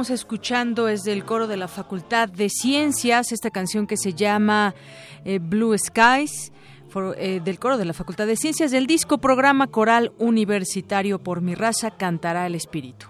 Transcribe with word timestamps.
Estamos 0.00 0.18
escuchando 0.18 0.88
es 0.88 1.02
del 1.02 1.26
coro 1.26 1.46
de 1.46 1.58
la 1.58 1.68
Facultad 1.68 2.26
de 2.30 2.48
Ciencias, 2.48 3.32
esta 3.32 3.50
canción 3.50 3.86
que 3.86 3.98
se 3.98 4.14
llama 4.14 4.74
eh, 5.26 5.38
Blue 5.42 5.76
Skies. 5.76 6.52
Eh, 7.18 7.40
del 7.44 7.58
coro 7.58 7.76
de 7.76 7.84
la 7.84 7.92
Facultad 7.92 8.26
de 8.26 8.34
Ciencias 8.34 8.70
del 8.70 8.86
disco 8.86 9.18
Programa 9.18 9.66
Coral 9.66 10.12
Universitario 10.18 11.18
por 11.18 11.42
mi 11.42 11.54
raza 11.54 11.90
cantará 11.90 12.46
el 12.46 12.54
espíritu. 12.54 13.06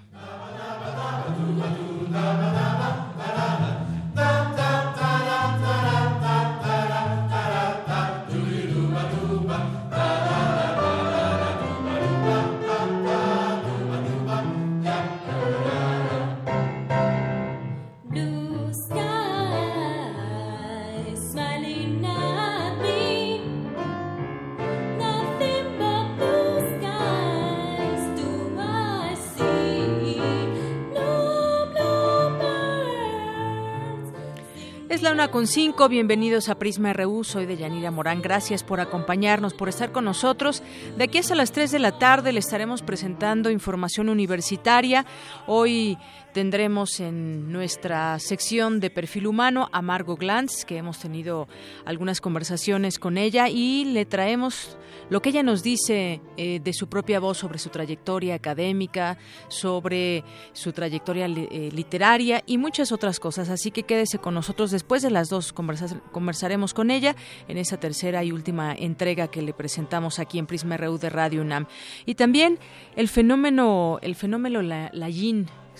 La 35.10 35.24
una 35.24 35.30
con 35.32 35.48
cinco. 35.48 35.88
Bienvenidos 35.88 36.48
a 36.48 36.54
Prisma 36.54 36.92
RU. 36.92 37.24
Soy 37.24 37.44
de 37.44 37.56
Yanira 37.56 37.90
Morán. 37.90 38.22
Gracias 38.22 38.62
por 38.62 38.78
acompañarnos, 38.78 39.54
por 39.54 39.68
estar 39.68 39.90
con 39.90 40.04
nosotros. 40.04 40.62
De 40.96 41.02
aquí 41.02 41.18
hasta 41.18 41.34
las 41.34 41.50
3 41.50 41.72
de 41.72 41.78
la 41.80 41.98
tarde 41.98 42.32
le 42.32 42.38
estaremos 42.38 42.82
presentando 42.82 43.50
información 43.50 44.08
universitaria. 44.08 45.04
Hoy 45.48 45.98
Tendremos 46.32 47.00
en 47.00 47.50
nuestra 47.50 48.16
sección 48.20 48.78
de 48.78 48.90
perfil 48.90 49.26
humano 49.26 49.68
a 49.72 49.82
Margot 49.82 50.16
Glantz, 50.16 50.64
que 50.64 50.76
hemos 50.76 51.00
tenido 51.00 51.48
algunas 51.84 52.20
conversaciones 52.20 53.00
con 53.00 53.18
ella 53.18 53.48
y 53.48 53.84
le 53.86 54.04
traemos 54.04 54.78
lo 55.08 55.20
que 55.20 55.30
ella 55.30 55.42
nos 55.42 55.64
dice 55.64 56.20
eh, 56.36 56.60
de 56.62 56.72
su 56.72 56.88
propia 56.88 57.18
voz 57.18 57.38
sobre 57.38 57.58
su 57.58 57.68
trayectoria 57.70 58.36
académica, 58.36 59.18
sobre 59.48 60.22
su 60.52 60.72
trayectoria 60.72 61.26
eh, 61.26 61.70
literaria 61.72 62.44
y 62.46 62.58
muchas 62.58 62.92
otras 62.92 63.18
cosas. 63.18 63.48
Así 63.48 63.72
que 63.72 63.82
quédese 63.82 64.18
con 64.18 64.34
nosotros. 64.34 64.70
Después 64.70 65.02
de 65.02 65.10
las 65.10 65.30
dos 65.30 65.52
conversaremos 65.52 66.74
con 66.74 66.92
ella 66.92 67.16
en 67.48 67.58
esa 67.58 67.80
tercera 67.80 68.22
y 68.22 68.30
última 68.30 68.72
entrega 68.72 69.26
que 69.26 69.42
le 69.42 69.52
presentamos 69.52 70.20
aquí 70.20 70.38
en 70.38 70.46
Prisma 70.46 70.76
RU 70.76 70.96
de 70.98 71.10
Radio 71.10 71.42
UNAM. 71.42 71.66
Y 72.06 72.14
también 72.14 72.60
el 72.94 73.08
fenómeno, 73.08 73.98
el 74.00 74.14
fenómeno 74.14 74.62
la, 74.62 74.90
la 74.92 75.08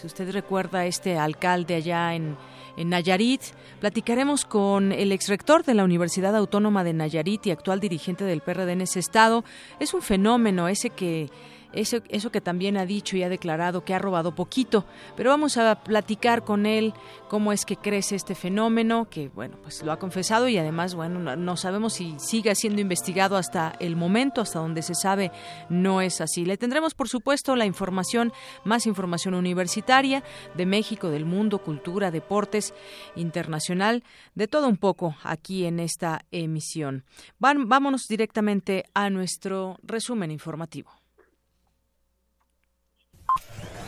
si 0.00 0.06
usted 0.06 0.30
recuerda 0.32 0.86
este 0.86 1.18
alcalde 1.18 1.74
allá 1.74 2.14
en, 2.14 2.38
en 2.78 2.88
Nayarit, 2.88 3.42
platicaremos 3.80 4.46
con 4.46 4.92
el 4.92 5.12
exrector 5.12 5.62
de 5.62 5.74
la 5.74 5.84
Universidad 5.84 6.34
Autónoma 6.34 6.84
de 6.84 6.94
Nayarit 6.94 7.46
y 7.46 7.50
actual 7.50 7.80
dirigente 7.80 8.24
del 8.24 8.40
PRD 8.40 8.72
en 8.72 8.80
ese 8.80 8.98
estado. 8.98 9.44
Es 9.78 9.92
un 9.92 10.00
fenómeno 10.00 10.68
ese 10.68 10.88
que 10.88 11.28
eso, 11.72 11.98
eso 12.08 12.30
que 12.30 12.40
también 12.40 12.76
ha 12.76 12.86
dicho 12.86 13.16
y 13.16 13.22
ha 13.22 13.28
declarado 13.28 13.84
que 13.84 13.94
ha 13.94 13.98
robado 13.98 14.34
poquito, 14.34 14.84
pero 15.16 15.30
vamos 15.30 15.56
a 15.56 15.82
platicar 15.82 16.44
con 16.44 16.66
él 16.66 16.94
cómo 17.28 17.52
es 17.52 17.64
que 17.64 17.76
crece 17.76 18.16
este 18.16 18.34
fenómeno, 18.34 19.08
que 19.08 19.28
bueno, 19.28 19.56
pues 19.62 19.82
lo 19.82 19.92
ha 19.92 19.98
confesado 19.98 20.48
y 20.48 20.58
además, 20.58 20.94
bueno, 20.94 21.36
no, 21.36 21.56
sabemos 21.56 21.94
si 21.94 22.18
sigue 22.18 22.54
siendo 22.54 22.80
investigado 22.80 23.36
hasta 23.36 23.74
el 23.80 23.96
momento, 23.96 24.40
hasta 24.40 24.58
donde 24.58 24.82
se 24.82 24.94
sabe 24.94 25.30
no 25.68 26.00
es 26.00 26.20
así. 26.20 26.44
Le 26.44 26.56
tendremos, 26.56 26.94
por 26.94 27.08
supuesto, 27.08 27.56
la 27.56 27.66
información, 27.66 28.32
más 28.64 28.86
información 28.86 29.34
universitaria 29.34 30.24
de 30.56 30.66
México, 30.66 31.10
del 31.10 31.24
mundo, 31.24 31.58
cultura, 31.58 32.10
deportes, 32.10 32.74
internacional, 33.16 34.02
de 34.34 34.48
todo 34.48 34.68
un 34.68 34.76
poco 34.76 35.14
aquí 35.22 35.66
en 35.66 35.80
esta 35.80 36.24
emisión. 36.30 37.04
Van, 37.38 37.68
vámonos 37.68 38.06
directamente 38.08 38.84
a 38.94 39.10
nuestro 39.10 39.78
resumen 39.82 40.30
informativo. 40.30 40.99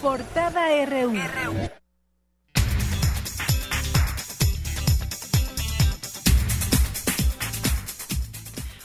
Portada 0.00 0.84
RU. 0.86 1.12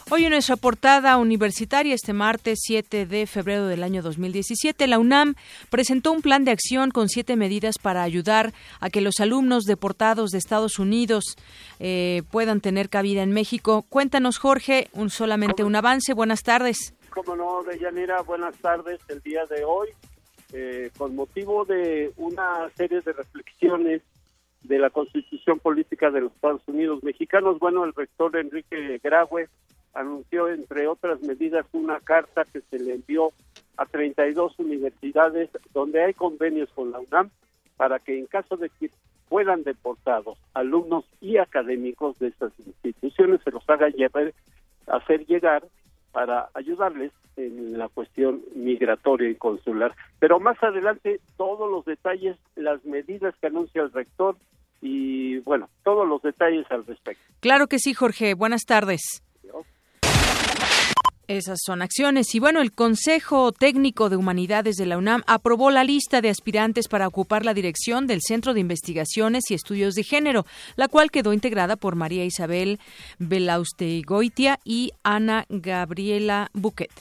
Hoy 0.10 0.24
en 0.24 0.30
nuestra 0.30 0.56
portada 0.56 1.18
universitaria, 1.18 1.94
este 1.94 2.14
martes 2.14 2.60
7 2.62 3.06
de 3.06 3.28
febrero 3.28 3.68
del 3.68 3.84
año 3.84 4.02
2017, 4.02 4.88
la 4.88 5.00
UNAM 5.00 5.36
presentó 5.70 6.14
un 6.14 6.22
plan 6.22 6.46
de 6.46 6.52
acción 6.52 6.92
con 6.92 7.10
siete 7.10 7.36
medidas 7.36 7.76
para 7.78 8.04
ayudar 8.04 8.54
a 8.80 8.90
que 8.90 9.02
los 9.02 9.20
alumnos 9.20 9.66
deportados 9.66 10.30
de 10.30 10.38
Estados 10.38 10.80
Unidos 10.80 11.36
eh, 11.80 12.24
puedan 12.32 12.62
tener 12.62 12.88
cabida 12.88 13.22
en 13.22 13.34
México. 13.34 13.84
Cuéntanos, 13.90 14.38
Jorge, 14.38 14.88
un 14.94 15.10
solamente 15.10 15.66
un 15.66 15.76
avance. 15.76 16.14
Buenas 16.14 16.42
tardes. 16.42 16.94
Cómo 17.10 17.36
no, 17.36 17.64
Deyanira, 17.64 18.22
buenas 18.22 18.56
tardes. 18.60 19.02
El 19.10 19.20
día 19.20 19.46
de 19.50 19.66
hoy 19.66 19.90
eh, 20.54 20.92
con 20.98 21.16
motivo 21.16 21.66
de 21.66 22.12
una 22.18 22.70
serie 22.76 23.02
de 23.02 23.14
reflexiones 23.14 24.02
de 24.64 24.80
la 24.80 24.90
Constitución 24.90 25.60
Política 25.60 26.10
de 26.12 26.22
los 26.22 26.34
Estados 26.34 26.62
Unidos 26.68 27.04
Mexicanos, 27.04 27.60
bueno, 27.60 27.84
el 27.84 27.94
rector 27.94 28.36
Enrique 28.38 29.00
Graue 29.04 29.48
anunció, 29.94 30.50
entre 30.50 30.88
otras 30.88 31.22
medidas, 31.22 31.66
una 31.74 32.00
carta 32.00 32.46
que 32.46 32.62
se 32.62 32.80
le 32.80 32.96
envió 32.96 33.32
a 33.78 33.86
32 33.86 34.58
universidades 34.60 35.50
donde 35.74 36.04
hay 36.04 36.14
convenios 36.14 36.70
con 36.74 36.92
la 36.92 37.00
UNAM 37.00 37.30
para 37.78 38.00
que 38.00 38.18
en 38.18 38.26
caso 38.26 38.58
de 38.58 38.70
que 38.70 38.90
fueran 39.30 39.64
deportados 39.64 40.38
alumnos 40.54 41.06
y 41.22 41.38
académicos 41.38 42.18
de 42.20 42.30
estas 42.30 42.52
instituciones 42.66 43.42
se 43.44 43.52
los 43.52 43.68
haga 43.70 43.90
llevar, 43.90 44.34
hacer 44.88 45.26
llegar 45.26 45.64
para 46.12 46.50
ayudarles 46.54 47.12
en 47.36 47.78
la 47.78 47.88
cuestión 47.90 48.42
migratoria 48.56 49.30
y 49.30 49.36
consular. 49.36 49.94
Pero 50.20 50.40
más 50.40 50.62
adelante 50.64 51.20
todos 51.38 51.70
los 51.70 51.86
detalles, 51.86 52.38
las 52.56 52.84
medidas 52.86 53.36
que 53.40 53.48
anuncia 53.48 53.82
el 53.82 53.92
rector 53.92 54.36
y 54.82 55.40
bueno, 55.40 55.70
todos 55.84 56.08
los 56.08 56.22
detalles 56.22 56.66
al 56.72 56.86
respecto. 56.86 57.24
Claro 57.40 57.68
que 57.68 57.80
sí, 57.80 57.94
Jorge. 57.94 58.34
Buenas 58.34 58.64
tardes. 58.66 59.22
Esas 61.28 61.60
son 61.66 61.82
acciones. 61.82 62.34
Y 62.36 62.40
bueno, 62.40 62.62
el 62.62 62.72
Consejo 62.72 63.52
Técnico 63.52 64.10
de 64.10 64.16
Humanidades 64.16 64.78
de 64.78 64.86
la 64.86 64.98
UNAM 64.98 65.24
aprobó 65.28 65.72
la 65.72 65.84
lista 65.84 66.22
de 66.22 66.30
aspirantes 66.30 66.88
para 66.88 67.06
ocupar 67.06 67.44
la 67.44 67.54
dirección 67.54 68.08
del 68.08 68.22
Centro 68.22 68.54
de 68.54 68.62
Investigaciones 68.62 69.52
y 69.52 69.54
Estudios 69.54 69.94
de 69.96 70.04
Género, 70.04 70.46
la 70.78 70.88
cual 70.88 71.12
quedó 71.12 71.34
integrada 71.34 71.76
por 71.76 71.96
María 71.96 72.24
Isabel 72.24 72.80
Belaustegoitia 73.20 74.60
y 74.64 74.94
Ana 75.04 75.46
Gabriela 75.50 76.50
Buquet. 76.54 76.92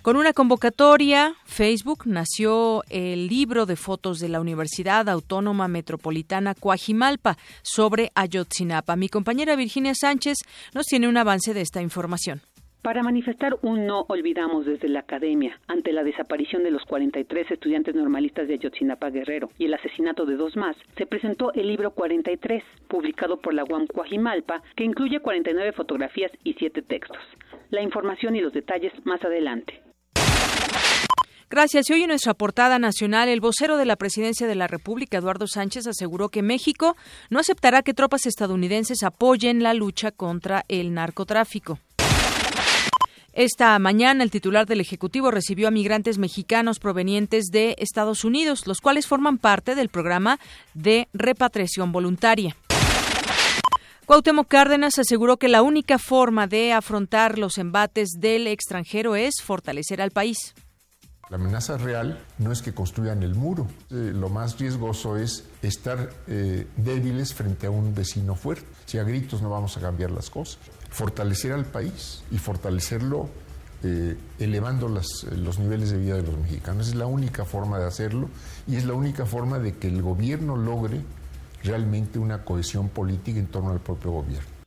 Con 0.00 0.16
una 0.16 0.32
convocatoria, 0.32 1.34
Facebook 1.44 2.04
nació 2.06 2.82
el 2.88 3.26
libro 3.26 3.66
de 3.66 3.76
fotos 3.76 4.20
de 4.20 4.30
la 4.30 4.40
Universidad 4.40 5.06
Autónoma 5.10 5.68
Metropolitana 5.68 6.54
Coajimalpa 6.54 7.36
sobre 7.60 8.10
Ayotzinapa. 8.14 8.96
Mi 8.96 9.10
compañera 9.10 9.56
Virginia 9.56 9.92
Sánchez 9.94 10.38
nos 10.72 10.86
tiene 10.86 11.08
un 11.08 11.18
avance 11.18 11.52
de 11.52 11.60
esta 11.60 11.82
información. 11.82 12.40
Para 12.88 13.02
manifestar 13.02 13.54
un 13.60 13.84
no 13.84 14.06
olvidamos 14.08 14.64
desde 14.64 14.88
la 14.88 15.00
academia 15.00 15.60
ante 15.66 15.92
la 15.92 16.02
desaparición 16.02 16.62
de 16.62 16.70
los 16.70 16.82
43 16.86 17.50
estudiantes 17.50 17.94
normalistas 17.94 18.48
de 18.48 18.54
Ayotzinapa 18.54 19.10
Guerrero 19.10 19.50
y 19.58 19.66
el 19.66 19.74
asesinato 19.74 20.24
de 20.24 20.36
dos 20.36 20.56
más, 20.56 20.74
se 20.96 21.04
presentó 21.04 21.52
el 21.52 21.68
libro 21.68 21.90
43, 21.90 22.64
publicado 22.88 23.42
por 23.42 23.52
la 23.52 23.64
UAM 23.64 23.88
Cuajimalpa, 23.88 24.62
que 24.74 24.84
incluye 24.84 25.20
49 25.20 25.72
fotografías 25.72 26.32
y 26.44 26.54
7 26.54 26.80
textos. 26.80 27.18
La 27.68 27.82
información 27.82 28.36
y 28.36 28.40
los 28.40 28.54
detalles 28.54 28.94
más 29.04 29.22
adelante. 29.22 29.82
Gracias. 31.50 31.90
Y 31.90 31.92
hoy 31.92 32.02
en 32.04 32.08
nuestra 32.08 32.32
portada 32.32 32.78
nacional, 32.78 33.28
el 33.28 33.42
vocero 33.42 33.76
de 33.76 33.84
la 33.84 33.96
Presidencia 33.96 34.46
de 34.46 34.54
la 34.54 34.66
República, 34.66 35.18
Eduardo 35.18 35.46
Sánchez, 35.46 35.86
aseguró 35.86 36.30
que 36.30 36.40
México 36.40 36.96
no 37.28 37.38
aceptará 37.38 37.82
que 37.82 37.92
tropas 37.92 38.24
estadounidenses 38.24 39.02
apoyen 39.02 39.62
la 39.62 39.74
lucha 39.74 40.10
contra 40.10 40.64
el 40.68 40.94
narcotráfico. 40.94 41.80
Esta 43.38 43.78
mañana 43.78 44.24
el 44.24 44.32
titular 44.32 44.66
del 44.66 44.80
Ejecutivo 44.80 45.30
recibió 45.30 45.68
a 45.68 45.70
migrantes 45.70 46.18
mexicanos 46.18 46.80
provenientes 46.80 47.52
de 47.52 47.76
Estados 47.78 48.24
Unidos, 48.24 48.66
los 48.66 48.80
cuales 48.80 49.06
forman 49.06 49.38
parte 49.38 49.76
del 49.76 49.90
programa 49.90 50.40
de 50.74 51.06
repatriación 51.12 51.92
voluntaria. 51.92 52.56
Cuauhtémoc 54.06 54.48
Cárdenas 54.48 54.98
aseguró 54.98 55.36
que 55.36 55.46
la 55.46 55.62
única 55.62 56.00
forma 56.00 56.48
de 56.48 56.72
afrontar 56.72 57.38
los 57.38 57.58
embates 57.58 58.08
del 58.18 58.48
extranjero 58.48 59.14
es 59.14 59.34
fortalecer 59.40 60.02
al 60.02 60.10
país. 60.10 60.52
La 61.30 61.36
amenaza 61.36 61.76
real 61.76 62.18
no 62.38 62.50
es 62.50 62.60
que 62.60 62.74
construyan 62.74 63.22
el 63.22 63.36
muro. 63.36 63.68
Eh, 63.90 64.12
lo 64.14 64.30
más 64.30 64.58
riesgoso 64.58 65.16
es 65.16 65.44
estar 65.62 66.10
eh, 66.26 66.66
débiles 66.76 67.34
frente 67.34 67.68
a 67.68 67.70
un 67.70 67.94
vecino 67.94 68.34
fuerte. 68.34 68.66
Si 68.86 68.98
a 68.98 69.04
gritos 69.04 69.42
no 69.42 69.50
vamos 69.50 69.76
a 69.76 69.80
cambiar 69.80 70.10
las 70.10 70.28
cosas. 70.28 70.58
Fortalecer 70.90 71.52
al 71.52 71.64
país 71.66 72.22
y 72.30 72.38
fortalecerlo 72.38 73.28
eh, 73.84 74.16
elevando 74.40 74.88
los 74.88 75.58
niveles 75.60 75.90
de 75.90 75.98
vida 75.98 76.16
de 76.16 76.22
los 76.22 76.36
mexicanos. 76.36 76.88
Es 76.88 76.94
la 76.96 77.06
única 77.06 77.44
forma 77.44 77.78
de 77.78 77.86
hacerlo 77.86 78.28
y 78.66 78.76
es 78.76 78.84
la 78.84 78.94
única 78.94 79.24
forma 79.24 79.60
de 79.60 79.76
que 79.76 79.86
el 79.86 80.02
gobierno 80.02 80.56
logre 80.56 81.00
realmente 81.62 82.18
una 82.18 82.44
cohesión 82.44 82.88
política 82.88 83.38
en 83.38 83.46
torno 83.46 83.70
al 83.70 83.80
propio 83.80 84.10
gobierno. 84.10 84.58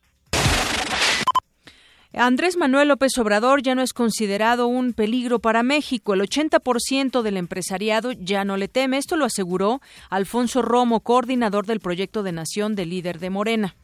Andrés 2.14 2.58
Manuel 2.58 2.88
López 2.88 3.16
Obrador 3.18 3.62
ya 3.62 3.74
no 3.74 3.82
es 3.82 3.94
considerado 3.94 4.66
un 4.66 4.92
peligro 4.92 5.38
para 5.38 5.62
México. 5.62 6.12
El 6.12 6.20
80% 6.20 7.22
del 7.22 7.38
empresariado 7.38 8.12
ya 8.12 8.44
no 8.44 8.58
le 8.58 8.68
teme. 8.68 8.98
Esto 8.98 9.16
lo 9.16 9.24
aseguró 9.24 9.80
Alfonso 10.10 10.60
Romo, 10.60 11.00
coordinador 11.00 11.66
del 11.66 11.80
proyecto 11.80 12.22
de 12.22 12.32
nación 12.32 12.74
del 12.74 12.90
líder 12.90 13.18
de 13.18 13.30
Morena. 13.30 13.76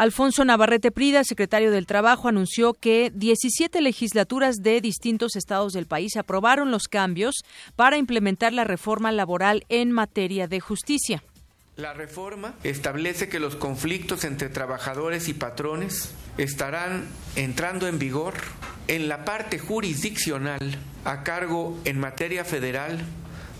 Alfonso 0.00 0.46
Navarrete 0.46 0.90
Prida, 0.90 1.24
secretario 1.24 1.70
del 1.70 1.84
Trabajo, 1.84 2.26
anunció 2.26 2.72
que 2.72 3.12
17 3.14 3.82
legislaturas 3.82 4.56
de 4.62 4.80
distintos 4.80 5.36
estados 5.36 5.74
del 5.74 5.84
país 5.84 6.16
aprobaron 6.16 6.70
los 6.70 6.88
cambios 6.88 7.44
para 7.76 7.98
implementar 7.98 8.54
la 8.54 8.64
reforma 8.64 9.12
laboral 9.12 9.66
en 9.68 9.92
materia 9.92 10.48
de 10.48 10.58
justicia. 10.58 11.22
La 11.76 11.92
reforma 11.92 12.54
establece 12.64 13.28
que 13.28 13.40
los 13.40 13.56
conflictos 13.56 14.24
entre 14.24 14.48
trabajadores 14.48 15.28
y 15.28 15.34
patrones 15.34 16.14
estarán 16.38 17.06
entrando 17.36 17.86
en 17.86 17.98
vigor 17.98 18.32
en 18.88 19.06
la 19.06 19.26
parte 19.26 19.58
jurisdiccional 19.58 20.78
a 21.04 21.24
cargo 21.24 21.78
en 21.84 22.00
materia 22.00 22.46
federal 22.46 23.04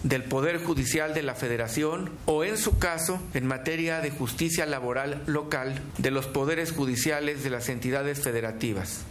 del 0.02 0.25
Poder 0.25 0.62
Judicial 0.62 1.14
de 1.14 1.23
la 1.23 1.35
Federación 1.35 2.11
o, 2.26 2.44
en 2.44 2.56
su 2.56 2.79
caso, 2.79 3.20
en 3.35 3.47
materia 3.47 4.00
de 4.00 4.11
justicia 4.11 4.67
laboral 4.67 5.23
local 5.26 5.81
de 5.99 6.11
los 6.11 6.26
poderes 6.26 6.73
judiciales 6.73 7.43
de 7.44 7.50
las 7.50 7.69
entidades 7.69 8.20
federativas. 8.23 9.05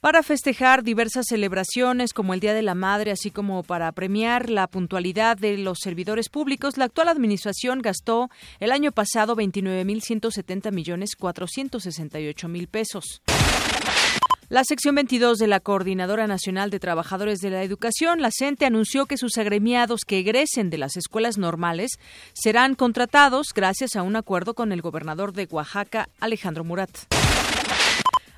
Para 0.00 0.22
festejar 0.22 0.84
diversas 0.84 1.26
celebraciones 1.28 2.12
como 2.12 2.32
el 2.32 2.38
Día 2.38 2.54
de 2.54 2.62
la 2.62 2.76
Madre, 2.76 3.10
así 3.10 3.32
como 3.32 3.64
para 3.64 3.90
premiar 3.90 4.48
la 4.48 4.68
puntualidad 4.68 5.36
de 5.36 5.58
los 5.58 5.78
servidores 5.80 6.28
públicos, 6.28 6.76
la 6.78 6.84
actual 6.84 7.08
administración 7.08 7.82
gastó 7.82 8.30
el 8.60 8.70
año 8.70 8.92
pasado 8.92 9.34
29.170 9.34 10.70
millones 10.70 11.16
468 11.16 12.48
mil 12.48 12.68
pesos. 12.68 13.22
La 14.50 14.64
sección 14.64 14.94
22 14.94 15.36
de 15.36 15.46
la 15.46 15.60
Coordinadora 15.60 16.26
Nacional 16.26 16.70
de 16.70 16.80
Trabajadores 16.80 17.40
de 17.40 17.50
la 17.50 17.62
Educación, 17.62 18.22
la 18.22 18.30
CENTE, 18.32 18.64
anunció 18.64 19.04
que 19.04 19.18
sus 19.18 19.36
agremiados 19.36 20.06
que 20.06 20.20
egresen 20.20 20.70
de 20.70 20.78
las 20.78 20.96
escuelas 20.96 21.36
normales 21.36 21.98
serán 22.32 22.74
contratados 22.74 23.48
gracias 23.54 23.94
a 23.94 24.02
un 24.02 24.16
acuerdo 24.16 24.54
con 24.54 24.72
el 24.72 24.80
gobernador 24.80 25.34
de 25.34 25.46
Oaxaca, 25.50 26.08
Alejandro 26.18 26.64
Murat. 26.64 26.88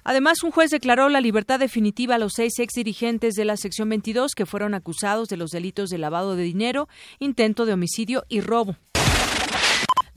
Además, 0.02 0.42
un 0.42 0.50
juez 0.50 0.72
declaró 0.72 1.08
la 1.10 1.20
libertad 1.20 1.60
definitiva 1.60 2.16
a 2.16 2.18
los 2.18 2.32
seis 2.34 2.58
ex 2.58 2.74
dirigentes 2.74 3.34
de 3.34 3.44
la 3.44 3.56
sección 3.56 3.88
22 3.88 4.32
que 4.34 4.46
fueron 4.46 4.74
acusados 4.74 5.28
de 5.28 5.36
los 5.36 5.50
delitos 5.50 5.90
de 5.90 5.98
lavado 5.98 6.34
de 6.34 6.42
dinero, 6.42 6.88
intento 7.20 7.66
de 7.66 7.74
homicidio 7.74 8.24
y 8.28 8.40
robo. 8.40 8.74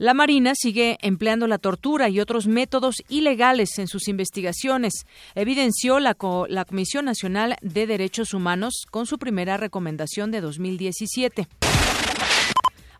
La 0.04 0.12
Marina 0.12 0.52
sigue 0.54 0.98
empleando 1.00 1.46
la 1.46 1.56
tortura 1.56 2.10
y 2.10 2.20
otros 2.20 2.46
métodos 2.46 2.96
ilegales 3.08 3.78
en 3.78 3.88
sus 3.88 4.06
investigaciones, 4.06 5.06
evidenció 5.34 5.98
la, 5.98 6.12
Comisión 6.12 7.06
Nacional 7.06 7.56
de 7.62 7.86
Derechos 7.86 8.34
Humanos 8.34 8.84
con 8.90 9.06
su 9.06 9.16
primera 9.18 9.56
recomendación 9.56 10.30
de 10.30 10.42
2017. 10.42 11.48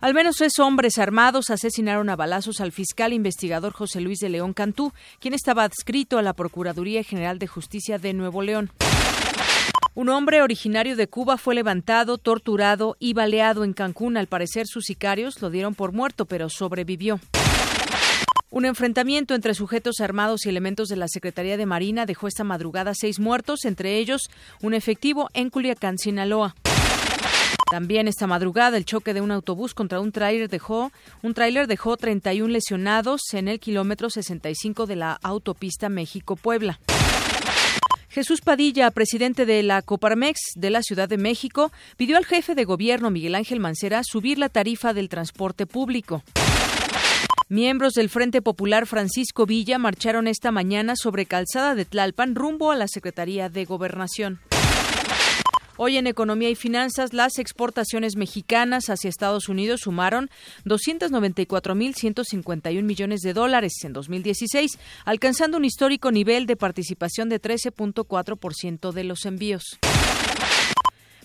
Al 0.01 0.15
menos 0.15 0.37
tres 0.37 0.59
hombres 0.59 0.97
armados 0.97 1.51
asesinaron 1.51 2.09
a 2.09 2.17
balazos 2.17 2.63
al 2.63 2.73
fiscal 2.73 3.13
investigador 3.13 3.75
José 3.75 4.01
Luis 4.01 4.21
de 4.21 4.31
León 4.31 4.55
Cantú, 4.55 4.95
quien 5.19 5.35
estaba 5.35 5.65
adscrito 5.65 6.17
a 6.17 6.23
la 6.23 6.33
Procuraduría 6.33 7.05
General 7.05 7.39
de 7.39 7.47
Justicia 7.47 7.99
de 7.99 8.15
Nuevo 8.15 8.41
León. 8.41 8.71
Un 9.97 10.09
hombre 10.09 10.43
originario 10.43 10.97
de 10.97 11.07
Cuba 11.07 11.37
fue 11.37 11.55
levantado, 11.55 12.19
torturado 12.19 12.97
y 12.99 13.15
baleado 13.15 13.63
en 13.63 13.73
Cancún. 13.73 14.17
Al 14.17 14.27
parecer, 14.27 14.67
sus 14.67 14.87
sicarios 14.87 15.41
lo 15.41 15.51
dieron 15.51 15.77
por 15.77 15.93
muerto, 15.93 16.25
pero 16.25 16.49
sobrevivió. 16.49 17.21
Un 18.51 18.65
enfrentamiento 18.65 19.37
entre 19.37 19.55
sujetos 19.55 20.01
armados 20.01 20.47
y 20.47 20.49
elementos 20.49 20.89
de 20.89 20.97
la 20.97 21.07
Secretaría 21.07 21.57
de 21.57 21.67
Marina 21.67 22.07
dejó 22.07 22.27
esta 22.27 22.43
madrugada 22.43 22.93
seis 22.93 23.21
muertos, 23.21 23.65
entre 23.65 23.99
ellos 23.99 24.31
un 24.63 24.75
efectivo 24.75 25.29
en 25.33 25.49
Culiacán, 25.49 25.97
Sinaloa. 25.99 26.57
También 27.71 28.09
esta 28.09 28.27
madrugada 28.27 28.77
el 28.77 28.85
choque 28.85 29.15
de 29.15 29.21
un 29.21 29.31
autobús 29.31 29.75
contra 29.75 30.01
un 30.01 30.11
tráiler 30.11 30.49
dejó 30.49 30.91
un 31.23 31.35
tráiler 31.35 31.69
dejó 31.69 31.97
31 31.97 32.53
lesionados 32.53 33.21
en 33.33 33.47
el 33.47 33.61
kilómetro 33.61 34.11
65 34.11 34.87
de 34.87 34.97
la 34.97 35.19
autopista 35.23 35.89
México-Puebla. 35.89 36.81
Jesús 38.15 38.43
Padilla, 38.43 38.93
presidente 38.93 39.45
de 39.45 39.65
la 39.65 39.83
Coparmex 39.83 40.39
de 40.55 40.71
la 40.71 40.83
Ciudad 40.83 41.09
de 41.09 41.19
México, 41.19 41.73
pidió 41.97 42.17
al 42.17 42.25
jefe 42.25 42.55
de 42.55 42.65
gobierno 42.65 43.11
Miguel 43.11 43.35
Ángel 43.35 43.59
Mancera 43.59 44.03
subir 44.05 44.39
la 44.39 44.49
tarifa 44.49 44.95
del 44.95 45.09
transporte 45.09 45.67
público. 45.67 46.23
Miembros 47.49 47.95
del 47.95 48.09
Frente 48.09 48.41
Popular 48.41 48.87
Francisco 48.87 49.47
Villa 49.47 49.79
marcharon 49.79 50.29
esta 50.29 50.53
mañana 50.53 50.95
sobre 50.95 51.27
Calzada 51.27 51.75
de 51.75 51.87
Tlalpan 51.87 52.37
rumbo 52.37 52.71
a 52.71 52.77
la 52.77 52.87
Secretaría 52.87 53.49
de 53.49 53.65
Gobernación. 53.65 54.39
Hoy 55.77 55.97
en 55.97 56.07
Economía 56.07 56.51
y 56.51 56.55
Finanzas, 56.55 57.13
las 57.13 57.41
exportaciones 57.41 58.15
mexicanas 58.15 58.91
hacia 58.91 59.11
Estados 59.11 59.49
Unidos 59.49 59.81
sumaron 59.81 60.31
294.151 60.67 62.83
millones 62.83 63.23
de 63.23 63.33
dólares 63.33 63.73
en 63.83 63.93
2016, 63.93 64.79
alcanzando 65.05 65.57
un 65.57 65.65
histórico 65.65 66.13
nivel 66.13 66.47
de 66.47 66.55
participación 66.55 67.29
de 67.29 67.43
13.4% 67.43 68.93
de 68.93 69.05
los 69.05 69.27
envíos. 69.27 69.81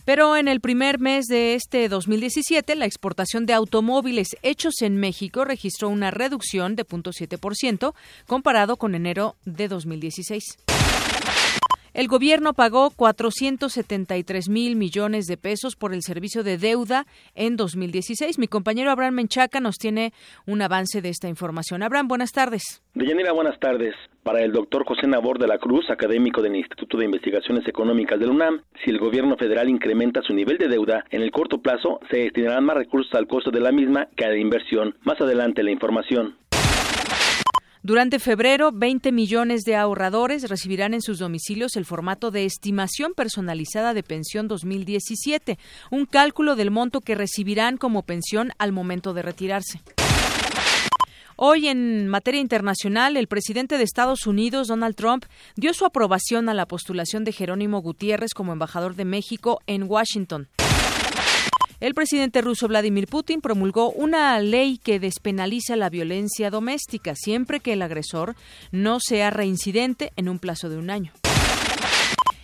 Pero 0.03 0.35
en 0.35 0.47
el 0.47 0.61
primer 0.61 0.97
mes 0.97 1.27
de 1.27 1.53
este 1.53 1.87
2017, 1.87 2.75
la 2.75 2.87
exportación 2.87 3.45
de 3.45 3.53
automóviles 3.53 4.29
hechos 4.41 4.81
en 4.81 4.97
México 4.97 5.45
registró 5.45 5.89
una 5.89 6.09
reducción 6.09 6.75
de 6.75 6.87
0.7% 6.87 7.93
comparado 8.25 8.77
con 8.77 8.95
enero 8.95 9.35
de 9.45 9.67
2016. 9.67 10.57
El 11.93 12.07
gobierno 12.07 12.53
pagó 12.53 12.91
473 12.91 14.49
mil 14.49 14.75
millones 14.75 15.25
de 15.25 15.37
pesos 15.37 15.75
por 15.75 15.93
el 15.93 16.03
servicio 16.03 16.43
de 16.43 16.57
deuda 16.57 17.05
en 17.35 17.55
2016. 17.55 18.37
Mi 18.37 18.47
compañero 18.47 18.91
Abraham 18.91 19.15
Menchaca 19.15 19.59
nos 19.59 19.77
tiene 19.77 20.13
un 20.45 20.61
avance 20.61 21.01
de 21.01 21.09
esta 21.09 21.27
información. 21.27 21.81
Abraham, 21.81 22.07
buenas 22.07 22.31
tardes. 22.31 22.83
Deyanira, 22.93 23.31
buenas 23.31 23.59
tardes. 23.59 23.95
Para 24.23 24.43
el 24.43 24.51
doctor 24.51 24.85
José 24.85 25.07
Nabor 25.07 25.39
de 25.39 25.47
la 25.47 25.57
Cruz, 25.57 25.89
académico 25.89 26.41
del 26.41 26.55
Instituto 26.55 26.97
de 26.97 27.05
Investigaciones 27.05 27.67
Económicas 27.67 28.19
del 28.19 28.29
UNAM, 28.29 28.61
si 28.83 28.91
el 28.91 28.99
gobierno 28.99 29.37
federal 29.37 29.69
incrementa 29.69 30.21
su 30.21 30.33
nivel 30.33 30.57
de 30.57 30.67
deuda, 30.67 31.05
en 31.09 31.21
el 31.21 31.31
corto 31.31 31.61
plazo 31.61 31.99
se 32.11 32.17
destinarán 32.17 32.65
más 32.65 32.77
recursos 32.77 33.13
al 33.15 33.27
costo 33.27 33.49
de 33.49 33.61
la 33.61 33.71
misma 33.71 34.07
que 34.15 34.25
a 34.25 34.29
la 34.29 34.37
inversión. 34.37 34.95
Más 35.03 35.19
adelante 35.19 35.63
la 35.63 35.71
información. 35.71 36.35
Durante 37.81 38.19
febrero, 38.19 38.73
20 38.73 39.13
millones 39.13 39.61
de 39.61 39.77
ahorradores 39.77 40.49
recibirán 40.49 40.93
en 40.93 41.01
sus 41.01 41.17
domicilios 41.17 41.77
el 41.77 41.85
formato 41.85 42.29
de 42.29 42.43
estimación 42.43 43.13
personalizada 43.13 43.93
de 43.93 44.03
pensión 44.03 44.49
2017, 44.49 45.57
un 45.89 46.05
cálculo 46.05 46.57
del 46.57 46.71
monto 46.71 46.99
que 46.99 47.15
recibirán 47.15 47.77
como 47.77 48.03
pensión 48.03 48.51
al 48.57 48.73
momento 48.73 49.13
de 49.13 49.21
retirarse. 49.21 49.81
Hoy 51.37 51.69
en 51.69 52.09
materia 52.09 52.41
internacional, 52.41 53.15
el 53.15 53.27
presidente 53.27 53.77
de 53.77 53.85
Estados 53.85 54.27
Unidos, 54.27 54.67
Donald 54.67 54.97
Trump, 54.97 55.23
dio 55.55 55.73
su 55.73 55.85
aprobación 55.85 56.49
a 56.49 56.53
la 56.53 56.65
postulación 56.65 57.23
de 57.23 57.31
Jerónimo 57.31 57.81
Gutiérrez 57.81 58.33
como 58.33 58.51
embajador 58.51 58.95
de 58.95 59.05
México 59.05 59.61
en 59.67 59.83
Washington. 59.83 60.49
El 61.79 61.93
presidente 61.93 62.41
ruso 62.41 62.67
Vladimir 62.67 63.07
Putin 63.07 63.39
promulgó 63.39 63.89
una 63.91 64.37
ley 64.39 64.77
que 64.77 64.99
despenaliza 64.99 65.77
la 65.77 65.89
violencia 65.89 66.49
doméstica 66.49 67.15
siempre 67.15 67.61
que 67.61 67.71
el 67.71 67.81
agresor 67.81 68.35
no 68.71 68.99
sea 68.99 69.29
reincidente 69.29 70.11
en 70.17 70.27
un 70.27 70.39
plazo 70.39 70.67
de 70.67 70.77
un 70.77 70.89
año. 70.89 71.13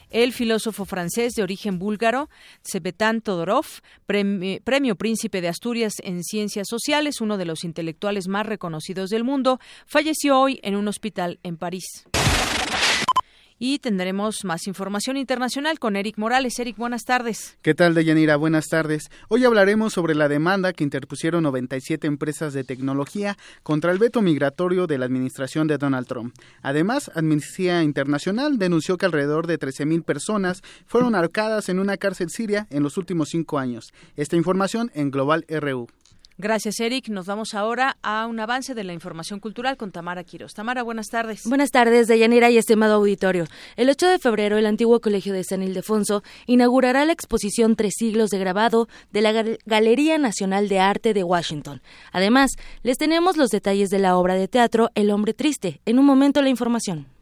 El 0.09 0.31
filósofo 0.31 0.85
francés 0.85 1.33
de 1.33 1.43
origen 1.43 1.79
búlgaro, 1.79 2.29
Tsebetan 2.63 3.19
Todorov, 3.19 3.65
premio, 4.05 4.95
Príncipe 4.95 5.41
de 5.41 5.49
Asturias 5.49 5.95
en 6.01 6.23
Ciencias 6.23 6.67
Sociales, 6.69 7.19
uno 7.19 7.37
de 7.37 7.43
los 7.43 7.65
intelectuales 7.65 8.29
más 8.29 8.45
reconocidos 8.45 9.09
del 9.09 9.25
mundo, 9.25 9.59
falleció 9.85 10.39
hoy 10.39 10.61
en 10.63 10.77
un 10.77 10.87
hospital 10.87 11.39
en 11.43 11.57
París. 11.57 12.05
Y 13.57 13.79
tendremos 13.79 14.43
más 14.43 14.67
información 14.67 15.15
internacional 15.15 15.79
con 15.79 15.95
Eric 15.95 16.17
Morales. 16.17 16.59
Eric, 16.59 16.75
buenas 16.75 17.03
tardes. 17.03 17.57
¿Qué 17.61 17.73
tal, 17.73 17.93
Deyanira? 17.93 18.35
Buenas 18.35 18.65
tardes. 18.67 19.09
Hoy 19.29 19.45
hablaremos 19.45 19.93
sobre 19.93 20.13
la 20.13 20.27
demanda 20.27 20.73
que 20.73 20.83
interpusieron 20.83 21.43
97 21.43 22.05
empresas 22.05 22.53
de 22.53 22.65
tecnología 22.65 23.37
contra 23.63 23.93
el 23.93 23.97
veto 23.97 24.21
migratorio 24.21 24.87
de 24.87 24.97
la 24.97 25.05
administración 25.05 25.67
de 25.67 25.77
Donald 25.77 26.05
Trump. 26.05 26.35
Además, 26.61 27.09
Amnistía 27.15 27.81
Internacional 27.81 28.57
denunció 28.57 28.97
que 28.97 29.05
alrededor 29.05 29.47
de 29.47 29.57
13.000 29.57 30.03
personas 30.03 30.61
fueron 30.85 31.15
arcadas 31.15 31.69
en 31.69 31.79
una 31.79 31.95
cárcel 31.95 32.29
siria 32.29 32.67
en 32.71 32.83
los 32.83 32.97
últimos 32.97 33.29
cinco 33.29 33.57
años. 33.57 33.93
Esta 34.17 34.35
información 34.35 34.91
en 34.93 35.11
Global 35.11 35.45
RU. 35.47 35.87
Gracias, 36.37 36.81
Eric. 36.81 37.07
Nos 37.07 37.27
vamos 37.27 37.53
ahora 37.53 37.97
a 38.01 38.27
un 38.27 38.41
avance 38.41 38.73
de 38.73 38.83
la 38.83 38.91
información 38.91 39.39
cultural 39.39 39.77
con 39.77 39.93
Tamara 39.93 40.25
Quiroz. 40.25 40.53
Tamara, 40.53 40.83
buenas 40.83 41.07
tardes. 41.07 41.43
Buenas 41.45 41.71
tardes, 41.71 42.07
Deyanira 42.07 42.49
y 42.49 42.57
estimado 42.57 42.95
auditorio. 42.95 43.45
El 43.77 43.89
8 43.89 44.09
de 44.09 44.19
febrero, 44.19 44.57
el 44.57 44.65
antiguo 44.65 44.99
Colegio 44.99 45.33
de 45.33 45.45
San 45.45 45.63
Ildefonso 45.63 46.23
inaugurará 46.45 47.05
la 47.05 47.13
exposición 47.13 47.77
Tres 47.77 47.93
siglos 47.97 48.31
de 48.31 48.39
grabado 48.39 48.89
de 49.11 49.21
la 49.21 49.31
Galería 49.65 50.17
Nacional 50.17 50.67
de 50.67 50.79
Arte 50.79 51.13
de 51.13 51.23
Washington. 51.23 51.81
Además, 52.11 52.51
les 52.83 52.97
tenemos 52.97 53.37
los 53.37 53.49
detalles 53.49 53.89
de 53.89 53.99
la 53.99 54.17
obra 54.17 54.35
de 54.35 54.49
teatro 54.49 54.91
El 54.93 55.11
hombre 55.11 55.33
triste. 55.33 55.79
En 55.85 55.99
un 55.99 56.05
momento, 56.05 56.41
la 56.41 56.49
información. 56.49 57.14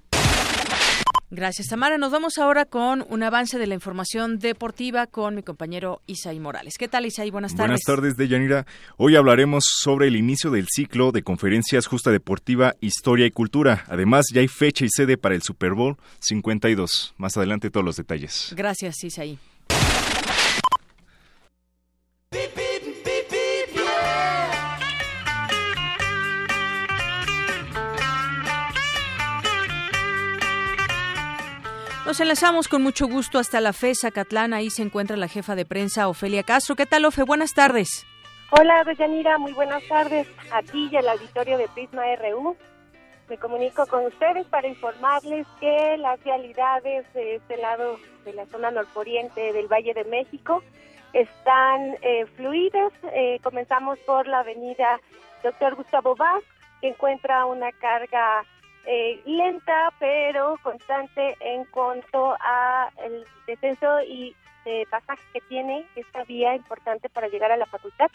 Gracias, 1.35 1.67
Tamara. 1.67 1.97
Nos 1.97 2.11
vamos 2.11 2.37
ahora 2.37 2.65
con 2.65 3.03
un 3.09 3.23
avance 3.23 3.57
de 3.57 3.65
la 3.65 3.73
información 3.73 4.37
deportiva 4.37 5.07
con 5.07 5.33
mi 5.33 5.41
compañero 5.41 5.99
Isaí 6.05 6.39
Morales. 6.39 6.75
¿Qué 6.77 6.87
tal, 6.87 7.07
Isaí? 7.07 7.31
Buenas 7.31 7.55
tardes. 7.55 7.69
Buenas 7.69 7.81
tardes, 7.81 8.17
Deyanira. 8.17 8.67
Hoy 8.97 9.15
hablaremos 9.15 9.63
sobre 9.67 10.09
el 10.09 10.15
inicio 10.15 10.51
del 10.51 10.67
ciclo 10.69 11.11
de 11.11 11.23
conferencias 11.23 11.87
Justa 11.87 12.11
Deportiva, 12.11 12.75
Historia 12.81 13.25
y 13.25 13.31
Cultura. 13.31 13.83
Además, 13.87 14.27
ya 14.31 14.41
hay 14.41 14.47
fecha 14.47 14.85
y 14.85 14.89
sede 14.89 15.17
para 15.17 15.33
el 15.33 15.41
Super 15.41 15.73
Bowl 15.73 15.97
52. 16.19 17.15
Más 17.17 17.35
adelante 17.35 17.71
todos 17.71 17.83
los 17.83 17.95
detalles. 17.95 18.53
Gracias, 18.55 19.03
Isaí. 19.03 19.39
Nos 32.13 32.21
enlazamos 32.21 32.67
con 32.67 32.83
mucho 32.83 33.07
gusto 33.07 33.39
hasta 33.39 33.59
la 33.59 33.73
FESA 33.73 34.11
Catlán. 34.11 34.53
Ahí 34.53 34.69
se 34.69 34.83
encuentra 34.83 35.17
la 35.17 35.27
jefa 35.27 35.55
de 35.55 35.65
prensa, 35.65 36.07
Ofelia 36.07 36.43
Castro. 36.43 36.75
¿Qué 36.75 36.85
tal, 36.85 37.05
Ofe? 37.05 37.23
Buenas 37.23 37.55
tardes. 37.55 38.05
Hola, 38.51 38.83
Deyanira. 38.83 39.39
Muy 39.39 39.51
buenas 39.53 39.81
tardes 39.87 40.27
a 40.51 40.61
ti 40.61 40.89
y 40.91 40.95
al 40.95 41.09
auditorio 41.09 41.57
de 41.57 41.67
Prisma 41.69 42.03
RU. 42.17 42.55
Me 43.29 43.39
comunico 43.39 43.87
con 43.87 44.05
ustedes 44.05 44.45
para 44.45 44.67
informarles 44.67 45.47
que 45.59 45.97
las 45.97 46.23
realidades 46.23 47.11
de 47.15 47.37
este 47.37 47.57
lado 47.57 47.97
de 48.25 48.33
la 48.33 48.45
zona 48.45 48.69
norporiente 48.69 49.51
del 49.51 49.65
Valle 49.65 49.95
de 49.95 50.03
México 50.03 50.61
están 51.13 51.95
eh, 52.03 52.27
fluidas. 52.35 52.93
Eh, 53.15 53.39
comenzamos 53.41 53.97
por 54.05 54.27
la 54.27 54.41
avenida 54.41 54.99
Doctor 55.41 55.73
Gustavo 55.73 56.15
Vaz, 56.15 56.43
que 56.79 56.89
encuentra 56.89 57.47
una 57.47 57.71
carga 57.71 58.45
eh, 58.85 59.21
lenta 59.25 59.93
pero 59.99 60.57
constante 60.61 61.37
en 61.39 61.65
cuanto 61.65 62.35
a 62.39 62.89
el 63.03 63.25
descenso 63.47 64.01
y 64.01 64.35
eh, 64.65 64.85
pasaje 64.89 65.23
que 65.33 65.41
tiene 65.41 65.85
esta 65.95 66.23
vía 66.23 66.55
importante 66.55 67.09
para 67.09 67.27
llegar 67.27 67.51
a 67.51 67.57
la 67.57 67.65
facultad. 67.65 68.09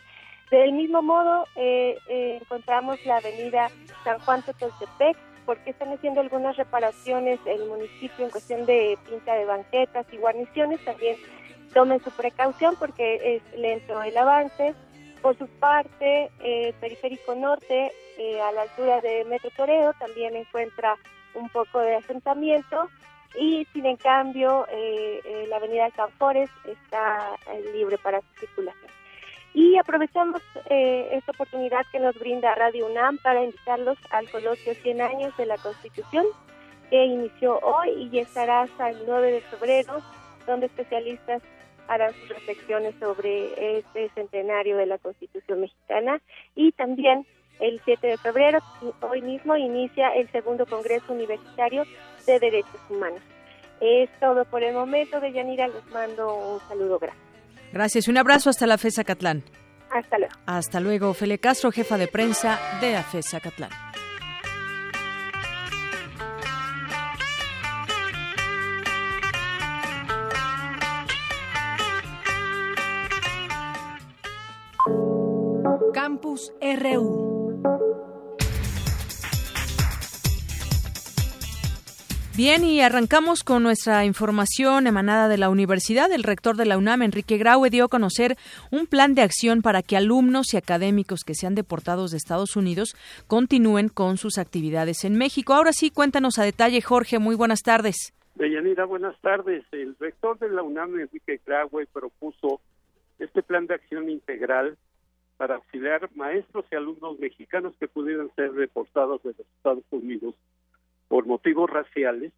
Del 0.51 0.73
mismo 0.73 1.03
modo, 1.03 1.47
eh, 1.57 1.99
encontramos 2.09 3.05
la 3.05 3.17
avenida 3.17 3.71
San 4.03 4.19
Juan 4.21 4.43
Totoltepec, 4.43 5.17
porque 5.45 5.71
están 5.71 5.93
haciendo 5.93 6.21
algunas 6.21 6.57
reparaciones 6.57 7.41
el 7.47 7.67
municipio 7.67 8.25
en 8.25 8.31
cuestión 8.31 8.67
de 8.67 8.99
pinta 9.09 9.35
de 9.35 9.47
banquetas 9.47 10.07
y 10.13 10.19
guarniciones. 10.19 10.85
También 10.85 11.17
tomen 11.73 12.03
su 12.05 12.11
precaución 12.11 12.77
porque 12.79 13.37
es 13.37 13.59
lento 13.59 14.03
el 14.03 14.17
avance. 14.17 14.75
Por 15.23 15.37
su 15.37 15.47
parte, 15.47 16.31
eh, 16.41 16.73
Periférico 16.81 17.35
Norte, 17.35 17.93
eh, 18.19 18.41
a 18.41 18.53
la 18.53 18.63
altura 18.63 19.01
de 19.01 19.25
Metro 19.25 19.51
Toreo, 19.57 19.93
también 19.95 20.37
encuentra 20.37 20.97
un 21.35 21.49
poco 21.51 21.81
de 21.81 21.97
asentamiento 21.97 22.89
y 23.39 23.67
sin 23.73 23.87
en 23.87 23.97
cambio 23.97 24.67
eh, 24.71 25.47
la 25.49 25.57
avenida 25.57 25.87
Alcanfores 25.87 26.51
está 26.65 27.37
libre 27.73 27.99
para 27.99 28.21
su 28.21 28.41
circulación. 28.41 28.91
Y 29.55 29.77
aprovechamos 29.77 30.41
esta 30.69 31.33
oportunidad 31.33 31.85
que 31.91 31.99
nos 31.99 32.17
brinda 32.19 32.55
Radio 32.55 32.87
UNAM 32.87 33.19
para 33.19 33.43
invitarlos 33.43 33.99
al 34.11 34.31
coloquio 34.31 34.75
100 34.75 35.01
años 35.01 35.37
de 35.37 35.47
la 35.47 35.57
Constitución 35.57 36.27
que 36.91 37.05
inició 37.05 37.59
hoy 37.59 38.09
y 38.13 38.19
estará 38.19 38.63
hasta 38.63 38.91
el 38.91 38.99
9 39.07 39.33
de 39.33 39.41
febrero, 39.41 40.01
donde 40.47 40.67
especialistas 40.67 41.43
harán 41.89 42.13
sus 42.15 42.29
reflexiones 42.29 42.95
sobre 43.01 43.79
este 43.79 44.11
centenario 44.11 44.77
de 44.77 44.87
la 44.87 44.99
Constitución 44.99 45.61
mexicana 45.63 46.21
y 46.55 46.73
también 46.73 47.27
el 47.61 47.81
7 47.85 48.07
de 48.07 48.19
febrero, 48.19 48.61
hoy 49.01 49.21
mismo, 49.23 49.57
inicia 49.57 50.11
el 50.11 50.31
segundo 50.31 50.65
Congreso 50.67 51.13
Universitario 51.13 51.85
de 52.27 52.39
Derechos 52.39 52.81
Humanos. 52.89 53.21
Es 53.81 54.09
todo 54.21 54.45
por 54.45 54.63
el 54.63 54.75
momento, 54.75 55.21
de 55.21 55.33
Yanira, 55.33 55.67
les 55.69 55.85
mando 55.87 56.35
un 56.35 56.61
saludo 56.69 56.99
gracias. 56.99 57.23
Gracias 57.73 58.09
y 58.09 58.11
un 58.11 58.19
abrazo 58.19 58.51
hasta 58.51 58.67
la 58.67 58.79
FESA 58.79 59.05
Catlán. 59.05 59.43
Hasta 59.91 60.19
luego. 60.19 60.35
Hasta 60.47 60.81
luego, 60.81 61.15
Fele 61.15 61.39
Castro, 61.39 61.73
jefa 61.73 61.97
de 61.99 62.09
prensa 62.09 62.59
de 62.81 62.93
la 62.93 63.03
FESA 63.03 63.41
Catlán. 63.41 63.88
Campus 76.09 76.51
RU. 76.63 77.63
Bien, 82.35 82.65
y 82.65 82.81
arrancamos 82.81 83.45
con 83.45 83.63
nuestra 83.63 84.07
información 84.07 84.87
emanada 84.87 85.29
de 85.29 85.37
la 85.37 85.51
universidad. 85.51 86.11
El 86.11 86.23
rector 86.23 86.57
de 86.57 86.65
la 86.65 86.79
UNAM, 86.79 87.03
Enrique 87.03 87.37
Graue, 87.37 87.69
dio 87.69 87.85
a 87.85 87.89
conocer 87.89 88.37
un 88.71 88.87
plan 88.87 89.15
de 89.15 89.21
acción 89.21 89.61
para 89.61 89.83
que 89.83 89.99
alumnos 89.99 90.55
y 90.55 90.57
académicos 90.57 91.25
que 91.27 91.35
sean 91.35 91.55
deportados 91.55 92.13
de 92.13 92.17
Estados 92.17 92.57
Unidos 92.57 92.97
continúen 93.27 93.91
con 93.91 94.17
sus 94.17 94.39
actividades 94.39 95.05
en 95.05 95.15
México. 95.19 95.53
Ahora 95.53 95.75
sí, 95.75 95.91
cuéntanos 95.91 96.39
a 96.39 96.45
detalle, 96.45 96.81
Jorge. 96.81 97.19
Muy 97.19 97.37
buenas 97.37 97.61
tardes. 97.61 98.15
Deyanira, 98.35 98.87
buenas 98.87 99.21
tardes. 99.21 99.63
El 99.73 99.95
rector 100.01 100.39
de 100.39 100.49
la 100.49 100.63
UNAM, 100.63 100.99
Enrique 100.99 101.39
Graue, 101.45 101.87
propuso 101.93 102.63
este 103.19 103.43
plan 103.43 103.67
de 103.67 103.75
acción 103.75 104.09
integral 104.09 104.79
para 105.39 105.55
auxiliar 105.55 106.11
maestros 106.15 106.67
y 106.71 106.75
alumnos 106.75 107.19
mexicanos 107.19 107.75
que 107.79 107.89
pudieran 107.89 108.31
ser 108.35 108.53
deportados 108.53 109.23
de 109.23 109.31
los 109.31 109.47
Estados 109.57 109.85
Unidos 109.91 110.35
por 111.09 111.27
motivos 111.27 111.71
raciales, 111.71 112.33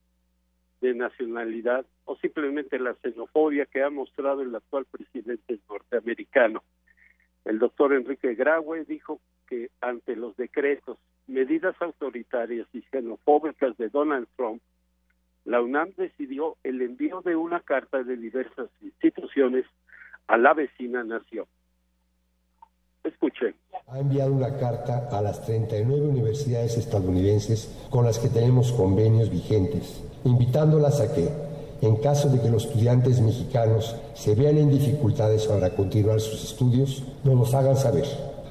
de 0.80 0.94
nacionalidad 0.94 1.84
o 2.04 2.16
simplemente 2.16 2.78
la 2.78 2.94
xenofobia 2.94 3.66
que 3.66 3.82
ha 3.82 3.90
mostrado 3.90 4.42
el 4.42 4.54
actual 4.54 4.86
presidente 4.86 5.58
norteamericano. 5.68 6.62
El 7.44 7.58
doctor 7.58 7.92
Enrique 7.92 8.34
Graue 8.34 8.84
dijo 8.84 9.20
que 9.46 9.70
ante 9.80 10.16
los 10.16 10.36
decretos, 10.36 10.98
medidas 11.26 11.74
autoritarias 11.80 12.66
y 12.72 12.82
xenofóbicas 12.82 13.76
de 13.76 13.88
Donald 13.88 14.26
Trump, 14.36 14.62
la 15.44 15.60
UNAM 15.60 15.90
decidió 15.96 16.56
el 16.62 16.80
envío 16.82 17.22
de 17.22 17.36
una 17.36 17.60
carta 17.60 18.02
de 18.02 18.16
diversas 18.16 18.70
instituciones 18.80 19.64
a 20.26 20.36
la 20.36 20.54
vecina 20.54 21.02
nación. 21.04 21.46
Escuche. 23.30 23.54
Ha 23.88 23.98
enviado 23.98 24.32
una 24.32 24.56
carta 24.56 25.08
a 25.10 25.22
las 25.22 25.42
39 25.42 26.06
universidades 26.06 26.76
estadounidenses 26.76 27.68
con 27.90 28.04
las 28.04 28.18
que 28.18 28.28
tenemos 28.28 28.72
convenios 28.72 29.30
vigentes, 29.30 30.00
invitándolas 30.24 31.00
a 31.00 31.12
que, 31.12 31.28
en 31.80 31.96
caso 31.96 32.28
de 32.28 32.40
que 32.40 32.50
los 32.50 32.66
estudiantes 32.66 33.20
mexicanos 33.20 33.96
se 34.14 34.34
vean 34.34 34.58
en 34.58 34.70
dificultades 34.70 35.46
para 35.46 35.70
continuar 35.70 36.20
sus 36.20 36.44
estudios, 36.44 37.02
nos 37.24 37.34
los 37.34 37.54
hagan 37.54 37.76
saber, 37.76 38.04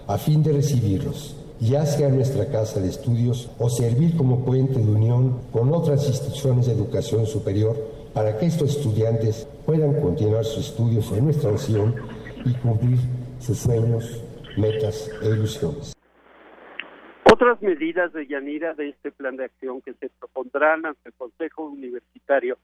a 0.07 0.17
fin 0.17 0.43
de 0.43 0.53
recibirlos 0.53 1.35
ya 1.61 1.85
sea 1.85 2.07
nuestra 2.07 2.45
casa 2.45 2.79
de 2.79 2.87
estudios 2.87 3.49
o 3.59 3.69
servir 3.69 4.15
como 4.15 4.45
puente 4.45 4.79
de 4.79 4.89
unión 4.89 5.41
con 5.51 5.73
otras 5.73 6.07
instituciones 6.07 6.67
de 6.67 6.71
educación 6.71 7.25
superior 7.25 7.75
para 8.13 8.37
que 8.37 8.45
estos 8.45 8.77
estudiantes 8.77 9.45
puedan 9.65 9.99
continuar 9.99 10.45
sus 10.45 10.67
estudios 10.67 11.11
en 11.11 11.25
nuestra 11.25 11.51
nación 11.51 11.95
y 12.45 12.53
cumplir 12.53 12.97
sus 13.39 13.57
sueños, 13.57 14.21
metas 14.57 15.09
ilusiones. 15.21 15.93
Otras 17.31 17.61
medidas 17.61 18.11
de 18.13 18.27
Yanira 18.27 18.73
de 18.73 18.89
este 18.89 19.11
plan 19.11 19.37
de 19.37 19.45
acción 19.45 19.81
que 19.81 19.93
se 19.93 20.09
propondrán 20.09 20.85
ante 20.85 21.09
el 21.09 21.13
Consejo 21.13 21.65
Universitario 21.65 22.57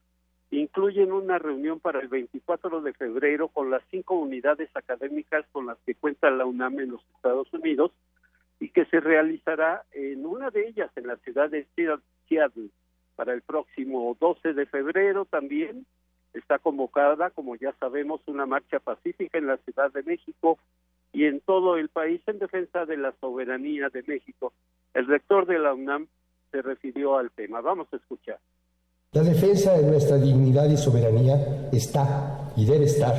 incluyen 0.52 1.12
una 1.12 1.38
reunión 1.38 1.80
para 1.80 2.00
el 2.00 2.08
24 2.08 2.82
de 2.82 2.94
febrero 2.94 3.48
con 3.48 3.70
las 3.70 3.84
cinco 3.90 4.16
unidades 4.16 4.70
académicas 4.74 5.46
con 5.52 5.66
las 5.66 5.78
que 5.86 5.96
cuenta 5.96 6.30
la 6.30 6.46
UNAM 6.46 6.80
en 6.80 6.92
los 6.92 7.02
Estados 7.16 7.52
Unidos 7.54 7.92
y 8.60 8.70
que 8.70 8.86
se 8.86 9.00
realizará 9.00 9.84
en 9.92 10.26
una 10.26 10.50
de 10.50 10.68
ellas 10.68 10.90
en 10.96 11.08
la 11.08 11.18
ciudad 11.18 11.50
de 11.50 11.68
Seattle 12.28 12.70
para 13.16 13.34
el 13.34 13.42
próximo 13.42 14.16
12 14.20 14.54
de 14.54 14.66
febrero 14.66 15.26
también 15.26 15.86
está 16.34 16.60
convocada, 16.60 17.30
como 17.30 17.56
ya 17.56 17.74
sabemos, 17.80 18.22
una 18.28 18.46
marcha 18.46 18.80
pacífica 18.80 19.38
en 19.38 19.48
la 19.48 19.58
Ciudad 19.58 19.92
de 19.92 20.04
México 20.04 20.58
y 21.16 21.26
en 21.26 21.40
todo 21.40 21.78
el 21.78 21.88
país 21.88 22.22
en 22.28 22.40
defensa 22.40 22.86
de 22.86 22.98
la 22.98 23.14
soberanía 23.22 23.88
de 23.88 24.04
México. 24.04 24.52
El 24.94 25.08
rector 25.08 25.48
de 25.48 25.58
la 25.58 25.74
UNAM 25.74 26.08
se 26.52 26.62
refirió 26.62 27.18
al 27.18 27.32
tema. 27.32 27.62
Vamos 27.62 27.88
a 27.94 27.96
escuchar. 27.96 28.38
La 29.14 29.24
defensa 29.24 29.78
de 29.78 29.90
nuestra 29.90 30.18
dignidad 30.18 30.70
y 30.70 30.76
soberanía 30.76 31.70
está 31.72 32.52
y 32.58 32.66
debe 32.66 32.84
estar 32.84 33.16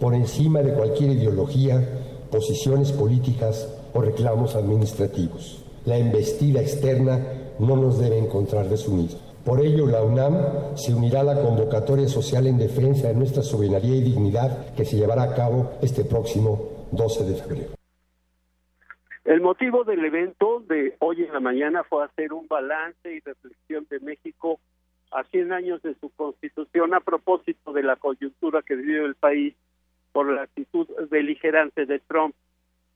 por 0.00 0.14
encima 0.14 0.62
de 0.62 0.72
cualquier 0.72 1.10
ideología, 1.10 1.78
posiciones 2.30 2.90
políticas 2.92 3.68
o 3.92 4.00
reclamos 4.00 4.56
administrativos. 4.56 5.62
La 5.84 5.98
embestida 5.98 6.62
externa 6.62 7.20
no 7.58 7.76
nos 7.76 7.98
debe 7.98 8.16
encontrar 8.16 8.66
desunidos. 8.70 9.20
Por 9.44 9.60
ello, 9.60 9.86
la 9.86 10.02
UNAM 10.02 10.74
se 10.74 10.94
unirá 10.94 11.20
a 11.20 11.24
la 11.24 11.40
convocatoria 11.42 12.08
social 12.08 12.46
en 12.46 12.56
defensa 12.56 13.08
de 13.08 13.14
nuestra 13.14 13.42
soberanía 13.42 13.94
y 13.94 14.00
dignidad 14.00 14.74
que 14.74 14.86
se 14.86 14.96
llevará 14.96 15.24
a 15.24 15.34
cabo 15.34 15.72
este 15.82 16.02
próximo 16.02 16.75
12 16.96 17.24
de 17.24 17.34
febrero. 17.36 17.70
El 19.24 19.40
motivo 19.40 19.84
del 19.84 20.04
evento 20.04 20.62
de 20.68 20.96
hoy 21.00 21.24
en 21.24 21.32
la 21.32 21.40
mañana 21.40 21.84
fue 21.84 22.04
hacer 22.04 22.32
un 22.32 22.46
balance 22.48 23.12
y 23.12 23.20
reflexión 23.20 23.86
de 23.90 24.00
México 24.00 24.60
a 25.10 25.24
100 25.24 25.52
años 25.52 25.82
de 25.82 25.94
su 25.96 26.10
constitución 26.10 26.94
a 26.94 27.00
propósito 27.00 27.72
de 27.72 27.82
la 27.82 27.96
coyuntura 27.96 28.62
que 28.62 28.76
vive 28.76 29.04
el 29.04 29.14
país 29.14 29.54
por 30.12 30.32
la 30.32 30.42
actitud 30.42 30.88
beligerante 31.10 31.86
de 31.86 31.98
Trump. 31.98 32.34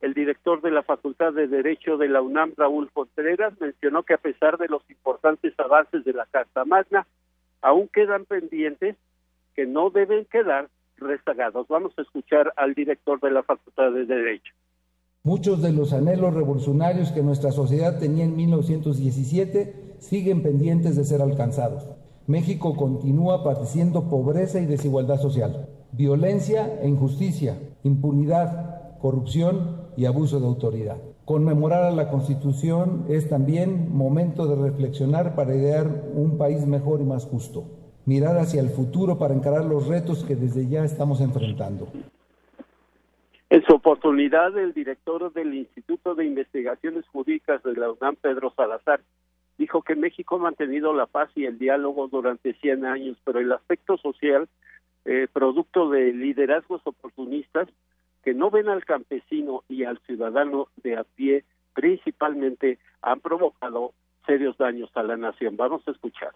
El 0.00 0.14
director 0.14 0.62
de 0.62 0.70
la 0.70 0.82
Facultad 0.82 1.32
de 1.32 1.46
Derecho 1.46 1.98
de 1.98 2.08
la 2.08 2.22
UNAM, 2.22 2.54
Raúl 2.56 2.90
Contreras, 2.90 3.52
mencionó 3.60 4.04
que 4.04 4.14
a 4.14 4.18
pesar 4.18 4.56
de 4.56 4.68
los 4.68 4.88
importantes 4.88 5.52
avances 5.58 6.04
de 6.04 6.12
la 6.12 6.26
Carta 6.26 6.64
Magna, 6.64 7.06
aún 7.60 7.88
quedan 7.88 8.24
pendientes 8.24 8.96
que 9.54 9.66
no 9.66 9.90
deben 9.90 10.24
quedar 10.24 10.68
Vamos 11.68 11.92
a 11.96 12.02
escuchar 12.02 12.52
al 12.56 12.74
director 12.74 13.20
de 13.20 13.30
la 13.30 13.42
Facultad 13.42 13.92
de 13.92 14.04
Derecho. 14.04 14.52
Muchos 15.22 15.62
de 15.62 15.72
los 15.72 15.92
anhelos 15.92 16.34
revolucionarios 16.34 17.12
que 17.12 17.22
nuestra 17.22 17.52
sociedad 17.52 17.98
tenía 17.98 18.24
en 18.24 18.36
1917 18.36 19.96
siguen 19.98 20.42
pendientes 20.42 20.96
de 20.96 21.04
ser 21.04 21.22
alcanzados. 21.22 21.88
México 22.26 22.74
continúa 22.76 23.44
padeciendo 23.44 24.08
pobreza 24.08 24.60
y 24.60 24.66
desigualdad 24.66 25.18
social, 25.18 25.68
violencia 25.92 26.80
e 26.82 26.88
injusticia, 26.88 27.58
impunidad, 27.82 28.98
corrupción 28.98 29.88
y 29.96 30.06
abuso 30.06 30.40
de 30.40 30.46
autoridad. 30.46 30.98
Conmemorar 31.24 31.84
a 31.84 31.90
la 31.92 32.10
Constitución 32.10 33.04
es 33.08 33.28
también 33.28 33.94
momento 33.94 34.46
de 34.46 34.56
reflexionar 34.56 35.34
para 35.34 35.54
idear 35.54 36.10
un 36.14 36.38
país 36.38 36.66
mejor 36.66 37.00
y 37.00 37.04
más 37.04 37.24
justo 37.24 37.79
mirar 38.06 38.36
hacia 38.38 38.60
el 38.60 38.70
futuro 38.70 39.18
para 39.18 39.34
encarar 39.34 39.64
los 39.64 39.86
retos 39.86 40.24
que 40.24 40.36
desde 40.36 40.68
ya 40.68 40.84
estamos 40.84 41.20
enfrentando. 41.20 41.88
En 43.50 43.64
su 43.64 43.74
oportunidad, 43.74 44.56
el 44.56 44.72
director 44.72 45.32
del 45.32 45.54
Instituto 45.54 46.14
de 46.14 46.24
Investigaciones 46.24 47.04
Jurídicas 47.08 47.62
de 47.64 47.74
la 47.74 47.90
UNAM, 47.90 48.16
Pedro 48.16 48.52
Salazar, 48.56 49.00
dijo 49.58 49.82
que 49.82 49.96
México 49.96 50.36
ha 50.36 50.38
mantenido 50.38 50.94
la 50.94 51.06
paz 51.06 51.30
y 51.34 51.44
el 51.44 51.58
diálogo 51.58 52.08
durante 52.08 52.54
100 52.54 52.84
años, 52.86 53.18
pero 53.24 53.40
el 53.40 53.52
aspecto 53.52 53.98
social, 53.98 54.48
eh, 55.04 55.26
producto 55.32 55.90
de 55.90 56.12
liderazgos 56.12 56.80
oportunistas 56.84 57.68
que 58.22 58.34
no 58.34 58.50
ven 58.50 58.68
al 58.68 58.84
campesino 58.84 59.64
y 59.68 59.84
al 59.84 59.98
ciudadano 60.06 60.68
de 60.82 60.96
a 60.96 61.04
pie, 61.04 61.44
principalmente 61.74 62.78
han 63.02 63.20
provocado 63.20 63.92
serios 64.26 64.56
daños 64.58 64.90
a 64.94 65.02
la 65.02 65.16
nación. 65.16 65.56
Vamos 65.56 65.82
a 65.86 65.90
escuchar. 65.90 66.30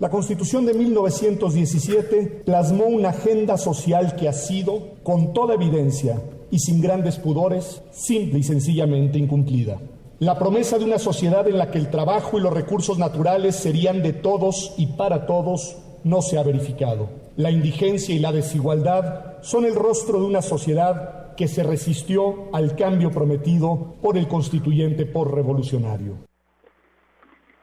La 0.00 0.10
Constitución 0.10 0.66
de 0.66 0.74
1917 0.74 2.42
plasmó 2.44 2.86
una 2.86 3.10
agenda 3.10 3.56
social 3.56 4.16
que 4.16 4.28
ha 4.28 4.32
sido, 4.32 4.94
con 5.04 5.32
toda 5.32 5.54
evidencia 5.54 6.20
y 6.50 6.58
sin 6.58 6.80
grandes 6.80 7.20
pudores, 7.20 7.80
simple 7.92 8.40
y 8.40 8.42
sencillamente 8.42 9.20
incumplida. 9.20 9.80
La 10.18 10.36
promesa 10.36 10.80
de 10.80 10.84
una 10.84 10.98
sociedad 10.98 11.46
en 11.46 11.58
la 11.58 11.70
que 11.70 11.78
el 11.78 11.90
trabajo 11.90 12.36
y 12.36 12.42
los 12.42 12.52
recursos 12.52 12.98
naturales 12.98 13.54
serían 13.54 14.02
de 14.02 14.12
todos 14.12 14.74
y 14.76 14.86
para 14.86 15.26
todos 15.26 15.76
no 16.02 16.22
se 16.22 16.38
ha 16.38 16.42
verificado. 16.42 17.08
La 17.36 17.52
indigencia 17.52 18.16
y 18.16 18.18
la 18.18 18.32
desigualdad 18.32 19.40
son 19.42 19.64
el 19.64 19.76
rostro 19.76 20.18
de 20.18 20.26
una 20.26 20.42
sociedad 20.42 21.36
que 21.36 21.46
se 21.46 21.62
resistió 21.62 22.48
al 22.52 22.74
cambio 22.74 23.12
prometido 23.12 23.94
por 24.02 24.18
el 24.18 24.26
constituyente 24.26 25.06
por 25.06 25.32
revolucionario. 25.32 26.33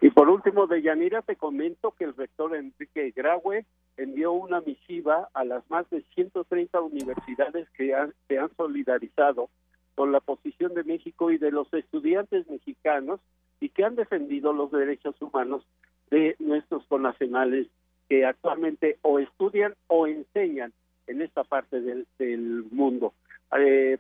Y 0.02 0.10
por 0.10 0.30
último, 0.30 0.66
de 0.66 0.82
Yanira, 0.82 1.22
te 1.22 1.36
comento 1.36 1.92
que 1.92 2.06
el 2.06 2.16
rector 2.16 2.56
Enrique 2.56 3.14
Graue 3.16 3.66
envió 3.98 4.32
una 4.32 4.60
misiva 4.60 5.30
a 5.36 5.46
las 5.46 5.70
más 5.70 5.88
de 5.92 6.04
130 6.16 6.82
universidades 6.82 7.70
que 7.78 7.94
han, 7.94 8.12
se 8.28 8.40
han 8.40 8.50
solidarizado 8.58 9.50
con 9.94 10.12
la 10.12 10.20
posición 10.20 10.74
de 10.74 10.84
México 10.84 11.30
y 11.30 11.38
de 11.38 11.52
los 11.52 11.72
estudiantes 11.72 12.50
mexicanos 12.50 13.20
y 13.60 13.70
que 13.70 13.84
han 13.84 13.96
defendido 13.96 14.54
los 14.54 14.72
derechos 14.72 15.16
humanos 15.22 15.64
de 16.10 16.36
nuestros 16.40 16.84
connacionales 16.88 17.68
que 18.10 18.26
actualmente 18.26 18.98
o 19.04 19.20
estudian 19.20 19.76
o 19.86 20.08
enseñan 20.08 20.74
en 21.06 21.22
esta 21.22 21.44
parte 21.44 21.80
del, 21.80 22.08
del 22.18 22.66
mundo. 22.72 23.14
Eh, 23.56 24.00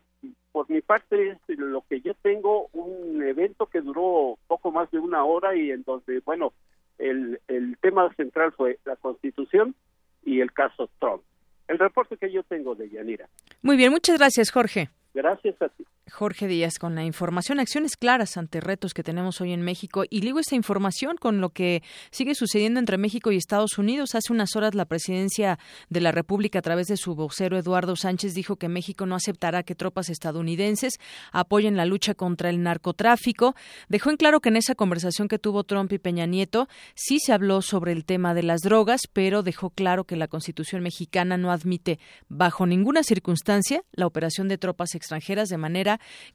por 0.51 0.69
mi 0.69 0.81
parte, 0.81 1.29
es 1.29 1.57
lo 1.57 1.83
que 1.89 2.01
yo 2.01 2.13
tengo, 2.15 2.67
un 2.73 3.23
evento 3.23 3.67
que 3.67 3.81
duró 3.81 4.37
poco 4.47 4.71
más 4.71 4.89
de 4.91 4.99
una 4.99 5.23
hora 5.23 5.55
y 5.55 5.71
en 5.71 5.83
donde, 5.83 6.19
bueno, 6.25 6.53
el, 6.97 7.39
el 7.47 7.77
tema 7.77 8.13
central 8.15 8.51
fue 8.51 8.79
la 8.85 8.95
Constitución 8.95 9.75
y 10.23 10.41
el 10.41 10.51
caso 10.51 10.89
Trump. 10.99 11.23
El 11.67 11.79
reporte 11.79 12.17
que 12.17 12.31
yo 12.31 12.43
tengo 12.43 12.75
de 12.75 12.89
Yanira. 12.89 13.27
Muy 13.61 13.77
bien, 13.77 13.91
muchas 13.91 14.17
gracias, 14.17 14.51
Jorge. 14.51 14.89
Gracias 15.13 15.61
a 15.61 15.69
ti. 15.69 15.85
Jorge 16.09 16.47
Díaz 16.47 16.77
con 16.79 16.95
la 16.95 17.05
información, 17.05 17.59
acciones 17.59 17.95
claras 17.95 18.35
ante 18.35 18.59
retos 18.59 18.93
que 18.93 19.03
tenemos 19.03 19.39
hoy 19.39 19.53
en 19.53 19.61
México. 19.61 20.03
Y 20.09 20.21
ligo 20.21 20.39
esta 20.39 20.55
información 20.55 21.15
con 21.17 21.41
lo 21.41 21.49
que 21.49 21.83
sigue 22.11 22.35
sucediendo 22.35 22.79
entre 22.79 22.97
México 22.97 23.31
y 23.31 23.37
Estados 23.37 23.77
Unidos. 23.77 24.15
Hace 24.15 24.33
unas 24.33 24.55
horas 24.55 24.75
la 24.75 24.85
presidencia 24.85 25.59
de 25.89 26.01
la 26.01 26.11
República, 26.11 26.59
a 26.59 26.61
través 26.61 26.87
de 26.87 26.97
su 26.97 27.15
vocero 27.15 27.57
Eduardo 27.57 27.95
Sánchez, 27.95 28.33
dijo 28.33 28.55
que 28.55 28.67
México 28.67 29.05
no 29.05 29.15
aceptará 29.15 29.63
que 29.63 29.75
tropas 29.75 30.09
estadounidenses 30.09 30.99
apoyen 31.31 31.77
la 31.77 31.85
lucha 31.85 32.13
contra 32.13 32.49
el 32.49 32.61
narcotráfico. 32.61 33.55
Dejó 33.87 34.09
en 34.09 34.17
claro 34.17 34.41
que 34.41 34.49
en 34.49 34.57
esa 34.57 34.75
conversación 34.75 35.27
que 35.27 35.39
tuvo 35.39 35.63
Trump 35.63 35.91
y 35.93 35.99
Peña 35.99 36.25
Nieto 36.25 36.67
sí 36.95 37.19
se 37.19 37.33
habló 37.33 37.61
sobre 37.61 37.91
el 37.91 38.05
tema 38.05 38.33
de 38.33 38.43
las 38.43 38.61
drogas, 38.61 39.01
pero 39.11 39.43
dejó 39.43 39.69
claro 39.69 40.03
que 40.03 40.15
la 40.15 40.27
Constitución 40.27 40.83
mexicana 40.83 41.37
no 41.37 41.51
admite 41.51 41.99
bajo 42.27 42.65
ninguna 42.65 43.03
circunstancia 43.03 43.83
la 43.93 44.07
operación 44.07 44.47
de 44.47 44.57
tropas 44.57 44.95
extranjeras 44.95 45.49
de 45.49 45.57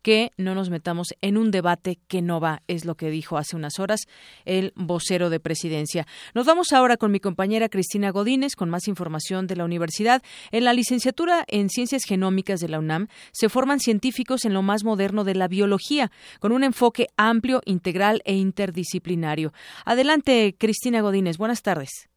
que 0.03 0.33
no 0.37 0.55
nos 0.55 0.71
metamos 0.71 1.09
en 1.21 1.37
un 1.37 1.51
debate 1.51 1.99
que 2.09 2.23
no 2.23 2.41
va, 2.41 2.63
es 2.67 2.85
lo 2.85 2.97
que 2.97 3.11
dijo 3.11 3.39
hace 3.39 3.57
unas 3.57 3.79
horas 3.79 4.01
el 4.45 4.73
vocero 4.77 5.31
de 5.31 5.41
presidencia. 5.41 6.07
Nos 6.35 6.47
vamos 6.47 6.73
ahora 6.73 6.97
con 6.97 7.13
mi 7.13 7.21
compañera 7.21 7.69
Cristina 7.69 8.11
Godínez 8.11 8.57
con 8.57 8.71
más 8.71 8.89
información 8.89 9.47
de 9.47 9.57
la 9.57 9.65
universidad. 9.65 10.23
En 10.51 10.65
la 10.65 10.73
licenciatura 10.73 11.45
en 11.49 11.69
Ciencias 11.69 12.03
Genómicas 12.05 12.61
de 12.61 12.69
la 12.69 12.79
UNAM 12.79 13.09
se 13.33 13.49
forman 13.49 13.81
científicos 13.81 14.45
en 14.45 14.55
lo 14.55 14.63
más 14.63 14.85
moderno 14.85 15.25
de 15.25 15.35
la 15.35 15.49
biología, 15.49 16.11
con 16.41 16.53
un 16.53 16.65
enfoque 16.65 17.09
amplio, 17.17 17.61
integral 17.65 18.23
e 18.25 18.35
interdisciplinario. 18.35 19.53
Adelante, 19.85 20.57
Cristina 20.59 21.01
Godínez. 21.01 21.39
Buenas 21.39 21.63
tardes. 21.63 22.09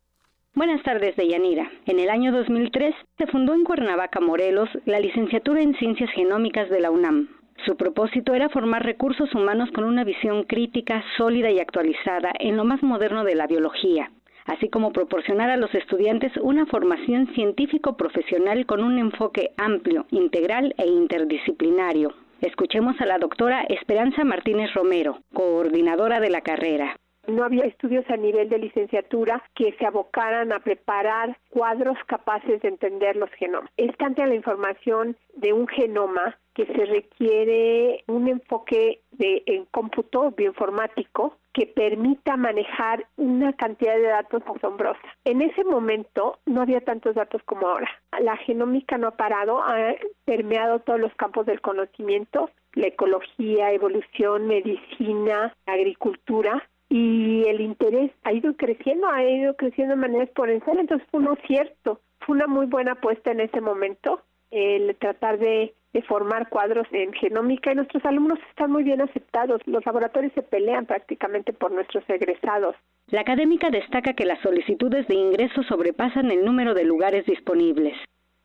Buenas 0.60 0.84
tardes, 0.84 1.16
Deyanira. 1.16 1.72
En 1.86 2.00
el 2.00 2.10
año 2.10 2.34
2003 2.34 2.94
se 3.18 3.28
fundó 3.28 3.54
en 3.54 3.64
Cuernavaca, 3.64 4.20
Morelos, 4.20 4.68
la 4.84 5.00
licenciatura 5.00 5.62
en 5.62 5.74
Ciencias 5.76 6.12
Genómicas 6.12 6.70
de 6.70 6.82
la 6.82 6.92
UNAM. 6.92 7.30
Su 7.66 7.78
propósito 7.78 8.34
era 8.34 8.50
formar 8.50 8.84
recursos 8.84 9.34
humanos 9.34 9.70
con 9.74 9.86
una 9.86 10.04
visión 10.04 10.44
crítica, 10.44 11.02
sólida 11.16 11.50
y 11.50 11.60
actualizada 11.60 12.34
en 12.42 12.58
lo 12.58 12.66
más 12.66 12.84
moderno 12.84 13.24
de 13.24 13.36
la 13.36 13.48
biología, 13.48 14.12
así 14.48 14.68
como 14.68 14.92
proporcionar 14.92 15.50
a 15.50 15.56
los 15.56 15.74
estudiantes 15.74 16.34
una 16.42 16.66
formación 16.66 17.34
científico-profesional 17.36 18.66
con 18.66 18.84
un 18.84 19.00
enfoque 19.00 19.52
amplio, 19.56 20.08
integral 20.12 20.76
e 20.78 20.88
interdisciplinario. 20.88 22.14
Escuchemos 22.42 23.00
a 23.00 23.06
la 23.06 23.18
doctora 23.18 23.64
Esperanza 23.70 24.26
Martínez 24.26 24.74
Romero, 24.74 25.20
coordinadora 25.32 26.20
de 26.20 26.30
la 26.30 26.42
carrera 26.42 26.98
no 27.28 27.44
había 27.44 27.66
estudios 27.66 28.06
a 28.10 28.18
nivel 28.18 28.50
de 28.50 28.58
licenciatura 28.58 29.44
que 29.56 29.74
se 29.78 29.86
abocaran 29.86 30.52
a 30.52 30.60
preparar 30.60 31.38
cuadros 31.50 31.98
capaces 32.08 32.62
de 32.62 32.70
entender 32.70 33.16
los 33.16 33.30
genomas. 33.32 33.72
Es 33.78 33.96
tanta 33.98 34.26
la 34.26 34.36
información 34.36 35.16
de 35.36 35.54
un 35.54 35.68
genoma 35.68 36.38
que 36.54 36.66
se 36.66 36.86
requiere 36.86 38.04
un 38.08 38.28
enfoque 38.28 39.02
de 39.12 39.44
en 39.46 39.66
cómputo 39.66 40.32
bioinformático 40.32 41.38
que 41.54 41.68
permita 41.68 42.38
manejar 42.38 43.06
una 43.18 43.54
cantidad 43.54 43.96
de 43.96 44.08
datos 44.08 44.44
asombrosa. 44.46 45.00
En 45.26 45.42
ese 45.42 45.64
momento 45.64 46.40
no 46.46 46.62
había 46.62 46.82
tantos 46.82 47.16
datos 47.16 47.42
como 47.44 47.68
ahora. 47.68 47.90
La 48.20 48.38
genómica 48.38 48.98
no 48.98 49.08
ha 49.08 49.18
parado, 49.18 49.62
ha 49.64 49.96
permeado 50.26 50.80
todos 50.80 51.00
los 51.00 51.14
campos 51.16 51.46
del 51.46 51.62
conocimiento, 51.62 52.50
la 52.74 52.88
ecología, 52.88 53.72
evolución, 53.72 54.48
medicina, 54.48 55.56
agricultura, 55.66 56.68
y 56.90 57.44
el 57.48 57.62
interés 57.62 58.12
ha 58.24 58.34
ido 58.34 58.56
creciendo, 58.56 59.08
ha 59.08 59.24
ido 59.24 59.56
creciendo 59.56 59.96
de 59.96 60.02
manera 60.02 60.24
exponencial, 60.24 60.80
entonces 60.80 61.08
fue 61.12 61.22
un 61.22 61.38
cierto, 61.48 62.02
fue 62.20 62.36
una 62.36 62.48
muy 62.48 62.66
buena 62.66 62.94
apuesta 62.94 63.32
en 63.32 63.42
ese 63.42 63.62
momento 63.62 64.22
el 64.52 64.96
tratar 64.96 65.38
de, 65.38 65.76
de, 65.94 66.02
formar 66.02 66.50
cuadros 66.50 66.88
en 66.92 67.14
genómica 67.14 67.72
y 67.72 67.76
nuestros 67.76 68.04
alumnos 68.04 68.40
están 68.50 68.72
muy 68.72 68.84
bien 68.84 69.00
aceptados. 69.00 69.62
Los 69.68 69.86
laboratorios 69.86 70.34
se 70.34 70.42
pelean 70.42 70.88
prácticamente 70.88 71.54
por 71.54 71.72
nuestros 71.72 72.04
egresados. 72.10 72.76
La 73.12 73.22
académica 73.22 73.70
destaca 73.70 74.14
que 74.14 74.26
las 74.26 74.40
solicitudes 74.42 75.08
de 75.08 75.16
ingreso 75.16 75.62
sobrepasan 75.64 76.32
el 76.32 76.44
número 76.44 76.74
de 76.74 76.84
lugares 76.84 77.28
disponibles 77.28 77.96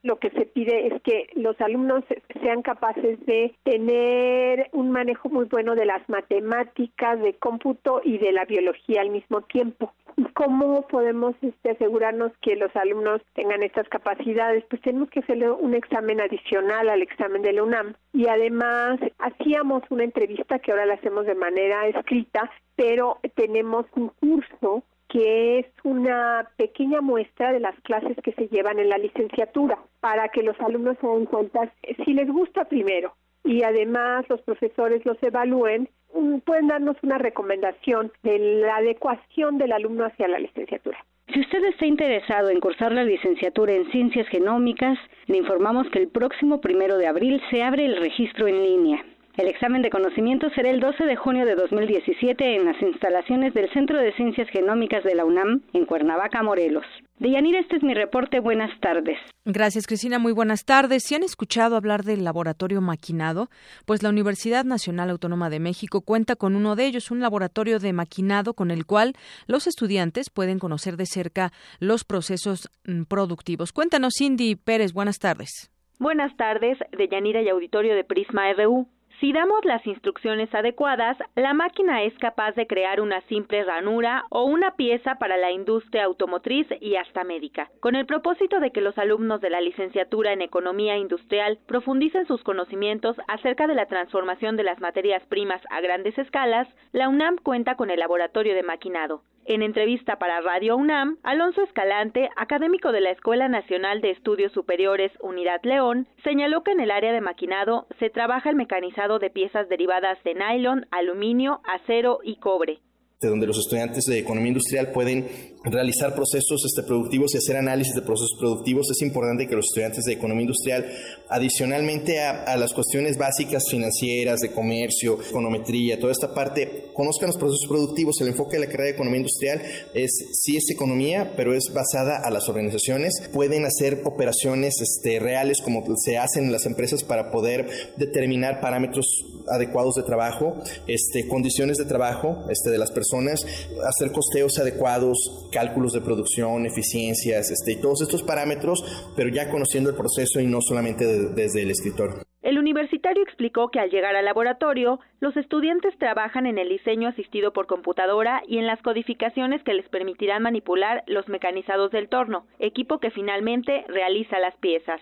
lo 0.05 0.19
que 0.19 0.31
se 0.31 0.45
pide 0.45 0.87
es 0.87 1.03
que 1.03 1.29
los 1.35 1.59
alumnos 1.63 2.05
sean 2.43 2.61
capaces 2.61 3.19
de 3.25 3.55
tener 3.65 4.69
un 4.73 4.91
manejo 4.91 5.31
muy 5.31 5.47
bueno 5.47 5.75
de 5.75 5.87
las 5.87 6.07
matemáticas, 6.11 7.19
de 7.21 7.33
cómputo 7.35 8.03
y 8.05 8.19
de 8.19 8.31
la 8.31 8.45
biología 8.45 9.01
al 9.01 9.09
mismo 9.09 9.41
tiempo. 9.41 9.95
¿Y 10.17 10.25
cómo 10.35 10.87
podemos 10.89 11.35
este, 11.41 11.71
asegurarnos 11.71 12.33
que 12.43 12.55
los 12.55 12.75
alumnos 12.77 13.23
tengan 13.33 13.63
estas 13.63 13.89
capacidades? 13.89 14.63
Pues 14.69 14.83
tenemos 14.83 15.09
que 15.09 15.21
hacerle 15.21 15.51
un 15.51 15.75
examen 15.75 16.21
adicional 16.21 16.91
al 16.91 17.01
examen 17.01 17.41
de 17.41 17.55
la 17.55 17.63
UNAM. 17.63 17.95
Y 18.13 18.29
además 18.29 19.01
hacíamos 19.19 19.83
una 19.89 20.05
entrevista 20.05 20.59
que 20.59 20.71
ahora 20.71 20.87
la 20.87 20.95
hacemos 20.95 21.25
de 21.25 21.35
manera 21.35 21.89
escrita, 21.89 22.51
pero 22.77 23.19
tenemos 23.35 23.87
un 23.97 24.11
curso 24.21 24.85
que 25.09 25.61
es 25.61 25.67
una 25.85 26.49
pequeña 26.57 27.01
muestra 27.01 27.53
de 27.53 27.61
las 27.61 27.79
clases 27.81 28.17
que 28.23 28.33
se 28.33 28.49
llevan 28.49 28.79
en 28.79 28.89
la 28.89 28.99
licenciatura 28.99 29.79
para 30.01 30.29
que 30.29 30.43
los 30.43 30.59
alumnos 30.61 30.97
se 31.01 31.07
den 31.07 31.27
cuenta 31.27 31.73
si 32.05 32.15
les 32.15 32.29
gusta 32.29 32.65
primero 32.65 33.15
y 33.45 33.63
además 33.63 34.25
los 34.29 34.41
profesores 34.41 35.05
los 35.05 35.23
evalúen, 35.23 35.89
mm, 36.15 36.39
pueden 36.39 36.69
darnos 36.69 36.97
una 37.03 37.19
recomendación 37.19 38.11
de 38.23 38.39
la 38.39 38.77
adecuación 38.77 39.59
del 39.59 39.73
alumno 39.73 40.07
hacia 40.07 40.29
la 40.29 40.39
licenciatura. 40.39 40.99
Si 41.33 41.41
usted 41.41 41.65
está 41.65 41.87
interesado 41.87 42.51
en 42.51 42.61
cursar 42.61 42.93
la 42.93 43.05
licenciatura 43.05 43.73
en 43.73 43.91
Ciencias 43.91 44.29
Genómicas, 44.29 44.99
le 45.27 45.39
informamos 45.39 45.89
que 45.91 45.99
el 45.99 46.09
próximo 46.09 46.61
primero 46.61 46.99
de 46.99 47.07
abril 47.07 47.41
se 47.51 47.63
abre 47.63 47.87
el 47.87 47.97
registro 47.97 48.47
en 48.47 48.63
línea. 48.63 49.05
El 49.37 49.49
examen 49.49 49.83
de 49.83 49.91
conocimiento 49.91 50.49
será 50.55 50.71
el 50.71 50.79
12 50.79 51.07
de 51.07 51.17
junio 51.17 51.45
de 51.45 51.57
2017 51.57 52.55
en 52.55 52.67
las 52.67 52.81
instalaciones 52.81 53.53
del 53.53 53.69
Centro 53.73 53.99
de 53.99 54.13
Ciencias 54.13 54.49
Genómicas 54.51 55.03
de 55.03 55.17
la 55.17 55.25
UNAM 55.25 55.63
en 55.73 55.87
Cuernavaca, 55.87 56.41
Morelos. 56.45 56.85
Deyanira, 57.19 57.59
este 57.59 57.77
es 57.77 57.83
mi 57.83 57.95
reporte. 57.95 58.39
Buenas 58.39 58.71
tardes. 58.79 59.19
Gracias, 59.45 59.89
Cristina. 59.89 60.21
Muy 60.21 60.33
buenas 60.33 60.65
tardes. 60.65 61.03
Si 61.03 61.17
han 61.17 61.25
escuchado 61.25 61.75
hablar 61.75 62.05
del 62.05 62.23
laboratorio 62.23 62.81
maquinado, 62.81 63.49
pues 63.87 64.05
la 64.05 64.11
Universidad 64.11 64.65
Nacional 64.65 65.11
Autónoma 65.11 65.51
de 65.51 65.59
México 65.59 66.03
cuenta 66.03 66.37
con 66.37 66.55
uno 66.55 66.77
de 66.77 66.87
ellos, 66.87 67.11
un 67.11 67.19
laboratorio 67.19 67.81
de 67.81 67.93
maquinado 67.93 68.55
con 68.55 68.71
el 68.71 68.87
cual 68.87 69.15
los 69.49 69.67
estudiantes 69.67 70.31
pueden 70.31 70.61
conocer 70.61 70.97
de 70.97 71.07
cerca 71.07 71.51
los 71.81 72.05
procesos 72.05 72.71
mm, 72.87 73.03
productivos. 73.05 73.73
Cuéntanos, 73.73 74.15
Cindy 74.17 74.55
Pérez. 74.55 74.93
Buenas 74.93 75.19
tardes. 75.19 75.73
Buenas 75.99 76.37
tardes, 76.37 76.79
Deyanira 76.97 77.43
y 77.43 77.49
auditorio 77.49 77.97
de 77.97 78.05
Prisma 78.05 78.53
RU. 78.53 78.87
Si 79.21 79.33
damos 79.33 79.65
las 79.65 79.87
instrucciones 79.87 80.53
adecuadas, 80.55 81.17
la 81.37 81.55
máquina 81.55 82.03
es 82.03 82.13
capaz 82.19 82.53
de 82.57 82.67
crear 82.67 83.01
una 83.01 83.21
simple 83.23 83.63
ranura 83.65 84.25
o 84.29 84.45
una 84.45 84.73
pieza 84.73 85.15
para 85.17 85.37
la 85.37 85.53
industria 85.53 86.05
automotriz 86.05 86.67
y 86.81 86.97
hasta 86.97 87.23
médica. 87.23 87.71
Con 87.81 87.95
el 87.95 88.07
propósito 88.07 88.59
de 88.61 88.73
que 88.73 88.81
los 88.81 88.99
alumnos 88.99 89.41
de 89.41 89.51
la 89.51 89.61
licenciatura 89.61 90.33
en 90.33 90.43
Economía 90.43 90.97
Industrial 90.97 91.59
profundicen 91.67 92.27
sus 92.27 92.43
conocimientos 92.43 93.17
acerca 93.29 93.67
de 93.67 93.75
la 93.75 93.87
transformación 93.87 94.57
de 94.57 94.65
las 94.65 94.81
materias 94.81 95.23
primas 95.27 95.63
a 95.71 95.81
grandes 95.81 96.19
escalas, 96.19 96.69
la 96.93 97.09
UNAM 97.09 97.37
cuenta 97.37 97.77
con 97.77 97.91
el 97.91 98.01
laboratorio 98.01 98.55
de 98.55 98.63
maquinado. 98.63 99.23
En 99.47 99.61
entrevista 99.63 100.17
para 100.17 100.41
Radio 100.41 100.75
UNAM, 100.75 101.19
Alonso 101.23 101.63
Escalante, 101.63 102.31
académico 102.35 102.93
de 102.93 103.03
la 103.03 103.11
Escuela 103.11 103.47
Nacional 103.47 104.01
de 104.01 104.11
Estudios 104.11 104.53
Superiores 104.53 105.13
Unidad 105.21 105.61
León, 105.65 106.07
señaló 106.23 106.63
que 106.63 106.71
en 106.71 106.81
el 106.81 106.91
área 106.91 107.13
de 107.13 107.21
maquinado 107.21 107.87
se 107.99 108.09
trabaja 108.09 108.49
el 108.49 108.57
mecanizado 108.57 109.19
de 109.19 109.29
piezas 109.29 109.69
derivadas 109.69 110.23
de 110.25 110.35
nylon, 110.35 110.87
aluminio, 110.91 111.61
acero 111.65 112.21
y 112.23 112.37
cobre 112.37 112.79
donde 113.27 113.47
los 113.47 113.59
estudiantes 113.59 114.05
de 114.05 114.19
economía 114.19 114.49
industrial 114.49 114.93
pueden 114.93 115.27
realizar 115.65 116.15
procesos 116.15 116.65
este, 116.65 116.83
productivos 116.83 117.35
y 117.35 117.39
hacer 117.39 117.57
análisis 117.57 117.95
de 117.95 118.03
procesos 118.03 118.37
productivos. 118.39 118.91
Es 118.91 119.01
importante 119.03 119.47
que 119.47 119.55
los 119.55 119.67
estudiantes 119.67 120.05
de 120.05 120.13
economía 120.13 120.43
industrial, 120.43 120.87
adicionalmente 121.29 122.21
a, 122.21 122.57
las 122.57 122.73
cuestiones 122.73 123.17
básicas 123.17 123.65
financieras, 123.71 124.41
de 124.41 124.53
comercio, 124.53 125.19
econometría, 125.29 125.99
toda 125.99 126.13
esta 126.13 126.35
parte, 126.35 126.91
conozcan 126.93 127.29
los 127.29 127.39
procesos 127.39 127.67
productivos. 127.69 128.21
El 128.21 128.29
enfoque 128.29 128.59
de 128.59 128.67
la 128.67 128.67
carrera 128.67 128.85
de 128.85 128.91
economía 128.91 129.19
industrial 129.19 129.63
es, 129.95 130.11
sí 130.33 130.57
es 130.57 130.71
economía, 130.71 131.33
pero 131.37 131.55
es 131.55 131.73
basada 131.73 132.19
a 132.23 132.31
las 132.31 132.49
organizaciones. 132.49 133.13
Pueden 133.33 133.65
hacer 133.65 134.03
operaciones 134.05 134.75
este, 134.81 135.19
reales 135.19 135.61
como 135.63 135.85
se 135.97 136.19
hacen 136.19 136.45
en 136.45 136.53
las 136.53 136.67
empresas 136.67 137.03
para 137.05 137.31
poder 137.31 137.69
determinar 137.97 138.61
parámetros 138.61 139.07
adecuados 139.49 139.95
de 139.95 140.03
trabajo, 140.03 140.57
este, 140.87 141.27
condiciones 141.29 141.77
de 141.79 141.85
trabajo 141.85 142.45
este, 142.51 142.71
de 142.71 142.79
las 142.79 142.91
personas, 142.91 143.14
hacer 143.23 144.13
costeos 144.13 144.59
adecuados, 144.59 145.49
cálculos 145.53 145.93
de 145.93 146.01
producción, 146.01 146.67
eficiencias, 146.67 147.51
este, 147.51 147.73
y 147.73 147.81
todos 147.81 148.03
estos 148.03 148.23
parámetros, 148.23 148.85
pero 149.17 149.31
ya 149.31 149.51
conociendo 149.51 149.91
el 149.91 149.97
proceso 149.97 150.41
y 150.41 150.47
no 150.47 150.61
solamente 150.61 151.07
desde 151.31 151.63
el 151.63 151.71
escritorio. 151.71 152.25
El 152.43 152.59
universitario 152.59 153.23
explicó 153.23 153.71
que 153.71 153.81
al 153.81 153.89
llegar 153.89 154.15
al 154.17 154.27
laboratorio, 154.27 155.01
los 155.21 155.35
estudiantes 155.35 155.97
trabajan 155.99 156.45
en 156.45 156.59
el 156.59 156.69
diseño 156.69 157.09
asistido 157.09 157.55
por 157.55 157.67
computadora 157.67 158.43
y 158.47 158.59
en 158.59 158.67
las 158.67 158.83
codificaciones 158.83 159.63
que 159.63 159.73
les 159.73 159.89
permitirán 159.89 160.43
manipular 160.43 161.05
los 161.07 161.27
mecanizados 161.27 161.91
del 161.91 162.11
torno, 162.11 162.47
equipo 162.59 163.01
que 163.01 163.11
finalmente 163.11 163.87
realiza 163.89 164.39
las 164.41 164.55
piezas. 164.59 165.01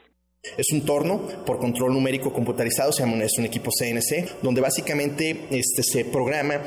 Es 0.57 0.73
un 0.73 0.85
torno 0.85 1.21
por 1.47 1.59
control 1.59 1.93
numérico 1.95 2.33
computarizado, 2.33 2.91
se 2.91 3.05
llama, 3.05 3.23
es 3.23 3.39
un 3.39 3.45
equipo 3.45 3.71
CNC, 3.71 4.43
donde 4.43 4.61
básicamente 4.61 5.47
este, 5.51 5.85
se 5.85 6.05
programa 6.05 6.61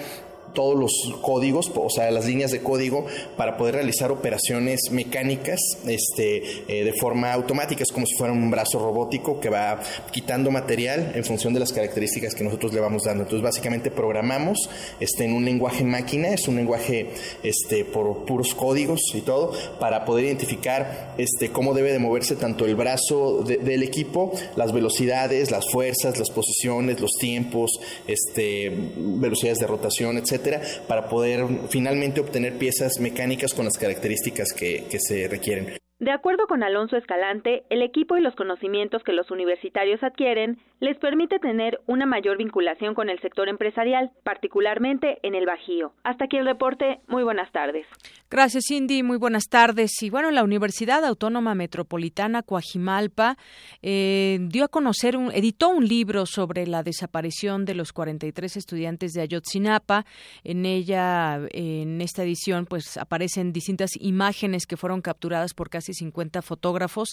todos 0.55 0.75
los 0.79 0.91
códigos, 1.21 1.71
o 1.75 1.89
sea, 1.91 2.09
las 2.09 2.25
líneas 2.25 2.49
de 2.49 2.63
código 2.63 3.05
para 3.37 3.57
poder 3.57 3.75
realizar 3.75 4.11
operaciones 4.11 4.89
mecánicas 4.89 5.59
este, 5.85 6.63
eh, 6.67 6.83
de 6.83 6.93
forma 6.93 7.31
automática. 7.33 7.83
Es 7.83 7.91
como 7.91 8.07
si 8.07 8.15
fuera 8.15 8.33
un 8.33 8.49
brazo 8.49 8.79
robótico 8.79 9.39
que 9.39 9.49
va 9.49 9.79
quitando 10.11 10.49
material 10.49 11.11
en 11.13 11.23
función 11.23 11.53
de 11.53 11.59
las 11.59 11.71
características 11.71 12.33
que 12.33 12.43
nosotros 12.43 12.73
le 12.73 12.79
vamos 12.79 13.03
dando. 13.03 13.23
Entonces, 13.23 13.43
básicamente 13.43 13.91
programamos 13.91 14.69
este, 14.99 15.25
en 15.25 15.33
un 15.33 15.45
lenguaje 15.45 15.83
máquina, 15.83 16.29
es 16.29 16.47
un 16.47 16.55
lenguaje 16.55 17.09
este, 17.43 17.85
por 17.85 18.25
puros 18.25 18.55
códigos 18.55 19.01
y 19.13 19.21
todo, 19.21 19.51
para 19.79 20.05
poder 20.05 20.25
identificar 20.25 21.13
este, 21.17 21.51
cómo 21.51 21.73
debe 21.73 21.91
de 21.91 21.99
moverse 21.99 22.35
tanto 22.35 22.65
el 22.65 22.75
brazo 22.75 23.43
del 23.43 23.83
equipo, 23.83 24.31
las 24.55 24.71
velocidades, 24.71 25.51
las 25.51 25.65
fuerzas, 25.69 26.17
las 26.17 26.29
posiciones, 26.29 27.01
los 27.01 27.11
tiempos, 27.19 27.79
este, 28.07 28.71
velocidades 28.95 29.59
de 29.59 29.67
rotación, 29.67 30.17
etc 30.17 30.44
para 30.87 31.09
poder 31.09 31.45
finalmente 31.69 32.21
obtener 32.21 32.57
piezas 32.57 32.99
mecánicas 32.99 33.53
con 33.53 33.65
las 33.65 33.77
características 33.77 34.53
que, 34.53 34.85
se 34.99 35.27
requieren. 35.27 35.77
De 35.99 36.11
acuerdo 36.11 36.45
con 36.47 36.61
Alonso 36.61 36.97
Escalante, 36.97 37.63
el 37.69 37.81
equipo 37.81 38.17
y 38.17 38.21
los 38.21 38.35
conocimientos 38.35 39.01
que 39.03 39.13
los 39.13 39.31
universitarios 39.31 40.03
adquieren 40.03 40.57
les 40.81 40.97
permite 40.97 41.39
tener 41.39 41.79
una 41.87 42.05
mayor 42.05 42.37
vinculación 42.37 42.95
con 42.95 43.09
el 43.09 43.19
sector 43.21 43.47
empresarial, 43.47 44.11
particularmente 44.23 45.19
en 45.23 45.35
el 45.35 45.45
Bajío. 45.45 45.93
Hasta 46.03 46.25
aquí 46.25 46.37
el 46.37 46.45
reporte. 46.45 46.99
Muy 47.07 47.23
buenas 47.23 47.49
tardes. 47.51 47.87
Gracias, 48.27 48.63
Cindy. 48.67 49.03
Muy 49.03 49.17
buenas 49.17 49.49
tardes. 49.49 50.01
Y 50.01 50.09
bueno, 50.09 50.31
la 50.31 50.43
Universidad 50.43 51.05
Autónoma 51.05 51.53
Metropolitana 51.53 52.41
Coajimalpa 52.41 53.37
eh, 53.83 54.39
dio 54.41 54.63
a 54.63 54.67
conocer, 54.67 55.15
un, 55.15 55.31
editó 55.31 55.69
un 55.69 55.87
libro 55.87 56.25
sobre 56.25 56.65
la 56.65 56.81
desaparición 56.81 57.65
de 57.65 57.75
los 57.75 57.93
43 57.93 58.57
estudiantes 58.57 59.11
de 59.11 59.21
Ayotzinapa. 59.21 60.07
En 60.43 60.65
ella, 60.65 61.39
en 61.51 62.01
esta 62.01 62.23
edición, 62.23 62.65
pues 62.65 62.97
aparecen 62.97 63.53
distintas 63.53 63.91
imágenes 63.99 64.65
que 64.65 64.75
fueron 64.75 65.01
capturadas 65.01 65.53
por 65.53 65.69
casi 65.69 65.93
50 65.93 66.41
fotógrafos 66.41 67.09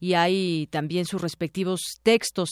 y 0.00 0.14
hay 0.14 0.66
también 0.72 1.04
sus 1.04 1.22
respectivos 1.22 1.80
textos. 2.02 2.50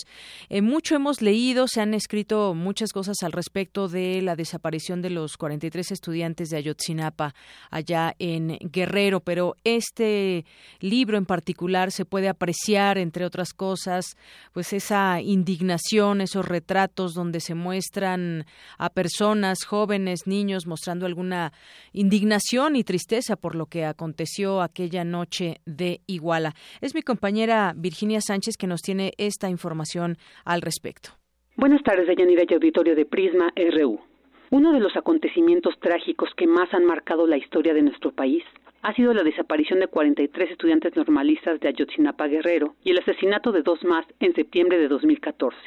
Eh, 0.50 0.62
mucho 0.62 0.94
hemos 0.94 1.20
leído, 1.20 1.66
se 1.66 1.81
han 1.81 1.94
escrito 1.94 2.55
muchas 2.55 2.92
cosas 2.92 3.16
al 3.24 3.33
respecto 3.33 3.88
de 3.88 4.22
la 4.22 4.37
desaparición 4.37 5.03
de 5.03 5.11
los 5.11 5.37
43 5.37 5.90
estudiantes 5.90 6.50
de 6.50 6.59
Ayotzinapa 6.59 7.35
allá 7.72 8.04
en 8.19 8.59
Guerrero, 8.61 9.21
pero 9.21 9.55
este 9.64 10.45
libro 10.81 11.17
en 11.17 11.27
particular 11.27 11.90
se 11.90 12.05
puede 12.05 12.29
apreciar, 12.29 12.99
entre 12.99 13.25
otras 13.25 13.53
cosas, 13.53 14.17
pues 14.53 14.73
esa 14.73 15.21
indignación, 15.21 16.21
esos 16.21 16.47
retratos 16.47 17.14
donde 17.14 17.40
se 17.40 17.55
muestran 17.55 18.45
a 18.79 18.90
personas, 18.90 19.64
jóvenes, 19.64 20.27
niños, 20.27 20.67
mostrando 20.67 21.07
alguna 21.07 21.53
indignación 21.93 22.77
y 22.77 22.85
tristeza 22.85 23.37
por 23.37 23.55
lo 23.55 23.67
que 23.67 23.85
aconteció 23.85 24.62
aquella 24.62 25.05
noche 25.05 25.61
de 25.67 26.01
Iguala. 26.07 26.55
Es 26.81 26.95
mi 26.95 27.03
compañera 27.03 27.73
Virginia 27.77 28.21
Sánchez 28.21 28.57
que 28.57 28.67
nos 28.67 28.81
tiene 28.81 29.12
esta 29.19 29.49
información 29.49 30.17
al 30.45 30.62
respecto. 30.62 31.11
Buenas 31.57 31.83
tardes, 31.83 32.09
Deyanira 32.09 32.43
y 32.49 32.55
auditorio 32.55 32.97
de 32.97 33.05
Prisma 33.07 33.53
RU. 33.57 34.01
Uno 34.57 34.73
de 34.73 34.79
los 34.79 34.95
acontecimientos 34.95 35.75
trágicos 35.81 36.33
que 36.37 36.47
más 36.47 36.73
han 36.75 36.85
marcado 36.85 37.27
la 37.27 37.37
historia 37.37 37.75
de 37.75 37.83
nuestro 37.83 38.12
país 38.12 38.45
ha 38.83 38.95
sido 38.95 39.12
la 39.12 39.25
desaparición 39.25 39.81
de 39.81 39.88
43 39.88 40.53
estudiantes 40.53 40.95
normalistas 40.95 41.59
de 41.59 41.67
Ayotzinapa 41.67 42.29
Guerrero 42.29 42.77
y 42.85 42.93
el 42.93 43.01
asesinato 43.01 43.51
de 43.51 43.62
dos 43.62 43.83
más 43.83 44.07
en 44.21 44.33
septiembre 44.33 44.79
de 44.79 44.87
2014. 44.87 45.59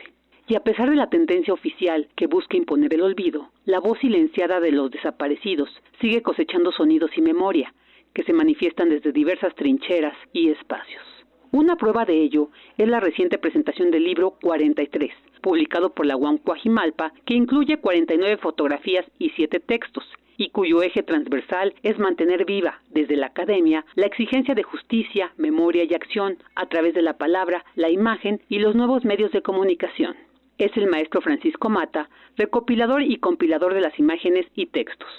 Y 0.48 0.56
a 0.56 0.62
pesar 0.62 0.90
de 0.90 0.96
la 0.96 1.10
tendencia 1.10 1.54
oficial 1.54 2.08
que 2.16 2.28
busca 2.28 2.56
imponer 2.56 2.94
el 2.94 3.02
olvido, 3.02 3.50
la 3.66 3.82
voz 3.82 4.00
silenciada 4.00 4.62
de 4.62 4.72
los 4.72 4.90
desaparecidos 4.90 5.70
sigue 6.00 6.22
cosechando 6.22 6.72
sonidos 6.72 7.12
y 7.18 7.22
memoria, 7.22 7.74
que 8.14 8.24
se 8.24 8.32
manifiestan 8.32 8.88
desde 8.88 9.12
diversas 9.12 9.54
trincheras 9.56 10.16
y 10.32 10.48
espacios. 10.48 11.17
Una 11.58 11.76
prueba 11.76 12.06
de 12.06 12.22
ello 12.22 12.50
es 12.78 12.88
la 12.88 13.00
reciente 13.00 13.40
presentación 13.40 13.90
del 13.90 14.04
libro 14.04 14.36
43, 14.44 15.12
publicado 15.42 15.90
por 15.90 16.06
la 16.06 16.16
UAM 16.16 16.38
Cuajimalpa, 16.38 17.14
que 17.26 17.34
incluye 17.34 17.78
49 17.78 18.38
fotografías 18.38 19.08
y 19.18 19.32
7 19.32 19.60
textos, 19.62 20.04
y 20.38 20.52
cuyo 20.52 20.84
eje 20.84 21.02
transversal 21.02 21.74
es 21.82 21.98
mantener 21.98 22.46
viva, 22.46 22.80
desde 22.92 23.16
la 23.16 23.26
academia, 23.26 23.84
la 23.96 24.06
exigencia 24.06 24.54
de 24.54 24.62
justicia, 24.62 25.34
memoria 25.38 25.84
y 25.84 25.96
acción 25.96 26.38
a 26.54 26.68
través 26.68 26.94
de 26.94 27.02
la 27.02 27.18
palabra, 27.18 27.66
la 27.74 27.90
imagen 27.90 28.40
y 28.50 28.60
los 28.60 28.76
nuevos 28.76 29.04
medios 29.04 29.32
de 29.32 29.42
comunicación 29.42 30.16
es 30.60 30.78
el 30.78 30.86
maestro 30.86 31.22
Francisco 31.22 31.70
Mata, 31.70 32.08
recopilador 32.36 33.02
y 33.02 33.18
compilador 33.18 33.74
de 33.74 33.82
las 33.82 33.98
imágenes 33.98 34.46
y 34.54 34.68
textos. 34.68 35.10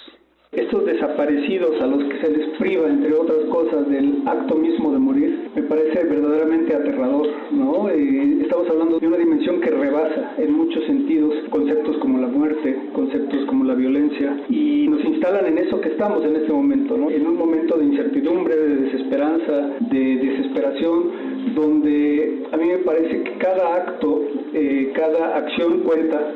Estos 0.51 0.83
desaparecidos 0.83 1.79
a 1.79 1.85
los 1.85 2.05
que 2.05 2.21
se 2.21 2.31
les 2.31 2.57
priva, 2.57 2.89
entre 2.89 3.13
otras 3.13 3.37
cosas, 3.51 3.87
del 3.87 4.23
acto 4.25 4.55
mismo 4.55 4.91
de 4.91 4.97
morir, 4.97 5.51
me 5.55 5.61
parece 5.61 6.03
verdaderamente 6.05 6.75
aterrador, 6.75 7.27
¿no? 7.51 7.87
Eh, 7.87 8.39
estamos 8.41 8.67
hablando 8.67 8.99
de 8.99 9.05
una 9.05 9.17
dimensión 9.17 9.61
que 9.61 9.69
rebasa 9.69 10.33
en 10.39 10.53
muchos 10.53 10.83
sentidos 10.85 11.35
conceptos 11.51 11.97
como 11.97 12.17
la 12.17 12.25
muerte, 12.25 12.75
conceptos 12.93 13.45
como 13.45 13.63
la 13.63 13.75
violencia, 13.75 14.43
y 14.49 14.87
nos 14.87 15.05
instalan 15.05 15.45
en 15.45 15.59
eso 15.59 15.79
que 15.81 15.89
estamos 15.89 16.25
en 16.25 16.37
este 16.37 16.51
momento, 16.51 16.97
¿no? 16.97 17.11
En 17.11 17.27
un 17.27 17.37
momento 17.37 17.77
de 17.77 17.85
incertidumbre, 17.85 18.55
de 18.55 18.75
desesperanza, 18.77 19.53
de 19.81 20.15
desesperación, 20.15 21.53
donde 21.53 22.43
a 22.51 22.57
mí 22.57 22.65
me 22.69 22.79
parece 22.79 23.21
que 23.21 23.33
cada 23.37 23.75
acto, 23.75 24.23
eh, 24.55 24.93
cada 24.95 25.37
acción 25.37 25.81
cuenta 25.81 26.33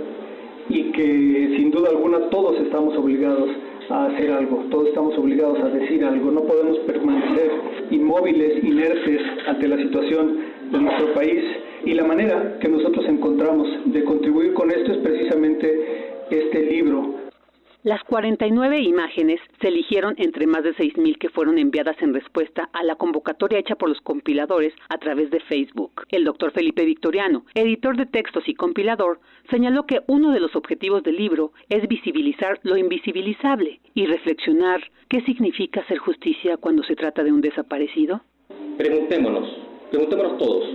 y 0.69 0.91
que 0.91 1.55
sin 1.57 1.71
duda 1.71 1.89
alguna 1.89 2.29
todos 2.29 2.59
estamos 2.61 2.95
obligados 2.95 3.49
a 3.89 4.05
hacer 4.05 4.31
algo, 4.31 4.65
todos 4.69 4.87
estamos 4.89 5.17
obligados 5.17 5.59
a 5.59 5.69
decir 5.69 6.03
algo, 6.03 6.31
no 6.31 6.41
podemos 6.43 6.77
permanecer 6.79 7.51
inmóviles, 7.91 8.63
inertes 8.63 9.21
ante 9.47 9.67
la 9.67 9.77
situación 9.77 10.37
de 10.71 10.79
nuestro 10.79 11.13
país. 11.13 11.43
Y 11.85 11.93
la 11.93 12.05
manera 12.05 12.57
que 12.59 12.69
nosotros 12.69 13.05
encontramos 13.07 13.67
de 13.85 14.03
contribuir 14.03 14.53
con 14.53 14.71
esto 14.71 14.93
es 14.93 14.97
precisamente 14.99 16.23
este 16.29 16.61
libro 16.61 17.22
las 17.83 18.01
49 18.05 18.79
imágenes 18.79 19.41
se 19.59 19.67
eligieron 19.67 20.15
entre 20.17 20.47
más 20.47 20.63
de 20.63 20.73
6.000 20.73 21.17
que 21.17 21.27
fueron 21.29 21.57
enviadas 21.57 21.97
en 22.01 22.13
respuesta 22.13 22.69
a 22.71 22.81
la 22.83 22.95
convocatoria 22.95 23.59
hecha 23.59 23.75
por 23.75 23.89
los 23.89 23.99
compiladores 23.99 24.73
a 24.87 24.97
través 24.97 25.29
de 25.31 25.41
Facebook. 25.41 26.03
El 26.09 26.23
doctor 26.23 26.53
Felipe 26.53 26.85
Victoriano, 26.85 27.45
editor 27.53 27.97
de 27.97 28.05
textos 28.05 28.47
y 28.47 28.55
compilador, 28.55 29.19
señaló 29.51 29.85
que 29.85 29.99
uno 30.07 30.31
de 30.31 30.39
los 30.39 30.55
objetivos 30.55 31.03
del 31.03 31.17
libro 31.17 31.51
es 31.67 31.85
visibilizar 31.89 32.57
lo 32.63 32.77
invisibilizable 32.77 33.81
y 33.93 34.05
reflexionar 34.05 34.81
qué 35.09 35.21
significa 35.21 35.81
hacer 35.81 35.97
justicia 35.97 36.55
cuando 36.55 36.83
se 36.83 36.95
trata 36.95 37.21
de 37.21 37.33
un 37.33 37.41
desaparecido. 37.41 38.21
Preguntémonos, 38.77 39.57
preguntémonos 39.91 40.37
todos, 40.37 40.69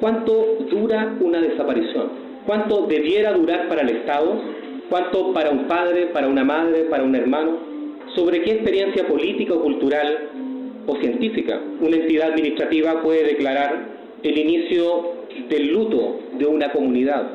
¿cuánto 0.00 0.32
dura 0.70 1.14
una 1.20 1.42
desaparición? 1.42 2.24
¿Cuánto 2.46 2.86
debiera 2.86 3.32
durar 3.32 3.68
para 3.68 3.82
el 3.82 3.90
Estado 3.90 4.40
cuánto 4.88 5.32
para 5.32 5.50
un 5.50 5.66
padre, 5.66 6.06
para 6.12 6.28
una 6.28 6.44
madre, 6.44 6.84
para 6.90 7.04
un 7.04 7.14
hermano, 7.14 7.58
sobre 8.14 8.42
qué 8.42 8.52
experiencia 8.52 9.06
política 9.06 9.54
o 9.54 9.62
cultural 9.62 10.30
o 10.86 10.96
científica 10.96 11.60
una 11.80 11.96
entidad 11.96 12.32
administrativa 12.32 13.02
puede 13.02 13.24
declarar 13.24 13.88
el 14.22 14.38
inicio 14.38 15.12
del 15.48 15.72
luto 15.72 16.18
de 16.38 16.46
una 16.46 16.70
comunidad. 16.72 17.30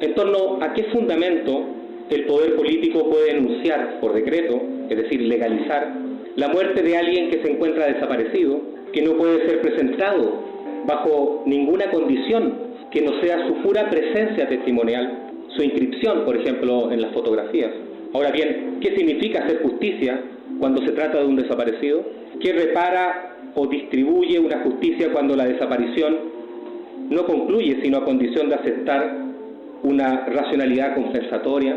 En 0.00 0.14
torno 0.14 0.58
a 0.62 0.72
qué 0.74 0.84
fundamento 0.84 1.64
el 2.08 2.24
poder 2.24 2.54
político 2.56 3.10
puede 3.10 3.32
enunciar 3.32 4.00
por 4.00 4.14
decreto, 4.14 4.60
es 4.88 4.96
decir, 4.96 5.22
legalizar, 5.22 5.92
la 6.36 6.48
muerte 6.48 6.82
de 6.82 6.96
alguien 6.96 7.30
que 7.30 7.42
se 7.42 7.50
encuentra 7.50 7.86
desaparecido, 7.86 8.60
que 8.92 9.02
no 9.02 9.14
puede 9.14 9.46
ser 9.46 9.60
presentado 9.60 10.44
bajo 10.86 11.42
ninguna 11.44 11.90
condición 11.90 12.68
que 12.90 13.02
no 13.02 13.20
sea 13.20 13.46
su 13.46 13.54
pura 13.56 13.90
presencia 13.90 14.48
testimonial 14.48 15.27
su 15.56 15.62
inscripción, 15.62 16.24
por 16.24 16.36
ejemplo, 16.36 16.90
en 16.90 17.00
las 17.00 17.12
fotografías. 17.12 17.70
Ahora 18.14 18.30
bien, 18.30 18.78
¿qué 18.80 18.94
significa 18.96 19.44
hacer 19.44 19.62
justicia 19.62 20.22
cuando 20.58 20.82
se 20.84 20.92
trata 20.92 21.18
de 21.18 21.26
un 21.26 21.36
desaparecido? 21.36 22.04
¿Qué 22.40 22.52
repara 22.52 23.36
o 23.54 23.66
distribuye 23.66 24.38
una 24.38 24.60
justicia 24.62 25.12
cuando 25.12 25.36
la 25.36 25.46
desaparición 25.46 26.16
no 27.10 27.24
concluye 27.26 27.80
sino 27.82 27.98
a 27.98 28.04
condición 28.04 28.48
de 28.48 28.54
aceptar 28.54 29.28
una 29.82 30.26
racionalidad 30.26 30.94
compensatoria? 30.94 31.76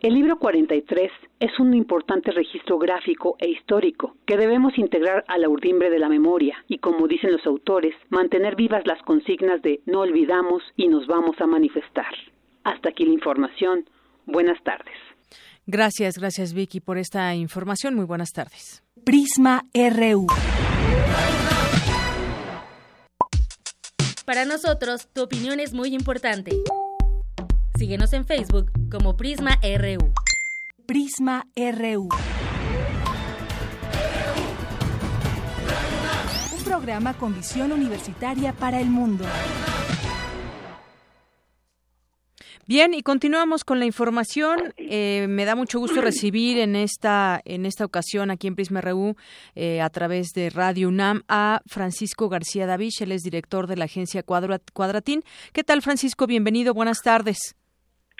El 0.00 0.12
libro 0.12 0.38
43 0.38 1.10
es 1.40 1.58
un 1.58 1.72
importante 1.72 2.30
registro 2.30 2.78
gráfico 2.78 3.36
e 3.38 3.48
histórico 3.48 4.16
que 4.26 4.36
debemos 4.36 4.76
integrar 4.76 5.24
a 5.28 5.38
la 5.38 5.48
urdimbre 5.48 5.88
de 5.88 5.98
la 5.98 6.10
memoria 6.10 6.62
y, 6.68 6.76
como 6.76 7.08
dicen 7.08 7.32
los 7.32 7.46
autores, 7.46 7.94
mantener 8.10 8.54
vivas 8.54 8.86
las 8.86 9.02
consignas 9.02 9.62
de 9.62 9.80
no 9.86 10.00
olvidamos 10.00 10.62
y 10.76 10.88
nos 10.88 11.06
vamos 11.06 11.40
a 11.40 11.46
manifestar. 11.46 12.14
Hasta 12.64 12.88
aquí 12.88 13.04
la 13.04 13.12
información. 13.12 13.88
Buenas 14.26 14.62
tardes. 14.64 14.94
Gracias, 15.66 16.18
gracias 16.18 16.52
Vicky 16.52 16.80
por 16.80 16.98
esta 16.98 17.34
información. 17.34 17.94
Muy 17.94 18.04
buenas 18.04 18.32
tardes. 18.32 18.82
Prisma 19.04 19.64
RU. 19.74 20.26
Para 24.24 24.46
nosotros, 24.46 25.08
tu 25.12 25.22
opinión 25.22 25.60
es 25.60 25.74
muy 25.74 25.94
importante. 25.94 26.52
Síguenos 27.76 28.12
en 28.12 28.24
Facebook 28.24 28.70
como 28.90 29.16
Prisma 29.16 29.58
RU. 29.62 30.12
Prisma 30.86 31.46
RU. 31.56 32.08
Un 36.56 36.64
programa 36.64 37.14
con 37.14 37.34
visión 37.34 37.72
universitaria 37.72 38.52
para 38.52 38.80
el 38.80 38.88
mundo. 38.88 39.24
Bien, 42.66 42.94
y 42.94 43.02
continuamos 43.02 43.62
con 43.62 43.78
la 43.78 43.84
información. 43.84 44.72
Eh, 44.78 45.26
me 45.28 45.44
da 45.44 45.54
mucho 45.54 45.78
gusto 45.78 46.00
recibir 46.00 46.58
en 46.58 46.76
esta 46.76 47.40
en 47.44 47.66
esta 47.66 47.84
ocasión 47.84 48.30
aquí 48.30 48.46
en 48.46 48.54
Prisma 48.54 48.80
RU 48.80 49.16
eh, 49.54 49.82
a 49.82 49.90
través 49.90 50.28
de 50.34 50.48
Radio 50.48 50.88
UNAM 50.88 51.24
a 51.28 51.60
Francisco 51.66 52.28
García 52.28 52.66
Davich, 52.66 53.02
él 53.02 53.12
es 53.12 53.22
director 53.22 53.66
de 53.66 53.76
la 53.76 53.84
agencia 53.84 54.22
Cuadratín. 54.22 55.22
¿Qué 55.52 55.62
tal, 55.62 55.82
Francisco? 55.82 56.26
Bienvenido. 56.26 56.72
Buenas 56.72 57.00
tardes. 57.02 57.54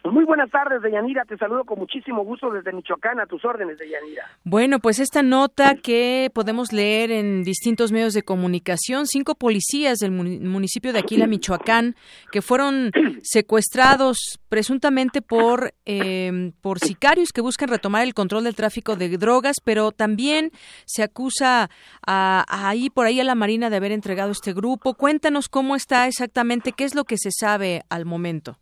Muy 0.04 0.26
buenas 0.26 0.50
tardes, 0.50 0.82
Deyanira. 0.82 1.24
Te 1.24 1.38
saludo 1.38 1.64
con 1.64 1.78
muchísimo 1.78 2.24
gusto 2.24 2.50
desde 2.50 2.72
Michoacán. 2.72 3.20
A 3.20 3.26
tus 3.26 3.42
órdenes, 3.42 3.78
Deyanira. 3.78 4.28
Bueno, 4.44 4.78
pues 4.78 4.98
esta 4.98 5.22
nota 5.22 5.76
que 5.76 6.30
podemos 6.34 6.74
leer 6.74 7.10
en 7.10 7.42
distintos 7.42 7.90
medios 7.90 8.12
de 8.12 8.22
comunicación, 8.22 9.06
cinco 9.06 9.34
policías 9.34 10.00
del 10.00 10.10
municipio 10.10 10.92
de 10.92 10.98
Aquila, 10.98 11.26
Michoacán, 11.26 11.96
que 12.30 12.42
fueron 12.42 12.92
secuestrados 13.22 14.38
presuntamente 14.50 15.22
por, 15.22 15.72
eh, 15.86 16.52
por 16.60 16.80
sicarios 16.80 17.32
que 17.32 17.40
buscan 17.40 17.70
retomar 17.70 18.02
el 18.02 18.12
control 18.12 18.44
del 18.44 18.54
tráfico 18.54 18.96
de 18.96 19.08
drogas, 19.16 19.56
pero 19.64 19.90
también 19.90 20.50
se 20.84 21.02
acusa 21.02 21.70
a, 22.06 22.44
ahí 22.48 22.90
por 22.90 23.06
ahí 23.06 23.20
a 23.20 23.24
la 23.24 23.34
Marina 23.34 23.70
de 23.70 23.76
haber 23.76 23.92
entregado 23.92 24.32
este 24.32 24.52
grupo. 24.52 24.94
Cuéntanos 24.94 25.48
cómo 25.48 25.74
está 25.76 26.06
exactamente, 26.08 26.72
qué 26.72 26.84
es 26.84 26.94
lo 26.94 27.04
que 27.04 27.16
se 27.16 27.30
sabe 27.30 27.84
al 27.88 28.04
momento. 28.04 28.58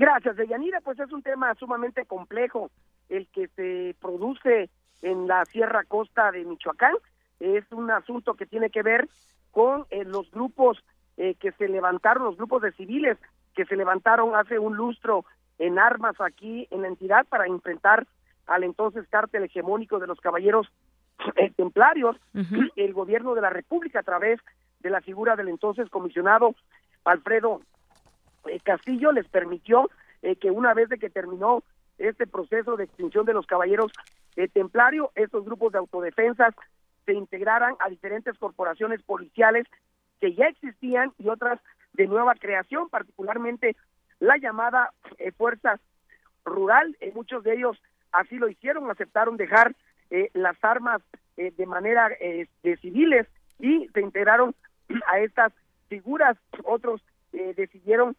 Gracias, 0.00 0.34
Deyanira. 0.36 0.80
Pues 0.80 0.98
es 0.98 1.12
un 1.12 1.20
tema 1.20 1.54
sumamente 1.56 2.06
complejo 2.06 2.70
el 3.10 3.26
que 3.26 3.48
se 3.48 3.94
produce 4.00 4.70
en 5.02 5.28
la 5.28 5.44
Sierra 5.44 5.84
Costa 5.84 6.32
de 6.32 6.42
Michoacán. 6.46 6.94
es 7.38 7.70
un 7.70 7.90
asunto 7.90 8.32
que 8.32 8.46
tiene 8.46 8.70
que 8.70 8.82
ver 8.82 9.10
con 9.50 9.84
eh, 9.90 10.04
los 10.06 10.30
grupos 10.30 10.82
eh, 11.18 11.34
que 11.34 11.52
se 11.52 11.68
levantaron, 11.68 12.24
los 12.24 12.38
grupos 12.38 12.62
de 12.62 12.72
civiles 12.72 13.18
que 13.54 13.66
se 13.66 13.76
levantaron 13.76 14.34
hace 14.34 14.58
un 14.58 14.74
lustro 14.74 15.26
en 15.58 15.78
armas 15.78 16.18
aquí 16.18 16.66
en 16.70 16.80
la 16.80 16.88
entidad 16.88 17.26
para 17.26 17.44
enfrentar 17.44 18.06
al 18.46 18.64
entonces 18.64 19.06
cártel 19.10 19.44
hegemónico 19.44 19.98
de 19.98 20.06
los 20.06 20.18
caballeros 20.20 20.66
eh, 21.36 21.52
templarios, 21.56 22.16
el 22.74 22.94
gobierno 22.94 23.34
de 23.34 23.42
la 23.42 23.50
República 23.50 24.00
a 24.00 24.04
través 24.04 24.40
de 24.78 24.88
la 24.88 25.02
figura 25.02 25.36
del 25.36 25.48
entonces 25.48 25.90
comisionado 25.90 26.54
Alfredo 27.04 27.60
Castillo 28.62 29.12
les 29.12 29.28
permitió 29.28 29.90
que 30.40 30.50
una 30.50 30.74
vez 30.74 30.88
de 30.88 30.98
que 30.98 31.10
terminó 31.10 31.62
este 31.98 32.26
proceso 32.26 32.76
de 32.76 32.84
extinción 32.84 33.24
de 33.24 33.32
los 33.32 33.46
caballeros 33.46 33.92
templarios, 34.52 35.10
estos 35.14 35.44
grupos 35.44 35.72
de 35.72 35.78
autodefensas 35.78 36.54
se 37.06 37.14
integraran 37.14 37.74
a 37.80 37.88
diferentes 37.88 38.38
corporaciones 38.38 39.02
policiales 39.02 39.66
que 40.20 40.34
ya 40.34 40.46
existían 40.46 41.12
y 41.18 41.28
otras 41.28 41.60
de 41.94 42.06
nueva 42.06 42.34
creación, 42.34 42.88
particularmente 42.88 43.76
la 44.20 44.36
llamada 44.36 44.92
eh, 45.18 45.32
Fuerza 45.32 45.80
Rural. 46.44 46.96
Eh, 47.00 47.12
muchos 47.14 47.42
de 47.42 47.54
ellos 47.54 47.82
así 48.12 48.36
lo 48.36 48.48
hicieron, 48.48 48.90
aceptaron 48.90 49.36
dejar 49.36 49.74
eh, 50.10 50.30
las 50.34 50.56
armas 50.62 51.02
de 51.36 51.64
manera 51.64 52.10
de 52.10 52.76
civiles 52.82 53.26
y 53.58 53.88
se 53.94 54.02
integraron 54.02 54.54
a 55.06 55.20
estas 55.20 55.54
figuras. 55.88 56.36
Otros 56.64 57.00
decidieron 57.32 58.14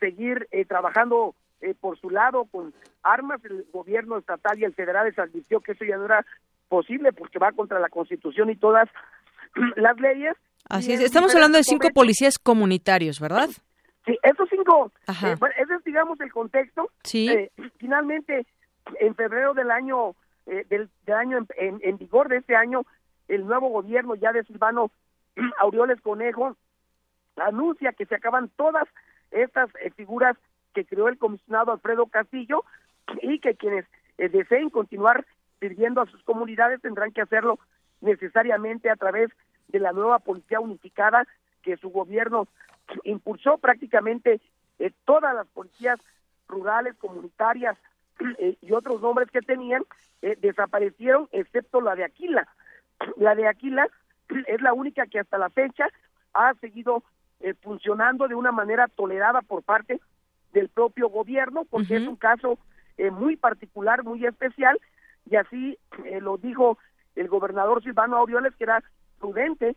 seguir 0.00 0.48
trabajando 0.68 1.34
por 1.80 1.98
su 2.00 2.10
lado 2.10 2.46
con 2.46 2.74
armas. 3.02 3.44
El 3.44 3.66
gobierno 3.72 4.18
estatal 4.18 4.58
y 4.58 4.64
el 4.64 4.74
federal 4.74 5.06
les 5.06 5.18
advirtió 5.18 5.60
que 5.60 5.72
eso 5.72 5.84
ya 5.84 5.96
no 5.96 6.06
era 6.06 6.26
posible 6.68 7.12
porque 7.12 7.38
va 7.38 7.52
contra 7.52 7.78
la 7.78 7.88
Constitución 7.90 8.48
y 8.48 8.56
todas 8.56 8.88
las 9.76 10.00
leyes. 10.00 10.34
Así 10.68 10.92
es, 10.92 11.00
estamos 11.00 11.34
hablando 11.34 11.58
de 11.58 11.64
cinco 11.64 11.90
policías 11.90 12.38
comunitarios, 12.38 13.20
¿verdad? 13.20 13.48
Sí, 14.06 14.16
esos 14.22 14.48
cinco, 14.48 14.92
eh, 15.08 15.36
bueno, 15.38 15.54
ese 15.58 15.74
es 15.74 15.84
digamos 15.84 16.18
el 16.20 16.32
contexto. 16.32 16.90
Sí. 17.02 17.28
Eh, 17.28 17.50
finalmente, 17.78 18.46
en 18.98 19.14
febrero 19.14 19.52
del 19.52 19.70
año, 19.70 20.14
eh, 20.46 20.64
del, 20.68 20.88
año 21.14 21.46
en, 21.56 21.80
en, 21.82 21.98
vigor 21.98 22.28
de 22.28 22.38
este 22.38 22.56
año, 22.56 22.82
el 23.28 23.46
nuevo 23.46 23.68
gobierno 23.68 24.14
ya 24.14 24.32
de 24.32 24.44
Silvano 24.44 24.90
Aureoles 25.60 26.00
Conejo 26.00 26.56
anuncia 27.36 27.92
que 27.92 28.06
se 28.06 28.14
acaban 28.14 28.50
todas 28.56 28.88
estas 29.30 29.70
figuras 29.96 30.36
que 30.74 30.84
creó 30.84 31.08
el 31.08 31.18
comisionado 31.18 31.72
Alfredo 31.72 32.06
Castillo 32.06 32.64
y 33.22 33.38
que 33.40 33.54
quienes 33.54 33.86
deseen 34.16 34.70
continuar 34.70 35.26
sirviendo 35.58 36.00
a 36.00 36.06
sus 36.06 36.22
comunidades 36.22 36.80
tendrán 36.80 37.12
que 37.12 37.22
hacerlo 37.22 37.58
necesariamente 38.00 38.90
a 38.90 38.96
través 38.96 39.30
de 39.68 39.78
la 39.78 39.92
nueva 39.92 40.18
policía 40.18 40.60
unificada 40.60 41.26
que 41.62 41.76
su 41.76 41.90
gobierno 41.90 42.48
impulsó 43.04 43.58
prácticamente 43.58 44.40
eh, 44.78 44.90
todas 45.04 45.34
las 45.34 45.46
policías 45.48 46.00
rurales, 46.48 46.96
comunitarias 46.96 47.76
eh, 48.38 48.56
y 48.60 48.72
otros 48.72 49.00
nombres 49.00 49.30
que 49.30 49.42
tenían 49.42 49.84
eh, 50.22 50.36
desaparecieron 50.40 51.28
excepto 51.32 51.80
la 51.80 51.94
de 51.94 52.04
Aquila. 52.04 52.48
La 53.16 53.34
de 53.34 53.46
Aquila 53.46 53.88
es 54.46 54.60
la 54.60 54.72
única 54.72 55.06
que 55.06 55.20
hasta 55.20 55.38
la 55.38 55.50
fecha 55.50 55.88
ha 56.34 56.54
seguido 56.54 57.02
funcionando 57.62 58.28
de 58.28 58.34
una 58.34 58.52
manera 58.52 58.88
tolerada 58.88 59.40
por 59.42 59.62
parte 59.62 60.00
del 60.52 60.68
propio 60.68 61.08
gobierno 61.08 61.64
porque 61.70 61.96
es 61.96 62.06
un 62.06 62.16
caso 62.16 62.58
muy 63.12 63.36
particular, 63.36 64.04
muy 64.04 64.26
especial 64.26 64.78
y 65.30 65.36
así 65.36 65.78
eh, 66.04 66.20
lo 66.20 66.36
dijo 66.36 66.78
el 67.14 67.28
gobernador 67.28 67.82
Silvano 67.82 68.16
Aureoles 68.16 68.54
que 68.56 68.64
era 68.64 68.82
prudente 69.18 69.76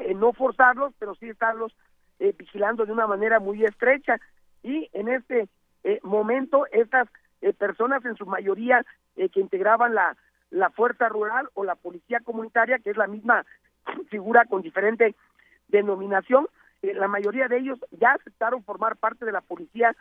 eh, 0.00 0.14
no 0.14 0.32
forzarlos, 0.32 0.92
pero 0.98 1.14
sí 1.14 1.28
estarlos 1.28 1.74
eh, 2.18 2.34
vigilando 2.36 2.84
de 2.84 2.92
una 2.92 3.06
manera 3.06 3.40
muy 3.40 3.64
estrecha. 3.64 4.20
Y 4.62 4.88
en 4.92 5.08
este 5.08 5.48
momento 6.02 6.66
estas 6.72 7.08
personas 7.56 8.04
en 8.04 8.16
su 8.16 8.26
mayoría 8.26 8.84
que 9.14 9.40
integraban 9.40 9.94
la 9.94 10.16
la 10.50 10.70
fuerza 10.70 11.08
rural 11.08 11.48
o 11.54 11.64
la 11.64 11.76
policía 11.76 12.20
comunitaria 12.20 12.78
que 12.78 12.90
es 12.90 12.96
la 12.96 13.06
misma 13.06 13.46
figura 14.10 14.44
con 14.46 14.60
diferente 14.60 15.14
denominación 15.68 16.48
la 16.82 17.08
mayoría 17.08 17.48
de 17.48 17.58
ellos 17.58 17.78
ya 17.90 18.12
aceptaron 18.12 18.62
formar 18.62 18.96
parte 18.96 19.24
de 19.24 19.32
la 19.32 19.40
policía 19.40 19.96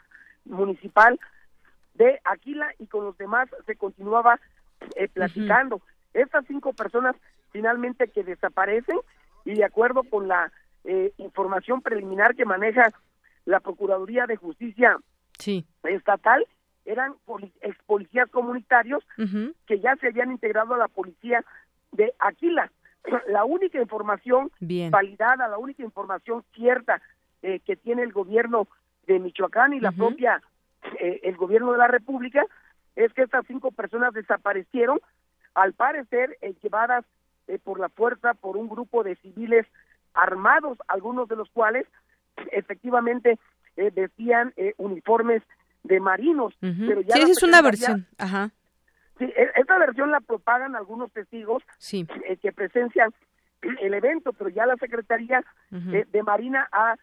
municipal 0.46 1.20
de 1.96 2.20
Aquila 2.24 2.74
y 2.80 2.88
con 2.88 3.06
los 3.06 3.18
demás 3.18 3.50
se 3.66 3.76
continuaba 3.76 4.40
eh, 4.96 5.08
platicando. 5.08 5.82
Estas 6.14 6.46
cinco 6.48 6.74
personas 6.74 7.16
finalmente 7.52 8.08
que 8.08 8.24
desaparecen 8.24 9.00
y 9.46 9.56
de 9.56 9.66
acuerdo 9.66 10.04
con 10.04 10.28
la 10.28 10.52
eh, 10.84 11.14
información 11.18 11.82
preliminar 11.82 12.36
que 12.36 12.46
maneja 12.46 12.92
la 13.46 13.60
Procuraduría 13.60 14.26
de 14.28 14.36
Justicia 14.36 14.98
Estatal, 15.84 16.46
eran 16.86 17.16
ex 17.62 17.78
policías 17.86 18.30
comunitarios 18.30 19.04
que 19.66 19.80
ya 19.80 19.96
se 19.98 20.08
habían 20.08 20.32
integrado 20.32 20.74
a 20.74 20.78
la 20.78 20.88
policía 20.88 21.44
de 21.92 22.14
Aquila. 22.20 22.72
La 23.28 23.46
única 23.46 23.82
información 23.82 24.52
validada, 24.90 25.48
la 25.48 25.58
única 25.58 25.84
información 25.84 26.44
cierta 26.54 27.02
eh, 27.42 27.60
que 27.60 27.76
tiene 27.76 28.04
el 28.04 28.12
gobierno 28.12 28.68
de 29.06 29.20
Michoacán 29.20 29.74
y 29.74 29.80
la 29.80 29.92
propia 29.92 30.42
el 31.00 31.36
gobierno 31.36 31.74
de 31.74 31.80
la 31.80 31.88
República 31.88 32.46
es 32.98 33.14
que 33.14 33.22
estas 33.22 33.46
cinco 33.48 33.72
personas 33.72 34.14
desaparecieron, 34.14 35.00
al 35.54 35.74
parecer 35.74 36.38
eh, 36.42 36.54
llevadas 36.62 37.06
eh, 37.48 37.60
por 37.64 37.80
la 37.80 37.90
fuerza 37.90 38.34
por 38.34 38.58
un 38.58 38.68
grupo 38.68 39.04
de 39.04 39.16
civiles 39.18 39.66
armados, 40.14 40.78
algunos 40.88 41.30
de 41.30 41.36
los 41.36 41.50
cuales 41.52 41.86
efectivamente 42.52 43.40
eh, 43.78 43.92
vestían 43.94 44.54
uniformes 44.78 45.44
de 45.84 46.00
marinos. 46.00 46.54
pero 46.60 47.02
ya 47.02 47.16
sí, 47.16 47.22
esa 47.22 47.32
es 47.32 47.44
una 47.44 47.62
versión. 47.62 48.08
Ajá. 48.18 48.52
Sí, 49.18 49.26
e, 49.26 49.52
esta 49.56 49.78
versión 49.78 50.12
la 50.12 50.20
propagan 50.20 50.76
algunos 50.76 51.12
testigos 51.12 51.64
que 52.42 52.52
presencian 52.52 53.14
el 53.82 53.94
evento, 53.94 54.34
pero 54.34 54.50
ya 54.50 54.66
la 54.66 54.76
Secretaría 54.78 55.44
de 55.70 56.24
Marina 56.24 56.68
ha 56.72 56.96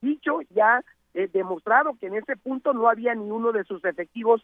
dicho, 0.00 0.40
ya 0.50 0.82
demostrado 1.32 1.96
que 1.98 2.06
en 2.06 2.14
ese 2.14 2.36
punto 2.36 2.72
no 2.72 2.88
había 2.88 3.14
ni 3.14 3.30
uno 3.30 3.52
de 3.52 3.64
sus 3.64 3.84
efectivos 3.84 4.42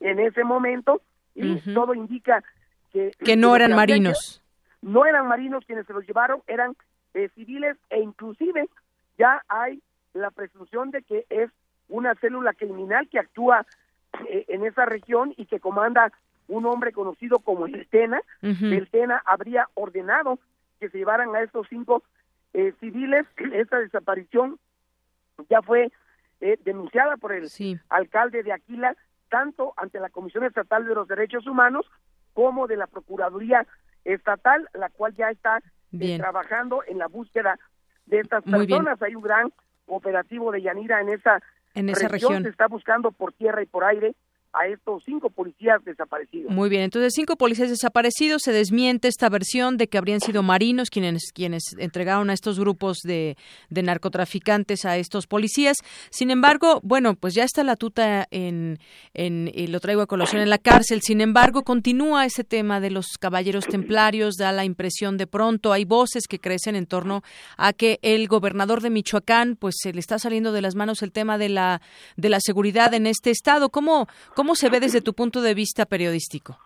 en 0.00 0.18
ese 0.18 0.44
momento 0.44 1.00
y 1.34 1.60
todo 1.74 1.94
indica 1.94 2.42
que... 2.92 3.12
Que 3.22 3.36
no 3.36 3.54
eran 3.54 3.74
marinos. 3.74 4.42
No 4.82 5.04
eran 5.04 5.26
marinos 5.26 5.64
quienes 5.66 5.86
se 5.86 5.92
los 5.92 6.06
llevaron, 6.06 6.42
eran 6.46 6.76
eh, 7.14 7.28
civiles 7.34 7.76
e 7.90 8.00
inclusive 8.00 8.68
ya 9.18 9.42
hay 9.48 9.82
la 10.12 10.30
presunción 10.30 10.90
de 10.90 11.02
que 11.02 11.26
es 11.28 11.50
una 11.88 12.14
célula 12.16 12.52
criminal 12.52 13.08
que 13.08 13.18
actúa 13.18 13.60
eh, 13.60 13.64
en 14.28 14.64
esa 14.64 14.84
región 14.84 15.34
y 15.36 15.46
que 15.46 15.60
comanda 15.60 16.12
un 16.48 16.66
hombre 16.66 16.92
conocido 16.92 17.38
como 17.40 17.66
el 17.66 17.86
Tena. 17.88 18.20
El 18.42 18.88
Tena 18.88 19.22
habría 19.24 19.68
ordenado 19.74 20.38
que 20.78 20.88
se 20.88 20.98
llevaran 20.98 21.34
a 21.34 21.42
estos 21.42 21.66
cinco 21.68 22.02
eh, 22.54 22.72
civiles. 22.80 23.26
Esta 23.52 23.78
desaparición 23.78 24.58
ya 25.48 25.62
fue 25.62 25.90
denunciada 26.64 27.16
por 27.16 27.32
el 27.32 27.48
alcalde 27.88 28.42
de 28.42 28.52
Aquila 28.52 28.94
tanto 29.28 29.74
ante 29.76 30.00
la 30.00 30.10
Comisión 30.10 30.44
Estatal 30.44 30.86
de 30.86 30.94
los 30.94 31.08
Derechos 31.08 31.46
Humanos 31.46 31.86
como 32.32 32.66
de 32.66 32.76
la 32.76 32.86
Procuraduría 32.86 33.66
Estatal, 34.04 34.68
la 34.74 34.88
cual 34.90 35.14
ya 35.14 35.30
está 35.30 35.60
eh, 35.98 36.18
trabajando 36.18 36.82
en 36.86 36.98
la 36.98 37.08
búsqueda 37.08 37.58
de 38.06 38.20
estas 38.20 38.44
personas. 38.44 39.00
Hay 39.02 39.14
un 39.14 39.22
gran 39.22 39.52
operativo 39.86 40.52
de 40.52 40.62
Yanira 40.62 41.00
en 41.00 41.08
esa, 41.08 41.40
en 41.76 41.88
esa 41.90 42.08
región. 42.08 42.42
Se 42.42 42.48
está 42.48 42.66
buscando 42.66 43.12
por 43.12 43.32
tierra 43.32 43.62
y 43.62 43.66
por 43.66 43.84
aire 43.84 44.14
a 44.58 44.66
estos 44.68 45.02
cinco 45.04 45.30
policías 45.30 45.84
desaparecidos. 45.84 46.50
Muy 46.50 46.68
bien, 46.68 46.82
entonces 46.82 47.12
cinco 47.14 47.36
policías 47.36 47.68
desaparecidos, 47.68 48.42
se 48.42 48.52
desmiente 48.52 49.08
esta 49.08 49.28
versión 49.28 49.76
de 49.76 49.88
que 49.88 49.98
habrían 49.98 50.20
sido 50.20 50.42
marinos 50.42 50.88
quienes, 50.90 51.30
quienes 51.34 51.62
entregaron 51.78 52.30
a 52.30 52.32
estos 52.32 52.58
grupos 52.58 52.98
de, 53.02 53.36
de 53.68 53.82
narcotraficantes 53.82 54.84
a 54.84 54.96
estos 54.96 55.26
policías. 55.26 55.76
Sin 56.10 56.30
embargo, 56.30 56.80
bueno, 56.82 57.14
pues 57.14 57.34
ya 57.34 57.44
está 57.44 57.62
la 57.64 57.76
tuta 57.76 58.26
en, 58.30 58.78
en 59.14 59.50
lo 59.70 59.80
traigo 59.80 60.02
a 60.02 60.06
colación 60.06 60.40
en 60.40 60.50
la 60.50 60.58
cárcel. 60.58 61.02
Sin 61.02 61.20
embargo, 61.20 61.62
continúa 61.62 62.24
ese 62.24 62.44
tema 62.44 62.80
de 62.80 62.90
los 62.90 63.18
caballeros 63.18 63.66
templarios, 63.66 64.36
da 64.36 64.52
la 64.52 64.64
impresión 64.64 65.16
de 65.16 65.26
pronto, 65.26 65.72
hay 65.72 65.84
voces 65.84 66.26
que 66.28 66.38
crecen 66.38 66.76
en 66.76 66.86
torno 66.86 67.22
a 67.56 67.72
que 67.72 67.98
el 68.02 68.28
gobernador 68.28 68.80
de 68.80 68.90
Michoacán, 68.90 69.56
pues 69.56 69.74
se 69.78 69.92
le 69.92 70.00
está 70.00 70.18
saliendo 70.18 70.52
de 70.52 70.62
las 70.62 70.74
manos 70.74 71.02
el 71.02 71.12
tema 71.12 71.36
de 71.36 71.48
la, 71.48 71.82
de 72.16 72.28
la 72.28 72.40
seguridad 72.40 72.94
en 72.94 73.06
este 73.06 73.30
estado. 73.30 73.70
¿Cómo, 73.70 74.06
cómo 74.34 74.45
¿Cómo 74.46 74.54
se 74.54 74.70
ve 74.70 74.78
desde 74.78 75.00
tu 75.00 75.12
punto 75.12 75.42
de 75.42 75.54
vista 75.54 75.86
periodístico? 75.86 76.56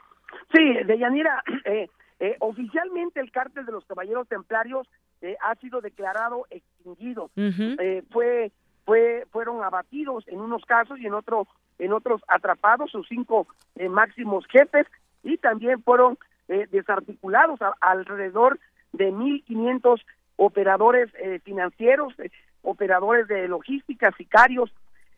Sí, 0.52 0.62
Deyanira, 0.84 1.42
eh, 1.64 1.88
eh, 2.18 2.36
oficialmente 2.40 3.20
el 3.20 3.32
cártel 3.32 3.64
de 3.64 3.72
los 3.72 3.86
Caballeros 3.86 4.28
Templarios 4.28 4.86
eh, 5.22 5.34
ha 5.40 5.54
sido 5.54 5.80
declarado 5.80 6.44
extinguido. 6.50 7.30
Eh, 7.36 8.02
fue, 8.10 8.52
fue, 8.84 9.24
fueron 9.30 9.64
abatidos 9.64 10.28
en 10.28 10.40
unos 10.40 10.62
casos 10.66 10.98
y 11.00 11.06
en 11.06 11.14
otros, 11.14 11.48
en 11.78 11.94
otros 11.94 12.20
atrapados 12.28 12.90
sus 12.90 13.08
cinco 13.08 13.46
máximos 13.88 14.44
jefes 14.48 14.86
y 15.22 15.38
también 15.38 15.82
fueron 15.82 16.18
eh, 16.48 16.66
desarticulados, 16.70 17.60
alrededor 17.80 18.60
de 18.92 19.10
1.500 19.10 20.02
operadores 20.36 21.08
eh, 21.14 21.40
financieros, 21.44 22.12
eh, 22.18 22.30
operadores 22.60 23.26
de 23.26 23.48
logística, 23.48 24.12
sicarios, 24.18 24.70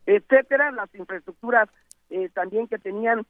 etcétera, 0.07 0.71
las 0.71 0.95
infraestructuras 0.95 1.69
también 2.35 2.67
que 2.67 2.79
tenían 2.79 3.25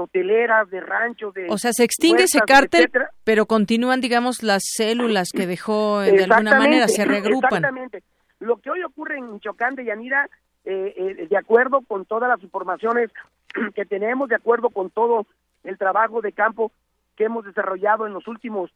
hoteleras, 0.00 0.70
de 0.70 0.80
ranchos, 0.80 1.34
de... 1.34 1.46
O 1.50 1.58
sea, 1.58 1.72
se 1.72 1.84
extingue 1.84 2.24
ese 2.24 2.40
cártel, 2.40 2.90
pero 3.24 3.44
continúan, 3.44 4.00
digamos, 4.00 4.42
las 4.42 4.62
células 4.64 5.28
que 5.30 5.46
dejó 5.46 6.00
de 6.00 6.24
alguna 6.24 6.58
manera, 6.58 6.88
se 6.88 7.04
reagrupan. 7.04 7.64
Exactamente. 7.64 8.02
Lo 8.40 8.56
que 8.56 8.70
hoy 8.70 8.82
ocurre 8.82 9.18
en 9.18 9.32
Michoacán 9.32 9.74
de 9.74 9.84
Yanira, 9.84 10.30
de 10.64 11.36
acuerdo 11.36 11.80
con 11.82 12.06
todas 12.06 12.30
las 12.30 12.42
informaciones 12.42 13.10
que 13.74 13.84
tenemos, 13.84 14.28
de 14.28 14.36
acuerdo 14.36 14.70
con 14.70 14.90
todo 14.90 15.26
el 15.64 15.76
trabajo 15.76 16.20
de 16.22 16.32
campo 16.32 16.72
que 17.16 17.24
hemos 17.24 17.44
desarrollado 17.44 18.06
en 18.06 18.14
los 18.14 18.26
últimos 18.28 18.70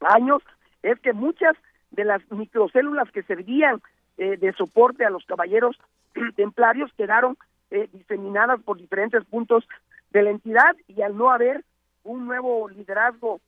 años 0.00 0.42
es 0.82 0.98
que 1.00 1.12
muchas 1.12 1.54
de 1.90 2.04
las 2.04 2.22
microcélulas 2.30 3.10
que 3.10 3.22
servían 3.22 3.80
eh, 4.16 4.36
de 4.36 4.52
soporte 4.54 5.04
a 5.04 5.10
los 5.10 5.24
caballeros 5.26 5.76
templarios 6.36 6.90
quedaron 6.96 7.36
eh, 7.70 7.88
diseminadas 7.92 8.60
por 8.62 8.78
diferentes 8.78 9.24
puntos 9.24 9.64
de 10.10 10.22
la 10.22 10.30
entidad 10.30 10.76
y 10.88 11.02
al 11.02 11.16
no 11.16 11.30
haber 11.30 11.64
un 12.04 12.26
nuevo 12.26 12.68
liderazgo 12.68 13.40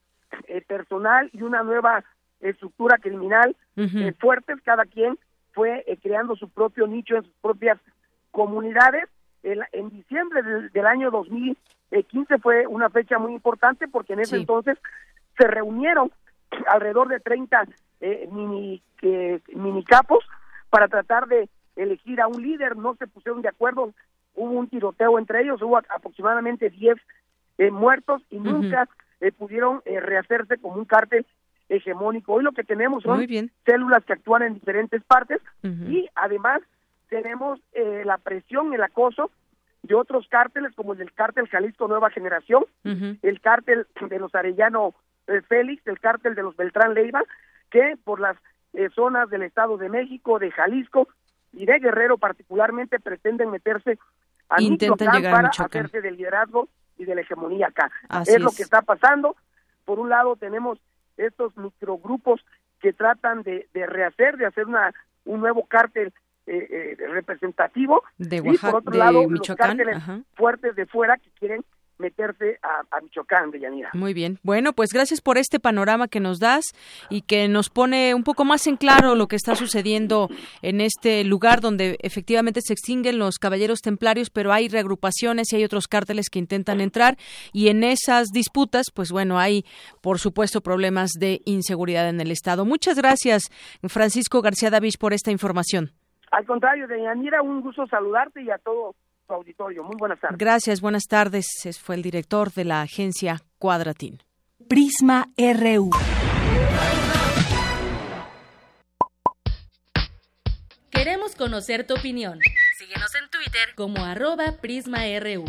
eh, 0.48 0.62
personal 0.62 1.30
y 1.32 1.42
una 1.42 1.62
nueva 1.62 2.04
estructura 2.40 2.98
criminal 2.98 3.54
fuertes, 4.18 4.60
cada 4.64 4.84
quien 4.84 5.16
fue 5.52 5.84
creando 6.02 6.34
su 6.34 6.48
propio 6.48 6.86
nicho 6.86 7.16
en 7.16 7.22
sus 7.22 7.34
propias 7.40 7.78
comunidades. 8.32 9.04
en 9.44 9.90
diciembre 9.90 10.42
del, 10.42 10.70
del 10.70 10.86
año 10.86 11.10
2015 11.12 12.38
fue 12.38 12.66
una 12.66 12.90
fecha 12.90 13.18
muy 13.18 13.32
importante 13.32 13.86
porque 13.86 14.14
en 14.14 14.20
ese 14.20 14.36
entonces 14.36 14.76
se 15.38 15.46
reunieron 15.46 16.10
alrededor 16.66 17.08
de 17.08 17.20
30 17.20 17.66
eh, 18.00 18.28
mini, 18.32 18.82
mini 19.54 19.84
capos 19.84 20.24
para 20.70 20.88
tratar 20.88 21.26
de 21.26 21.48
elegir 21.76 22.20
a 22.20 22.26
un 22.26 22.42
líder, 22.42 22.76
no 22.76 22.94
se 22.96 23.06
pusieron 23.06 23.42
de 23.42 23.48
acuerdo, 23.48 23.92
hubo 24.34 24.52
un 24.52 24.68
tiroteo 24.68 25.18
entre 25.18 25.42
ellos, 25.42 25.60
hubo 25.62 25.78
aproximadamente 25.78 26.70
10 26.70 26.96
eh, 27.58 27.70
muertos 27.70 28.22
y 28.30 28.38
nunca 28.38 28.88
eh, 29.20 29.32
pudieron 29.32 29.82
rehacerse 29.84 30.58
como 30.58 30.76
un 30.76 30.84
cártel 30.84 31.26
hegemónico. 31.68 32.34
Hoy 32.34 32.44
lo 32.44 32.52
que 32.52 32.64
tenemos 32.64 33.02
son 33.02 33.26
células 33.64 34.04
que 34.04 34.12
actúan 34.12 34.42
en 34.42 34.54
diferentes 34.54 35.02
partes 35.04 35.40
y 35.62 36.08
además 36.14 36.60
tenemos 37.08 37.60
la 38.04 38.18
presión, 38.18 38.74
el 38.74 38.82
acoso 38.82 39.30
de 39.82 39.94
otros 39.94 40.26
cárteles 40.28 40.74
como 40.74 40.92
el 40.92 40.98
del 40.98 41.12
cártel 41.12 41.48
Jalisco 41.48 41.88
Nueva 41.88 42.10
Generación, 42.10 42.64
el 42.84 43.40
cártel 43.40 43.86
de 44.08 44.18
los 44.18 44.34
Arellano 44.34 44.94
Félix, 45.48 45.86
el 45.86 46.00
cártel 46.00 46.34
de 46.34 46.42
los 46.42 46.56
Beltrán 46.56 46.94
Leiva, 46.94 47.22
que 47.70 47.96
por 48.04 48.20
las 48.20 48.36
eh, 48.74 48.88
zonas 48.94 49.28
del 49.28 49.42
Estado 49.42 49.76
de 49.76 49.90
México, 49.90 50.38
de 50.38 50.50
Jalisco 50.50 51.08
y 51.52 51.66
de 51.66 51.78
Guerrero 51.78 52.16
particularmente 52.16 52.98
pretenden 52.98 53.50
meterse 53.50 53.98
a 54.56 54.58
Michoacán 54.58 55.22
para 55.22 55.48
hacerse 55.48 56.00
del 56.00 56.16
liderazgo 56.16 56.68
y 56.98 57.04
de 57.04 57.14
la 57.14 57.20
hegemonía 57.22 57.68
acá. 57.68 57.90
es, 58.26 58.40
lo 58.40 58.50
que 58.50 58.62
está 58.62 58.82
pasando. 58.82 59.36
Por 59.84 59.98
un 59.98 60.08
lado 60.08 60.36
tenemos 60.36 60.78
estos 61.16 61.56
microgrupos 61.56 62.44
que 62.80 62.92
tratan 62.92 63.42
de, 63.42 63.68
rehacer, 63.74 64.36
de 64.36 64.46
hacer 64.46 64.66
una 64.66 64.92
un 65.24 65.40
nuevo 65.40 65.64
cártel 65.66 66.12
eh, 66.46 66.96
eh, 66.98 67.06
representativo 67.08 68.02
de 68.18 68.38
y 68.38 68.58
por 68.58 68.74
otro 68.74 68.92
lado 68.92 69.30
los 69.30 69.46
cárteles 69.56 69.98
fuertes 70.34 70.74
de 70.74 70.86
fuera 70.86 71.16
que 71.16 71.30
quieren 71.38 71.64
meterse 72.02 72.58
a, 72.62 73.00
Michoacán 73.00 73.50
de 73.50 73.60
Yanira. 73.60 73.90
Muy 73.94 74.12
bien. 74.12 74.38
Bueno, 74.42 74.72
pues 74.74 74.90
gracias 74.92 75.20
por 75.20 75.38
este 75.38 75.58
panorama 75.58 76.08
que 76.08 76.20
nos 76.20 76.38
das 76.38 76.64
y 77.08 77.22
que 77.22 77.48
nos 77.48 77.70
pone 77.70 78.14
un 78.14 78.24
poco 78.24 78.44
más 78.44 78.66
en 78.66 78.76
claro 78.76 79.14
lo 79.14 79.28
que 79.28 79.36
está 79.36 79.54
sucediendo 79.54 80.28
en 80.60 80.80
este 80.80 81.24
lugar 81.24 81.60
donde 81.60 81.96
efectivamente 82.00 82.60
se 82.60 82.72
extinguen 82.72 83.18
los 83.18 83.38
caballeros 83.38 83.80
templarios, 83.80 84.30
pero 84.30 84.52
hay 84.52 84.68
reagrupaciones 84.68 85.52
y 85.52 85.56
hay 85.56 85.64
otros 85.64 85.88
cárteles 85.88 86.28
que 86.28 86.38
intentan 86.38 86.80
entrar 86.80 87.16
y 87.52 87.68
en 87.68 87.84
esas 87.84 88.28
disputas, 88.28 88.86
pues 88.92 89.10
bueno, 89.10 89.38
hay 89.38 89.64
por 90.00 90.18
supuesto 90.18 90.60
problemas 90.60 91.12
de 91.18 91.40
inseguridad 91.44 92.08
en 92.08 92.20
el 92.20 92.30
Estado. 92.30 92.64
Muchas 92.64 92.96
gracias, 92.96 93.44
Francisco 93.88 94.42
García 94.42 94.70
Davis, 94.70 94.96
por 94.96 95.12
esta 95.12 95.30
información. 95.30 95.92
Al 96.32 96.46
contrario, 96.46 96.88
de 96.88 97.02
Yanira, 97.02 97.42
un 97.42 97.60
gusto 97.60 97.86
saludarte 97.86 98.42
y 98.42 98.50
a 98.50 98.56
todo 98.58 98.94
auditorio. 99.32 99.82
Muy 99.84 99.96
buenas 99.98 100.20
tardes. 100.20 100.38
Gracias, 100.38 100.80
buenas 100.80 101.04
tardes. 101.08 101.46
Fue 101.82 101.94
el 101.94 102.02
director 102.02 102.52
de 102.52 102.64
la 102.64 102.82
agencia 102.82 103.40
Cuadratín. 103.58 104.22
Prisma 104.68 105.28
RU. 105.36 105.90
Queremos 110.90 111.34
conocer 111.34 111.84
tu 111.84 111.94
opinión. 111.94 112.38
Síguenos 112.78 113.12
en 113.16 113.28
Twitter 113.30 113.74
como 113.74 114.04
arroba 114.04 114.58
PrismaRU. 114.60 115.44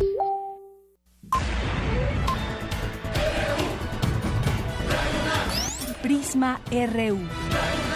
Prisma 6.02 6.60
RU. 6.70 7.93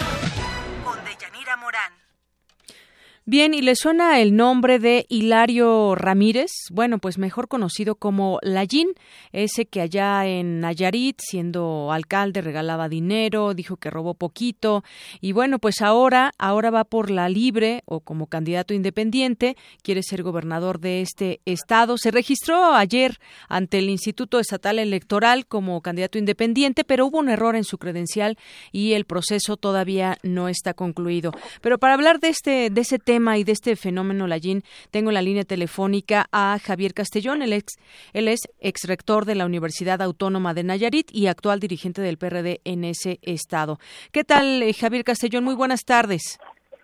Bien, 3.31 3.53
¿y 3.53 3.61
le 3.61 3.75
suena 3.75 4.19
el 4.21 4.35
nombre 4.35 4.79
de 4.79 5.05
Hilario 5.07 5.93
Ramírez? 5.93 6.49
Bueno, 6.71 6.97
pues 6.97 7.19
mejor 7.19 7.47
conocido 7.47 7.93
como 7.93 8.39
Lallín, 8.41 8.87
ese 9.33 9.67
que 9.67 9.81
allá 9.81 10.25
en 10.25 10.61
Nayarit, 10.61 11.19
siendo 11.21 11.91
alcalde, 11.91 12.41
regalaba 12.41 12.89
dinero, 12.89 13.53
dijo 13.53 13.77
que 13.77 13.91
robó 13.91 14.15
poquito, 14.15 14.83
y 15.21 15.33
bueno, 15.33 15.59
pues 15.59 15.83
ahora, 15.83 16.31
ahora 16.39 16.71
va 16.71 16.85
por 16.85 17.11
la 17.11 17.29
libre 17.29 17.83
o 17.85 17.99
como 17.99 18.25
candidato 18.25 18.73
independiente, 18.73 19.57
quiere 19.83 20.01
ser 20.01 20.23
gobernador 20.23 20.79
de 20.79 21.01
este 21.01 21.39
estado. 21.45 21.99
Se 21.99 22.09
registró 22.09 22.73
ayer 22.73 23.19
ante 23.47 23.77
el 23.77 23.91
Instituto 23.91 24.39
Estatal 24.39 24.79
Electoral 24.79 25.45
como 25.45 25.81
candidato 25.81 26.17
independiente, 26.17 26.83
pero 26.83 27.05
hubo 27.05 27.19
un 27.19 27.29
error 27.29 27.55
en 27.55 27.63
su 27.63 27.77
credencial 27.77 28.39
y 28.71 28.93
el 28.93 29.05
proceso 29.05 29.55
todavía 29.55 30.17
no 30.23 30.49
está 30.49 30.73
concluido. 30.73 31.31
Pero 31.61 31.77
para 31.77 31.93
hablar 31.93 32.19
de 32.19 32.29
este, 32.29 32.71
de 32.71 32.81
ese 32.81 32.97
tema, 32.97 33.18
y 33.19 33.43
de 33.43 33.51
este 33.51 33.75
fenómeno 33.75 34.27
Lallín, 34.27 34.63
tengo 34.91 35.09
en 35.09 35.15
la 35.15 35.21
línea 35.21 35.43
telefónica 35.43 36.27
a 36.31 36.57
Javier 36.63 36.93
Castellón, 36.93 37.41
el 37.41 37.51
ex, 37.51 37.73
él 38.13 38.29
es 38.29 38.39
ex 38.59 38.85
rector 38.85 39.25
de 39.25 39.35
la 39.35 39.45
Universidad 39.45 40.01
Autónoma 40.01 40.53
de 40.53 40.63
Nayarit 40.63 41.13
y 41.13 41.27
actual 41.27 41.59
dirigente 41.59 42.01
del 42.01 42.17
PRD 42.17 42.61
en 42.63 42.85
ese 42.85 43.19
estado. 43.21 43.77
¿Qué 44.11 44.23
tal, 44.23 44.63
eh, 44.63 44.73
Javier 44.73 45.03
Castellón? 45.03 45.43
Muy 45.43 45.55
buenas 45.55 45.83
tardes. 45.83 46.39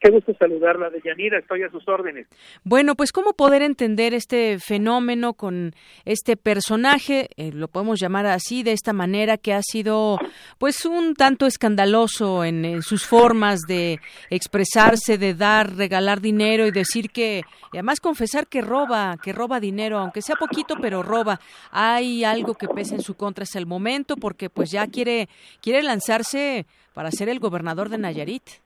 Qué 0.06 0.12
gusto 0.12 0.36
saludarla, 0.38 0.92
Deyanira, 0.92 1.40
estoy 1.40 1.64
a 1.64 1.72
sus 1.72 1.88
órdenes. 1.88 2.28
Bueno, 2.64 2.94
pues 2.94 3.12
cómo 3.12 3.34
poder 3.34 3.64
entender 3.64 4.14
este 4.14 4.60
fenómeno 4.60 5.34
con 5.34 5.74
este 6.06 6.38
personaje, 6.38 7.30
eh, 7.38 7.52
lo 7.52 7.70
podemos 7.70 8.00
llamar 8.00 8.28
así, 8.28 8.62
de 8.62 8.74
esta 8.74 8.94
manera, 8.94 9.38
que 9.40 9.52
ha 9.52 9.64
sido 9.64 10.20
pues 10.60 10.86
un 10.86 11.16
tanto 11.16 11.48
escandaloso 11.48 12.44
en, 12.44 12.84
sus 12.84 13.08
formas 13.08 13.62
de 13.62 14.00
expresarse, 14.30 15.18
de 15.18 15.34
dar, 15.34 15.76
regalar 15.76 16.22
dinero 16.22 16.68
y 16.68 16.72
decir 16.72 17.10
que, 17.10 17.42
y 17.74 17.78
además 17.78 18.00
confesar 18.00 18.46
que 18.46 18.62
roba, 18.62 19.18
que 19.24 19.34
roba 19.34 19.60
dinero, 19.60 19.98
aunque 19.98 20.22
sea 20.22 20.36
poquito, 20.36 20.76
pero 20.80 21.02
roba. 21.02 21.40
Hay 21.72 22.24
algo 22.24 22.54
que 22.54 22.68
pesa 22.68 22.94
en 22.94 23.02
su 23.02 23.16
contra 23.16 23.42
hasta 23.42 23.58
el 23.58 23.66
momento, 23.66 24.18
porque 24.18 24.52
pues 24.52 24.70
ya 24.70 24.86
quiere, 24.86 25.30
quiere 25.64 25.82
lanzarse 25.82 26.68
para 26.94 27.10
ser 27.10 27.28
el 27.28 27.40
gobernador 27.40 27.90
de 27.90 27.98
Nayarit. 27.98 28.65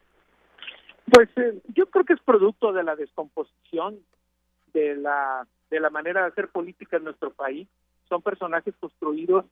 Pues 1.11 1.29
eh, 1.37 1.61
yo 1.73 1.89
creo 1.89 2.05
que 2.05 2.13
es 2.13 2.21
producto 2.21 2.73
de 2.73 2.83
la 2.83 2.95
descomposición 2.95 3.99
de 4.73 4.95
la 4.95 5.47
de 5.69 5.79
la 5.79 5.89
manera 5.89 6.21
de 6.21 6.27
hacer 6.29 6.49
política 6.49 6.97
en 6.97 7.03
nuestro 7.03 7.31
país. 7.31 7.67
Son 8.07 8.21
personajes 8.21 8.73
construidos 8.79 9.45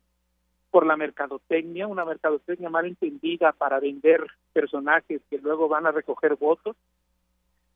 por 0.70 0.84
la 0.84 0.96
mercadotecnia, 0.96 1.86
una 1.86 2.04
mercadotecnia 2.04 2.68
mal 2.68 2.86
entendida 2.86 3.52
para 3.52 3.78
vender 3.78 4.26
personajes 4.52 5.22
que 5.30 5.38
luego 5.38 5.68
van 5.68 5.86
a 5.86 5.92
recoger 5.92 6.34
votos, 6.36 6.76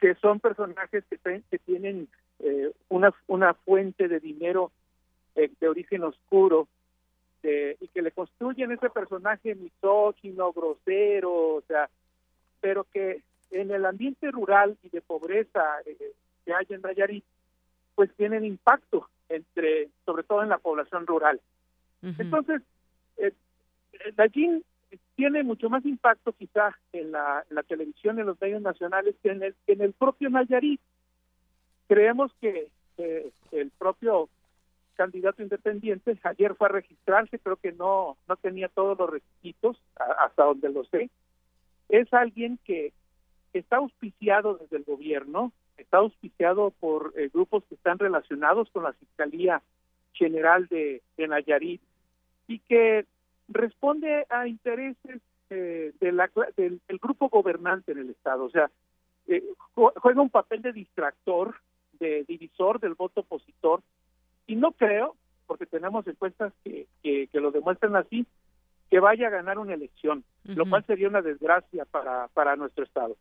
que 0.00 0.14
son 0.16 0.40
personajes 0.40 1.04
que, 1.08 1.58
tienen 1.60 2.08
eh, 2.40 2.72
una, 2.88 3.14
una 3.28 3.54
fuente 3.54 4.08
de 4.08 4.18
dinero 4.18 4.72
eh, 5.36 5.50
de 5.60 5.68
origen 5.68 6.02
oscuro 6.02 6.68
y 7.44 7.88
que 7.88 8.02
le 8.02 8.12
construyen 8.12 8.70
ese 8.70 8.88
personaje 8.88 9.56
misógino, 9.56 10.52
grosero, 10.52 11.56
o 11.56 11.62
sea, 11.66 11.90
pero 12.60 12.84
que 12.84 13.20
en 13.52 13.70
el 13.70 13.84
ambiente 13.86 14.30
rural 14.30 14.76
y 14.82 14.88
de 14.88 15.00
pobreza 15.00 15.62
eh, 15.86 16.12
que 16.44 16.54
hay 16.54 16.66
en 16.70 16.80
Nayarit, 16.80 17.24
pues 17.94 18.10
tienen 18.16 18.44
impacto 18.44 19.08
entre, 19.28 19.90
sobre 20.04 20.24
todo 20.24 20.42
en 20.42 20.48
la 20.48 20.58
población 20.58 21.06
rural. 21.06 21.40
Entonces, 22.02 22.62
eh, 23.18 23.32
tiene 25.14 25.44
mucho 25.44 25.70
más 25.70 25.84
impacto 25.84 26.32
quizá 26.32 26.76
en 26.92 27.12
la, 27.12 27.44
televisión, 27.68 28.18
en 28.18 28.26
los 28.26 28.40
medios 28.40 28.60
nacionales, 28.60 29.14
que 29.22 29.30
en 29.30 29.42
el, 29.44 29.54
en 29.68 29.82
el 29.82 29.92
propio 29.92 30.28
Nayarit. 30.30 30.80
Creemos 31.86 32.32
que 32.40 32.68
el 33.52 33.70
propio 33.78 34.28
candidato 34.94 35.42
independiente, 35.42 36.18
ayer 36.24 36.54
fue 36.54 36.68
a 36.68 36.72
registrarse, 36.72 37.38
creo 37.38 37.56
que 37.56 37.72
no, 37.72 38.16
no 38.28 38.36
tenía 38.36 38.68
todos 38.68 38.98
los 38.98 39.10
requisitos, 39.10 39.80
hasta 39.96 40.44
donde 40.44 40.70
lo 40.70 40.84
sé. 40.84 41.10
Es 41.88 42.12
alguien 42.12 42.58
que 42.64 42.92
está 43.58 43.76
auspiciado 43.76 44.56
desde 44.56 44.78
el 44.78 44.84
gobierno, 44.84 45.52
está 45.76 45.98
auspiciado 45.98 46.70
por 46.80 47.12
eh, 47.16 47.30
grupos 47.32 47.64
que 47.68 47.74
están 47.74 47.98
relacionados 47.98 48.70
con 48.70 48.84
la 48.84 48.92
Fiscalía 48.92 49.62
General 50.12 50.66
de, 50.68 51.02
Nayarit 51.16 51.80
y 52.46 52.58
que 52.60 53.06
responde 53.48 54.26
a 54.28 54.46
intereses 54.46 55.20
eh, 55.50 55.92
de 56.00 56.12
la, 56.12 56.30
del, 56.56 56.80
grupo 57.00 57.28
gobernante 57.28 57.92
en 57.92 57.98
el 57.98 58.10
Estado. 58.10 58.44
O 58.44 58.50
sea, 58.50 58.70
eh, 59.26 59.42
juega 59.74 60.22
un 60.22 60.30
papel 60.30 60.62
de 60.62 60.72
distractor, 60.72 61.56
de 61.98 62.24
divisor 62.24 62.80
del 62.80 62.94
voto 62.94 63.20
opositor 63.20 63.82
y 64.46 64.56
no 64.56 64.72
creo, 64.72 65.16
porque 65.46 65.66
tenemos 65.66 66.06
encuestas 66.06 66.52
que, 66.64 66.86
que, 67.02 67.28
lo 67.40 67.50
demuestran 67.50 67.96
así, 67.96 68.26
que 68.90 69.00
vaya 69.00 69.28
a 69.28 69.30
ganar 69.30 69.58
una 69.58 69.74
elección, 69.74 70.24
lo 70.44 70.68
cual 70.68 70.84
sería 70.86 71.08
una 71.08 71.22
desgracia 71.22 71.84
para, 71.84 72.28
para 72.28 72.56
nuestro 72.56 72.84
Estado. 72.84 73.16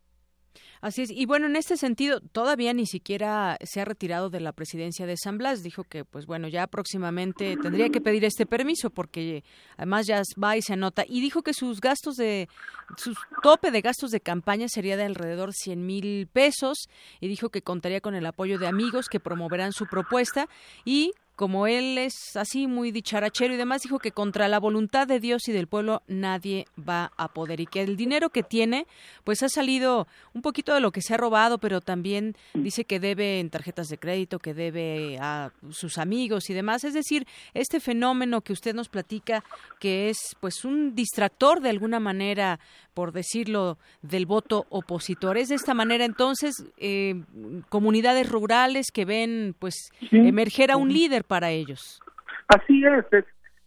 Así 0.82 1.04
es. 1.04 1.12
Y 1.12 1.26
bueno, 1.26 1.46
en 1.46 1.56
este 1.56 1.78
sentido, 1.78 2.20
todavía 2.20 2.74
ni 2.74 2.86
siquiera 2.88 3.58
se 3.64 3.82
ha 3.82 3.86
retirado 3.86 4.30
de 4.30 4.40
la 4.40 4.52
presidencia 4.52 5.06
de 5.06 5.16
San 5.16 5.38
Blas. 5.38 5.62
Dijo 5.62 5.84
que, 5.84 6.06
pues 6.06 6.26
bueno, 6.26 6.48
ya 6.48 6.68
próximamente 6.68 7.56
tendría 7.62 7.90
que 7.90 8.02
pedir 8.02 8.26
este 8.26 8.46
permiso 8.46 8.90
porque 8.90 9.44
además 9.78 10.08
ya 10.08 10.22
va 10.42 10.58
y 10.58 10.62
se 10.62 10.74
anota. 10.74 11.06
Y 11.08 11.22
dijo 11.22 11.44
que 11.44 11.54
sus 11.54 11.82
gastos 11.82 12.16
de, 12.16 12.50
su 12.98 13.14
tope 13.44 13.72
de 13.72 13.82
gastos 13.82 14.12
de 14.12 14.22
campaña 14.22 14.68
sería 14.68 14.98
de 14.98 15.04
alrededor 15.04 15.54
100 15.54 15.86
mil 15.86 16.28
pesos. 16.28 16.90
Y 17.20 17.28
dijo 17.28 17.50
que 17.50 17.62
contaría 17.62 18.02
con 18.02 18.16
el 18.16 18.26
apoyo 18.26 18.58
de 18.58 18.68
amigos 18.68 19.08
que 19.08 19.20
promoverán 19.20 19.74
su 19.74 19.86
propuesta. 19.86 20.48
Y 20.84 21.14
como 21.42 21.66
él 21.66 21.98
es 21.98 22.36
así 22.36 22.68
muy 22.68 22.92
dicharachero 22.92 23.56
y 23.56 23.58
demás, 23.58 23.82
dijo 23.82 23.98
que 23.98 24.12
contra 24.12 24.48
la 24.48 24.60
voluntad 24.60 25.08
de 25.08 25.20
Dios 25.20 25.48
y 25.48 25.52
del 25.52 25.66
pueblo 25.66 26.04
nadie 26.08 26.68
va 26.78 27.14
a 27.18 27.30
poder 27.30 27.60
y 27.62 27.66
que 27.66 27.82
el 27.82 27.98
dinero 27.98 28.30
que 28.30 28.44
tiene 28.44 28.86
pues 29.24 29.42
ha 29.42 29.50
salido 29.50 30.08
un 30.36 30.44
poquito 30.44 30.72
de 30.76 30.82
lo 30.82 30.92
que 30.92 31.02
se 31.02 31.16
ha 31.16 31.18
robado, 31.18 31.58
pero 31.58 31.82
también 31.82 32.36
dice 32.54 32.86
que 32.86 33.00
debe 33.00 33.40
en 33.40 33.50
tarjetas 33.50 33.88
de 33.88 33.98
crédito, 33.98 34.38
que 34.38 34.54
debe 34.54 35.18
a 35.20 35.52
sus 35.72 35.98
amigos 35.98 36.48
y 36.52 36.54
demás. 36.54 36.84
Es 36.84 36.94
decir, 36.94 37.26
este 37.56 37.80
fenómeno 37.80 38.42
que 38.42 38.54
usted 38.54 38.76
nos 38.76 38.88
platica 38.88 39.44
que 39.80 40.10
es 40.10 40.36
pues 40.42 40.64
un 40.64 40.94
distractor 40.94 41.60
de 41.60 41.72
alguna 41.72 42.00
manera, 42.00 42.60
por 42.94 43.14
decirlo, 43.14 43.80
del 44.04 44.28
voto 44.28 44.68
opositor. 44.70 45.40
Es 45.40 45.50
de 45.50 45.56
esta 45.56 45.74
manera 45.74 46.06
entonces 46.06 46.54
eh, 46.78 47.24
comunidades 47.70 48.30
rurales 48.30 48.92
que 48.94 49.06
ven 49.06 49.56
pues 49.58 49.90
emerger 50.12 50.70
a 50.70 50.78
un 50.78 50.94
líder 50.94 51.24
para 51.32 51.50
ellos. 51.50 52.02
Así 52.50 52.84
es, 52.84 53.06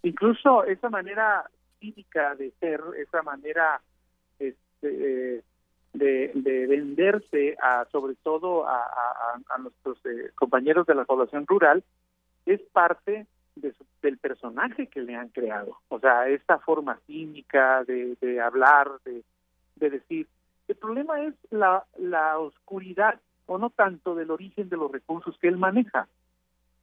incluso 0.03 0.65
esa 0.65 0.91
manera 0.91 1.49
cívica 1.81 2.35
de 2.35 2.51
ser, 2.61 2.79
esa 2.99 3.23
manera 3.23 3.81
este, 4.39 5.43
de, 5.95 6.67
venderse 6.69 7.57
a 7.63 7.87
sobre 7.91 8.17
todo 8.17 8.69
a, 8.69 9.59
nuestros 9.61 9.97
eh, 10.05 10.31
compañeros 10.35 10.87
de 10.87 10.95
la 10.95 11.07
población 11.07 11.47
rural 11.47 11.83
es 12.45 12.61
parte 12.71 13.27
del 14.03 14.19
personaje 14.19 14.89
que 14.89 15.01
le 15.01 15.15
han 15.15 15.31
creado. 15.31 15.79
O 15.89 15.99
sea, 16.01 16.29
esta 16.29 16.59
forma 16.59 16.99
cínica 17.07 17.83
de, 17.85 18.19
de 18.21 18.43
hablar, 18.43 18.91
de, 19.07 19.25
de 19.77 19.89
decir. 19.89 20.29
El 20.69 20.77
problema 20.77 21.23
es 21.23 21.35
la, 21.51 21.85
la 21.97 22.39
oscuridad 22.39 23.19
o 23.47 23.57
no 23.57 23.71
tanto 23.71 24.15
del 24.15 24.31
origen 24.31 24.69
de 24.69 24.77
los 24.77 24.93
recursos 24.93 25.39
que 25.39 25.49
él 25.49 25.57
maneja. 25.57 26.09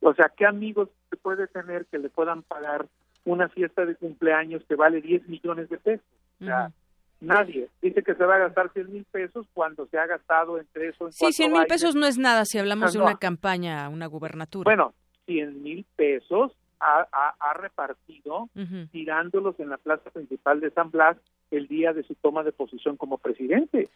O 0.01 0.13
sea, 0.13 0.31
¿qué 0.35 0.45
amigos 0.45 0.89
se 1.09 1.17
puede 1.17 1.47
tener 1.47 1.85
que 1.85 1.99
le 1.99 2.09
puedan 2.09 2.43
pagar 2.43 2.87
una 3.23 3.49
fiesta 3.49 3.85
de 3.85 3.95
cumpleaños 3.95 4.63
que 4.67 4.75
vale 4.75 5.01
10 5.01 5.27
millones 5.29 5.69
de 5.69 5.77
pesos? 5.77 6.05
O 6.41 6.45
sea, 6.45 6.71
nadie. 7.19 7.69
Dice 7.81 8.03
que 8.03 8.15
se 8.15 8.25
va 8.25 8.35
a 8.35 8.39
gastar 8.39 8.71
100 8.73 8.91
mil 8.91 9.05
pesos 9.05 9.45
cuando 9.53 9.85
se 9.87 9.97
ha 9.97 10.07
gastado 10.07 10.59
entre 10.59 10.89
eso. 10.89 11.05
En 11.05 11.13
sí, 11.13 11.31
100 11.31 11.51
mil 11.51 11.65
pesos 11.67 11.95
no 11.95 12.07
es 12.07 12.17
nada 12.17 12.45
si 12.45 12.57
hablamos 12.57 12.93
de 12.93 12.99
una 12.99 13.15
campaña, 13.17 13.87
una 13.89 14.07
gubernatura. 14.07 14.63
Bueno, 14.63 14.93
100 15.27 15.61
mil 15.61 15.85
pesos 15.95 16.51
ha, 16.79 17.07
ha, 17.39 17.53
repartido 17.53 18.49
tirándolos 18.91 19.59
en 19.59 19.69
la 19.69 19.77
plaza 19.77 20.09
principal 20.09 20.59
de 20.59 20.71
San 20.71 20.89
Blas 20.89 21.15
el 21.51 21.67
día 21.67 21.93
de 21.93 22.03
su 22.03 22.15
toma 22.15 22.43
de 22.43 22.51
posición 22.51 22.97
como 22.97 23.17
presidente. 23.17 23.89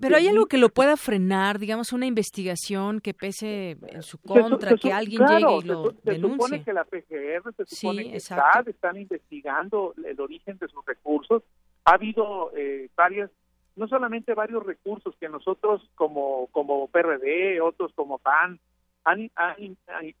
Pero 0.00 0.16
hay 0.16 0.28
algo 0.28 0.46
que 0.46 0.56
lo 0.56 0.68
pueda 0.68 0.96
frenar, 0.96 1.58
digamos, 1.58 1.92
una 1.92 2.06
investigación 2.06 3.00
que 3.00 3.12
pese 3.12 3.76
en 3.88 4.02
su 4.02 4.18
contra, 4.18 4.76
que 4.76 4.92
alguien 4.92 5.26
llegue 5.26 5.58
y 5.58 5.64
lo 5.64 5.90
se, 5.90 5.96
denuncie. 6.04 6.20
Se 6.20 6.20
supone 6.20 6.64
que 6.64 6.72
la 6.72 6.84
PGR, 6.84 7.54
se 7.54 7.66
supone 7.66 8.10
que 8.10 8.16
está, 8.16 8.62
están 8.66 8.96
investigando 8.96 9.94
el 10.04 10.20
origen 10.20 10.58
de 10.58 10.68
sus 10.68 10.84
recursos. 10.86 11.42
Ha 11.84 11.94
habido 11.94 12.52
eh, 12.56 12.88
varias, 12.96 13.30
no 13.74 13.88
solamente 13.88 14.34
varios 14.34 14.64
recursos 14.64 15.14
que 15.18 15.28
nosotros 15.28 15.82
como, 15.96 16.46
como 16.52 16.86
PRD, 16.86 17.60
otros 17.60 17.92
como 17.94 18.18
PAN, 18.18 18.60
han, 19.04 19.30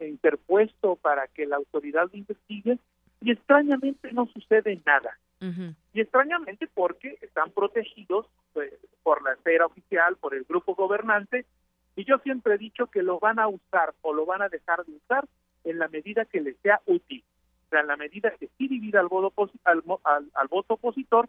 interpuesto 0.00 0.96
para 0.96 1.28
que 1.28 1.46
la 1.46 1.56
autoridad 1.56 2.08
investigue 2.12 2.78
y 3.20 3.32
extrañamente 3.32 4.12
no 4.12 4.26
sucede 4.26 4.80
nada. 4.86 5.18
Y 5.40 6.00
extrañamente 6.00 6.68
porque 6.72 7.18
están 7.20 7.50
protegidos 7.52 8.26
pues, 8.52 8.72
por 9.02 9.22
la 9.22 9.32
esfera 9.32 9.66
oficial, 9.66 10.16
por 10.16 10.34
el 10.34 10.44
grupo 10.44 10.74
gobernante, 10.74 11.46
y 11.94 12.04
yo 12.04 12.18
siempre 12.18 12.54
he 12.54 12.58
dicho 12.58 12.86
que 12.86 13.02
lo 13.02 13.18
van 13.18 13.38
a 13.38 13.48
usar 13.48 13.94
o 14.02 14.12
lo 14.12 14.24
van 14.26 14.42
a 14.42 14.48
dejar 14.48 14.84
de 14.84 14.92
usar 14.92 15.26
en 15.64 15.78
la 15.78 15.88
medida 15.88 16.24
que 16.24 16.40
les 16.40 16.56
sea 16.58 16.80
útil, 16.86 17.24
o 17.66 17.70
sea, 17.70 17.80
en 17.80 17.88
la 17.88 17.96
medida 17.96 18.30
que 18.38 18.48
sí 18.56 18.68
divida 18.68 19.00
al 19.00 19.08
voto, 19.08 19.50
al, 19.64 19.82
al, 20.04 20.48
voto 20.48 20.74
opositor 20.74 21.28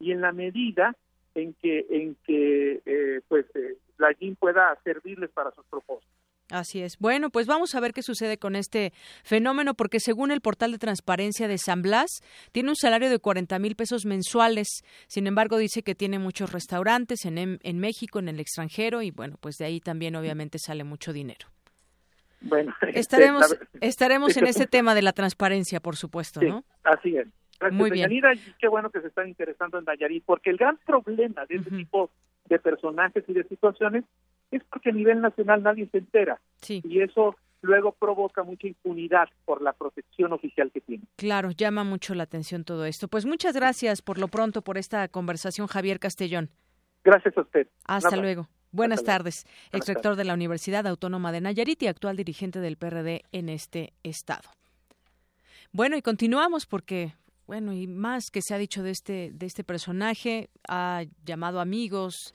y 0.00 0.12
en 0.12 0.20
la 0.20 0.32
medida 0.32 0.96
en 1.34 1.54
que 1.54 1.86
en 1.88 2.16
que 2.26 2.82
eh, 2.84 3.20
pues 3.28 3.46
eh, 3.54 3.76
la 3.96 4.12
GIN 4.14 4.36
pueda 4.36 4.76
servirles 4.82 5.30
para 5.30 5.52
sus 5.52 5.64
propósitos. 5.66 6.17
Así 6.50 6.80
es. 6.80 6.98
Bueno, 6.98 7.30
pues 7.30 7.46
vamos 7.46 7.74
a 7.74 7.80
ver 7.80 7.92
qué 7.92 8.02
sucede 8.02 8.38
con 8.38 8.56
este 8.56 8.92
fenómeno, 9.22 9.74
porque 9.74 10.00
según 10.00 10.30
el 10.30 10.40
portal 10.40 10.72
de 10.72 10.78
transparencia 10.78 11.46
de 11.46 11.58
San 11.58 11.82
Blas, 11.82 12.22
tiene 12.52 12.70
un 12.70 12.76
salario 12.76 13.10
de 13.10 13.18
40 13.18 13.58
mil 13.58 13.76
pesos 13.76 14.06
mensuales. 14.06 14.82
Sin 15.08 15.26
embargo, 15.26 15.58
dice 15.58 15.82
que 15.82 15.94
tiene 15.94 16.18
muchos 16.18 16.52
restaurantes 16.52 17.26
en, 17.26 17.58
en 17.62 17.78
México, 17.78 18.18
en 18.18 18.28
el 18.28 18.40
extranjero, 18.40 19.02
y 19.02 19.10
bueno, 19.10 19.36
pues 19.40 19.56
de 19.56 19.66
ahí 19.66 19.80
también 19.80 20.16
obviamente 20.16 20.58
sale 20.58 20.84
mucho 20.84 21.12
dinero. 21.12 21.46
Bueno, 22.40 22.74
este, 22.82 23.00
estaremos, 23.00 23.58
estaremos 23.80 24.36
en 24.36 24.46
ese 24.46 24.66
tema 24.66 24.94
de 24.94 25.02
la 25.02 25.12
transparencia, 25.12 25.80
por 25.80 25.96
supuesto, 25.96 26.40
¿no? 26.40 26.64
Así 26.84 27.16
es. 27.16 27.26
Muy 27.72 27.90
bien. 27.90 28.08
qué 28.60 28.68
bueno 28.68 28.90
que 28.90 29.00
se 29.00 29.08
están 29.08 29.28
interesando 29.28 29.78
en 29.78 29.84
Nayarit, 29.84 30.24
porque 30.24 30.50
el 30.50 30.56
gran 30.56 30.78
problema 30.86 31.44
de 31.46 31.56
este 31.56 31.70
tipo 31.70 32.10
de 32.44 32.58
personajes 32.58 33.24
y 33.26 33.32
de 33.32 33.44
situaciones 33.44 34.04
es 34.50 34.62
porque 34.64 34.90
a 34.90 34.92
nivel 34.92 35.20
nacional 35.20 35.62
nadie 35.62 35.88
se 35.90 35.98
entera. 35.98 36.40
Y 36.68 37.00
eso 37.00 37.36
luego 37.62 37.92
provoca 37.92 38.42
mucha 38.42 38.66
impunidad 38.66 39.28
por 39.44 39.62
la 39.62 39.72
protección 39.72 40.32
oficial 40.32 40.70
que 40.72 40.80
tiene. 40.80 41.04
Claro, 41.16 41.50
llama 41.50 41.84
mucho 41.84 42.14
la 42.14 42.22
atención 42.22 42.64
todo 42.64 42.84
esto. 42.84 43.08
Pues 43.08 43.26
muchas 43.26 43.54
gracias 43.54 44.02
por 44.02 44.18
lo 44.18 44.28
pronto 44.28 44.62
por 44.62 44.78
esta 44.78 45.08
conversación, 45.08 45.66
Javier 45.66 45.98
Castellón. 45.98 46.50
Gracias 47.04 47.36
a 47.36 47.42
usted. 47.42 47.68
Hasta 47.84 48.16
luego. 48.16 48.48
Buenas 48.70 49.02
tardes, 49.02 49.46
ex 49.72 49.88
rector 49.88 50.14
de 50.14 50.24
la 50.24 50.34
Universidad 50.34 50.86
Autónoma 50.86 51.32
de 51.32 51.40
Nayarit 51.40 51.82
y 51.82 51.86
actual 51.86 52.16
dirigente 52.16 52.60
del 52.60 52.76
PRD 52.76 53.22
en 53.32 53.48
este 53.48 53.94
estado. 54.02 54.50
Bueno, 55.72 55.96
y 55.96 56.02
continuamos 56.02 56.66
porque 56.66 57.14
bueno, 57.46 57.72
y 57.72 57.86
más 57.86 58.30
que 58.30 58.42
se 58.42 58.54
ha 58.54 58.58
dicho 58.58 58.82
de 58.82 58.90
este 58.90 59.30
de 59.32 59.46
este 59.46 59.64
personaje, 59.64 60.50
ha 60.68 61.04
llamado 61.24 61.60
amigos, 61.60 62.34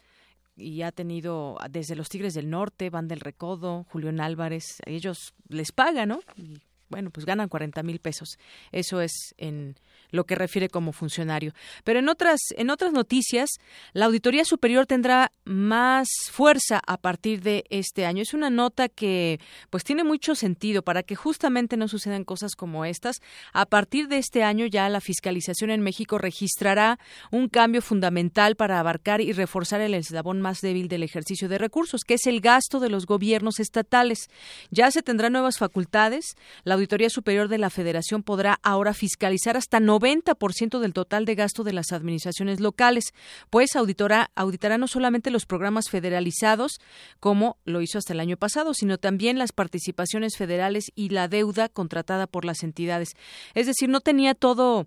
y 0.56 0.82
ha 0.84 0.92
tenido 0.92 1.58
desde 1.70 1.96
los 1.96 2.10
Tigres 2.10 2.34
del 2.34 2.50
Norte, 2.50 2.90
Van 2.90 3.08
del 3.08 3.20
Recodo, 3.20 3.86
Julián 3.90 4.20
Álvarez, 4.20 4.80
ellos 4.86 5.34
les 5.48 5.72
pagan, 5.72 6.10
¿no? 6.10 6.20
Y 6.36 6.62
bueno, 6.94 7.10
pues 7.10 7.26
ganan 7.26 7.50
40 7.50 7.82
mil 7.82 7.98
pesos. 7.98 8.38
Eso 8.72 9.02
es 9.02 9.34
en 9.38 9.76
lo 10.14 10.26
que 10.26 10.36
refiere 10.36 10.70
como 10.70 10.94
funcionario. 10.94 11.54
Pero 11.84 11.98
en 11.98 12.08
otras, 12.08 12.40
en 12.56 12.70
otras 12.70 12.94
noticias, 12.94 13.50
la 13.94 14.06
Auditoría 14.06 14.46
Superior 14.46 14.86
tendrá 14.86 15.32
más 15.44 16.08
fuerza 16.32 16.80
a 16.86 16.98
partir 16.98 17.42
de 17.42 17.66
este 17.72 18.06
año. 18.06 18.22
Es 18.22 18.36
una 18.36 18.52
nota 18.52 18.90
que 18.90 19.40
pues 19.72 19.84
tiene 19.84 20.04
mucho 20.04 20.36
sentido 20.36 20.84
para 20.84 21.02
que 21.02 21.16
justamente 21.16 21.78
no 21.78 21.88
sucedan 21.88 22.26
cosas 22.26 22.56
como 22.56 22.86
estas. 22.86 23.22
A 23.54 23.66
partir 23.66 24.08
de 24.08 24.20
este 24.20 24.44
año 24.44 24.68
ya 24.68 24.88
la 24.88 25.02
fiscalización 25.02 25.72
en 25.72 25.82
México 25.82 26.20
registrará 26.20 27.00
un 27.32 27.50
cambio 27.50 27.82
fundamental 27.82 28.56
para 28.56 28.80
abarcar 28.80 29.20
y 29.20 29.34
reforzar 29.34 29.82
el 29.82 29.96
eslabón 29.96 30.42
más 30.42 30.62
débil 30.62 30.90
del 30.90 31.02
ejercicio 31.02 31.50
de 31.50 31.58
recursos, 31.58 32.02
que 32.04 32.14
es 32.14 32.28
el 32.28 32.40
gasto 32.40 32.80
de 32.80 32.90
los 32.90 33.08
gobiernos 33.08 33.60
estatales. 33.60 34.30
Ya 34.70 34.92
se 34.92 35.02
tendrán 35.02 35.34
nuevas 35.34 35.58
facultades. 35.58 36.36
La 36.66 36.76
Auditoría 36.84 37.10
Superior 37.10 37.48
de 37.48 37.60
la 37.60 37.70
Federación 37.70 38.24
podrá 38.24 38.60
ahora 38.62 38.94
fiscalizar 38.94 39.56
hasta 39.56 39.80
90% 39.80 40.80
del 40.80 40.92
total 40.92 41.24
de 41.24 41.36
gasto 41.36 41.64
de 41.64 41.72
las 41.72 41.94
administraciones 41.94 42.60
locales, 42.60 43.14
pues 43.50 43.78
auditora, 43.78 44.32
auditará 44.36 44.78
no 44.78 44.90
solamente 44.90 45.32
los 45.32 45.46
programas 45.46 45.90
federalizados, 45.90 46.82
como 47.22 47.56
lo 47.64 47.82
hizo 47.82 48.00
hasta 48.00 48.12
el 48.12 48.20
año 48.20 48.36
pasado, 48.36 48.74
sino 48.74 48.98
también 48.98 49.40
las 49.40 49.54
participaciones 49.54 50.36
federales 50.36 50.92
y 50.94 51.08
la 51.08 51.30
deuda 51.30 51.70
contratada 51.70 52.28
por 52.28 52.44
las 52.44 52.64
entidades. 52.64 53.14
Es 53.54 53.66
decir, 53.66 53.88
no 53.88 54.02
tenía 54.02 54.36
todo 54.36 54.86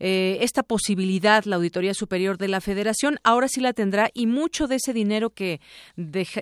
eh, 0.00 0.36
esta 0.42 0.62
posibilidad 0.62 1.46
la 1.46 1.56
Auditoría 1.56 1.94
Superior 1.94 2.36
de 2.36 2.48
la 2.48 2.60
Federación, 2.60 3.20
ahora 3.24 3.48
sí 3.48 3.62
la 3.62 3.72
tendrá 3.72 4.10
y 4.12 4.26
mucho 4.26 4.66
de 4.66 4.76
ese 4.76 4.92
dinero 4.92 5.30
que 5.30 5.62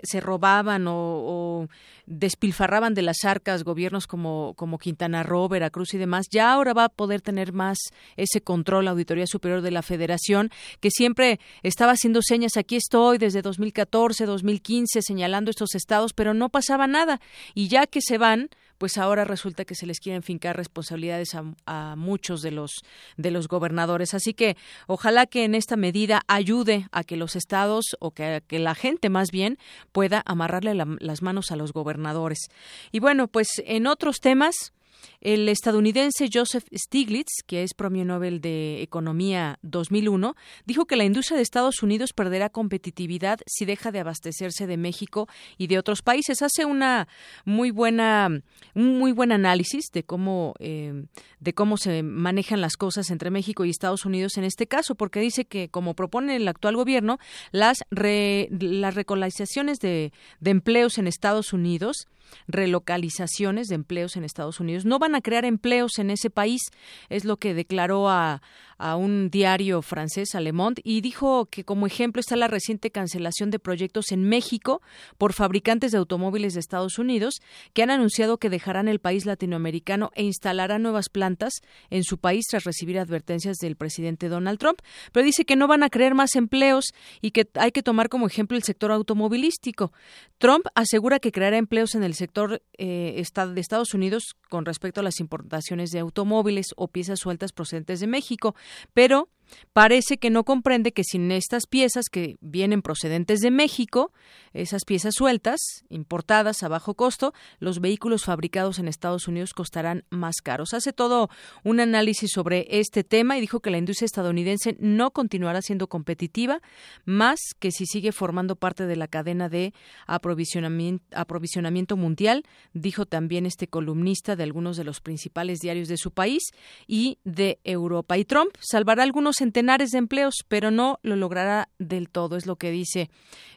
se 0.02 0.20
robaban 0.20 0.88
o, 0.88 0.96
o 0.96 1.68
despilfarraban 2.06 2.94
de 2.94 3.02
las 3.02 3.24
arcas 3.24 3.62
gobiernos 3.62 4.08
como, 4.08 4.54
como 4.56 4.78
Quintana 4.86 5.24
Roo, 5.24 5.48
Veracruz 5.48 5.94
y 5.94 5.98
demás, 5.98 6.26
ya 6.30 6.52
ahora 6.52 6.72
va 6.72 6.84
a 6.84 6.88
poder 6.88 7.20
tener 7.20 7.52
más 7.52 7.76
ese 8.16 8.40
control 8.40 8.84
la 8.84 8.92
Auditoría 8.92 9.26
Superior 9.26 9.60
de 9.60 9.72
la 9.72 9.82
Federación, 9.82 10.52
que 10.78 10.90
siempre 10.92 11.40
estaba 11.64 11.90
haciendo 11.90 12.22
señas, 12.22 12.56
aquí 12.56 12.76
estoy 12.76 13.18
desde 13.18 13.42
2014, 13.42 14.26
2015, 14.26 15.02
señalando 15.02 15.50
estos 15.50 15.74
estados, 15.74 16.12
pero 16.12 16.34
no 16.34 16.50
pasaba 16.50 16.86
nada. 16.86 17.20
Y 17.52 17.66
ya 17.66 17.88
que 17.88 18.00
se 18.00 18.16
van, 18.16 18.48
pues 18.78 18.98
ahora 18.98 19.24
resulta 19.24 19.64
que 19.64 19.74
se 19.74 19.86
les 19.86 20.00
quieren 20.00 20.22
fincar 20.22 20.56
responsabilidades 20.56 21.34
a, 21.34 21.94
muchos 21.96 22.42
de 22.42 22.50
los 22.50 22.82
de 23.16 23.30
los 23.30 23.48
gobernadores. 23.48 24.14
Así 24.14 24.34
que 24.34 24.56
ojalá 24.86 25.26
que 25.26 25.44
en 25.44 25.54
esta 25.54 25.76
medida 25.76 26.22
ayude 26.26 26.88
a 26.92 27.04
que 27.04 27.16
los 27.16 27.36
estados 27.36 27.96
o 28.00 28.10
que, 28.10 28.42
que 28.46 28.58
la 28.58 28.74
gente 28.74 29.08
más 29.08 29.30
bien 29.30 29.58
pueda 29.92 30.22
amarrarle 30.26 30.74
las 30.74 31.22
manos 31.22 31.50
a 31.50 31.56
los 31.56 31.72
gobernadores. 31.72 32.48
Y 32.92 33.00
bueno, 33.00 33.28
pues 33.28 33.48
en 33.64 33.86
otros 33.86 34.20
temas 34.20 34.72
el 35.20 35.48
estadounidense 35.48 36.28
Joseph 36.32 36.64
Stiglitz, 36.72 37.42
que 37.46 37.62
es 37.62 37.74
Premio 37.74 38.04
Nobel 38.04 38.40
de 38.40 38.82
Economía 38.82 39.58
2001, 39.62 40.36
dijo 40.64 40.86
que 40.86 40.96
la 40.96 41.04
industria 41.04 41.36
de 41.36 41.42
Estados 41.42 41.82
Unidos 41.82 42.12
perderá 42.12 42.50
competitividad 42.50 43.40
si 43.46 43.64
deja 43.64 43.92
de 43.92 44.00
abastecerse 44.00 44.66
de 44.66 44.76
México 44.76 45.28
y 45.58 45.66
de 45.66 45.78
otros 45.78 46.02
países. 46.02 46.42
Hace 46.42 46.64
una 46.64 47.08
muy 47.44 47.70
buena, 47.70 48.28
un 48.74 48.98
muy 48.98 49.12
buen 49.12 49.32
análisis 49.32 49.86
de 49.92 50.04
cómo, 50.04 50.54
eh, 50.58 51.04
de 51.40 51.54
cómo 51.54 51.76
se 51.76 52.02
manejan 52.02 52.60
las 52.60 52.76
cosas 52.76 53.10
entre 53.10 53.30
México 53.30 53.64
y 53.64 53.70
Estados 53.70 54.04
Unidos 54.04 54.36
en 54.36 54.44
este 54.44 54.66
caso, 54.66 54.94
porque 54.94 55.20
dice 55.20 55.44
que, 55.44 55.68
como 55.68 55.94
propone 55.94 56.36
el 56.36 56.48
actual 56.48 56.76
gobierno, 56.76 57.18
las, 57.52 57.84
las 57.90 58.94
recolonizaciones 58.94 59.78
de 59.78 60.12
empleos 60.44 60.98
en 60.98 61.06
Estados 61.06 61.52
Unidos 61.52 62.06
relocalizaciones 62.48 63.68
de 63.68 63.74
empleos 63.74 64.16
en 64.16 64.24
Estados 64.24 64.60
Unidos. 64.60 64.84
No 64.84 64.98
van 64.98 65.14
a 65.14 65.20
crear 65.20 65.44
empleos 65.44 65.98
en 65.98 66.10
ese 66.10 66.30
país, 66.30 66.62
es 67.08 67.24
lo 67.24 67.36
que 67.36 67.54
declaró 67.54 68.08
a, 68.08 68.42
a 68.78 68.96
un 68.96 69.30
diario 69.30 69.82
francés, 69.82 70.34
Alemont, 70.34 70.80
y 70.84 71.00
dijo 71.00 71.46
que 71.46 71.64
como 71.64 71.86
ejemplo 71.86 72.20
está 72.20 72.36
la 72.36 72.48
reciente 72.48 72.90
cancelación 72.90 73.50
de 73.50 73.58
proyectos 73.58 74.12
en 74.12 74.28
México 74.28 74.82
por 75.18 75.32
fabricantes 75.32 75.92
de 75.92 75.98
automóviles 75.98 76.54
de 76.54 76.60
Estados 76.60 76.98
Unidos 76.98 77.40
que 77.72 77.82
han 77.82 77.90
anunciado 77.90 78.38
que 78.38 78.50
dejarán 78.50 78.88
el 78.88 78.98
país 78.98 79.24
latinoamericano 79.26 80.10
e 80.14 80.22
instalarán 80.22 80.82
nuevas 80.82 81.08
plantas 81.08 81.54
en 81.90 82.04
su 82.04 82.18
país 82.18 82.44
tras 82.50 82.64
recibir 82.64 82.98
advertencias 82.98 83.56
del 83.56 83.76
presidente 83.76 84.28
Donald 84.28 84.58
Trump. 84.58 84.80
Pero 85.12 85.24
dice 85.24 85.44
que 85.44 85.56
no 85.56 85.68
van 85.68 85.82
a 85.82 85.90
crear 85.90 86.14
más 86.14 86.34
empleos 86.36 86.92
y 87.20 87.30
que 87.30 87.48
hay 87.54 87.72
que 87.72 87.82
tomar 87.82 88.08
como 88.08 88.26
ejemplo 88.26 88.56
el 88.56 88.62
sector 88.62 88.92
automovilístico. 88.92 89.92
Trump 90.38 90.66
asegura 90.74 91.18
que 91.18 91.32
creará 91.32 91.56
empleos 91.56 91.94
en 91.94 92.04
el 92.04 92.14
sector 92.16 92.62
eh, 92.78 93.22
de 93.22 93.60
Estados 93.60 93.94
Unidos 93.94 94.36
con 94.48 94.64
respecto 94.64 95.00
a 95.00 95.04
las 95.04 95.20
importaciones 95.20 95.90
de 95.90 96.00
automóviles 96.00 96.74
o 96.76 96.88
piezas 96.88 97.20
sueltas 97.20 97.52
procedentes 97.52 98.00
de 98.00 98.06
México, 98.06 98.54
pero 98.92 99.28
parece 99.72 100.18
que 100.18 100.30
no 100.30 100.44
comprende 100.44 100.92
que 100.92 101.04
sin 101.04 101.30
estas 101.32 101.66
piezas 101.66 102.06
que 102.10 102.36
vienen 102.40 102.82
procedentes 102.82 103.40
de 103.40 103.50
México, 103.50 104.12
esas 104.52 104.84
piezas 104.84 105.14
sueltas, 105.14 105.60
importadas 105.88 106.62
a 106.62 106.68
bajo 106.68 106.94
costo, 106.94 107.32
los 107.58 107.80
vehículos 107.80 108.24
fabricados 108.24 108.78
en 108.78 108.88
Estados 108.88 109.28
Unidos 109.28 109.52
costarán 109.52 110.04
más 110.10 110.36
caros. 110.42 110.74
Hace 110.74 110.92
todo 110.92 111.28
un 111.64 111.80
análisis 111.80 112.30
sobre 112.32 112.66
este 112.70 113.04
tema 113.04 113.36
y 113.36 113.40
dijo 113.40 113.60
que 113.60 113.70
la 113.70 113.78
industria 113.78 114.06
estadounidense 114.06 114.76
no 114.80 115.10
continuará 115.10 115.62
siendo 115.62 115.88
competitiva, 115.88 116.60
más 117.04 117.38
que 117.58 117.70
si 117.70 117.86
sigue 117.86 118.12
formando 118.12 118.56
parte 118.56 118.86
de 118.86 118.96
la 118.96 119.08
cadena 119.08 119.48
de 119.48 119.74
aprovisionamiento, 120.06 121.96
mundial, 121.96 122.44
dijo 122.72 123.06
también 123.06 123.46
este 123.46 123.68
columnista 123.68 124.36
de 124.36 124.42
algunos 124.42 124.76
de 124.76 124.84
los 124.84 125.00
principales 125.00 125.58
diarios 125.60 125.88
de 125.88 125.96
su 125.96 126.10
país 126.10 126.42
y 126.86 127.18
de 127.24 127.58
Europa. 127.64 128.16
Y 128.18 128.24
Trump 128.24 128.54
salvará 128.60 129.02
algunos 129.02 129.35
centenares 129.36 129.90
de 129.90 129.98
empleos, 129.98 130.44
pero 130.48 130.70
no 130.70 130.98
lo 131.02 131.16
logrará 131.16 131.68
del 131.78 132.08
todo, 132.08 132.36
es 132.36 132.46
lo 132.46 132.56
que 132.56 132.70
dice 132.70 133.10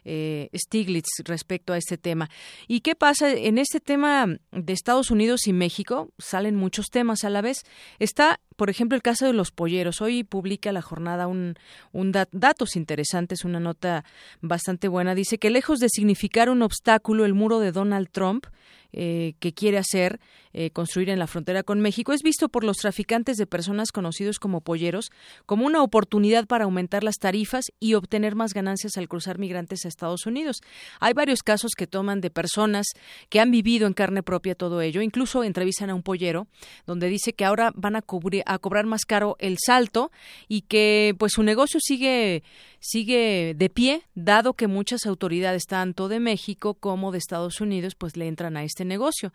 eh, 0.04 0.48
Stiglitz 0.54 1.08
respecto 1.24 1.72
a 1.72 1.78
este 1.78 1.98
tema. 1.98 2.30
¿Y 2.68 2.80
qué 2.80 2.94
pasa 2.94 3.30
en 3.30 3.58
este 3.58 3.80
tema 3.80 4.26
de 4.52 4.72
Estados 4.72 5.10
Unidos 5.10 5.46
y 5.46 5.52
México? 5.52 6.10
Salen 6.18 6.56
muchos 6.56 6.86
temas 6.90 7.24
a 7.24 7.30
la 7.30 7.40
vez. 7.40 7.64
Está 7.98 8.40
por 8.60 8.68
ejemplo, 8.68 8.94
el 8.94 9.00
caso 9.00 9.24
de 9.24 9.32
los 9.32 9.52
polleros. 9.52 10.02
Hoy 10.02 10.22
publica 10.22 10.70
la 10.70 10.82
jornada 10.82 11.26
un, 11.28 11.54
un 11.92 12.12
datos 12.12 12.76
interesantes, 12.76 13.46
una 13.46 13.58
nota 13.58 14.04
bastante 14.42 14.86
buena. 14.86 15.14
Dice 15.14 15.38
que 15.38 15.48
lejos 15.48 15.78
de 15.78 15.88
significar 15.88 16.50
un 16.50 16.60
obstáculo, 16.60 17.24
el 17.24 17.32
muro 17.32 17.58
de 17.58 17.72
Donald 17.72 18.10
Trump 18.12 18.44
eh, 18.92 19.34
que 19.38 19.52
quiere 19.52 19.78
hacer, 19.78 20.20
eh, 20.52 20.70
construir 20.70 21.10
en 21.10 21.18
la 21.18 21.26
frontera 21.26 21.62
con 21.62 21.80
México, 21.80 22.12
es 22.12 22.22
visto 22.22 22.48
por 22.48 22.64
los 22.64 22.78
traficantes 22.78 23.36
de 23.36 23.46
personas 23.46 23.92
conocidos 23.92 24.38
como 24.38 24.60
polleros 24.60 25.10
como 25.46 25.66
una 25.66 25.82
oportunidad 25.82 26.46
para 26.46 26.64
aumentar 26.64 27.04
las 27.04 27.16
tarifas 27.16 27.66
y 27.78 27.94
obtener 27.94 28.34
más 28.34 28.52
ganancias 28.54 28.96
al 28.96 29.08
cruzar 29.08 29.38
migrantes 29.38 29.84
a 29.84 29.88
Estados 29.88 30.26
Unidos. 30.26 30.60
Hay 30.98 31.12
varios 31.12 31.42
casos 31.42 31.72
que 31.76 31.86
toman 31.86 32.20
de 32.20 32.30
personas 32.30 32.86
que 33.28 33.40
han 33.40 33.50
vivido 33.50 33.86
en 33.86 33.92
carne 33.92 34.22
propia 34.22 34.54
todo 34.54 34.80
ello. 34.80 35.02
Incluso 35.02 35.44
entrevistan 35.44 35.90
a 35.90 35.94
un 35.94 36.02
pollero 36.02 36.46
donde 36.86 37.08
dice 37.08 37.32
que 37.32 37.44
ahora 37.44 37.72
van 37.74 37.96
a, 37.96 38.04
a 38.46 38.58
cobrar 38.58 38.86
más 38.86 39.04
caro 39.04 39.36
el 39.38 39.56
salto 39.64 40.10
y 40.48 40.62
que 40.62 41.14
pues 41.18 41.32
su 41.32 41.42
negocio 41.42 41.80
sigue 41.80 42.42
sigue 42.80 43.54
de 43.56 43.68
pie, 43.68 44.02
dado 44.14 44.54
que 44.54 44.66
muchas 44.66 45.06
autoridades, 45.06 45.66
tanto 45.66 46.08
de 46.08 46.18
México 46.18 46.74
como 46.74 47.12
de 47.12 47.18
Estados 47.18 47.60
Unidos, 47.60 47.94
pues 47.94 48.16
le 48.16 48.26
entran 48.26 48.56
a 48.56 48.64
este 48.64 48.79
negocio. 48.84 49.32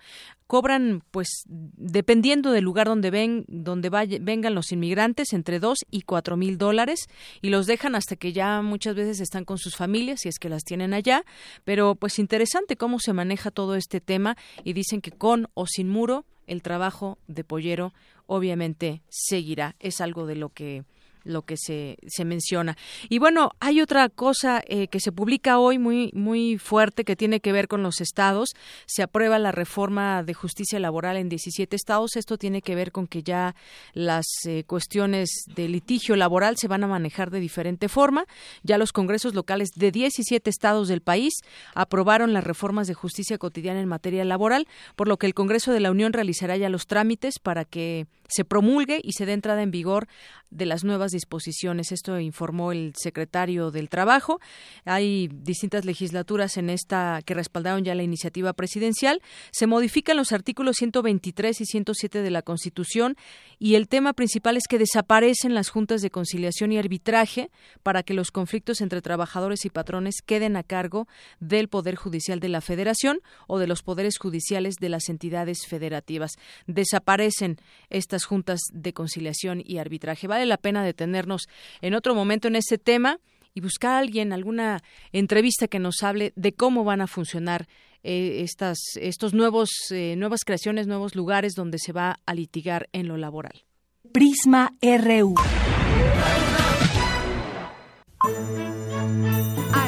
Cobran, 0.47 1.03
pues, 1.11 1.27
dependiendo 1.47 2.51
del 2.51 2.63
lugar 2.63 2.87
donde 2.87 3.11
ven, 3.11 3.45
donde 3.47 3.89
vengan 3.89 4.55
los 4.55 4.71
inmigrantes, 4.71 5.33
entre 5.33 5.59
dos 5.59 5.79
y 5.89 6.01
cuatro 6.01 6.37
mil 6.37 6.57
dólares 6.57 7.07
y 7.41 7.49
los 7.49 7.65
dejan 7.65 7.95
hasta 7.95 8.15
que 8.15 8.33
ya 8.33 8.61
muchas 8.61 8.95
veces 8.95 9.19
están 9.19 9.45
con 9.45 9.57
sus 9.57 9.75
familias, 9.75 10.21
si 10.21 10.29
es 10.29 10.39
que 10.39 10.49
las 10.49 10.63
tienen 10.63 10.93
allá. 10.93 11.23
Pero, 11.63 11.95
pues, 11.95 12.19
interesante 12.19 12.75
cómo 12.77 12.99
se 12.99 13.13
maneja 13.13 13.51
todo 13.51 13.75
este 13.75 14.01
tema 14.01 14.37
y 14.63 14.73
dicen 14.73 15.01
que 15.01 15.11
con 15.11 15.47
o 15.53 15.65
sin 15.67 15.89
muro 15.89 16.25
el 16.47 16.61
trabajo 16.61 17.17
de 17.27 17.43
pollero 17.43 17.93
obviamente 18.27 19.01
seguirá. 19.09 19.75
Es 19.79 20.01
algo 20.01 20.25
de 20.25 20.35
lo 20.35 20.49
que 20.49 20.83
lo 21.26 21.41
que 21.41 21.57
se, 21.57 21.97
se 22.07 22.23
menciona. 22.23 22.78
Y 23.09 23.19
bueno, 23.19 23.51
hay 23.59 23.82
otra 23.82 24.07
cosa 24.09 24.63
eh, 24.67 24.88
que 24.88 24.99
se 24.99 25.11
publica 25.11 25.59
hoy 25.59 25.78
muy, 25.78 26.11
muy 26.13 26.57
fuerte 26.57 27.03
que 27.03 27.15
tiene 27.15 27.41
que 27.41 27.51
ver 27.51 27.67
con 27.67 27.84
los 27.84 27.99
estados. 27.99 28.55
Se 28.86 29.03
aprueba 29.03 29.38
la 29.39 29.51
reforma 29.51 30.23
de 30.23 30.34
justicia 30.34 30.80
laboral 30.80 31.17
en 31.17 31.28
17 31.28 31.76
estados. 31.76 32.15
Esto 32.15 32.38
tiene 32.38 32.61
que 32.61 32.76
ver 32.76 32.91
con 32.91 33.07
que 33.07 33.23
ya 33.23 33.55
las 33.93 34.26
eh, 34.47 34.63
cuestiones 34.65 35.30
de 35.55 35.67
litigio 35.67 36.15
laboral 36.15 36.55
se 36.57 36.67
van 36.67 36.84
a 36.84 36.88
manejar 36.88 37.32
de 37.32 37.39
diferente 37.39 37.89
forma. 37.89 38.26
Ya 38.63 38.78
los 38.78 38.93
congresos 38.93 39.34
locales 39.34 39.69
de 39.76 39.91
17 39.91 40.49
estados 40.49 40.88
del 40.88 41.01
país 41.01 41.34
aprobaron 41.73 42.34
las 42.34 42.43
reformas 42.43 42.88
de 42.88 42.93
justicia 42.93 43.38
cotidiana 43.38 43.80
en 43.80 43.88
materia 43.88 44.23
laboral, 44.23 44.67
por 44.95 45.07
lo 45.07 45.17
que 45.17 45.28
el 45.28 45.34
Congreso 45.34 45.71
de 45.71 45.80
la 45.80 45.91
Unión 45.91 46.13
realizará 46.13 46.57
ya 46.57 46.69
los 46.69 46.88
trámites 46.88 47.39
para 47.39 47.65
que 47.65 48.07
se 48.28 48.45
promulgue 48.45 48.99
y 49.03 49.13
se 49.13 49.26
dé 49.26 49.34
entrada 49.34 49.61
en 49.61 49.71
vigor 49.71 50.07
de 50.49 50.65
las 50.65 50.84
nuevas 50.84 51.11
disposiciones. 51.11 51.91
Esto 51.91 52.19
informó 52.19 52.71
el 52.71 52.93
secretario 52.95 53.71
del 53.71 53.89
Trabajo. 53.89 54.39
Hay 54.86 55.28
distintas 55.32 55.86
legislaturas 55.86 56.57
en 56.57 56.69
esta 56.69 57.21
que 57.26 57.34
respaldaron 57.34 57.84
ya 57.84 57.95
la 57.95 58.03
iniciativa 58.03 58.53
presidencial. 58.53 59.21
Se 59.51 59.67
modifican 59.67 60.17
los 60.17 60.32
artículos 60.32 60.78
123 60.78 61.61
y 61.61 61.65
107 61.65 62.21
de 62.21 62.32
la 62.32 62.41
Constitución 62.41 63.15
y 63.59 63.76
el 63.76 63.88
tema 63.88 64.13
principal 64.13 64.57
es 64.57 64.67
que 64.67 64.80
desaparecen 64.80 65.53
las 65.53 65.69
juntas 65.69 66.01
de 66.01 66.09
conciliación 66.09 66.71
y 66.71 66.78
arbitraje 66.78 67.51
para 67.84 68.03
que 68.03 68.13
los 68.13 68.32
conflictos 68.32 68.82
entre 68.82 69.01
trabajadores 69.01 69.65
y 69.65 69.69
patrones 69.69 70.15
queden 70.26 70.55
a 70.55 70.63
cargo 70.63 71.07
del 71.39 71.67
Poder 71.67 71.95
Judicial 71.95 72.39
de 72.39 72.49
la 72.49 72.61
Federación 72.61 73.19
o 73.47 73.59
de 73.59 73.67
los 73.67 73.84
poderes 73.84 74.17
judiciales 74.17 74.76
de 74.76 74.89
las 74.89 75.09
entidades 75.09 75.65
federativas. 75.67 76.32
Desaparecen 76.67 77.57
estas 77.89 78.14
juntas 78.24 78.61
de 78.72 78.93
conciliación 78.93 79.61
y 79.66 79.80
arbitraje. 79.80 80.28
Vale 80.28 80.45
la 80.45 80.57
pena 80.57 80.84
detenernos 80.84 81.49
en 81.82 81.93
otro 81.93 82.16
momento 82.16 82.47
en 82.47 82.55
ese 82.55 82.78
tema 82.78 83.20
y 83.53 83.61
buscar 83.61 83.91
a 83.91 83.97
alguien, 83.99 84.32
alguna 84.32 84.82
entrevista 85.11 85.68
que 85.68 85.80
nos 85.80 86.03
hable 86.03 86.32
de 86.36 86.53
cómo 86.53 86.84
van 86.84 87.01
a 87.01 87.07
funcionar 87.07 87.68
eh, 88.03 88.41
estas, 88.43 88.78
estos 89.01 89.34
nuevos, 89.34 89.72
eh, 89.89 90.16
nuevas 90.16 90.41
creaciones, 90.45 90.86
nuevos 90.88 91.16
lugares 91.16 91.53
donde 91.55 91.80
se 91.80 91.91
va 91.91 92.20
a 92.26 92.36
litigar 92.36 92.88
en 92.93 93.07
lo 93.07 93.18
laboral. 93.18 93.63
Prisma 94.11 94.74
RU. 94.82 95.36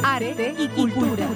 Arte 0.03 0.55
y 0.57 0.67
cultura. 0.69 1.29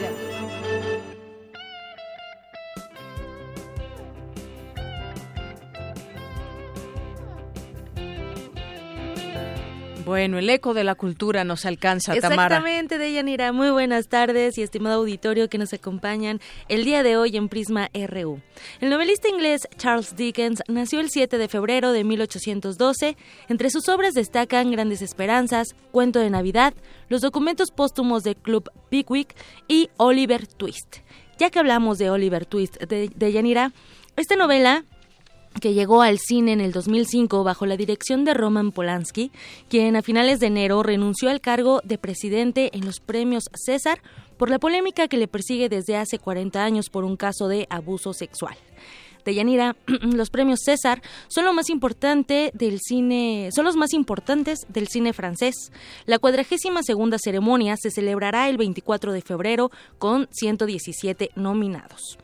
Bueno, 10.06 10.40
el 10.40 10.50
eco 10.50 10.74
de 10.74 10.84
la 10.84 10.96
cultura 10.96 11.44
nos 11.44 11.66
alcanza, 11.66 12.16
Tamara. 12.16 12.56
Exactamente, 12.56 12.98
Deyanira. 12.98 13.52
Muy 13.52 13.70
buenas 13.70 14.08
tardes 14.08 14.58
y 14.58 14.64
estimado 14.64 15.00
auditorio 15.00 15.48
que 15.48 15.58
nos 15.58 15.74
acompañan 15.74 16.40
el 16.70 16.86
día 16.86 17.04
de 17.04 17.18
hoy 17.18 17.38
en 17.38 17.50
Prisma 17.50 17.90
RU. 17.94 18.42
El 18.80 18.90
novelista 18.90 19.30
inglés 19.30 19.68
Charles 19.78 20.16
Dickens 20.16 20.64
nació 20.68 21.00
el 21.02 21.10
7 21.10 21.38
de 21.38 21.48
febrero 21.48 21.92
de 21.92 22.04
1812. 22.04 23.16
Entre 23.48 23.70
sus 23.70 23.88
obras 23.90 24.14
destacan 24.14 24.72
Grandes 24.72 25.02
Esperanzas, 25.02 25.76
Cuento 25.92 26.20
de 26.20 26.32
Navidad, 26.32 26.74
los 27.08 27.22
documentos 27.22 27.70
póstumos 27.72 28.24
de 28.24 28.36
Club 28.36 28.72
Pickwick 28.90 29.36
y 29.68 29.90
Oliver 29.98 30.48
Twist. 30.48 30.98
Ya 31.38 31.50
que 31.52 31.60
hablamos 31.60 32.00
de 32.00 32.10
Oliver 32.10 32.46
Twist 32.46 32.78
de 32.82 33.12
Deyanira, 33.16 33.72
esta 34.16 34.36
novela 34.36 34.84
que 35.60 35.74
llegó 35.74 36.02
al 36.02 36.18
cine 36.20 36.54
en 36.54 36.62
el 36.62 36.72
2005 36.72 37.44
bajo 37.44 37.66
la 37.66 37.78
dirección 37.78 38.24
de 38.24 38.34
Roman 38.34 38.72
Polanski, 38.72 39.32
quien 39.70 39.96
a 39.96 40.02
finales 40.02 40.40
de 40.40 40.48
enero 40.48 40.84
renunció 40.84 41.30
al 41.30 41.42
cargo 41.42 41.82
de 41.84 41.98
presidente 41.98 42.70
en 42.74 42.86
los 42.86 43.00
premios 43.00 43.46
César 43.54 44.02
por 44.38 44.50
la 44.50 44.60
polémica 44.60 45.08
que 45.08 45.18
le 45.18 45.28
persigue 45.28 45.70
desde 45.70 45.98
hace 45.98 46.18
40 46.18 46.64
años 46.64 46.90
por 46.90 47.04
un 47.04 47.18
caso 47.18 47.48
de 47.48 47.68
abuso 47.70 48.14
sexual. 48.14 48.56
Deyanira, 49.26 49.76
los 50.02 50.30
premios 50.30 50.62
César 50.64 51.02
son 51.28 51.46
lo 51.46 51.54
más 51.54 51.70
importante 51.70 52.52
del 52.54 52.80
cine, 52.80 53.50
son 53.54 53.66
los 53.66 53.76
más 53.76 53.94
importantes 53.94 54.66
del 54.68 54.88
cine 54.88 55.14
francés. 55.14 55.72
La 56.06 56.20
cuadragésima 56.20 56.82
segunda 56.84 57.18
ceremonia 57.20 57.76
se 57.78 57.92
celebrará 57.92 58.50
el 58.50 58.58
24 58.58 59.12
de 59.12 59.22
febrero 59.22 59.72
con 60.00 60.28
117 60.32 61.32
nominados. 61.36 62.18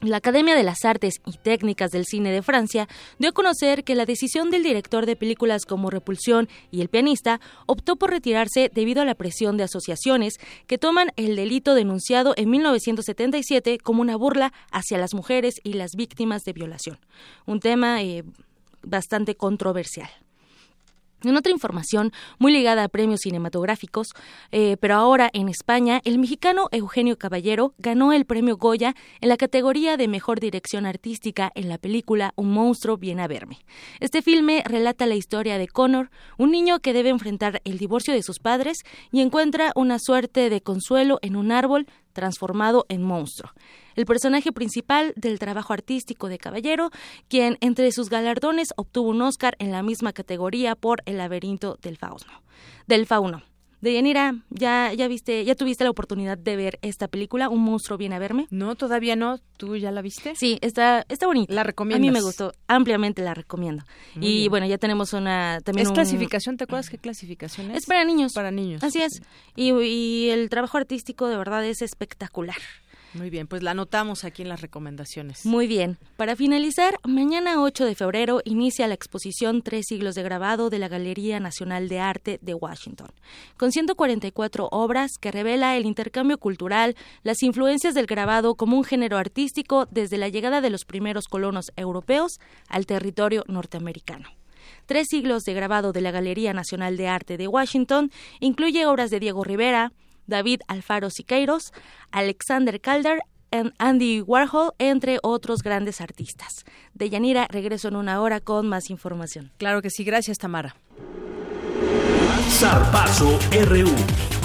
La 0.00 0.18
Academia 0.18 0.54
de 0.54 0.62
las 0.62 0.84
Artes 0.84 1.14
y 1.26 1.38
Técnicas 1.38 1.90
del 1.90 2.04
Cine 2.04 2.30
de 2.30 2.42
Francia 2.42 2.88
dio 3.18 3.30
a 3.30 3.32
conocer 3.32 3.82
que 3.82 3.96
la 3.96 4.06
decisión 4.06 4.48
del 4.48 4.62
director 4.62 5.06
de 5.06 5.16
películas 5.16 5.64
como 5.66 5.90
Repulsión 5.90 6.48
y 6.70 6.82
el 6.82 6.88
pianista 6.88 7.40
optó 7.66 7.96
por 7.96 8.10
retirarse 8.10 8.70
debido 8.72 9.02
a 9.02 9.04
la 9.04 9.16
presión 9.16 9.56
de 9.56 9.64
asociaciones 9.64 10.34
que 10.68 10.78
toman 10.78 11.10
el 11.16 11.34
delito 11.34 11.74
denunciado 11.74 12.32
en 12.36 12.48
1977 12.48 13.78
como 13.78 14.00
una 14.00 14.16
burla 14.16 14.52
hacia 14.70 14.98
las 14.98 15.14
mujeres 15.14 15.56
y 15.64 15.72
las 15.72 15.90
víctimas 15.96 16.42
de 16.44 16.52
violación. 16.52 17.00
Un 17.44 17.58
tema 17.58 18.00
eh, 18.02 18.22
bastante 18.82 19.34
controversial. 19.34 20.10
En 21.24 21.36
otra 21.36 21.50
información 21.50 22.12
muy 22.38 22.52
ligada 22.52 22.84
a 22.84 22.88
premios 22.88 23.20
cinematográficos, 23.22 24.08
eh, 24.52 24.76
pero 24.80 24.94
ahora 24.94 25.30
en 25.32 25.48
España, 25.48 26.00
el 26.04 26.18
mexicano 26.18 26.68
Eugenio 26.70 27.18
Caballero 27.18 27.74
ganó 27.78 28.12
el 28.12 28.24
premio 28.24 28.56
Goya 28.56 28.94
en 29.20 29.28
la 29.28 29.36
categoría 29.36 29.96
de 29.96 30.06
Mejor 30.06 30.38
Dirección 30.38 30.86
Artística 30.86 31.50
en 31.56 31.68
la 31.68 31.78
película 31.78 32.32
Un 32.36 32.52
monstruo 32.52 32.96
viene 32.98 33.22
a 33.22 33.26
verme. 33.26 33.58
Este 33.98 34.22
filme 34.22 34.62
relata 34.64 35.06
la 35.06 35.16
historia 35.16 35.58
de 35.58 35.66
Connor, 35.66 36.10
un 36.36 36.52
niño 36.52 36.78
que 36.78 36.92
debe 36.92 37.08
enfrentar 37.08 37.60
el 37.64 37.78
divorcio 37.78 38.14
de 38.14 38.22
sus 38.22 38.38
padres 38.38 38.78
y 39.10 39.20
encuentra 39.20 39.72
una 39.74 39.98
suerte 39.98 40.50
de 40.50 40.60
consuelo 40.60 41.18
en 41.22 41.34
un 41.34 41.50
árbol 41.50 41.86
transformado 42.18 42.84
en 42.88 43.00
monstruo. 43.04 43.52
El 43.94 44.04
personaje 44.04 44.50
principal 44.50 45.12
del 45.14 45.38
trabajo 45.38 45.72
artístico 45.72 46.28
de 46.28 46.38
Caballero, 46.38 46.90
quien 47.28 47.58
entre 47.60 47.92
sus 47.92 48.10
galardones 48.10 48.74
obtuvo 48.76 49.10
un 49.10 49.22
Oscar 49.22 49.54
en 49.60 49.70
la 49.70 49.84
misma 49.84 50.12
categoría 50.12 50.74
por 50.74 51.00
El 51.06 51.18
laberinto 51.18 51.78
del 51.80 51.96
fauno. 51.96 52.42
Del 52.88 53.06
fauno. 53.06 53.42
Deyanira, 53.80 54.34
¿ya, 54.50 54.92
ya 54.92 55.06
viste, 55.08 55.44
ya 55.44 55.54
tuviste 55.54 55.84
la 55.84 55.90
oportunidad 55.90 56.36
de 56.36 56.56
ver 56.56 56.78
esta 56.82 57.08
película, 57.08 57.48
Un 57.48 57.62
monstruo 57.62 57.96
viene 57.96 58.16
a 58.16 58.18
verme? 58.18 58.46
No, 58.50 58.74
todavía 58.74 59.14
no. 59.16 59.38
¿Tú 59.56 59.76
ya 59.76 59.90
la 59.90 60.02
viste? 60.02 60.34
Sí, 60.36 60.58
está, 60.62 61.04
está 61.08 61.26
bonita. 61.26 61.52
La 61.52 61.62
recomiendo. 61.62 61.98
A 61.98 62.00
mí 62.00 62.10
me 62.10 62.20
gustó, 62.20 62.52
ampliamente 62.66 63.22
la 63.22 63.34
recomiendo. 63.34 63.84
y 64.20 64.48
bueno, 64.48 64.66
ya 64.66 64.78
tenemos 64.78 65.12
una 65.12 65.60
también 65.64 65.86
¿Es 65.86 65.92
clasificación? 65.92 66.56
¿Te 66.56 66.64
acuerdas 66.64 66.90
qué 66.90 66.98
clasificación 66.98 67.70
es? 67.70 67.78
Es 67.78 67.86
para 67.86 68.04
niños. 68.04 68.32
Para 68.34 68.50
niños. 68.50 68.82
Así 68.82 69.00
es. 69.00 69.22
Y, 69.56 69.72
y 69.72 70.30
el 70.30 70.48
trabajo 70.50 70.78
artístico 70.78 71.28
de 71.28 71.36
verdad 71.36 71.64
es 71.64 71.82
espectacular. 71.82 72.56
Muy 73.14 73.30
bien, 73.30 73.46
pues 73.46 73.62
la 73.62 73.70
anotamos 73.70 74.24
aquí 74.24 74.42
en 74.42 74.48
las 74.48 74.60
recomendaciones. 74.60 75.46
Muy 75.46 75.66
bien. 75.66 75.98
Para 76.16 76.36
finalizar, 76.36 76.98
mañana 77.04 77.62
8 77.62 77.84
de 77.84 77.94
febrero 77.94 78.40
inicia 78.44 78.86
la 78.86 78.94
exposición 78.94 79.62
Tres 79.62 79.86
siglos 79.88 80.14
de 80.14 80.22
grabado 80.22 80.70
de 80.70 80.78
la 80.78 80.88
Galería 80.88 81.40
Nacional 81.40 81.88
de 81.88 82.00
Arte 82.00 82.38
de 82.42 82.54
Washington, 82.54 83.08
con 83.56 83.72
144 83.72 84.68
obras 84.70 85.12
que 85.20 85.30
revela 85.30 85.76
el 85.76 85.86
intercambio 85.86 86.38
cultural, 86.38 86.96
las 87.22 87.42
influencias 87.42 87.94
del 87.94 88.06
grabado 88.06 88.54
como 88.54 88.76
un 88.76 88.84
género 88.84 89.16
artístico 89.16 89.86
desde 89.90 90.18
la 90.18 90.28
llegada 90.28 90.60
de 90.60 90.70
los 90.70 90.84
primeros 90.84 91.26
colonos 91.28 91.72
europeos 91.76 92.38
al 92.68 92.86
territorio 92.86 93.44
norteamericano. 93.48 94.28
Tres 94.86 95.06
siglos 95.10 95.44
de 95.44 95.54
grabado 95.54 95.92
de 95.92 96.00
la 96.00 96.10
Galería 96.10 96.52
Nacional 96.52 96.96
de 96.96 97.08
Arte 97.08 97.36
de 97.36 97.48
Washington 97.48 98.10
incluye 98.40 98.86
obras 98.86 99.10
de 99.10 99.20
Diego 99.20 99.44
Rivera, 99.44 99.92
David 100.28 100.60
Alfaro 100.68 101.10
Siqueiros, 101.10 101.72
Alexander 102.12 102.80
Calder, 102.80 103.18
Andy 103.78 104.20
Warhol, 104.20 104.72
entre 104.78 105.18
otros 105.22 105.62
grandes 105.62 106.00
artistas. 106.00 106.64
De 106.94 107.10
Yanira, 107.10 107.48
regreso 107.50 107.88
en 107.88 107.96
una 107.96 108.20
hora 108.20 108.40
con 108.40 108.68
más 108.68 108.90
información. 108.90 109.52
Claro 109.58 109.82
que 109.82 109.90
sí, 109.90 110.04
gracias 110.04 110.38
Tamara. 110.38 110.76
RU. 113.66 114.37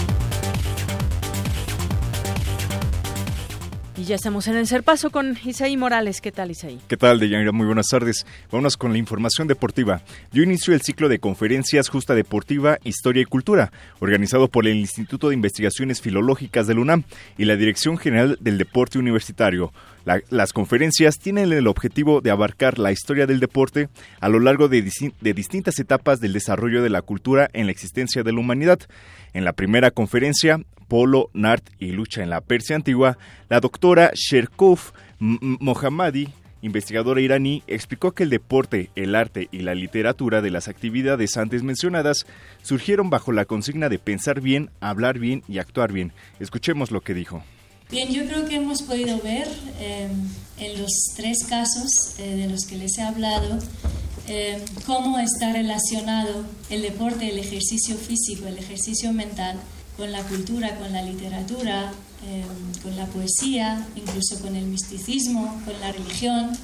Ya 4.05 4.15
estamos 4.15 4.47
en 4.47 4.57
el 4.57 4.83
paso 4.83 5.11
con 5.11 5.37
Isaí 5.45 5.77
Morales. 5.77 6.19
¿Qué 6.19 6.33
tal, 6.33 6.51
Isaí? 6.51 6.77
¿Qué 6.89 6.97
tal, 6.97 7.19
Deyanira? 7.19 7.53
Muy 7.53 7.65
buenas 7.65 7.87
tardes. 7.87 8.25
Vámonos 8.51 8.75
con 8.75 8.91
la 8.91 8.97
información 8.97 9.47
deportiva. 9.47 10.01
Dio 10.33 10.43
inicio 10.43 10.73
el 10.73 10.81
ciclo 10.81 11.07
de 11.07 11.19
conferencias 11.19 11.87
Justa 11.87 12.13
Deportiva, 12.13 12.79
Historia 12.83 13.21
y 13.21 13.25
Cultura, 13.25 13.71
organizado 13.99 14.49
por 14.49 14.67
el 14.67 14.75
Instituto 14.75 15.29
de 15.29 15.35
Investigaciones 15.35 16.01
Filológicas 16.01 16.67
del 16.67 16.79
UNAM 16.79 17.03
y 17.37 17.45
la 17.45 17.55
Dirección 17.55 17.97
General 17.97 18.37
del 18.41 18.57
Deporte 18.57 18.99
Universitario. 18.99 19.71
las 20.29 20.51
conferencias 20.51 21.17
tienen 21.17 21.53
el 21.53 21.67
objetivo 21.67 22.19
de 22.19 22.31
abarcar 22.31 22.79
la 22.79 22.91
historia 22.91 23.25
del 23.25 23.39
deporte 23.39 23.87
a 24.19 24.27
lo 24.27 24.41
largo 24.41 24.67
de, 24.67 24.83
de 25.21 25.33
distintas 25.33 25.79
etapas 25.79 26.19
del 26.19 26.33
desarrollo 26.33 26.83
de 26.83 26.89
la 26.89 27.03
cultura 27.03 27.49
en 27.53 27.67
la 27.67 27.71
existencia 27.71 28.23
de 28.23 28.33
la 28.33 28.39
humanidad. 28.39 28.79
En 29.33 29.45
la 29.45 29.53
primera 29.53 29.91
conferencia, 29.91 30.59
Polo, 30.87 31.29
Nart 31.33 31.69
y 31.79 31.91
Lucha 31.91 32.23
en 32.23 32.29
la 32.29 32.41
Persia 32.41 32.75
Antigua, 32.75 33.17
la 33.49 33.59
doctora 33.59 34.11
Sherkov 34.13 34.79
Mohammadi, 35.19 36.29
investigadora 36.61 37.21
iraní, 37.21 37.63
explicó 37.67 38.13
que 38.13 38.23
el 38.23 38.29
deporte, 38.29 38.89
el 38.95 39.15
arte 39.15 39.49
y 39.51 39.59
la 39.59 39.75
literatura 39.75 40.41
de 40.41 40.51
las 40.51 40.67
actividades 40.67 41.37
antes 41.37 41.63
mencionadas 41.63 42.25
surgieron 42.61 43.09
bajo 43.09 43.31
la 43.31 43.45
consigna 43.45 43.89
de 43.89 43.99
pensar 43.99 44.41
bien, 44.41 44.69
hablar 44.79 45.19
bien 45.19 45.43
y 45.47 45.59
actuar 45.59 45.91
bien. 45.91 46.13
Escuchemos 46.39 46.91
lo 46.91 47.01
que 47.01 47.13
dijo. 47.13 47.43
Bien, 47.91 48.09
yo 48.09 48.25
creo 48.25 48.45
que 48.45 48.55
hemos 48.55 48.81
podido 48.81 49.19
ver 49.19 49.47
eh, 49.79 50.07
en 50.57 50.81
los 50.81 50.91
tres 51.15 51.45
casos 51.47 52.15
eh, 52.17 52.35
de 52.35 52.49
los 52.49 52.65
que 52.65 52.77
les 52.77 52.97
he 52.97 53.03
hablado 53.03 53.59
eh, 54.27 54.63
cómo 54.85 55.19
está 55.19 55.51
relacionado 55.51 56.45
el 56.69 56.81
deporte, 56.81 57.29
el 57.29 57.39
ejercicio 57.39 57.97
físico, 57.97 58.47
el 58.47 58.57
ejercicio 58.57 59.11
mental 59.11 59.59
con 59.97 60.11
la 60.11 60.23
cultura, 60.23 60.75
con 60.75 60.91
la 60.91 61.01
literatura, 61.01 61.91
eh, 62.25 62.43
con 62.81 62.95
la 62.95 63.05
poesía, 63.07 63.85
incluso 63.95 64.39
con 64.41 64.55
el 64.55 64.65
misticismo, 64.65 65.61
con 65.65 65.79
la 65.79 65.91
religión. 65.91 66.57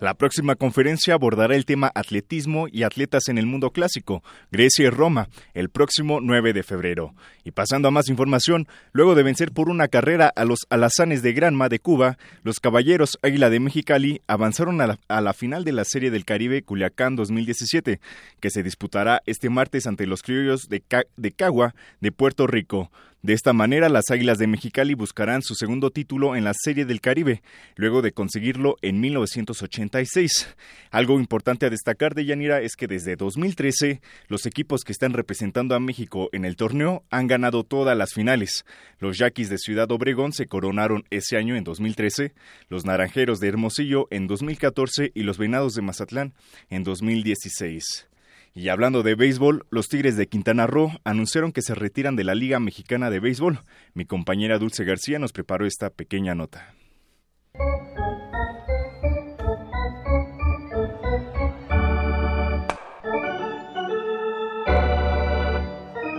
La 0.00 0.14
próxima 0.14 0.56
conferencia 0.56 1.14
abordará 1.14 1.54
el 1.54 1.64
tema 1.64 1.90
atletismo 1.94 2.66
y 2.70 2.82
atletas 2.82 3.28
en 3.28 3.38
el 3.38 3.46
mundo 3.46 3.70
clásico, 3.70 4.22
Grecia 4.50 4.86
y 4.86 4.90
Roma, 4.90 5.28
el 5.54 5.70
próximo 5.70 6.20
9 6.20 6.52
de 6.52 6.62
febrero. 6.62 7.14
Y 7.44 7.52
pasando 7.52 7.88
a 7.88 7.90
más 7.90 8.08
información, 8.08 8.66
luego 8.92 9.14
de 9.14 9.22
vencer 9.22 9.52
por 9.52 9.68
una 9.68 9.88
carrera 9.88 10.32
a 10.34 10.44
los 10.44 10.60
alazanes 10.70 11.22
de 11.22 11.32
Granma 11.32 11.68
de 11.68 11.78
Cuba, 11.78 12.18
los 12.42 12.60
caballeros 12.60 13.18
Águila 13.22 13.50
de 13.50 13.60
Mexicali 13.60 14.20
avanzaron 14.26 14.80
a 14.80 14.98
la, 15.20 15.32
final 15.32 15.64
de 15.64 15.72
la 15.72 15.84
Serie 15.84 16.10
del 16.10 16.24
Caribe 16.24 16.62
Culiacán 16.62 17.16
2017, 17.16 18.00
que 18.40 18.50
se 18.50 18.62
disputará 18.62 19.22
este 19.26 19.48
martes 19.48 19.86
ante 19.86 20.06
los 20.06 20.22
criollos 20.22 20.68
de, 20.68 20.82
de 21.16 21.32
Cagua 21.32 21.74
de 22.00 22.12
Puerto 22.12 22.46
Rico. 22.46 22.90
De 23.24 23.32
esta 23.32 23.54
manera, 23.54 23.88
las 23.88 24.10
Águilas 24.10 24.36
de 24.36 24.46
Mexicali 24.46 24.92
buscarán 24.92 25.40
su 25.40 25.54
segundo 25.54 25.90
título 25.90 26.36
en 26.36 26.44
la 26.44 26.52
Serie 26.52 26.84
del 26.84 27.00
Caribe, 27.00 27.42
luego 27.74 28.02
de 28.02 28.12
conseguirlo 28.12 28.76
en 28.82 29.00
1986. 29.00 30.54
Algo 30.90 31.18
importante 31.18 31.64
a 31.64 31.70
destacar 31.70 32.14
de 32.14 32.26
Yanira 32.26 32.60
es 32.60 32.76
que 32.76 32.86
desde 32.86 33.16
2013, 33.16 34.02
los 34.28 34.44
equipos 34.44 34.84
que 34.84 34.92
están 34.92 35.14
representando 35.14 35.74
a 35.74 35.80
México 35.80 36.28
en 36.32 36.44
el 36.44 36.56
torneo 36.56 37.02
han 37.08 37.26
ganado 37.26 37.64
todas 37.64 37.96
las 37.96 38.12
finales. 38.12 38.66
Los 38.98 39.16
Yaquis 39.16 39.48
de 39.48 39.56
Ciudad 39.56 39.90
Obregón 39.90 40.34
se 40.34 40.44
coronaron 40.44 41.04
ese 41.08 41.38
año 41.38 41.56
en 41.56 41.64
2013, 41.64 42.34
los 42.68 42.84
Naranjeros 42.84 43.40
de 43.40 43.48
Hermosillo 43.48 44.06
en 44.10 44.26
2014 44.26 45.12
y 45.14 45.22
los 45.22 45.38
Venados 45.38 45.72
de 45.72 45.80
Mazatlán 45.80 46.34
en 46.68 46.84
2016. 46.84 48.06
Y 48.56 48.68
hablando 48.68 49.02
de 49.02 49.16
béisbol, 49.16 49.66
los 49.70 49.88
Tigres 49.88 50.16
de 50.16 50.28
Quintana 50.28 50.68
Roo 50.68 50.92
anunciaron 51.02 51.50
que 51.50 51.60
se 51.60 51.74
retiran 51.74 52.14
de 52.14 52.22
la 52.22 52.36
Liga 52.36 52.60
Mexicana 52.60 53.10
de 53.10 53.18
Béisbol. 53.18 53.58
Mi 53.94 54.04
compañera 54.04 54.60
Dulce 54.60 54.84
García 54.84 55.18
nos 55.18 55.32
preparó 55.32 55.66
esta 55.66 55.90
pequeña 55.90 56.36
nota. 56.36 56.72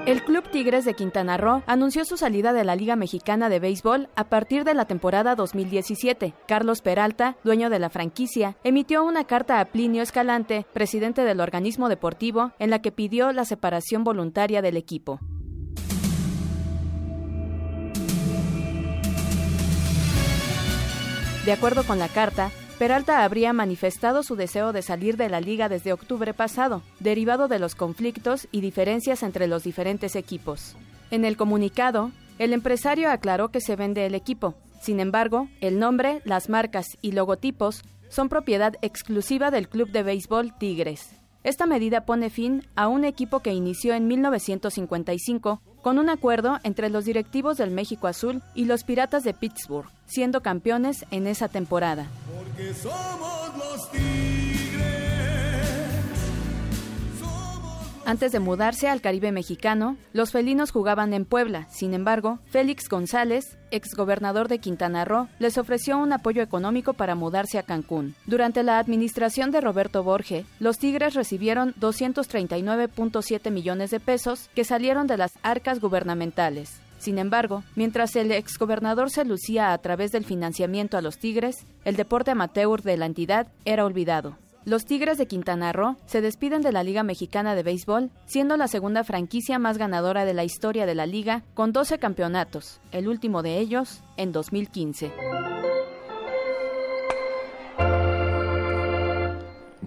El 0.06 0.24
Club 0.24 0.48
Tigres 0.52 0.86
de 0.86 0.94
Quintana 0.94 1.36
Roo 1.36 1.64
anunció 1.66 2.06
su 2.06 2.16
salida 2.16 2.54
de 2.54 2.64
la 2.64 2.76
Liga 2.76 2.96
Mexicana 2.96 3.50
de 3.50 3.60
Béisbol 3.60 4.08
a 4.16 4.26
partir 4.26 4.64
de 4.64 4.76
la 4.76 4.86
temporada 4.86 5.34
2017. 5.34 6.36
Carlos 6.48 6.82
Peralta, 6.82 7.38
dueño 7.44 7.72
de 7.72 7.80
la 7.80 7.90
franquicia, 7.90 8.56
emitió 8.64 9.04
una 9.04 9.24
carta 9.24 9.60
a 9.60 9.66
Plinio 9.66 10.04
Escalante, 10.04 10.68
presidente 10.74 11.24
del 11.24 11.42
organismo 11.42 11.90
deportivo, 11.90 12.52
en 12.60 12.70
la 12.70 12.84
que 12.84 12.92
pidió 12.92 13.32
la 13.32 13.46
separación 13.46 14.04
voluntaria 14.04 14.62
del 14.62 14.78
equipo. 14.78 15.20
De 21.46 21.52
acuerdo 21.52 21.84
con 21.84 21.98
la 21.98 22.10
carta, 22.10 22.52
Peralta 22.78 23.24
habría 23.24 23.54
manifestado 23.54 24.22
su 24.22 24.36
deseo 24.36 24.74
de 24.74 24.82
salir 24.82 25.16
de 25.16 25.30
la 25.30 25.40
liga 25.40 25.70
desde 25.70 25.94
octubre 25.94 26.34
pasado, 26.34 26.82
derivado 27.00 27.48
de 27.48 27.58
los 27.58 27.74
conflictos 27.74 28.50
y 28.52 28.60
diferencias 28.60 29.24
entre 29.24 29.48
los 29.48 29.64
diferentes 29.64 30.18
equipos. 30.18 30.76
En 31.10 31.24
el 31.24 31.38
comunicado, 31.38 32.12
el 32.38 32.52
empresario 32.52 33.10
aclaró 33.10 33.48
que 33.48 33.62
se 33.62 33.78
vende 33.78 34.06
el 34.06 34.14
equipo. 34.14 34.56
Sin 34.82 35.00
embargo, 35.00 35.48
el 35.62 35.80
nombre, 35.80 36.22
las 36.26 36.50
marcas 36.50 36.98
y 37.02 37.14
logotipos 37.14 37.82
son 38.10 38.28
propiedad 38.28 38.76
exclusiva 38.82 39.52
del 39.52 39.70
Club 39.70 39.92
de 39.92 40.04
Béisbol 40.04 40.54
Tigres. 40.58 41.16
Esta 41.44 41.66
medida 41.68 42.06
pone 42.06 42.30
fin 42.30 42.68
a 42.76 42.90
un 42.90 43.06
equipo 43.06 43.40
que 43.40 43.54
inició 43.54 43.94
en 43.94 44.08
1955 44.08 45.62
con 45.86 46.00
un 46.00 46.10
acuerdo 46.10 46.58
entre 46.64 46.90
los 46.90 47.06
directivos 47.06 47.58
del 47.58 47.70
México 47.70 48.08
Azul 48.08 48.42
y 48.56 48.66
los 48.66 48.84
Piratas 48.84 49.24
de 49.24 49.36
Pittsburgh, 49.36 49.88
siendo 50.08 50.42
campeones 50.42 51.06
en 51.12 51.28
esa 51.28 51.48
temporada. 51.48 52.08
Antes 58.06 58.32
de 58.32 58.40
mudarse 58.40 58.88
al 58.88 59.02
Caribe 59.02 59.32
mexicano, 59.32 59.98
los 60.14 60.32
felinos 60.32 60.70
jugaban 60.70 61.12
en 61.16 61.26
Puebla. 61.26 61.68
Sin 61.72 61.96
embargo, 61.96 62.38
Félix 62.46 62.88
González, 62.88 63.58
exgobernador 63.72 64.48
de 64.48 64.60
Quintana 64.60 65.06
Roo, 65.06 65.28
les 65.40 65.58
ofreció 65.58 65.98
un 65.98 66.14
apoyo 66.14 66.44
económico 66.44 66.94
para 66.94 67.16
mudarse 67.16 67.58
a 67.58 67.64
Cancún. 67.64 68.14
Durante 68.28 68.62
la 68.62 68.78
administración 68.78 69.50
de 69.50 69.60
Roberto 69.60 70.04
Borge, 70.04 70.46
los 70.60 70.78
Tigres 70.78 71.16
recibieron 71.16 71.74
239.7 71.80 73.50
millones 73.50 73.90
de 73.90 74.00
pesos 74.00 74.52
que 74.54 74.66
salieron 74.66 75.08
de 75.08 75.18
las 75.18 75.32
arcas 75.42 75.80
gubernamentales. 75.80 76.80
Sin 77.00 77.18
embargo, 77.18 77.64
mientras 77.76 78.16
el 78.16 78.32
exgobernador 78.32 79.10
se 79.10 79.26
lucía 79.26 79.74
a 79.74 79.78
través 79.80 80.12
del 80.12 80.26
financiamiento 80.26 80.96
a 80.96 81.02
los 81.02 81.18
Tigres, 81.18 81.66
el 81.86 81.96
deporte 81.96 82.30
amateur 82.30 82.84
de 82.84 82.98
la 82.98 83.08
entidad 83.08 83.48
era 83.66 83.84
olvidado. 83.84 84.38
Los 84.66 84.86
Tigres 84.86 85.20
de 85.20 85.28
Quintana 85.28 85.72
Roo 85.74 85.96
se 86.08 86.22
despiden 86.22 86.64
de 86.64 86.72
la 86.72 86.84
Liga 86.84 87.04
Mexicana 87.04 87.54
de 87.54 87.62
Béisbol, 87.62 88.10
siendo 88.26 88.58
la 88.58 88.68
segunda 88.68 89.04
franquicia 89.04 89.60
más 89.60 89.78
ganadora 89.78 90.26
de 90.26 90.34
la 90.34 90.44
historia 90.44 90.88
de 90.88 90.96
la 90.96 91.06
liga, 91.06 91.44
con 91.54 91.72
12 91.72 92.00
campeonatos, 92.00 92.82
el 92.92 93.08
último 93.08 93.44
de 93.44 93.60
ellos 93.60 94.02
en 94.18 94.32
2015. 94.32 95.12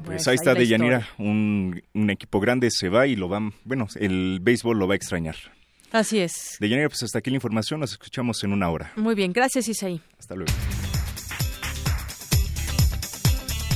Pues 0.04 0.28
ahí 0.28 0.36
está 0.36 0.54
Deyanira, 0.54 1.08
un, 1.18 1.82
un 1.92 2.10
equipo 2.10 2.38
grande 2.38 2.70
se 2.70 2.88
va 2.88 3.08
y 3.08 3.16
lo 3.16 3.28
van, 3.28 3.54
bueno, 3.64 3.88
el 3.96 4.38
béisbol 4.40 4.78
lo 4.78 4.86
va 4.86 4.94
a 4.94 4.96
extrañar. 4.96 5.34
Así 5.90 6.20
es. 6.20 6.56
Deyanira, 6.60 6.88
pues 6.88 7.02
hasta 7.02 7.18
aquí 7.18 7.30
la 7.30 7.36
información, 7.36 7.80
nos 7.80 7.90
escuchamos 7.90 8.44
en 8.44 8.52
una 8.52 8.70
hora. 8.70 8.92
Muy 8.94 9.16
bien, 9.16 9.32
gracias 9.32 9.68
Isaí. 9.68 10.00
Hasta 10.18 10.36
luego. 10.36 10.52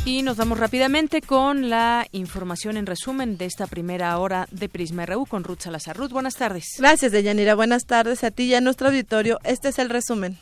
Y 0.04 0.22
nos 0.22 0.36
vamos 0.36 0.58
rápidamente 0.58 1.20
con 1.20 1.70
la 1.70 2.06
información 2.10 2.76
en 2.76 2.86
resumen 2.86 3.38
de 3.38 3.44
esta 3.44 3.68
primera 3.68 4.18
hora 4.18 4.48
de 4.50 4.68
Prisma 4.68 5.06
RU 5.06 5.26
con 5.26 5.44
Ruth 5.44 5.60
Salazar. 5.60 5.96
Ruth, 5.96 6.10
buenas 6.10 6.34
tardes. 6.34 6.74
Gracias, 6.76 7.12
Deyanira. 7.12 7.54
Buenas 7.54 7.86
tardes 7.86 8.24
a 8.24 8.32
ti 8.32 8.46
y 8.46 8.54
a 8.56 8.60
nuestro 8.60 8.88
auditorio. 8.88 9.38
Este 9.44 9.68
es 9.68 9.78
el 9.78 9.90
resumen. 9.90 10.38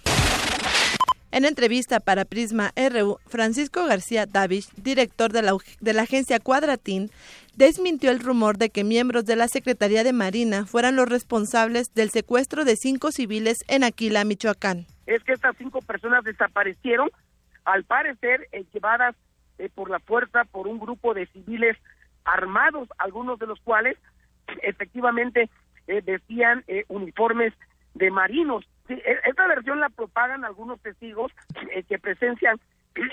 En 1.30 1.44
entrevista 1.44 2.00
para 2.00 2.24
Prisma 2.24 2.72
RU, 2.74 3.18
Francisco 3.26 3.84
García 3.84 4.24
Davis, 4.24 4.70
director 4.76 5.30
de 5.30 5.42
la, 5.42 5.54
de 5.80 5.92
la 5.92 6.02
agencia 6.02 6.40
Cuadratín, 6.40 7.10
desmintió 7.54 8.10
el 8.12 8.20
rumor 8.20 8.56
de 8.56 8.70
que 8.70 8.82
miembros 8.82 9.26
de 9.26 9.36
la 9.36 9.46
Secretaría 9.46 10.04
de 10.04 10.14
Marina 10.14 10.64
fueran 10.64 10.96
los 10.96 11.06
responsables 11.06 11.92
del 11.92 12.08
secuestro 12.08 12.64
de 12.64 12.76
cinco 12.76 13.12
civiles 13.12 13.58
en 13.68 13.84
Aquila, 13.84 14.24
Michoacán. 14.24 14.86
Es 15.06 15.22
que 15.22 15.34
estas 15.34 15.54
cinco 15.58 15.82
personas 15.82 16.24
desaparecieron, 16.24 17.10
al 17.66 17.84
parecer 17.84 18.48
eh, 18.52 18.64
llevadas 18.72 19.14
eh, 19.60 19.70
por 19.74 19.90
la 19.90 20.00
fuerza 20.00 20.44
por 20.44 20.66
un 20.66 20.78
grupo 20.78 21.14
de 21.14 21.26
civiles 21.26 21.76
armados, 22.24 22.88
algunos 22.98 23.38
de 23.38 23.46
los 23.46 23.60
cuales 23.60 23.96
efectivamente 24.62 25.48
eh, 25.86 26.02
vestían 26.04 26.64
eh, 26.66 26.84
uniformes 26.88 27.52
de 27.94 28.10
marinos. 28.10 28.64
Sí, 28.86 28.94
e, 28.94 29.18
esta 29.24 29.46
versión 29.46 29.80
la 29.80 29.88
propagan 29.88 30.44
algunos 30.44 30.80
testigos 30.80 31.32
eh, 31.72 31.82
que 31.84 31.98
presencian 31.98 32.58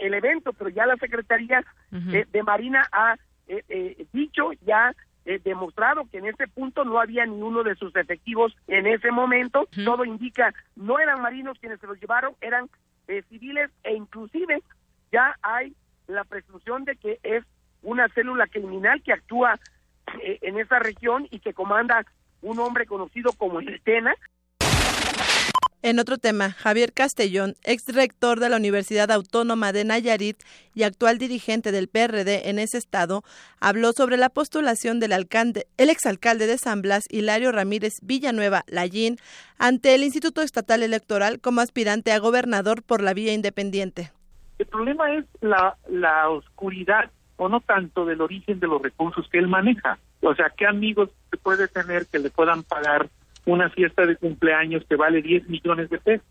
el 0.02 0.14
evento, 0.14 0.54
pero 0.54 0.70
ya 0.70 0.86
la 0.86 0.98
Secretaría 0.98 1.64
eh, 1.92 2.26
de 2.32 2.44
Marina 2.44 2.84
ha 2.92 3.16
eh, 3.48 3.64
eh, 3.70 4.06
dicho, 4.12 4.52
ya 4.66 4.94
eh, 5.26 5.40
demostrado 5.44 6.08
que 6.10 6.18
en 6.18 6.26
ese 6.26 6.48
punto 6.48 6.84
no 6.84 7.00
había 7.00 7.26
ni 7.26 7.42
uno 7.42 7.64
de 7.64 7.76
sus 7.76 7.96
efectivos 7.96 8.56
en 8.68 8.88
ese 8.88 9.12
momento. 9.12 9.68
Todo 9.86 10.04
indica, 10.04 10.54
no 10.76 11.00
eran 11.00 11.22
marinos 11.22 11.60
quienes 11.60 11.80
se 11.80 11.88
los 11.88 12.00
llevaron, 12.00 12.34
eran 12.42 12.70
eh, 13.08 13.24
civiles 13.30 13.70
e 13.84 13.94
inclusive 13.94 14.62
ya 15.12 15.36
hay 15.42 15.74
la 16.08 16.24
presunción 16.24 16.86
de 16.86 16.96
que 16.96 17.20
es 17.24 17.44
una 17.84 18.08
célula 18.10 18.48
criminal 18.48 19.02
que 19.04 19.14
actúa 19.14 19.60
eh, 20.22 20.40
en 20.42 20.58
esa 20.58 20.80
región 20.80 21.28
y 21.32 21.40
que 21.40 21.54
comanda 21.54 22.06
un 22.42 22.60
hombre 22.60 22.86
conocido 22.86 23.32
como 23.34 23.60
el 23.60 23.82
Tena. 23.82 24.16
En 25.84 26.00
otro 26.00 26.18
tema, 26.18 26.52
Javier 26.52 26.92
Castellón, 26.92 27.56
ex 27.64 27.94
rector 27.94 28.40
de 28.40 28.50
la 28.50 28.58
Universidad 28.58 29.12
Autónoma 29.12 29.72
de 29.72 29.86
Nayarit 29.86 30.38
y 30.74 30.84
actual 30.84 31.18
dirigente 31.18 31.72
del 31.72 31.88
PRD 31.88 32.50
en 32.50 32.58
ese 32.58 32.78
estado, 32.78 33.24
habló 33.60 33.94
sobre 33.94 34.18
la 34.18 34.30
postulación 34.30 35.00
del 35.00 35.14
alcalde, 35.14 35.68
el 35.78 35.90
exalcalde 35.90 36.48
de 36.48 36.58
San 36.58 36.82
Blas, 36.82 37.06
Hilario 37.10 37.52
Ramírez 37.52 37.94
Villanueva 38.02 38.64
Lallín, 38.68 39.18
ante 39.60 39.94
el 39.94 40.04
Instituto 40.04 40.42
Estatal 40.42 40.82
Electoral 40.82 41.40
como 41.40 41.62
aspirante 41.62 42.12
a 42.12 42.20
gobernador 42.20 42.82
por 42.82 43.02
la 43.02 43.14
vía 43.14 43.34
independiente. 43.34 44.12
El 44.60 44.66
problema 44.66 45.14
es 45.14 45.26
la, 45.42 45.76
la 45.88 46.30
oscuridad 46.30 47.12
o 47.38 47.50
no 47.50 47.62
tanto 47.62 48.06
del 48.06 48.22
origen 48.22 48.60
de 48.60 48.68
los 48.68 48.82
recursos 48.82 49.28
que 49.30 49.38
él 49.38 49.48
maneja. 49.48 50.00
O 50.22 50.34
sea, 50.36 50.52
¿qué 50.56 50.66
amigos 50.66 51.10
puede 51.44 51.68
tener 51.68 52.08
que 52.08 52.20
le 52.20 52.30
puedan 52.30 52.64
pagar 52.64 53.10
una 53.46 53.70
fiesta 53.70 54.06
de 54.06 54.18
cumpleaños 54.18 54.84
que 54.90 54.98
vale 54.98 55.22
10 55.22 55.48
millones 55.48 55.90
de 55.90 56.00
pesos? 56.00 56.26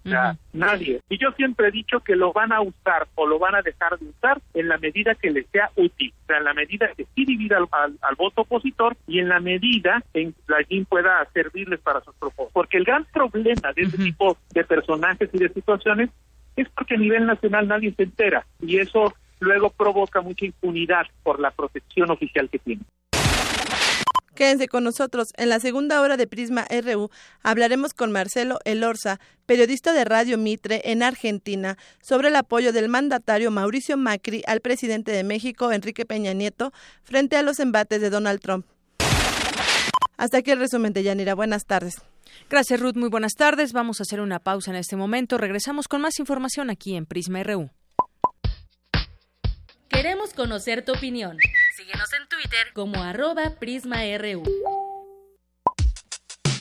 Nadie. 0.52 1.00
Y 1.08 1.18
yo 1.18 1.30
siempre 1.32 1.68
he 1.68 1.70
dicho 1.70 2.00
que 2.00 2.14
lo 2.14 2.32
van 2.32 2.52
a 2.52 2.60
usar 2.60 3.08
o 3.14 3.26
lo 3.26 3.38
van 3.38 3.54
a 3.54 3.62
dejar 3.62 3.98
de 3.98 4.06
usar 4.06 4.40
en 4.52 4.68
la 4.68 4.76
medida 4.78 5.14
que 5.14 5.30
les 5.30 5.46
sea 5.46 5.70
útil. 5.76 6.12
O 6.24 6.26
sea, 6.26 6.38
en 6.38 6.44
la 6.44 6.54
medida 6.54 6.88
que 6.94 7.06
sí 7.14 7.24
divida 7.24 7.56
al, 7.56 7.68
al, 7.70 7.98
al 8.02 8.14
voto 8.16 8.42
opositor 8.42 8.96
y 9.06 9.20
en 9.20 9.28
la 9.28 9.40
medida 9.40 10.02
en 10.12 10.32
que 10.32 10.40
la 10.48 10.62
GIN 10.64 10.84
pueda 10.84 11.26
servirles 11.32 11.80
para 11.80 12.00
sus 12.02 12.14
propósitos. 12.16 12.52
Porque 12.52 12.76
el 12.76 12.84
gran 12.84 13.04
problema 13.06 13.72
de 13.74 13.82
este 13.82 13.98
tipo 13.98 14.36
de 14.52 14.64
personajes 14.64 15.30
y 15.32 15.38
de 15.38 15.48
situaciones 15.48 16.10
es 16.56 16.68
porque 16.70 16.94
a 16.94 16.98
nivel 16.98 17.26
nacional 17.26 17.68
nadie 17.68 17.94
se 17.94 18.04
entera 18.04 18.46
y 18.60 18.78
eso 18.78 19.14
luego 19.40 19.70
provoca 19.70 20.20
mucha 20.22 20.46
impunidad 20.46 21.06
por 21.22 21.38
la 21.40 21.50
protección 21.50 22.10
oficial 22.10 22.48
que 22.50 22.58
tiene. 22.58 22.82
Quédense 24.36 24.68
con 24.68 24.84
nosotros. 24.84 25.32
En 25.38 25.48
la 25.48 25.60
segunda 25.60 26.02
hora 26.02 26.18
de 26.18 26.26
Prisma 26.26 26.66
RU 26.68 27.08
hablaremos 27.42 27.94
con 27.94 28.12
Marcelo 28.12 28.58
Elorza, 28.66 29.18
periodista 29.46 29.94
de 29.94 30.04
Radio 30.04 30.36
Mitre 30.36 30.82
en 30.84 31.02
Argentina, 31.02 31.78
sobre 32.02 32.28
el 32.28 32.36
apoyo 32.36 32.74
del 32.74 32.90
mandatario 32.90 33.50
Mauricio 33.50 33.96
Macri 33.96 34.42
al 34.46 34.60
presidente 34.60 35.10
de 35.10 35.24
México, 35.24 35.72
Enrique 35.72 36.04
Peña 36.04 36.34
Nieto, 36.34 36.72
frente 37.02 37.36
a 37.36 37.42
los 37.42 37.60
embates 37.60 38.02
de 38.02 38.10
Donald 38.10 38.40
Trump. 38.40 38.66
Hasta 40.16 40.38
aquí 40.38 40.50
el 40.50 40.58
resumen 40.58 40.92
de 40.92 41.02
Yanira. 41.02 41.34
Buenas 41.34 41.66
tardes. 41.66 41.96
Gracias, 42.48 42.80
Ruth. 42.80 42.96
Muy 42.96 43.08
buenas 43.08 43.34
tardes. 43.34 43.72
Vamos 43.72 44.00
a 44.00 44.04
hacer 44.04 44.20
una 44.20 44.38
pausa 44.38 44.70
en 44.70 44.76
este 44.76 44.96
momento. 44.96 45.38
Regresamos 45.38 45.88
con 45.88 46.00
más 46.00 46.18
información 46.18 46.70
aquí 46.70 46.96
en 46.96 47.06
Prisma 47.06 47.42
RU. 47.42 47.70
Queremos 49.88 50.34
conocer 50.34 50.84
tu 50.84 50.92
opinión. 50.92 51.38
Síguenos 51.76 52.12
en 52.12 52.28
Twitter 52.28 52.66
como 52.74 53.02
arroba 53.02 53.54
PrismaRU. 53.58 54.42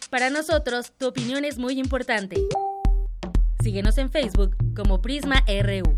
Para 0.09 0.29
nosotros, 0.29 0.93
tu 0.97 1.07
opinión 1.07 1.43
es 1.43 1.57
muy 1.57 1.79
importante. 1.79 2.37
Síguenos 3.61 3.97
en 3.97 4.11
Facebook 4.11 4.55
como 4.75 5.01
Prisma 5.01 5.43
RU. 5.47 5.97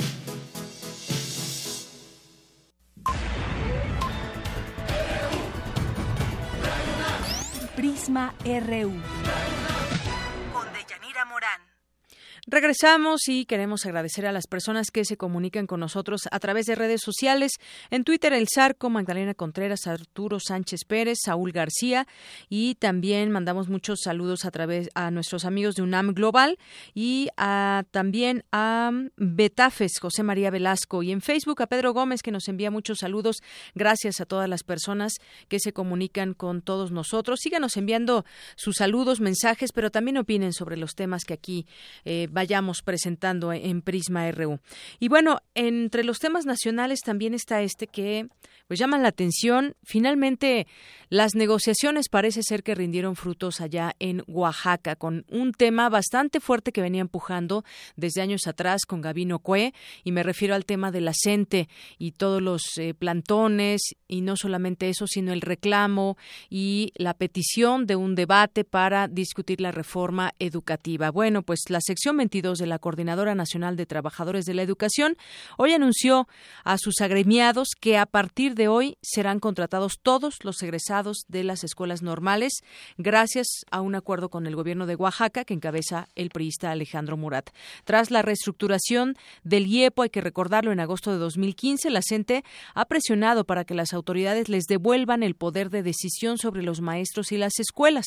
Prisma 7.81 8.31
RU. 8.45 9.80
Regresamos 12.51 13.29
y 13.29 13.45
queremos 13.45 13.85
agradecer 13.85 14.25
a 14.25 14.33
las 14.33 14.45
personas 14.45 14.91
que 14.91 15.05
se 15.05 15.15
comunican 15.15 15.67
con 15.67 15.79
nosotros 15.79 16.23
a 16.31 16.37
través 16.37 16.65
de 16.65 16.75
redes 16.75 16.99
sociales. 16.99 17.53
En 17.91 18.03
Twitter, 18.03 18.33
El 18.33 18.49
Zarco, 18.53 18.89
Magdalena 18.89 19.33
Contreras, 19.33 19.87
Arturo 19.87 20.37
Sánchez 20.41 20.81
Pérez, 20.85 21.19
Saúl 21.23 21.53
García. 21.53 22.07
Y 22.49 22.75
también 22.75 23.31
mandamos 23.31 23.69
muchos 23.69 24.01
saludos 24.03 24.43
a 24.43 24.51
través 24.51 24.89
a 24.95 25.11
nuestros 25.11 25.45
amigos 25.45 25.75
de 25.75 25.83
UNAM 25.83 26.13
Global 26.13 26.59
y 26.93 27.29
a, 27.37 27.85
también 27.91 28.43
a 28.51 28.91
Betafes, 29.15 29.93
José 30.01 30.21
María 30.21 30.51
Velasco. 30.51 31.03
Y 31.03 31.13
en 31.13 31.21
Facebook 31.21 31.61
a 31.61 31.67
Pedro 31.67 31.93
Gómez, 31.93 32.21
que 32.21 32.31
nos 32.31 32.49
envía 32.49 32.69
muchos 32.69 32.97
saludos. 32.97 33.37
Gracias 33.75 34.19
a 34.19 34.25
todas 34.25 34.49
las 34.49 34.63
personas 34.63 35.13
que 35.47 35.61
se 35.61 35.71
comunican 35.71 36.33
con 36.33 36.61
todos 36.61 36.91
nosotros. 36.91 37.39
Síganos 37.41 37.77
enviando 37.77 38.25
sus 38.57 38.75
saludos, 38.75 39.21
mensajes, 39.21 39.71
pero 39.71 39.89
también 39.89 40.17
opinen 40.17 40.51
sobre 40.51 40.75
los 40.75 40.95
temas 40.95 41.23
que 41.23 41.33
aquí 41.33 41.65
eh, 42.03 42.27
vayamos 42.41 42.81
presentando 42.81 43.53
en 43.53 43.83
Prisma 43.83 44.31
RU. 44.31 44.59
Y 44.99 45.09
bueno, 45.09 45.41
entre 45.53 46.03
los 46.03 46.17
temas 46.17 46.47
nacionales 46.47 47.01
también 47.01 47.35
está 47.35 47.61
este 47.61 47.85
que 47.85 48.29
pues 48.71 48.79
llaman 48.79 49.03
la 49.03 49.09
atención. 49.09 49.75
Finalmente, 49.83 50.65
las 51.09 51.35
negociaciones 51.35 52.07
parece 52.07 52.41
ser 52.41 52.63
que 52.63 52.73
rindieron 52.73 53.17
frutos 53.17 53.59
allá 53.59 53.97
en 53.99 54.23
Oaxaca 54.27 54.95
con 54.95 55.25
un 55.27 55.51
tema 55.51 55.89
bastante 55.89 56.39
fuerte 56.39 56.71
que 56.71 56.79
venía 56.81 57.01
empujando 57.01 57.65
desde 57.97 58.21
años 58.21 58.47
atrás 58.47 58.85
con 58.87 59.01
Gabino 59.01 59.39
Cue 59.39 59.73
y 60.05 60.13
me 60.13 60.23
refiero 60.23 60.55
al 60.55 60.63
tema 60.63 60.89
de 60.89 61.01
la 61.01 61.11
y 61.99 62.11
todos 62.13 62.41
los 62.41 62.61
eh, 62.77 62.93
plantones 62.93 63.81
y 64.07 64.21
no 64.21 64.37
solamente 64.37 64.87
eso, 64.87 65.05
sino 65.05 65.33
el 65.33 65.41
reclamo 65.41 66.15
y 66.49 66.93
la 66.95 67.13
petición 67.13 67.85
de 67.85 67.97
un 67.97 68.15
debate 68.15 68.63
para 68.63 69.09
discutir 69.09 69.59
la 69.59 69.73
reforma 69.73 70.31
educativa. 70.39 71.11
Bueno, 71.11 71.43
pues 71.43 71.59
la 71.67 71.81
sección 71.81 72.15
22 72.15 72.57
de 72.57 72.67
la 72.67 72.79
Coordinadora 72.79 73.35
Nacional 73.35 73.75
de 73.75 73.85
Trabajadores 73.85 74.45
de 74.45 74.53
la 74.53 74.61
Educación 74.61 75.17
hoy 75.57 75.73
anunció 75.73 76.29
a 76.63 76.77
sus 76.77 77.01
agremiados 77.01 77.71
que 77.77 77.97
a 77.97 78.05
partir 78.05 78.55
de 78.55 78.60
hoy 78.67 78.97
serán 79.01 79.39
contratados 79.39 79.99
todos 80.01 80.43
los 80.43 80.61
egresados 80.63 81.25
de 81.27 81.43
las 81.43 81.63
escuelas 81.63 82.01
normales 82.01 82.53
gracias 82.97 83.47
a 83.71 83.81
un 83.81 83.95
acuerdo 83.95 84.29
con 84.29 84.47
el 84.47 84.55
gobierno 84.55 84.85
de 84.85 84.95
Oaxaca 84.95 85.45
que 85.45 85.53
encabeza 85.53 86.07
el 86.15 86.29
priista 86.29 86.71
Alejandro 86.71 87.17
Murat. 87.17 87.49
Tras 87.83 88.11
la 88.11 88.21
reestructuración 88.21 89.15
del 89.43 89.67
IEPO, 89.67 90.03
hay 90.03 90.09
que 90.09 90.21
recordarlo, 90.21 90.71
en 90.71 90.79
agosto 90.79 91.11
de 91.11 91.17
2015, 91.17 91.89
la 91.89 92.01
CENTE 92.01 92.43
ha 92.73 92.85
presionado 92.85 93.45
para 93.45 93.65
que 93.65 93.73
las 93.73 93.93
autoridades 93.93 94.49
les 94.49 94.65
devuelvan 94.65 95.23
el 95.23 95.35
poder 95.35 95.69
de 95.69 95.83
decisión 95.83 96.37
sobre 96.37 96.63
los 96.63 96.81
maestros 96.81 97.31
y 97.31 97.37
las 97.37 97.59
escuelas. 97.59 98.05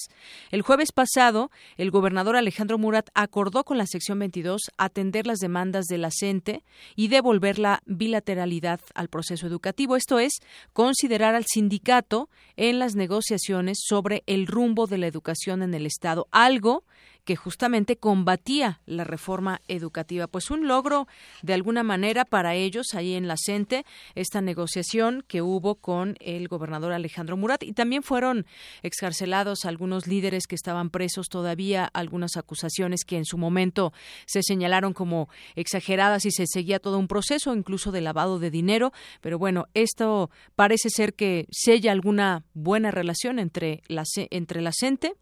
El 0.51 0.63
jueves 0.63 0.93
pasado, 0.93 1.51
el 1.77 1.91
gobernador 1.91 2.37
Alejandro 2.37 2.79
Murat 2.79 3.09
acordó 3.15 3.65
con 3.65 3.79
la 3.79 3.87
sección 3.87 4.19
22 4.19 4.71
atender 4.77 5.27
las 5.27 5.39
demandas 5.39 5.87
de 5.87 5.99
la 5.99 6.11
CENTE 6.11 6.63
y 6.97 7.09
devolver 7.09 7.59
la 7.59 7.83
bilateralidad 7.87 8.81
al 8.95 9.09
proceso 9.09 9.47
educativo, 9.47 9.97
esto 9.97 10.19
es, 10.19 10.33
considerar 10.73 11.35
al 11.35 11.45
sindicato 11.47 12.29
en 12.57 12.79
las 12.79 12.95
negociaciones 12.95 13.79
sobre 13.85 14.23
el 14.27 14.47
rumbo 14.47 14.87
de 14.87 14.99
la 14.99 15.07
educación 15.07 15.63
en 15.63 15.75
el 15.75 15.87
Estado, 15.87 16.29
algo 16.31 16.85
que 17.25 17.37
justamente 17.37 17.97
combatía 17.97 18.81
la 18.87 19.05
reforma 19.05 19.61
educativa. 19.69 20.27
Pues 20.27 20.51
un 20.51 20.69
logro 20.69 21.07
de 21.43 21.55
alguna 21.55 21.83
manera 21.83 22.25
para 22.25 22.55
ellos 22.55 22.95
ahí 22.95 23.15
en 23.15 23.29
la 23.29 23.37
CENTE, 23.37 23.85
esta 24.15 24.41
negociación 24.41 25.25
que 25.27 25.43
hubo 25.43 25.77
con 25.77 26.17
el 26.21 26.49
gobernador 26.49 26.93
Alejandro 26.93 27.37
Murat 27.37 27.63
y 27.63 27.73
también 27.73 28.03
fueron 28.03 28.47
excarcelados 28.83 29.65
algunos 29.65 30.07
líderes 30.07 30.47
que 30.47 30.55
estaban 30.55 30.91
presos 30.91 31.29
todavía, 31.29 31.91
algunas 31.93 32.37
acusaciones 32.37 33.05
que 33.05 33.17
en 33.17 33.25
su 33.25 33.39
momento 33.39 33.93
se 34.27 34.43
señalaron 34.43 34.93
como 34.93 35.29
exageradas 35.55 36.27
y 36.27 36.31
se 36.31 36.47
seguía 36.47 36.79
todo 36.79 36.99
un 36.99 37.09
proceso, 37.09 37.55
incluso 37.55 37.93
de 37.93 38.01
lavado 38.01 38.39
de 38.39 38.51
dinero, 38.51 38.93
pero 39.21 39.39
bueno, 39.39 39.67
esto 39.75 40.31
parece 40.57 40.91
ser 40.91 41.15
que 41.15 41.47
sella 41.51 41.93
alguna 41.93 42.45
buena 42.55 42.91
relación 42.91 43.39
entre 43.39 43.83
la, 43.89 44.05
entre 44.31 44.61
la 44.61 44.73
CENTE 44.73 45.15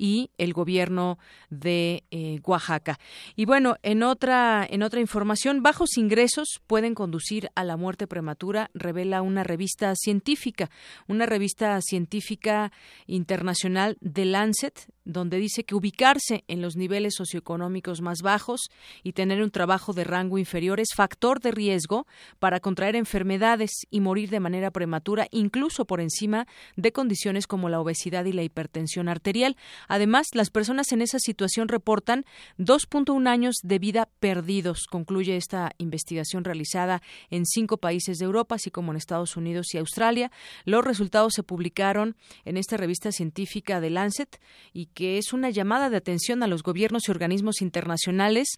y 0.00 0.30
el 0.38 0.54
gobierno 0.54 1.18
de 1.50 2.04
eh, 2.10 2.40
Oaxaca. 2.44 2.98
Y 3.36 3.44
bueno, 3.44 3.76
en 3.82 4.02
otra, 4.02 4.66
en 4.68 4.82
otra 4.82 4.98
información, 4.98 5.62
bajos 5.62 5.98
ingresos 5.98 6.62
pueden 6.66 6.94
conducir 6.94 7.50
a 7.54 7.64
la 7.64 7.76
muerte 7.76 8.06
prematura, 8.06 8.70
revela 8.72 9.20
una 9.20 9.44
revista 9.44 9.94
científica, 9.94 10.70
una 11.06 11.26
revista 11.26 11.78
científica 11.82 12.72
internacional 13.06 13.98
de 14.00 14.24
Lancet, 14.24 14.88
donde 15.04 15.38
dice 15.38 15.64
que 15.64 15.74
ubicarse 15.74 16.44
en 16.48 16.62
los 16.62 16.76
niveles 16.76 17.14
socioeconómicos 17.16 18.00
más 18.00 18.22
bajos 18.22 18.70
y 19.02 19.12
tener 19.12 19.42
un 19.42 19.50
trabajo 19.50 19.92
de 19.92 20.04
rango 20.04 20.38
inferior 20.38 20.80
es 20.80 20.88
factor 20.94 21.40
de 21.40 21.50
riesgo 21.50 22.06
para 22.38 22.60
contraer 22.60 22.96
enfermedades 22.96 23.70
y 23.90 24.00
morir 24.00 24.30
de 24.30 24.40
manera 24.40 24.70
prematura, 24.70 25.26
incluso 25.30 25.84
por 25.84 26.00
encima 26.00 26.46
de 26.76 26.92
condiciones 26.92 27.46
como 27.46 27.68
la 27.68 27.80
obesidad 27.80 28.24
y 28.24 28.32
la 28.32 28.42
hipertensión 28.42 29.08
arterial. 29.08 29.56
Además, 29.88 30.28
las 30.34 30.50
personas 30.50 30.92
en 30.92 31.02
esa 31.02 31.18
situación 31.18 31.68
reportan 31.68 32.24
2.1 32.58 33.28
años 33.28 33.56
de 33.62 33.78
vida 33.78 34.08
perdidos, 34.20 34.86
concluye 34.90 35.36
esta 35.36 35.72
investigación 35.78 36.44
realizada 36.44 37.02
en 37.30 37.46
cinco 37.46 37.78
países 37.78 38.18
de 38.18 38.26
Europa, 38.26 38.56
así 38.56 38.70
como 38.70 38.92
en 38.92 38.96
Estados 38.96 39.36
Unidos 39.36 39.74
y 39.74 39.78
Australia. 39.78 40.30
Los 40.64 40.84
resultados 40.84 41.32
se 41.34 41.42
publicaron 41.42 42.16
en 42.44 42.56
esta 42.56 42.76
revista 42.76 43.12
científica 43.12 43.80
de 43.80 43.90
Lancet 43.90 44.40
y 44.72 44.86
que 44.94 45.18
es 45.18 45.32
una 45.32 45.50
llamada 45.50 45.90
de 45.90 45.96
atención 45.96 46.42
a 46.42 46.46
los 46.46 46.62
gobiernos 46.62 47.08
y 47.08 47.10
organismos 47.10 47.62
internacionales 47.62 48.48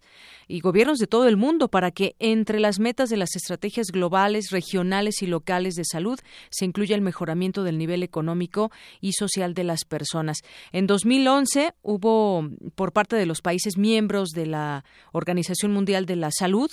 y 0.47 0.59
gobiernos 0.59 0.99
de 0.99 1.07
todo 1.07 1.27
el 1.27 1.37
mundo 1.37 1.69
para 1.69 1.91
que 1.91 2.15
entre 2.19 2.59
las 2.59 2.79
metas 2.79 3.09
de 3.09 3.17
las 3.17 3.35
estrategias 3.35 3.87
globales, 3.87 4.49
regionales 4.51 5.21
y 5.21 5.27
locales 5.27 5.75
de 5.75 5.85
salud 5.85 6.19
se 6.49 6.65
incluya 6.65 6.95
el 6.95 7.01
mejoramiento 7.01 7.63
del 7.63 7.77
nivel 7.77 8.03
económico 8.03 8.71
y 9.01 9.13
social 9.13 9.53
de 9.53 9.63
las 9.63 9.85
personas. 9.85 10.39
En 10.71 10.87
2011 10.87 11.73
hubo 11.81 12.49
por 12.75 12.91
parte 12.91 13.15
de 13.15 13.25
los 13.25 13.41
países 13.41 13.77
miembros 13.77 14.29
de 14.29 14.45
la 14.45 14.85
Organización 15.11 15.71
Mundial 15.71 16.05
de 16.05 16.15
la 16.15 16.31
Salud 16.31 16.71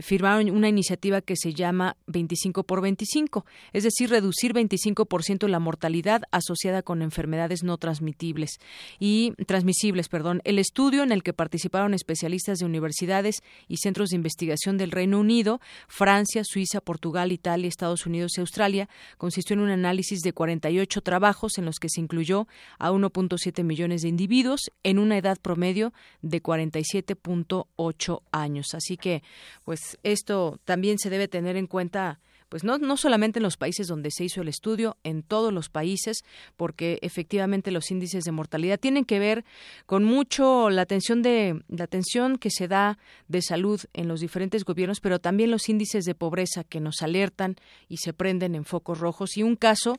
firmaron 0.00 0.50
una 0.50 0.68
iniciativa 0.68 1.20
que 1.20 1.36
se 1.36 1.54
llama 1.54 1.96
25 2.06 2.64
por 2.64 2.80
25, 2.80 3.46
es 3.72 3.84
decir, 3.84 4.10
reducir 4.10 4.52
25% 4.52 5.48
la 5.48 5.58
mortalidad 5.58 6.22
asociada 6.30 6.82
con 6.82 7.02
enfermedades 7.02 7.62
no 7.62 7.78
transmitibles 7.78 8.58
y 8.98 9.32
transmisibles, 9.46 10.08
perdón. 10.08 10.40
El 10.44 10.58
estudio 10.58 11.02
en 11.02 11.12
el 11.12 11.22
que 11.22 11.32
participaron 11.32 11.94
especialistas 11.94 12.58
de 12.58 12.66
universidades 12.66 13.42
y 13.68 13.78
centros 13.78 14.10
de 14.10 14.16
investigación 14.16 14.76
del 14.78 14.90
Reino 14.90 15.18
Unido, 15.20 15.60
Francia, 15.88 16.42
Suiza, 16.44 16.80
Portugal, 16.80 17.32
Italia, 17.32 17.68
Estados 17.68 18.06
Unidos 18.06 18.32
y 18.36 18.40
Australia 18.40 18.88
consistió 19.18 19.54
en 19.54 19.60
un 19.60 19.70
análisis 19.70 20.20
de 20.20 20.32
48 20.32 21.00
trabajos 21.00 21.58
en 21.58 21.64
los 21.64 21.78
que 21.78 21.88
se 21.88 22.00
incluyó 22.00 22.46
a 22.78 22.90
1.7 22.90 23.64
millones 23.64 24.02
de 24.02 24.08
individuos 24.08 24.70
en 24.82 24.98
una 24.98 25.18
edad 25.18 25.38
promedio 25.40 25.92
de 26.22 26.42
47.8 26.42 28.22
años. 28.32 28.74
Así 28.74 28.96
que, 28.96 29.22
pues 29.64 29.98
esto 30.02 30.60
también 30.64 30.98
se 30.98 31.10
debe 31.10 31.28
tener 31.28 31.56
en 31.56 31.66
cuenta 31.66 32.20
pues 32.48 32.64
no, 32.64 32.78
no 32.78 32.96
solamente 32.96 33.38
en 33.38 33.42
los 33.42 33.56
países 33.56 33.86
donde 33.88 34.10
se 34.10 34.24
hizo 34.24 34.42
el 34.42 34.48
estudio, 34.48 34.96
en 35.02 35.22
todos 35.22 35.52
los 35.52 35.68
países, 35.68 36.24
porque 36.56 36.98
efectivamente 37.02 37.70
los 37.70 37.90
índices 37.90 38.24
de 38.24 38.32
mortalidad 38.32 38.78
tienen 38.78 39.04
que 39.04 39.18
ver 39.18 39.44
con 39.86 40.04
mucho 40.04 40.70
la 40.70 40.82
atención 40.82 41.22
de 41.22 41.62
la 41.68 41.84
atención 41.84 42.38
que 42.38 42.50
se 42.50 42.68
da 42.68 42.98
de 43.28 43.42
salud 43.42 43.80
en 43.92 44.08
los 44.08 44.20
diferentes 44.20 44.64
gobiernos, 44.64 45.00
pero 45.00 45.18
también 45.18 45.50
los 45.50 45.68
índices 45.68 46.04
de 46.04 46.14
pobreza 46.14 46.64
que 46.64 46.80
nos 46.80 47.02
alertan 47.02 47.56
y 47.88 47.98
se 47.98 48.12
prenden 48.12 48.54
en 48.54 48.64
focos 48.64 48.98
rojos. 48.98 49.36
Y 49.36 49.42
un 49.42 49.56
caso 49.56 49.98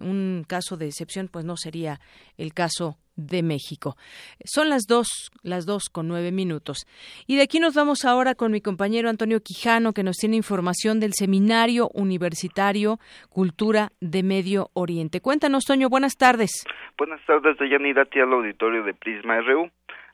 un 0.00 0.44
caso 0.46 0.76
de 0.76 0.86
excepción 0.86 1.28
pues 1.28 1.44
no 1.44 1.56
sería 1.56 2.00
el 2.36 2.52
caso 2.52 2.96
de 3.16 3.42
México. 3.42 3.96
Son 4.44 4.68
las 4.68 4.86
dos, 4.86 5.30
las 5.42 5.66
dos 5.66 5.88
con 5.90 6.08
nueve 6.08 6.32
minutos. 6.32 6.86
Y 7.26 7.36
de 7.36 7.42
aquí 7.42 7.60
nos 7.60 7.74
vamos 7.74 8.04
ahora 8.04 8.34
con 8.34 8.52
mi 8.52 8.60
compañero 8.60 9.08
Antonio 9.08 9.40
Quijano, 9.42 9.92
que 9.92 10.02
nos 10.02 10.16
tiene 10.16 10.36
información 10.36 11.00
del 11.00 11.12
Seminario 11.12 11.88
Universitario 11.92 12.98
Cultura 13.28 13.90
de 14.00 14.22
Medio 14.22 14.70
Oriente. 14.72 15.20
Cuéntanos, 15.20 15.64
Toño, 15.64 15.88
buenas 15.88 16.16
tardes. 16.16 16.64
Buenas 16.96 17.20
tardes, 17.26 17.58
Deyanira, 17.58 18.08
al 18.10 18.32
auditorio 18.32 18.82
de 18.84 18.94
Prisma 18.94 19.40
RU. 19.40 19.70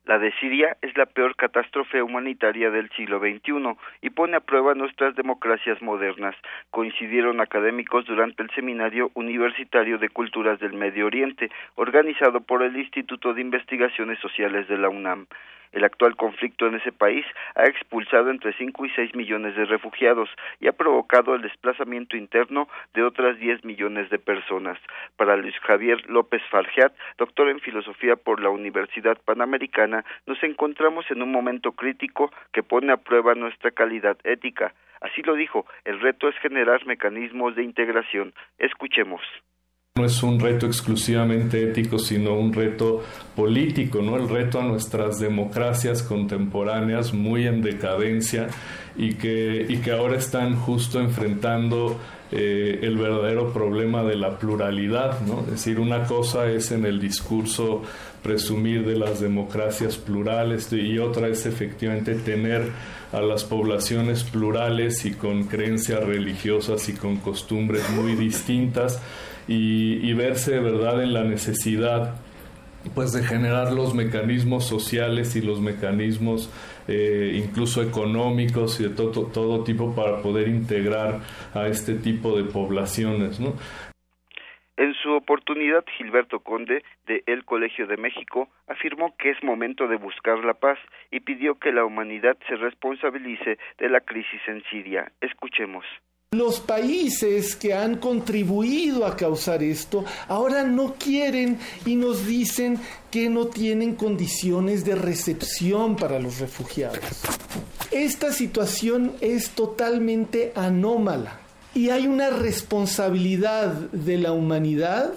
La 0.06 0.20
de 0.20 0.30
Siria 0.38 0.76
es 0.82 0.96
la 0.96 1.06
peor 1.06 1.34
catástrofe 1.34 2.00
humanitaria 2.00 2.70
del 2.70 2.88
siglo 2.90 3.18
XXI 3.18 3.76
y 4.02 4.10
pone 4.10 4.36
a 4.36 4.40
prueba 4.40 4.72
nuestras 4.74 5.16
democracias 5.16 5.82
modernas, 5.82 6.36
coincidieron 6.70 7.40
académicos 7.40 8.06
durante 8.06 8.44
el 8.44 8.50
Seminario 8.50 9.10
Universitario 9.14 9.98
de 9.98 10.08
Culturas 10.08 10.60
del 10.60 10.74
Medio 10.74 11.06
Oriente, 11.06 11.50
organizado 11.74 12.40
por 12.40 12.62
el 12.62 12.76
Instituto 12.76 13.34
de 13.34 13.40
Investigaciones 13.40 14.20
Sociales 14.20 14.68
de 14.68 14.78
la 14.78 14.90
UNAM. 14.90 15.26
El 15.76 15.84
actual 15.84 16.16
conflicto 16.16 16.66
en 16.66 16.76
ese 16.76 16.90
país 16.90 17.26
ha 17.54 17.66
expulsado 17.66 18.30
entre 18.30 18.54
5 18.54 18.86
y 18.86 18.90
6 18.92 19.14
millones 19.14 19.54
de 19.56 19.66
refugiados 19.66 20.30
y 20.58 20.68
ha 20.68 20.72
provocado 20.72 21.34
el 21.34 21.42
desplazamiento 21.42 22.16
interno 22.16 22.66
de 22.94 23.02
otras 23.02 23.38
10 23.38 23.62
millones 23.66 24.08
de 24.08 24.18
personas. 24.18 24.78
Para 25.18 25.36
Luis 25.36 25.54
Javier 25.58 26.08
López 26.08 26.40
Farjat, 26.50 26.94
doctor 27.18 27.50
en 27.50 27.60
filosofía 27.60 28.16
por 28.16 28.40
la 28.40 28.48
Universidad 28.48 29.18
Panamericana, 29.22 30.02
nos 30.24 30.42
encontramos 30.42 31.04
en 31.10 31.20
un 31.20 31.30
momento 31.30 31.72
crítico 31.72 32.32
que 32.54 32.62
pone 32.62 32.90
a 32.90 32.96
prueba 32.96 33.34
nuestra 33.34 33.70
calidad 33.70 34.16
ética. 34.24 34.72
Así 35.02 35.20
lo 35.20 35.34
dijo, 35.34 35.66
el 35.84 36.00
reto 36.00 36.26
es 36.30 36.38
generar 36.38 36.86
mecanismos 36.86 37.54
de 37.54 37.64
integración. 37.64 38.32
Escuchemos 38.56 39.20
no 39.96 40.04
es 40.04 40.22
un 40.22 40.38
reto 40.38 40.66
exclusivamente 40.66 41.62
ético, 41.62 41.98
sino 41.98 42.34
un 42.34 42.52
reto 42.52 43.02
político, 43.34 44.02
¿no? 44.02 44.16
El 44.16 44.28
reto 44.28 44.60
a 44.60 44.62
nuestras 44.62 45.18
democracias 45.18 46.02
contemporáneas 46.02 47.14
muy 47.14 47.46
en 47.46 47.62
decadencia 47.62 48.48
y 48.94 49.14
que, 49.14 49.64
y 49.66 49.78
que 49.78 49.92
ahora 49.92 50.16
están 50.16 50.56
justo 50.56 51.00
enfrentando 51.00 51.98
eh, 52.30 52.80
el 52.82 52.98
verdadero 52.98 53.54
problema 53.54 54.02
de 54.02 54.16
la 54.16 54.38
pluralidad, 54.38 55.22
¿no? 55.22 55.40
Es 55.40 55.52
decir, 55.52 55.80
una 55.80 56.04
cosa 56.04 56.46
es 56.50 56.72
en 56.72 56.84
el 56.84 57.00
discurso 57.00 57.82
presumir 58.22 58.84
de 58.84 58.98
las 58.98 59.20
democracias 59.20 59.96
plurales 59.96 60.70
y 60.74 60.98
otra 60.98 61.28
es 61.28 61.46
efectivamente 61.46 62.16
tener 62.16 62.70
a 63.12 63.22
las 63.22 63.44
poblaciones 63.44 64.24
plurales 64.24 65.06
y 65.06 65.12
con 65.12 65.44
creencias 65.44 66.04
religiosas 66.04 66.86
y 66.90 66.92
con 66.92 67.16
costumbres 67.16 67.88
muy 67.90 68.14
distintas 68.14 69.00
y, 69.48 70.12
verse 70.14 70.58
verdad 70.60 71.02
en 71.02 71.12
la 71.12 71.24
necesidad 71.24 72.16
pues 72.94 73.12
de 73.12 73.24
generar 73.24 73.72
los 73.72 73.94
mecanismos 73.94 74.64
sociales 74.64 75.34
y 75.34 75.42
los 75.42 75.60
mecanismos 75.60 76.52
eh, 76.86 77.32
incluso 77.34 77.82
económicos 77.82 78.78
y 78.78 78.84
de 78.84 78.90
todo, 78.90 79.26
todo 79.26 79.64
tipo 79.64 79.94
para 79.94 80.22
poder 80.22 80.46
integrar 80.46 81.20
a 81.52 81.66
este 81.66 81.94
tipo 81.94 82.36
de 82.36 82.44
poblaciones. 82.44 83.40
¿no? 83.40 83.54
En 84.76 84.92
su 84.94 85.10
oportunidad, 85.12 85.84
Gilberto 85.96 86.40
Conde, 86.40 86.84
de 87.06 87.22
El 87.26 87.44
Colegio 87.44 87.86
de 87.86 87.96
México, 87.96 88.48
afirmó 88.68 89.16
que 89.16 89.30
es 89.30 89.42
momento 89.42 89.88
de 89.88 89.96
buscar 89.96 90.44
la 90.44 90.52
paz 90.52 90.78
y 91.10 91.20
pidió 91.20 91.58
que 91.58 91.72
la 91.72 91.84
humanidad 91.84 92.36
se 92.46 92.56
responsabilice 92.56 93.58
de 93.78 93.88
la 93.88 94.00
crisis 94.00 94.40
en 94.46 94.62
Siria. 94.64 95.10
Escuchemos. 95.22 95.84
Los 96.32 96.58
países 96.58 97.54
que 97.54 97.72
han 97.72 97.98
contribuido 97.98 99.06
a 99.06 99.16
causar 99.16 99.62
esto 99.62 100.04
ahora 100.26 100.64
no 100.64 100.94
quieren 100.94 101.56
y 101.84 101.94
nos 101.94 102.26
dicen 102.26 102.80
que 103.12 103.30
no 103.30 103.46
tienen 103.46 103.94
condiciones 103.94 104.84
de 104.84 104.96
recepción 104.96 105.94
para 105.94 106.18
los 106.18 106.40
refugiados. 106.40 106.98
Esta 107.92 108.32
situación 108.32 109.12
es 109.20 109.50
totalmente 109.50 110.50
anómala 110.56 111.38
y 111.74 111.90
hay 111.90 112.08
una 112.08 112.30
responsabilidad 112.30 113.72
de 113.92 114.18
la 114.18 114.32
humanidad, 114.32 115.12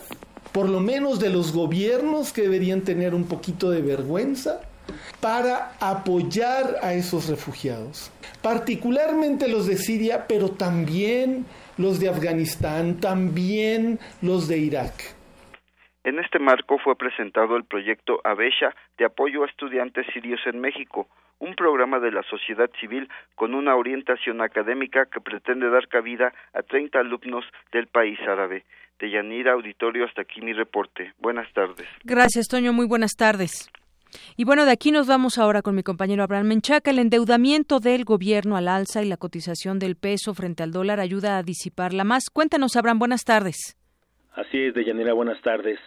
por 0.52 0.69
lo 0.69 0.80
menos 0.80 1.19
de 1.19 1.31
los 1.31 1.53
gobiernos 1.53 2.31
que 2.31 2.44
deberían 2.44 2.81
tener 2.81 3.15
un 3.15 3.23
poquito 3.23 3.72
de 3.72 3.81
vergüenza, 3.81 4.61
para 5.20 5.74
apoyar 5.80 6.78
a 6.82 6.94
esos 6.94 7.30
refugiados, 7.30 8.11
particularmente 8.41 9.48
los 9.48 9.68
de 9.68 9.78
Siria, 9.78 10.26
pero 10.28 10.49
también 10.49 11.45
los 11.78 11.99
de 11.99 12.10
Afganistán, 12.10 12.99
también 12.99 13.99
los 14.22 14.48
de 14.48 14.57
Irak. 14.57 15.16
En 16.03 16.18
este 16.20 16.40
marco 16.40 16.78
fue 16.80 16.95
presentado 16.95 17.56
el 17.56 17.66
proyecto 17.66 18.22
Abesha 18.24 18.74
de 18.98 19.06
apoyo 19.06 19.44
a 19.44 19.48
estudiantes 19.48 20.07
sirios 20.14 20.40
en 20.45 20.60
México, 20.60 21.07
un 21.40 21.56
programa 21.56 21.99
de 21.99 22.11
la 22.11 22.24
sociedad 22.24 22.70
civil 22.80 23.10
con 23.36 23.53
una 23.53 23.76
orientación 23.76 24.41
académica 24.41 25.06
que 25.06 25.22
pretende 25.22 25.70
dar 25.70 25.88
cabida 25.88 26.34
a 26.53 26.61
30 26.61 26.99
alumnos 26.99 27.45
del 27.72 27.88
país 27.88 28.20
árabe. 28.22 28.66
De 28.99 29.10
Yanira 29.10 29.53
Auditorio, 29.53 30.06
hasta 30.06 30.24
aquí 30.24 30.41
mi 30.41 30.52
reporte. 30.52 31.14
Buenas 31.20 31.52
tardes. 31.53 31.88
Gracias, 32.03 32.48
Toño. 32.48 32.74
Muy 32.74 32.86
buenas 32.86 33.16
tardes. 33.16 33.70
Y 34.38 34.44
bueno, 34.44 34.65
de 34.65 34.72
aquí 34.72 34.91
nos 34.91 35.07
vamos 35.07 35.38
ahora 35.38 35.61
con 35.61 35.76
mi 35.76 35.84
compañero 35.84 36.23
Abraham 36.23 36.48
Menchaca. 36.48 36.91
El 36.91 36.99
endeudamiento 36.99 37.80
del 37.80 38.06
gobierno 38.06 38.56
al 38.57 38.68
alza 38.68 39.03
y 39.03 39.07
la 39.07 39.18
cotización 39.18 39.80
del 39.80 39.95
peso 39.95 40.34
frente 40.34 40.64
al 40.64 40.72
dólar 40.72 40.99
ayuda 40.99 41.38
a 41.38 41.44
disiparla 41.44 42.03
más. 42.03 42.30
Cuéntanos, 42.31 42.76
Abraham, 42.76 42.99
buenas 42.99 43.23
tardes. 43.23 43.77
Así 44.34 44.57
es, 44.57 44.73
Deyanira, 44.73 45.14
buenas 45.14 45.41
tardes. 45.41 45.80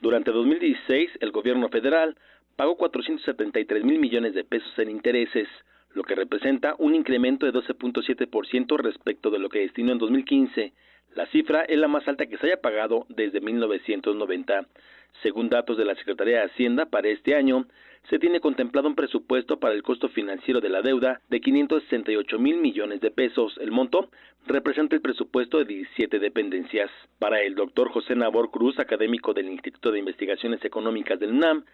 Durante 0.00 0.30
2016, 0.30 1.10
el 1.20 1.32
gobierno 1.32 1.68
federal 1.68 2.16
pagó 2.56 2.76
473 2.76 3.84
mil 3.84 3.98
millones 3.98 4.34
de 4.34 4.44
pesos 4.44 4.72
en 4.78 4.90
intereses, 4.90 5.48
lo 5.94 6.02
que 6.02 6.14
representa 6.14 6.74
un 6.78 6.94
incremento 6.94 7.46
de 7.46 7.52
12.7% 7.52 8.76
respecto 8.78 9.30
de 9.30 9.38
lo 9.38 9.48
que 9.48 9.60
destinó 9.60 9.92
en 9.92 9.98
2015. 9.98 10.72
La 11.14 11.26
cifra 11.26 11.62
es 11.62 11.78
la 11.78 11.88
más 11.88 12.06
alta 12.06 12.26
que 12.26 12.36
se 12.36 12.46
haya 12.46 12.60
pagado 12.60 13.06
desde 13.08 13.40
1990. 13.40 14.66
Según 15.22 15.48
datos 15.48 15.76
de 15.76 15.84
la 15.84 15.94
Secretaría 15.96 16.38
de 16.38 16.46
Hacienda, 16.46 16.86
para 16.86 17.08
este 17.08 17.34
año 17.34 17.66
se 18.08 18.18
tiene 18.18 18.40
contemplado 18.40 18.88
un 18.88 18.94
presupuesto 18.94 19.58
para 19.58 19.74
el 19.74 19.82
costo 19.82 20.08
financiero 20.08 20.60
de 20.60 20.68
la 20.68 20.80
deuda 20.80 21.20
de 21.28 21.40
568 21.40 22.38
mil 22.38 22.58
millones 22.58 23.00
de 23.00 23.10
pesos. 23.10 23.58
El 23.60 23.70
monto 23.70 24.08
representa 24.46 24.94
el 24.94 25.02
presupuesto 25.02 25.58
de 25.58 25.64
17 25.64 26.18
dependencias. 26.18 26.90
Para 27.18 27.42
el 27.42 27.54
doctor 27.54 27.90
José 27.90 28.14
Nabor 28.14 28.50
Cruz, 28.50 28.78
académico 28.78 29.34
del 29.34 29.48
Instituto 29.48 29.92
de 29.92 29.98
Investigaciones 29.98 30.64
Económicas 30.64 31.18
del 31.18 31.32
UNAM, 31.32 31.64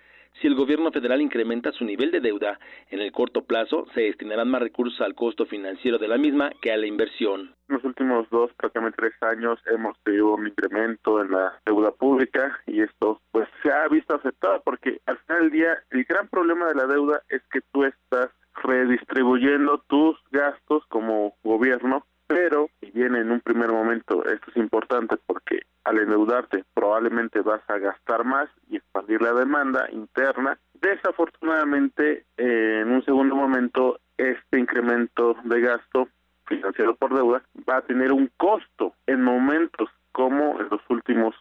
si 0.40 0.48
el 0.48 0.56
gobierno 0.56 0.90
federal 0.90 1.20
incrementa 1.20 1.70
su 1.70 1.84
nivel 1.84 2.10
de 2.10 2.20
deuda, 2.20 2.58
en 2.90 3.00
el 3.00 3.12
corto 3.12 3.44
plazo 3.44 3.86
se 3.94 4.02
destinarán 4.02 4.50
más 4.50 4.62
recursos 4.62 5.00
al 5.00 5.14
costo 5.14 5.46
financiero 5.46 5.98
de 5.98 6.08
la 6.08 6.18
misma 6.18 6.50
que 6.60 6.72
a 6.72 6.76
la 6.76 6.86
inversión. 6.86 7.54
En 7.68 7.76
los 7.76 7.84
últimos 7.84 8.28
dos, 8.30 8.52
prácticamente 8.54 8.96
tres 8.98 9.22
años, 9.22 9.60
hemos 9.72 9.96
tenido 10.02 10.34
un 10.34 10.48
incremento 10.48 11.20
en 11.22 11.30
la 11.30 11.60
deuda 11.64 11.92
pública 11.92 12.60
y 12.66 12.80
esto 12.80 13.20
se 13.64 13.72
ha 13.72 13.88
visto 13.88 14.14
afectado 14.14 14.60
porque 14.62 15.00
al 15.06 15.18
final 15.18 15.42
del 15.42 15.50
día 15.50 15.78
el 15.90 16.04
gran 16.04 16.28
problema 16.28 16.66
de 16.66 16.74
la 16.74 16.86
deuda 16.86 17.22
es 17.30 17.42
que 17.50 17.62
tú 17.72 17.84
estás 17.84 18.28
redistribuyendo 18.62 19.82
tus 19.88 20.16
gastos 20.30 20.84
como 20.88 21.34
gobierno 21.42 22.06
pero 22.26 22.68
si 22.80 22.90
bien 22.90 23.16
en 23.16 23.30
un 23.30 23.40
primer 23.40 23.70
momento 23.70 24.24
esto 24.26 24.50
es 24.50 24.56
importante 24.56 25.16
porque 25.26 25.62
al 25.84 25.98
endeudarte 25.98 26.64
probablemente 26.74 27.40
vas 27.40 27.62
a 27.68 27.78
gastar 27.78 28.24
más 28.24 28.48
y 28.68 28.76
expandir 28.76 29.20
la 29.20 29.34
demanda 29.34 29.88
interna, 29.92 30.58
desafortunadamente 30.80 32.24
eh, 32.36 32.80
en 32.82 32.90
un 32.90 33.04
segundo 33.04 33.34
momento 33.34 33.98
este 34.16 34.58
incremento 34.58 35.36
de 35.44 35.60
gasto 35.60 36.08
financiado 36.46 36.94
por 36.96 37.14
deuda 37.14 37.42
va 37.68 37.78
a 37.78 37.82
tener 37.82 38.12
un 38.12 38.30
costo 38.36 38.94
en 39.06 39.22
momentos 39.22 39.88
como 40.12 40.60
en 40.60 40.68
los 40.70 40.80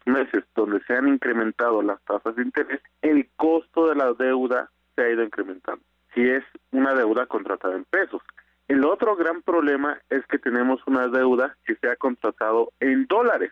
meses, 0.05 0.43
donde 0.55 0.81
se 0.85 0.93
han 0.93 1.07
incrementado 1.07 1.81
las 1.81 2.03
tasas 2.03 2.35
de 2.35 2.43
interés, 2.43 2.81
el 3.01 3.29
costo 3.35 3.87
de 3.87 3.95
la 3.95 4.13
deuda 4.13 4.69
se 4.95 5.03
ha 5.03 5.09
ido 5.09 5.23
incrementando. 5.23 5.83
Si 6.13 6.21
es 6.21 6.43
una 6.71 6.93
deuda 6.93 7.25
contratada 7.25 7.75
en 7.75 7.85
pesos, 7.85 8.21
el 8.67 8.85
otro 8.85 9.15
gran 9.15 9.41
problema 9.41 9.99
es 10.09 10.25
que 10.27 10.39
tenemos 10.39 10.81
una 10.87 11.07
deuda 11.07 11.57
que 11.65 11.75
se 11.75 11.89
ha 11.89 11.95
contratado 11.95 12.71
en 12.79 13.05
dólares. 13.07 13.51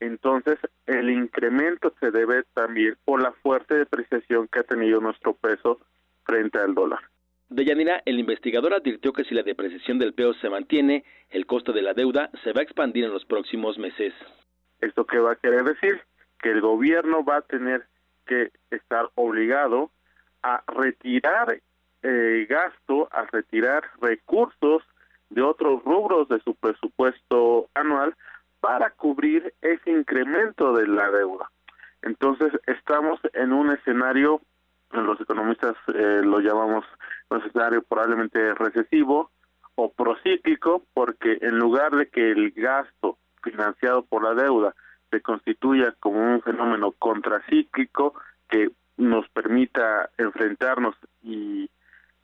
Entonces, 0.00 0.58
el 0.86 1.10
incremento 1.10 1.94
se 2.00 2.10
debe 2.10 2.42
también 2.54 2.96
por 3.04 3.22
la 3.22 3.32
fuerte 3.32 3.76
depreciación 3.76 4.48
que 4.48 4.60
ha 4.60 4.64
tenido 4.64 5.00
nuestro 5.00 5.34
peso 5.34 5.80
frente 6.24 6.58
al 6.58 6.74
dólar. 6.74 7.00
Deyanira, 7.48 8.02
el 8.06 8.18
investigador 8.18 8.74
advirtió 8.74 9.12
que 9.12 9.24
si 9.24 9.34
la 9.34 9.42
depreciación 9.42 9.98
del 9.98 10.14
peso 10.14 10.34
se 10.34 10.48
mantiene, 10.48 11.04
el 11.30 11.46
costo 11.46 11.72
de 11.72 11.82
la 11.82 11.92
deuda 11.94 12.30
se 12.42 12.52
va 12.52 12.60
a 12.60 12.64
expandir 12.64 13.04
en 13.04 13.12
los 13.12 13.24
próximos 13.24 13.78
meses. 13.78 14.14
¿Esto 14.82 15.06
qué 15.06 15.18
va 15.18 15.32
a 15.32 15.36
querer 15.36 15.64
decir? 15.64 16.02
Que 16.38 16.50
el 16.50 16.60
gobierno 16.60 17.24
va 17.24 17.36
a 17.38 17.42
tener 17.42 17.86
que 18.26 18.50
estar 18.70 19.08
obligado 19.14 19.90
a 20.42 20.62
retirar 20.66 21.60
eh, 22.02 22.46
gasto 22.48 23.08
a 23.12 23.26
retirar 23.26 23.84
recursos 24.00 24.82
de 25.30 25.40
otros 25.40 25.84
rubros 25.84 26.28
de 26.28 26.40
su 26.40 26.54
presupuesto 26.56 27.68
anual 27.74 28.14
para 28.60 28.90
cubrir 28.90 29.54
ese 29.62 29.90
incremento 29.90 30.72
de 30.74 30.88
la 30.88 31.10
deuda. 31.10 31.50
Entonces 32.02 32.52
estamos 32.66 33.20
en 33.34 33.52
un 33.52 33.70
escenario, 33.70 34.40
los 34.90 35.20
economistas 35.20 35.76
eh, 35.94 36.22
lo 36.24 36.40
llamamos 36.40 36.84
un 37.30 37.40
escenario 37.40 37.82
probablemente 37.82 38.52
recesivo 38.54 39.30
o 39.76 39.92
procíclico, 39.92 40.82
porque 40.92 41.38
en 41.40 41.58
lugar 41.58 41.92
de 41.92 42.08
que 42.08 42.32
el 42.32 42.50
gasto 42.50 43.16
financiado 43.42 44.02
por 44.04 44.22
la 44.22 44.34
deuda 44.34 44.74
se 45.10 45.20
constituya 45.20 45.94
como 46.00 46.18
un 46.18 46.42
fenómeno 46.42 46.92
contracíclico 46.92 48.14
que 48.48 48.70
nos 48.96 49.28
permita 49.28 50.10
enfrentarnos 50.16 50.94
y 51.22 51.68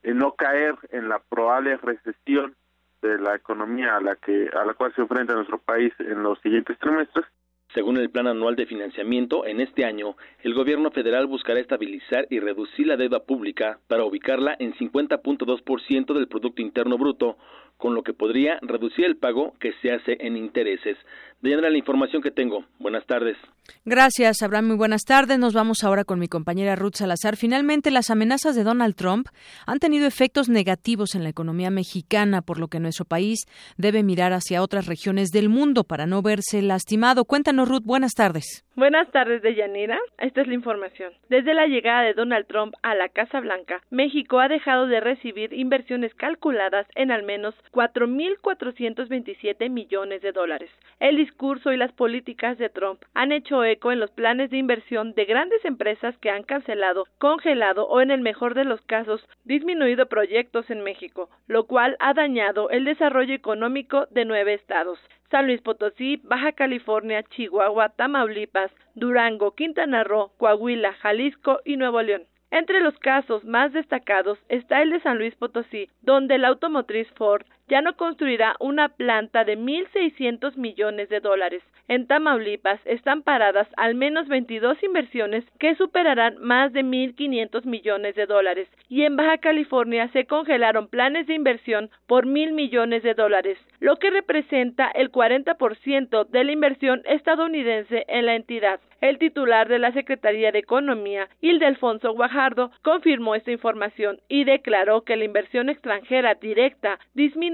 no 0.03 0.33
caer 0.33 0.75
en 0.91 1.09
la 1.09 1.19
probable 1.19 1.77
recesión 1.77 2.55
de 3.03 3.19
la 3.19 3.35
economía 3.37 3.97
a 3.97 4.01
la 4.01 4.17
que 4.17 4.49
a 4.53 4.65
la 4.65 4.75
cual 4.75 4.93
se 4.95 5.03
enfrenta 5.03 5.35
nuestro 5.35 5.59
país 5.59 5.93
en 5.99 6.23
los 6.23 6.39
siguientes 6.41 6.79
trimestres. 6.79 7.27
Según 7.75 7.99
el 7.99 8.09
Plan 8.09 8.27
Anual 8.27 8.57
de 8.57 8.65
Financiamiento, 8.65 9.45
en 9.45 9.61
este 9.61 9.85
año, 9.85 10.17
el 10.43 10.55
gobierno 10.55 10.91
federal 10.91 11.27
buscará 11.27 11.61
estabilizar 11.61 12.27
y 12.31 12.41
reducir 12.41 12.87
la 12.87 12.97
deuda 12.97 13.21
pública 13.25 13.79
para 13.89 14.05
ubicarla 14.05 14.57
en 14.59 14.73
50.2% 14.73 16.15
del 16.15 16.29
Producto 16.29 16.63
Interno 16.63 16.97
Bruto, 16.97 17.37
con 17.79 17.95
lo 17.95 18.03
que 18.03 18.13
podría 18.13 18.59
reducir 18.61 19.07
el 19.07 19.17
pago 19.17 19.55
que 19.61 19.73
se 19.81 19.93
hace 19.93 20.19
en 20.21 20.37
intereses. 20.37 20.99
Deyanira, 21.41 21.71
la 21.71 21.79
información 21.79 22.21
que 22.21 22.33
tengo. 22.33 22.65
Buenas 22.81 23.07
tardes. 23.07 23.37
Gracias, 23.85 24.43
Abraham. 24.43 24.67
Muy 24.67 24.77
buenas 24.77 25.03
tardes. 25.03 25.39
Nos 25.39 25.55
vamos 25.55 25.85
ahora 25.85 26.05
con 26.05 26.19
mi 26.19 26.27
compañera 26.27 26.75
Ruth 26.75 26.97
Salazar. 26.97 27.37
Finalmente, 27.37 27.93
las 27.93 28.11
amenazas 28.11 28.57
de 28.57 28.65
Donald 28.65 28.97
Trump 28.97 29.29
han 29.65 29.79
tenido 29.79 30.07
efectos 30.07 30.49
negativos 30.49 31.15
en 31.15 31.23
la 31.23 31.29
economía 31.29 31.71
mexicana, 31.71 32.43
por 32.43 32.59
lo 32.59 32.67
que 32.67 32.81
nuestro 32.81 33.05
país 33.05 33.47
debe 33.77 34.03
mirar 34.03 34.33
hacia 34.33 34.63
otras 34.63 34.87
regiones 34.87 35.29
del 35.29 35.49
mundo 35.49 35.85
para 35.85 36.07
no 36.07 36.21
verse 36.23 36.61
lastimado. 36.61 37.25
Cuéntanos, 37.25 37.69
Ruth. 37.69 37.85
Buenas 37.85 38.15
tardes. 38.15 38.65
Buenas 38.79 39.11
tardes, 39.11 39.43
Deyanira. 39.43 39.99
Esta 40.19 40.43
es 40.43 40.47
la 40.47 40.55
información. 40.55 41.13
Desde 41.29 41.53
la 41.53 41.67
llegada 41.67 42.03
de 42.03 42.15
Donald 42.15 42.47
Trump 42.47 42.75
a 42.83 42.95
la 42.95 43.09
Casa 43.09 43.41
Blanca, 43.41 43.83
México 43.91 44.39
ha 44.39 44.47
dejado 44.47 44.87
de 44.87 45.01
recibir 45.01 45.53
inversiones 45.53 46.15
calculadas 46.15 46.87
en 46.95 47.11
al 47.11 47.25
menos 47.25 47.57
4.427 47.73 49.69
millones 49.69 50.23
de 50.23 50.31
dólares. 50.31 50.71
El 51.01 51.17
discurso 51.17 51.73
y 51.73 51.77
las 51.77 51.91
políticas 51.91 52.57
de 52.57 52.69
Trump 52.69 53.03
han 53.15 53.33
hecho 53.33 53.65
eco 53.65 53.91
en 53.91 53.99
los 53.99 54.13
planes 54.13 54.49
de 54.51 54.59
inversión 54.59 55.13
de 55.15 55.25
grandes 55.25 55.65
empresas 55.65 56.17
que 56.19 56.31
han 56.31 56.45
cancelado, 56.45 57.07
congelado 57.19 57.85
o 57.89 58.01
en 58.01 58.13
el 58.13 58.21
mejor 58.21 58.55
de 58.55 58.63
los 58.63 58.81
casos 58.83 59.29
disminuido 59.45 60.07
proyectos 60.07 60.71
en 60.71 60.85
México, 60.85 61.31
lo 61.49 61.67
cual 61.67 61.97
ha 61.99 62.15
dañado 62.15 62.71
el 62.71 62.85
desarrollo 62.85 63.35
económico 63.35 64.07
de 64.13 64.25
nueve 64.25 64.55
estados. 64.55 65.01
San 65.31 65.47
Luis 65.47 65.61
Potosí, 65.61 66.21
Baja 66.25 66.53
California, 66.53 67.23
Chihuahua, 67.23 67.91
Tamaulipas, 67.91 68.71
Durango, 68.95 69.55
Quintana 69.55 70.05
Roo, 70.05 70.31
Coahuila, 70.39 70.95
Jalisco 70.95 71.61
y 71.65 71.77
Nuevo 71.77 72.01
León. 72.01 72.25
Entre 72.51 72.81
los 72.81 72.99
casos 72.99 73.45
más 73.45 73.73
destacados 73.75 74.39
está 74.49 74.81
el 74.81 74.91
de 74.91 75.01
San 75.01 75.19
Luis 75.19 75.35
Potosí, 75.35 75.91
donde 76.01 76.39
la 76.39 76.49
automotriz 76.49 77.07
Ford 77.17 77.45
ya 77.69 77.81
no 77.81 77.97
construirá 77.97 78.57
una 78.61 78.89
planta 78.89 79.45
de 79.45 79.59
1.600 79.59 80.57
millones 80.57 81.09
de 81.09 81.21
dólares. 81.21 81.63
En 81.87 82.07
Tamaulipas 82.07 82.81
están 82.85 83.23
paradas 83.23 83.67
al 83.77 83.95
menos 83.95 84.29
22 84.29 84.83
inversiones 84.83 85.45
que 85.59 85.75
superarán 85.75 86.37
más 86.39 86.73
de 86.73 86.83
1.500 86.83 87.65
millones 87.65 88.15
de 88.15 88.27
dólares. 88.27 88.69
Y 88.89 89.05
en 89.05 89.17
Baja 89.17 89.39
California 89.39 90.09
se 90.13 90.27
congelaron 90.27 90.89
planes 90.89 91.27
de 91.27 91.35
inversión 91.35 91.91
por 92.07 92.27
mil 92.27 92.53
millones 92.53 93.03
de 93.03 93.15
dólares, 93.15 93.59
lo 93.81 93.97
que 93.97 94.11
representa 94.11 94.91
el 94.91 95.11
40% 95.11 96.27
de 96.29 96.45
la 96.45 96.53
inversión 96.53 97.03
estadounidense 97.07 98.05
en 98.09 98.27
la 98.27 98.35
entidad. 98.35 98.81
El 99.01 99.19
titular 99.19 99.69
de 99.69 99.79
la 99.79 99.93
Secretaría 99.93 100.51
de 100.51 100.59
Economía, 100.59 101.29
Ildefonso 101.41 102.13
Guajardo, 102.15 102.73
confirmó 102.83 103.37
esta 103.37 103.53
información 103.53 104.21
y 104.29 104.43
declaró 104.43 105.03
que 105.03 105.17
la 105.17 105.25
inversión 105.25 105.69
extranjera 105.69 106.35
directa 106.35 106.99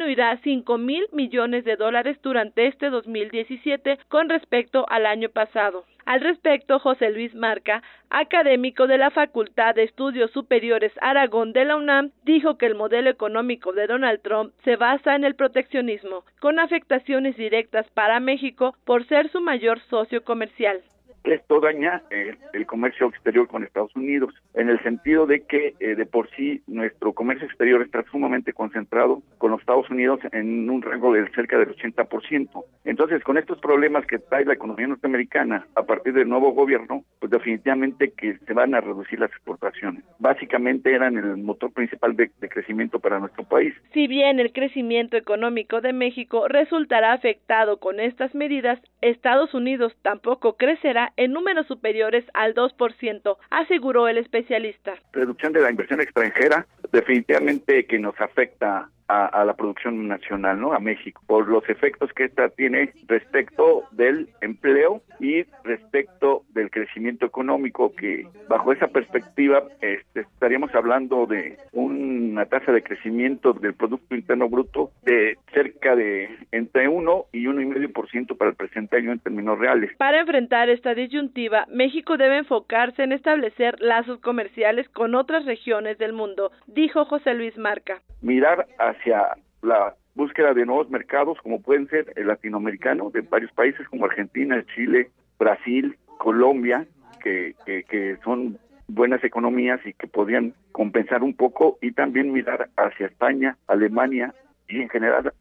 disminuirá 0.04 0.38
5 0.42 0.78
mil 0.78 1.06
millones 1.12 1.64
de 1.64 1.76
dólares 1.76 2.18
durante 2.22 2.66
este 2.66 2.90
2017 2.90 3.98
con 4.08 4.28
respecto 4.28 4.84
al 4.90 5.06
año 5.06 5.30
pasado. 5.30 5.84
Al 6.04 6.20
respecto, 6.20 6.78
José 6.78 7.10
Luis 7.10 7.34
Marca, 7.34 7.82
académico 8.10 8.86
de 8.86 8.98
la 8.98 9.10
Facultad 9.10 9.74
de 9.74 9.84
Estudios 9.84 10.30
Superiores 10.32 10.92
Aragón 11.00 11.54
de 11.54 11.64
la 11.64 11.76
UNAM, 11.76 12.10
dijo 12.24 12.58
que 12.58 12.66
el 12.66 12.74
modelo 12.74 13.08
económico 13.08 13.72
de 13.72 13.86
Donald 13.86 14.20
Trump 14.20 14.52
se 14.64 14.76
basa 14.76 15.14
en 15.14 15.24
el 15.24 15.36
proteccionismo, 15.36 16.24
con 16.40 16.58
afectaciones 16.58 17.36
directas 17.36 17.88
para 17.94 18.20
México 18.20 18.76
por 18.84 19.06
ser 19.06 19.30
su 19.30 19.40
mayor 19.40 19.80
socio 19.88 20.22
comercial. 20.22 20.82
Esto 21.24 21.60
daña 21.60 22.02
eh, 22.10 22.34
el 22.52 22.66
comercio 22.66 23.08
exterior 23.08 23.48
con 23.48 23.64
Estados 23.64 23.94
Unidos, 23.96 24.34
en 24.54 24.68
el 24.68 24.82
sentido 24.82 25.26
de 25.26 25.40
que 25.40 25.74
eh, 25.80 25.94
de 25.94 26.06
por 26.06 26.28
sí 26.30 26.62
nuestro 26.66 27.12
comercio 27.12 27.46
exterior 27.46 27.82
está 27.82 28.04
sumamente 28.10 28.52
concentrado 28.52 29.22
con 29.38 29.50
los 29.50 29.60
Estados 29.60 29.88
Unidos 29.90 30.20
en 30.32 30.68
un 30.68 30.82
rango 30.82 31.12
de 31.12 31.28
cerca 31.30 31.58
del 31.58 31.74
80%. 31.74 32.64
Entonces, 32.84 33.22
con 33.24 33.38
estos 33.38 33.58
problemas 33.58 34.06
que 34.06 34.18
trae 34.18 34.44
la 34.44 34.54
economía 34.54 34.86
norteamericana 34.86 35.66
a 35.74 35.82
partir 35.82 36.12
del 36.12 36.28
nuevo 36.28 36.52
gobierno, 36.52 37.04
pues 37.18 37.30
definitivamente 37.30 38.12
que 38.12 38.38
se 38.38 38.52
van 38.52 38.74
a 38.74 38.80
reducir 38.80 39.18
las 39.18 39.30
exportaciones. 39.30 40.04
Básicamente 40.18 40.94
eran 40.94 41.16
el 41.16 41.38
motor 41.38 41.72
principal 41.72 42.16
de 42.16 42.30
crecimiento 42.48 42.98
para 42.98 43.18
nuestro 43.18 43.44
país. 43.44 43.74
Si 43.92 44.06
bien 44.06 44.40
el 44.40 44.52
crecimiento 44.52 45.16
económico 45.16 45.80
de 45.80 45.92
México 45.92 46.48
resultará 46.48 47.12
afectado 47.12 47.78
con 47.78 48.00
estas 48.00 48.34
medidas, 48.34 48.80
Estados 49.00 49.54
Unidos 49.54 49.94
tampoco 50.02 50.56
crecerá 50.56 51.12
en 51.16 51.32
números 51.32 51.66
superiores 51.66 52.24
al 52.34 52.54
2%, 52.54 53.36
aseguró 53.50 54.08
el 54.08 54.18
especialista. 54.18 54.94
Reducción 55.12 55.52
de 55.52 55.60
la 55.60 55.70
inversión 55.70 56.00
extranjera 56.00 56.66
definitivamente 56.92 57.86
que 57.86 57.98
nos 57.98 58.18
afecta 58.20 58.88
a, 59.08 59.44
la 59.44 59.54
producción 59.54 60.08
nacional, 60.08 60.60
¿no? 60.60 60.72
A 60.72 60.78
México, 60.78 61.22
por 61.26 61.48
los 61.48 61.68
efectos 61.68 62.12
que 62.12 62.24
esta 62.24 62.48
tiene 62.48 62.92
respecto 63.06 63.84
del 63.92 64.28
empleo 64.40 65.02
y 65.20 65.44
respecto 65.62 66.42
del 66.50 66.70
crecimiento 66.70 67.26
económico, 67.26 67.94
que 67.94 68.26
bajo 68.48 68.72
esa 68.72 68.88
perspectiva 68.88 69.62
este, 69.80 70.20
estaríamos 70.20 70.74
hablando 70.74 71.26
de 71.26 71.58
una 71.72 72.46
tasa 72.46 72.72
de 72.72 72.82
crecimiento 72.82 73.52
del 73.52 73.74
Producto 73.74 74.14
Interno 74.14 74.48
Bruto 74.48 74.90
de 75.04 75.38
cerca 75.52 75.94
de 75.94 76.28
entre 76.52 76.88
1 76.88 77.26
y 77.32 77.44
1,5% 77.44 78.36
para 78.36 78.50
el 78.50 78.56
presente 78.56 78.96
año 78.96 79.12
en 79.12 79.18
términos 79.18 79.58
reales. 79.58 79.94
Para 79.98 80.20
enfrentar 80.20 80.68
esta 80.68 80.94
disyuntiva, 80.94 81.66
México 81.70 82.16
debe 82.16 82.38
enfocarse 82.38 83.02
en 83.02 83.12
establecer 83.12 83.80
lazos 83.80 84.18
comerciales 84.20 84.88
con 84.88 85.14
otras 85.14 85.44
regiones 85.44 85.98
del 85.98 86.12
mundo, 86.12 86.50
dijo 86.74 87.04
José 87.04 87.34
Luis 87.34 87.56
Marca. 87.56 88.02
Mirar 88.20 88.66
hacia 88.78 89.36
la 89.62 89.94
búsqueda 90.14 90.54
de 90.54 90.66
nuevos 90.66 90.90
mercados 90.90 91.38
como 91.42 91.60
pueden 91.60 91.88
ser 91.88 92.12
el 92.16 92.28
latinoamericano 92.28 93.10
de 93.10 93.22
varios 93.22 93.52
países 93.52 93.88
como 93.88 94.04
Argentina, 94.04 94.64
Chile, 94.74 95.10
Brasil, 95.38 95.96
Colombia, 96.18 96.86
que, 97.22 97.54
que, 97.64 98.16
son 98.22 98.58
buenas 98.86 99.24
economías 99.24 99.80
y 99.86 99.94
que 99.94 100.06
podrían 100.06 100.52
compensar 100.72 101.22
un 101.22 101.34
poco 101.34 101.78
y 101.80 101.92
también 101.92 102.32
mirar 102.32 102.68
hacia 102.76 103.06
España, 103.06 103.56
Alemania 103.66 104.34
y 104.68 104.82
en 104.82 104.90
general 104.90 105.32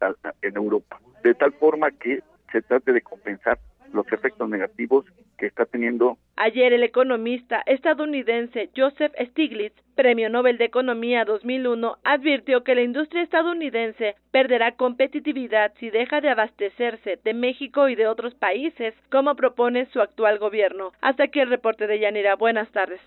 en 0.41 0.55
Europa, 0.55 0.99
de 1.23 1.33
tal 1.33 1.51
forma 1.53 1.91
que 1.91 2.21
se 2.51 2.61
trate 2.61 2.93
de 2.93 3.01
compensar 3.01 3.59
los 3.91 4.11
efectos 4.11 4.49
negativos 4.49 5.05
que 5.37 5.45
está 5.45 5.65
teniendo. 5.65 6.17
Ayer 6.35 6.73
el 6.73 6.83
economista 6.83 7.61
estadounidense 7.67 8.69
Joseph 8.75 9.13
Stiglitz, 9.29 9.75
Premio 9.95 10.29
Nobel 10.29 10.57
de 10.57 10.65
Economía 10.65 11.23
2001, 11.25 11.97
advirtió 12.03 12.63
que 12.63 12.73
la 12.73 12.81
industria 12.81 13.21
estadounidense 13.21 14.15
perderá 14.31 14.71
competitividad 14.75 15.71
si 15.79 15.91
deja 15.91 16.21
de 16.21 16.29
abastecerse 16.29 17.19
de 17.23 17.33
México 17.35 17.87
y 17.87 17.95
de 17.95 18.07
otros 18.07 18.33
países, 18.33 18.95
como 19.11 19.35
propone 19.35 19.85
su 19.93 20.01
actual 20.01 20.39
gobierno. 20.39 20.91
Hasta 21.01 21.25
aquí 21.25 21.39
el 21.39 21.49
reporte 21.49 21.85
de 21.85 21.99
Yanira. 21.99 22.35
Buenas 22.35 22.71
tardes. 22.71 22.99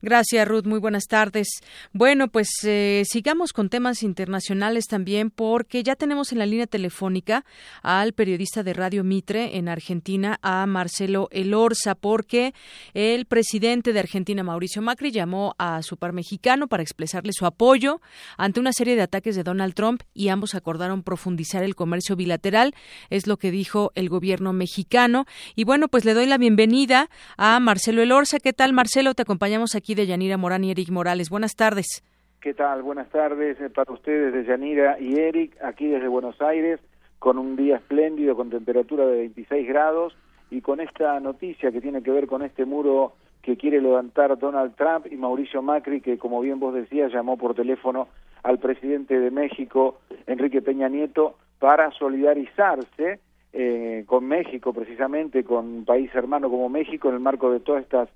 Gracias, 0.00 0.46
Ruth. 0.46 0.64
Muy 0.64 0.80
buenas 0.80 1.06
tardes. 1.06 1.48
Bueno, 1.92 2.28
pues 2.28 2.48
eh, 2.64 3.02
sigamos 3.06 3.52
con 3.52 3.68
temas 3.68 4.02
internacionales 4.02 4.86
también, 4.86 5.30
porque 5.30 5.82
ya 5.82 5.94
tenemos 5.94 6.32
en 6.32 6.40
la 6.40 6.46
línea 6.46 6.66
telefónica 6.66 7.44
al 7.82 8.12
periodista 8.12 8.62
de 8.62 8.74
Radio 8.74 9.04
Mitre 9.04 9.56
en 9.56 9.68
Argentina, 9.68 10.38
a 10.42 10.66
Marcelo 10.66 11.28
Elorza, 11.30 11.94
porque 11.94 12.52
el 12.94 13.26
presidente 13.26 13.92
de 13.92 14.00
Argentina, 14.00 14.42
Mauricio 14.42 14.82
Macri, 14.82 15.10
llamó 15.10 15.54
a 15.58 15.82
su 15.82 15.96
par 15.96 16.12
mexicano 16.12 16.68
para 16.68 16.82
expresarle 16.82 17.32
su 17.32 17.46
apoyo 17.46 18.00
ante 18.36 18.60
una 18.60 18.72
serie 18.72 18.96
de 18.96 19.02
ataques 19.02 19.36
de 19.36 19.42
Donald 19.42 19.74
Trump 19.74 20.02
y 20.14 20.28
ambos 20.28 20.54
acordaron 20.54 21.02
profundizar 21.02 21.62
el 21.62 21.74
comercio 21.74 22.16
bilateral, 22.16 22.74
es 23.10 23.26
lo 23.26 23.36
que 23.36 23.50
dijo 23.50 23.92
el 23.94 24.08
gobierno 24.08 24.52
mexicano. 24.52 25.24
Y 25.54 25.64
bueno, 25.64 25.88
pues 25.88 26.04
le 26.04 26.14
doy 26.14 26.26
la 26.26 26.38
bienvenida 26.38 27.08
a 27.36 27.58
Marcelo 27.60 28.02
Elorza. 28.02 28.38
¿Qué 28.38 28.52
tal, 28.52 28.72
Marcelo? 28.72 29.14
Te 29.14 29.22
acompañamos 29.22 29.74
aquí 29.74 29.94
de 29.94 30.06
Yanira 30.06 30.36
Morán 30.36 30.64
y 30.64 30.70
Eric 30.70 30.90
Morales. 30.90 31.30
Buenas 31.30 31.54
tardes. 31.56 32.02
¿Qué 32.40 32.54
tal? 32.54 32.82
Buenas 32.82 33.08
tardes 33.10 33.60
eh, 33.60 33.70
para 33.70 33.92
ustedes 33.92 34.34
de 34.34 34.44
Yanira 34.44 34.98
y 34.98 35.14
Eric, 35.14 35.56
aquí 35.62 35.86
desde 35.86 36.08
Buenos 36.08 36.40
Aires, 36.40 36.80
con 37.20 37.38
un 37.38 37.54
día 37.54 37.76
espléndido, 37.76 38.34
con 38.34 38.50
temperatura 38.50 39.06
de 39.06 39.16
26 39.18 39.68
grados 39.68 40.16
y 40.52 40.60
con 40.60 40.80
esta 40.80 41.18
noticia 41.18 41.72
que 41.72 41.80
tiene 41.80 42.02
que 42.02 42.10
ver 42.10 42.26
con 42.26 42.42
este 42.42 42.66
muro 42.66 43.14
que 43.40 43.56
quiere 43.56 43.80
levantar 43.80 44.38
Donald 44.38 44.74
Trump 44.76 45.06
y 45.10 45.16
Mauricio 45.16 45.62
Macri, 45.62 46.02
que 46.02 46.18
como 46.18 46.42
bien 46.42 46.60
vos 46.60 46.74
decías, 46.74 47.10
llamó 47.10 47.38
por 47.38 47.54
teléfono 47.54 48.08
al 48.42 48.58
presidente 48.58 49.18
de 49.18 49.30
México, 49.30 50.00
Enrique 50.26 50.60
Peña 50.60 50.90
Nieto, 50.90 51.36
para 51.58 51.90
solidarizarse 51.92 53.20
eh, 53.54 54.04
con 54.06 54.26
México, 54.26 54.74
precisamente 54.74 55.42
con 55.42 55.66
un 55.66 55.84
país 55.86 56.14
hermano 56.14 56.50
como 56.50 56.68
México, 56.68 57.08
en 57.08 57.14
el 57.14 57.20
marco 57.20 57.50
de 57.50 57.60
toda 57.60 57.80
esta 57.80 58.08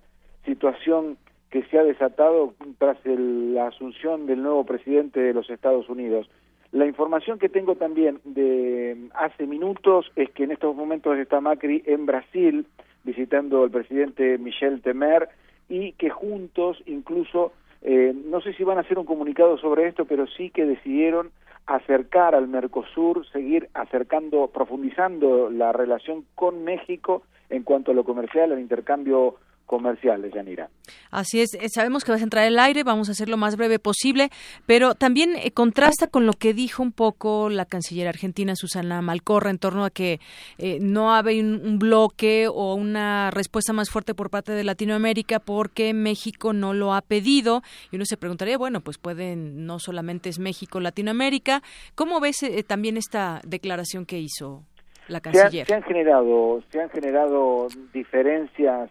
situación 0.44 1.16
que 1.50 1.62
se 1.64 1.78
ha 1.78 1.84
desatado 1.84 2.52
tras 2.76 2.98
la 3.04 3.68
asunción 3.68 4.26
del 4.26 4.42
nuevo 4.42 4.64
presidente 4.66 5.20
de 5.20 5.32
los 5.32 5.48
Estados 5.48 5.88
Unidos. 5.88 6.28
La 6.72 6.86
información 6.86 7.38
que 7.38 7.48
tengo 7.48 7.76
también 7.76 8.20
de 8.24 9.08
hace 9.14 9.46
minutos 9.46 10.10
es 10.16 10.30
que 10.30 10.44
en 10.44 10.52
estos 10.52 10.74
momentos 10.74 11.16
está 11.18 11.40
Macri 11.40 11.82
en 11.86 12.06
Brasil 12.06 12.66
visitando 13.04 13.62
al 13.62 13.70
presidente 13.70 14.36
Michel 14.38 14.82
Temer 14.82 15.28
y 15.68 15.92
que 15.92 16.10
juntos 16.10 16.82
incluso, 16.86 17.52
eh, 17.82 18.12
no 18.14 18.40
sé 18.40 18.52
si 18.54 18.64
van 18.64 18.78
a 18.78 18.82
hacer 18.82 18.98
un 18.98 19.06
comunicado 19.06 19.56
sobre 19.58 19.86
esto, 19.86 20.04
pero 20.04 20.26
sí 20.26 20.50
que 20.50 20.66
decidieron 20.66 21.30
acercar 21.66 22.34
al 22.34 22.48
Mercosur, 22.48 23.26
seguir 23.28 23.68
acercando, 23.74 24.48
profundizando 24.48 25.50
la 25.50 25.72
relación 25.72 26.24
con 26.34 26.64
México 26.64 27.22
en 27.48 27.62
cuanto 27.62 27.92
a 27.92 27.94
lo 27.94 28.04
comercial, 28.04 28.52
al 28.52 28.60
intercambio 28.60 29.36
comerciales, 29.66 30.32
Yanira. 30.32 30.70
Así 31.10 31.40
es, 31.40 31.54
eh, 31.54 31.68
sabemos 31.68 32.04
que 32.04 32.12
vas 32.12 32.20
a 32.20 32.24
entrar 32.24 32.46
al 32.46 32.58
aire, 32.58 32.84
vamos 32.84 33.08
a 33.08 33.12
hacer 33.12 33.28
lo 33.28 33.36
más 33.36 33.56
breve 33.56 33.78
posible, 33.78 34.30
pero 34.64 34.94
también 34.94 35.34
eh, 35.36 35.50
contrasta 35.50 36.06
con 36.06 36.24
lo 36.24 36.32
que 36.32 36.54
dijo 36.54 36.82
un 36.82 36.92
poco 36.92 37.50
la 37.50 37.66
canciller 37.66 38.08
argentina 38.08 38.54
Susana 38.56 39.02
Malcorra 39.02 39.50
en 39.50 39.58
torno 39.58 39.84
a 39.84 39.90
que 39.90 40.20
eh, 40.58 40.78
no 40.80 41.12
hay 41.12 41.40
un, 41.40 41.78
bloque 41.78 42.48
o 42.48 42.74
una 42.74 43.30
respuesta 43.30 43.72
más 43.72 43.90
fuerte 43.90 44.14
por 44.14 44.30
parte 44.30 44.52
de 44.52 44.64
Latinoamérica 44.64 45.40
porque 45.40 45.92
México 45.92 46.52
no 46.52 46.72
lo 46.72 46.94
ha 46.94 47.02
pedido 47.02 47.62
y 47.90 47.96
uno 47.96 48.04
se 48.06 48.16
preguntaría, 48.16 48.56
bueno, 48.56 48.80
pues 48.80 48.96
pueden, 48.96 49.66
no 49.66 49.78
solamente 49.78 50.28
es 50.28 50.38
México, 50.38 50.80
Latinoamérica, 50.80 51.62
¿cómo 51.94 52.20
ves 52.20 52.44
también 52.66 52.96
esta 52.96 53.40
declaración 53.44 54.06
que 54.06 54.18
hizo 54.18 54.62
la 55.08 55.20
canciller? 55.20 55.66
se 55.66 55.74
han 55.74 55.82
generado, 55.82 56.62
se 56.70 56.80
han 56.80 56.88
generado 56.88 57.66
diferencias 57.92 58.90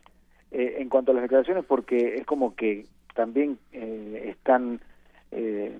eh, 0.51 0.75
en 0.79 0.89
cuanto 0.89 1.11
a 1.11 1.15
las 1.15 1.23
declaraciones 1.23 1.65
porque 1.65 2.15
es 2.15 2.25
como 2.25 2.55
que 2.55 2.85
también 3.13 3.57
eh, 3.71 4.27
están 4.29 4.79
eh, 5.31 5.77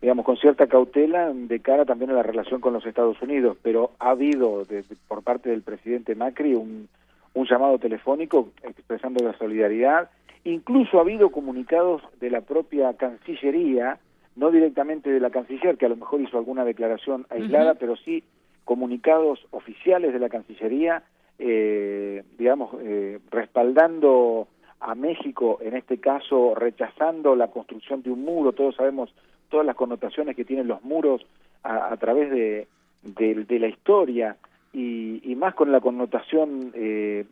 digamos 0.00 0.24
con 0.24 0.36
cierta 0.36 0.66
cautela 0.66 1.32
de 1.32 1.60
cara 1.60 1.84
también 1.84 2.10
a 2.10 2.14
la 2.14 2.22
relación 2.22 2.60
con 2.60 2.72
los 2.72 2.84
Estados 2.86 3.20
Unidos. 3.22 3.56
Pero 3.62 3.92
ha 3.98 4.10
habido 4.10 4.66
por 5.08 5.22
parte 5.22 5.50
del 5.50 5.62
presidente 5.62 6.14
Macri 6.14 6.54
un, 6.54 6.88
un 7.32 7.46
llamado 7.46 7.78
telefónico 7.78 8.50
expresando 8.62 9.24
la 9.24 9.36
solidaridad. 9.38 10.10
Incluso 10.44 10.98
ha 10.98 11.02
habido 11.02 11.30
comunicados 11.30 12.02
de 12.20 12.30
la 12.30 12.42
propia 12.42 12.92
Cancillería 12.94 13.98
no 14.36 14.50
directamente 14.50 15.10
de 15.10 15.20
la 15.20 15.30
canciller 15.30 15.76
que 15.76 15.86
a 15.86 15.88
lo 15.88 15.96
mejor 15.96 16.20
hizo 16.20 16.38
alguna 16.38 16.64
declaración 16.64 17.26
aislada 17.30 17.74
pero 17.74 17.96
sí 17.96 18.24
comunicados 18.64 19.46
oficiales 19.50 20.12
de 20.12 20.18
la 20.18 20.28
Cancillería 20.28 21.02
eh, 21.38 22.22
digamos, 22.38 22.70
eh, 22.80 23.18
respaldando 23.30 24.48
a 24.80 24.94
México, 24.94 25.58
en 25.62 25.76
este 25.76 25.98
caso 25.98 26.54
rechazando 26.54 27.34
la 27.34 27.48
construcción 27.48 28.02
de 28.02 28.10
un 28.10 28.24
muro, 28.24 28.52
todos 28.52 28.76
sabemos 28.76 29.14
todas 29.48 29.66
las 29.66 29.76
connotaciones 29.76 30.36
que 30.36 30.44
tienen 30.44 30.68
los 30.68 30.82
muros 30.82 31.26
a, 31.62 31.96
través 31.96 32.30
de, 32.30 32.68
de, 33.02 33.58
la 33.58 33.68
historia 33.68 34.36
y, 34.72 35.34
más 35.36 35.54
con 35.54 35.72
la 35.72 35.80
connotación 35.80 36.72
eh, 36.74 37.24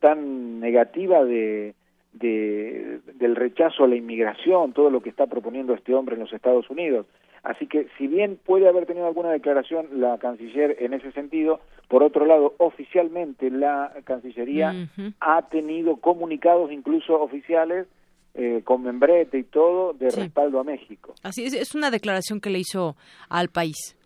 tan 0.00 0.58
negativa 0.58 1.24
de, 1.24 1.74
de, 2.12 3.00
del 3.14 3.36
rechazo 3.36 3.84
a 3.84 3.88
la 3.88 3.96
inmigración, 3.96 4.72
todo 4.72 4.90
lo 4.90 5.00
que 5.00 5.10
está 5.10 5.26
proponiendo 5.26 5.74
este 5.74 5.94
hombre 5.94 6.14
en 6.14 6.22
los 6.22 6.32
Estados 6.32 6.68
Unidos. 6.70 7.06
Así 7.46 7.68
que 7.68 7.86
si 7.96 8.08
bien 8.08 8.40
puede 8.44 8.68
haber 8.68 8.86
tenido 8.86 9.06
alguna 9.06 9.30
declaración 9.30 10.00
la 10.00 10.18
canciller 10.18 10.78
en 10.80 10.94
ese 10.94 11.12
sentido, 11.12 11.60
por 11.86 12.02
otro 12.02 12.26
lado, 12.26 12.54
oficialmente 12.58 13.50
la 13.50 13.92
Cancillería 14.02 14.88
ha 15.20 15.42
tenido 15.42 15.98
comunicados 15.98 16.72
incluso 16.72 17.20
oficiales 17.20 17.86
eh, 18.34 18.62
con 18.64 18.82
membrete 18.82 19.38
y 19.38 19.44
todo 19.44 19.92
de 19.92 20.10
respaldo 20.10 20.58
a 20.58 20.64
México. 20.64 21.14
Así 21.22 21.44
es, 21.44 21.54
es 21.54 21.76
una 21.76 21.92
declaración 21.92 22.40
que 22.40 22.50
le 22.50 22.58
hizo 22.58 22.96
al 23.28 23.48
país. 23.48 23.96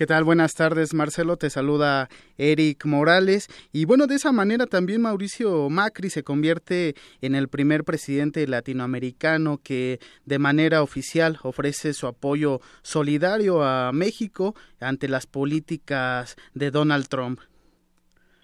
¿Qué 0.00 0.06
tal? 0.06 0.24
Buenas 0.24 0.54
tardes, 0.54 0.94
Marcelo. 0.94 1.36
Te 1.36 1.50
saluda 1.50 2.08
Eric 2.38 2.86
Morales. 2.86 3.48
Y 3.70 3.84
bueno, 3.84 4.06
de 4.06 4.14
esa 4.14 4.32
manera 4.32 4.64
también 4.64 5.02
Mauricio 5.02 5.68
Macri 5.68 6.08
se 6.08 6.22
convierte 6.22 6.94
en 7.20 7.34
el 7.34 7.48
primer 7.48 7.84
presidente 7.84 8.46
latinoamericano 8.46 9.58
que 9.62 9.98
de 10.24 10.38
manera 10.38 10.82
oficial 10.82 11.36
ofrece 11.42 11.92
su 11.92 12.06
apoyo 12.06 12.60
solidario 12.80 13.62
a 13.62 13.92
México 13.92 14.54
ante 14.80 15.06
las 15.06 15.26
políticas 15.26 16.34
de 16.54 16.70
Donald 16.70 17.06
Trump. 17.08 17.40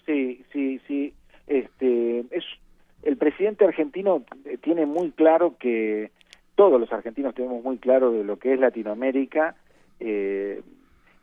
Sí, 0.04 0.44
sí, 0.52 0.78
sí. 0.86 1.14
Este, 1.46 2.18
es, 2.32 2.44
el 3.02 3.16
presidente 3.16 3.64
argentino 3.64 4.26
tiene 4.60 4.84
muy 4.84 5.10
claro 5.10 5.56
que 5.58 6.10
todos 6.54 6.78
los 6.78 6.92
argentinos 6.92 7.34
tenemos 7.34 7.64
muy 7.64 7.78
claro 7.78 8.12
de 8.12 8.24
lo 8.24 8.38
que 8.38 8.52
es 8.52 8.60
Latinoamérica. 8.60 9.56
Eh, 10.00 10.60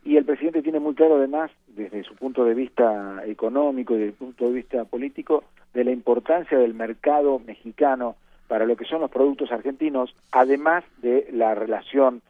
y 0.04 0.16
el 0.16 0.24
presidente 0.24 0.62
tiene 0.62 0.80
muy 0.80 0.94
claro 0.94 1.16
además, 1.16 1.50
desde 1.68 2.04
su 2.04 2.14
punto 2.14 2.44
de 2.44 2.54
vista 2.54 3.22
económico 3.26 3.94
y 3.94 3.98
desde 3.98 4.10
el 4.10 4.16
punto 4.16 4.46
de 4.46 4.52
vista 4.52 4.84
político, 4.84 5.44
de 5.72 5.84
la 5.84 5.92
importancia 5.92 6.58
del 6.58 6.74
mercado 6.74 7.38
mexicano 7.38 8.16
para 8.46 8.66
lo 8.66 8.76
que 8.76 8.84
son 8.84 9.00
los 9.00 9.10
productos 9.10 9.50
argentinos, 9.50 10.14
además 10.30 10.84
de 10.98 11.28
la 11.32 11.54
relación, 11.54 12.20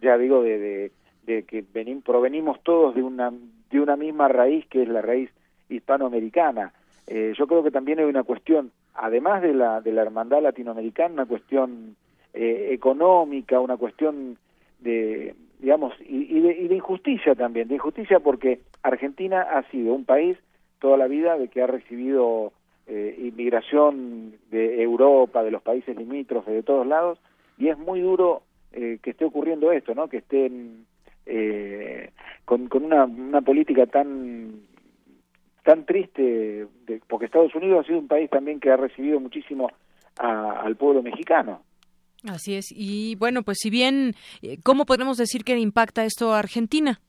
ya 0.00 0.16
digo, 0.16 0.42
de, 0.42 0.92
de, 1.26 1.42
que 1.42 1.64
provenimos 2.04 2.62
todos 2.62 2.94
de 2.94 3.02
una, 3.02 3.32
de 3.70 3.80
una 3.80 3.96
misma 3.96 4.28
raíz, 4.28 4.64
que 4.66 4.82
es 4.82 4.88
la 4.88 5.02
raíz 5.02 5.30
hispanoamericana. 5.68 6.72
Eh, 7.08 7.34
yo 7.36 7.46
creo 7.48 7.64
que 7.64 7.70
también 7.72 7.98
hay 7.98 8.04
una 8.04 8.22
cuestión, 8.22 8.70
además 8.94 9.42
de 9.42 9.54
la, 9.54 9.80
de 9.80 9.92
la 9.92 10.02
hermandad 10.02 10.42
latinoamericana, 10.42 11.14
una 11.14 11.26
cuestión 11.26 11.96
eh, 12.32 12.68
económica, 12.70 13.58
una 13.58 13.76
cuestión 13.76 14.38
de, 14.78 15.34
digamos, 15.60 15.94
y, 16.00 16.40
de, 16.40 16.74
injusticia 16.74 17.34
también, 17.34 17.68
de 17.68 17.74
injusticia 17.74 18.20
porque 18.20 18.60
Argentina 18.82 19.42
ha 19.42 19.62
sido 19.70 19.94
un 19.94 20.04
país 20.04 20.38
toda 20.78 20.96
la 20.96 21.06
vida 21.06 21.36
de 21.36 21.48
que 21.48 21.62
ha 21.62 21.66
recibido 21.66 22.52
eh, 22.86 23.16
inmigración 23.18 24.34
de 24.50 24.82
Europa, 24.82 25.42
de 25.42 25.50
los 25.50 25.62
países 25.62 25.96
limítrofes, 25.96 26.54
de 26.54 26.62
todos 26.62 26.86
lados, 26.86 27.18
y 27.58 27.68
es 27.68 27.78
muy 27.78 28.00
duro 28.00 28.42
eh, 28.72 28.98
que 29.02 29.10
esté 29.10 29.24
ocurriendo 29.24 29.70
esto, 29.70 29.94
¿no? 29.94 30.08
Que 30.08 30.18
estén 30.18 30.86
eh, 31.26 32.10
con, 32.44 32.68
con 32.68 32.84
una, 32.84 33.04
una 33.04 33.42
política 33.42 33.86
tan 33.86 34.62
tan 35.62 35.84
triste, 35.84 36.66
de, 36.86 37.00
porque 37.06 37.26
Estados 37.26 37.54
Unidos 37.54 37.84
ha 37.84 37.86
sido 37.86 37.98
un 37.98 38.08
país 38.08 38.30
también 38.30 38.60
que 38.60 38.70
ha 38.70 38.76
recibido 38.76 39.20
muchísimo 39.20 39.70
al 40.16 40.76
pueblo 40.76 41.02
mexicano. 41.02 41.62
Así 42.28 42.54
es. 42.54 42.66
Y 42.70 43.16
bueno, 43.16 43.42
pues 43.42 43.58
si 43.60 43.70
bien, 43.70 44.14
eh, 44.42 44.58
¿cómo 44.62 44.84
podemos 44.84 45.16
decir 45.16 45.44
que 45.44 45.58
impacta 45.58 46.04
esto 46.04 46.32
a 46.32 46.38
Argentina? 46.38 47.00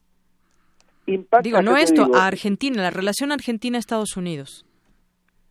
digo, 1.44 1.62
no 1.62 1.78
esto, 1.78 2.10
a 2.14 2.28
Argentina, 2.28 2.82
la 2.82 2.90
relación 2.90 3.32
Argentina-Estados 3.32 4.16
Unidos. 4.16 4.66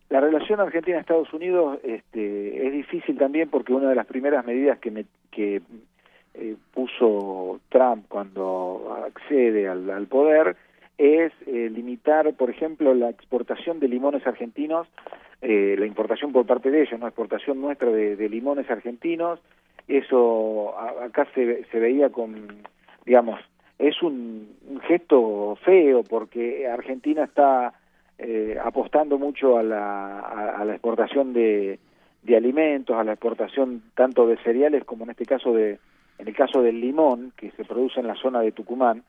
La 0.09 0.19
relación 0.19 0.59
Argentina-Estados 0.59 1.31
Unidos 1.33 1.79
este, 1.83 2.67
es 2.67 2.73
difícil 2.73 3.17
también 3.17 3.49
porque 3.49 3.73
una 3.73 3.89
de 3.89 3.95
las 3.95 4.07
primeras 4.07 4.45
medidas 4.45 4.79
que, 4.79 4.91
me, 4.91 5.05
que 5.29 5.61
eh, 6.33 6.55
puso 6.73 7.59
Trump 7.69 8.05
cuando 8.07 8.97
accede 9.05 9.67
al, 9.67 10.07
poder 10.07 10.57
es 11.01 11.33
eh, 11.47 11.69
limitar, 11.71 12.31
por 12.35 12.49
ejemplo, 12.49 12.93
la 12.93 13.09
exportación 13.09 13.79
de 13.79 13.87
limones 13.87 14.25
argentinos 14.27 14.87
eh, 15.41 15.75
la 15.77 15.87
importación 15.87 16.31
por 16.31 16.45
parte 16.45 16.69
de 16.69 16.83
ellos, 16.83 16.99
no 16.99 17.07
exportación 17.07 17.59
nuestra 17.59 17.89
de, 17.89 18.29
limones 18.29 18.69
argentinos, 18.69 19.39
eso 19.87 20.77
acá 20.79 21.27
se, 21.33 21.65
se 21.65 21.79
veía 21.79 22.11
con, 22.11 22.61
digamos, 23.05 23.39
es 23.79 24.01
un, 24.03 24.59
gesto 24.87 25.57
feo 25.65 26.03
porque 26.03 26.67
Argentina 26.67 27.23
está 27.23 27.73
eh, 28.19 28.55
apostando 28.63 29.17
mucho 29.17 29.57
a 29.57 29.63
la, 29.63 30.19
a, 30.19 30.63
la 30.63 30.73
exportación 30.73 31.33
de, 31.33 31.79
de 32.21 32.37
alimentos, 32.37 32.95
a 32.95 33.03
la 33.03 33.13
exportación 33.13 33.81
tanto 33.95 34.27
de 34.27 34.37
cereales 34.37 34.85
como 34.85 35.05
en 35.05 35.11
este 35.11 35.25
caso 35.25 35.53
de, 35.53 35.79
en 36.19 36.27
el 36.27 36.35
caso 36.35 36.61
del 36.61 36.79
limón 36.79 37.33
que 37.35 37.49
se 37.51 37.65
produce 37.65 37.99
en 37.99 38.07
la 38.07 38.15
zona 38.15 38.41
de 38.41 38.51
Tucumán 38.51 39.03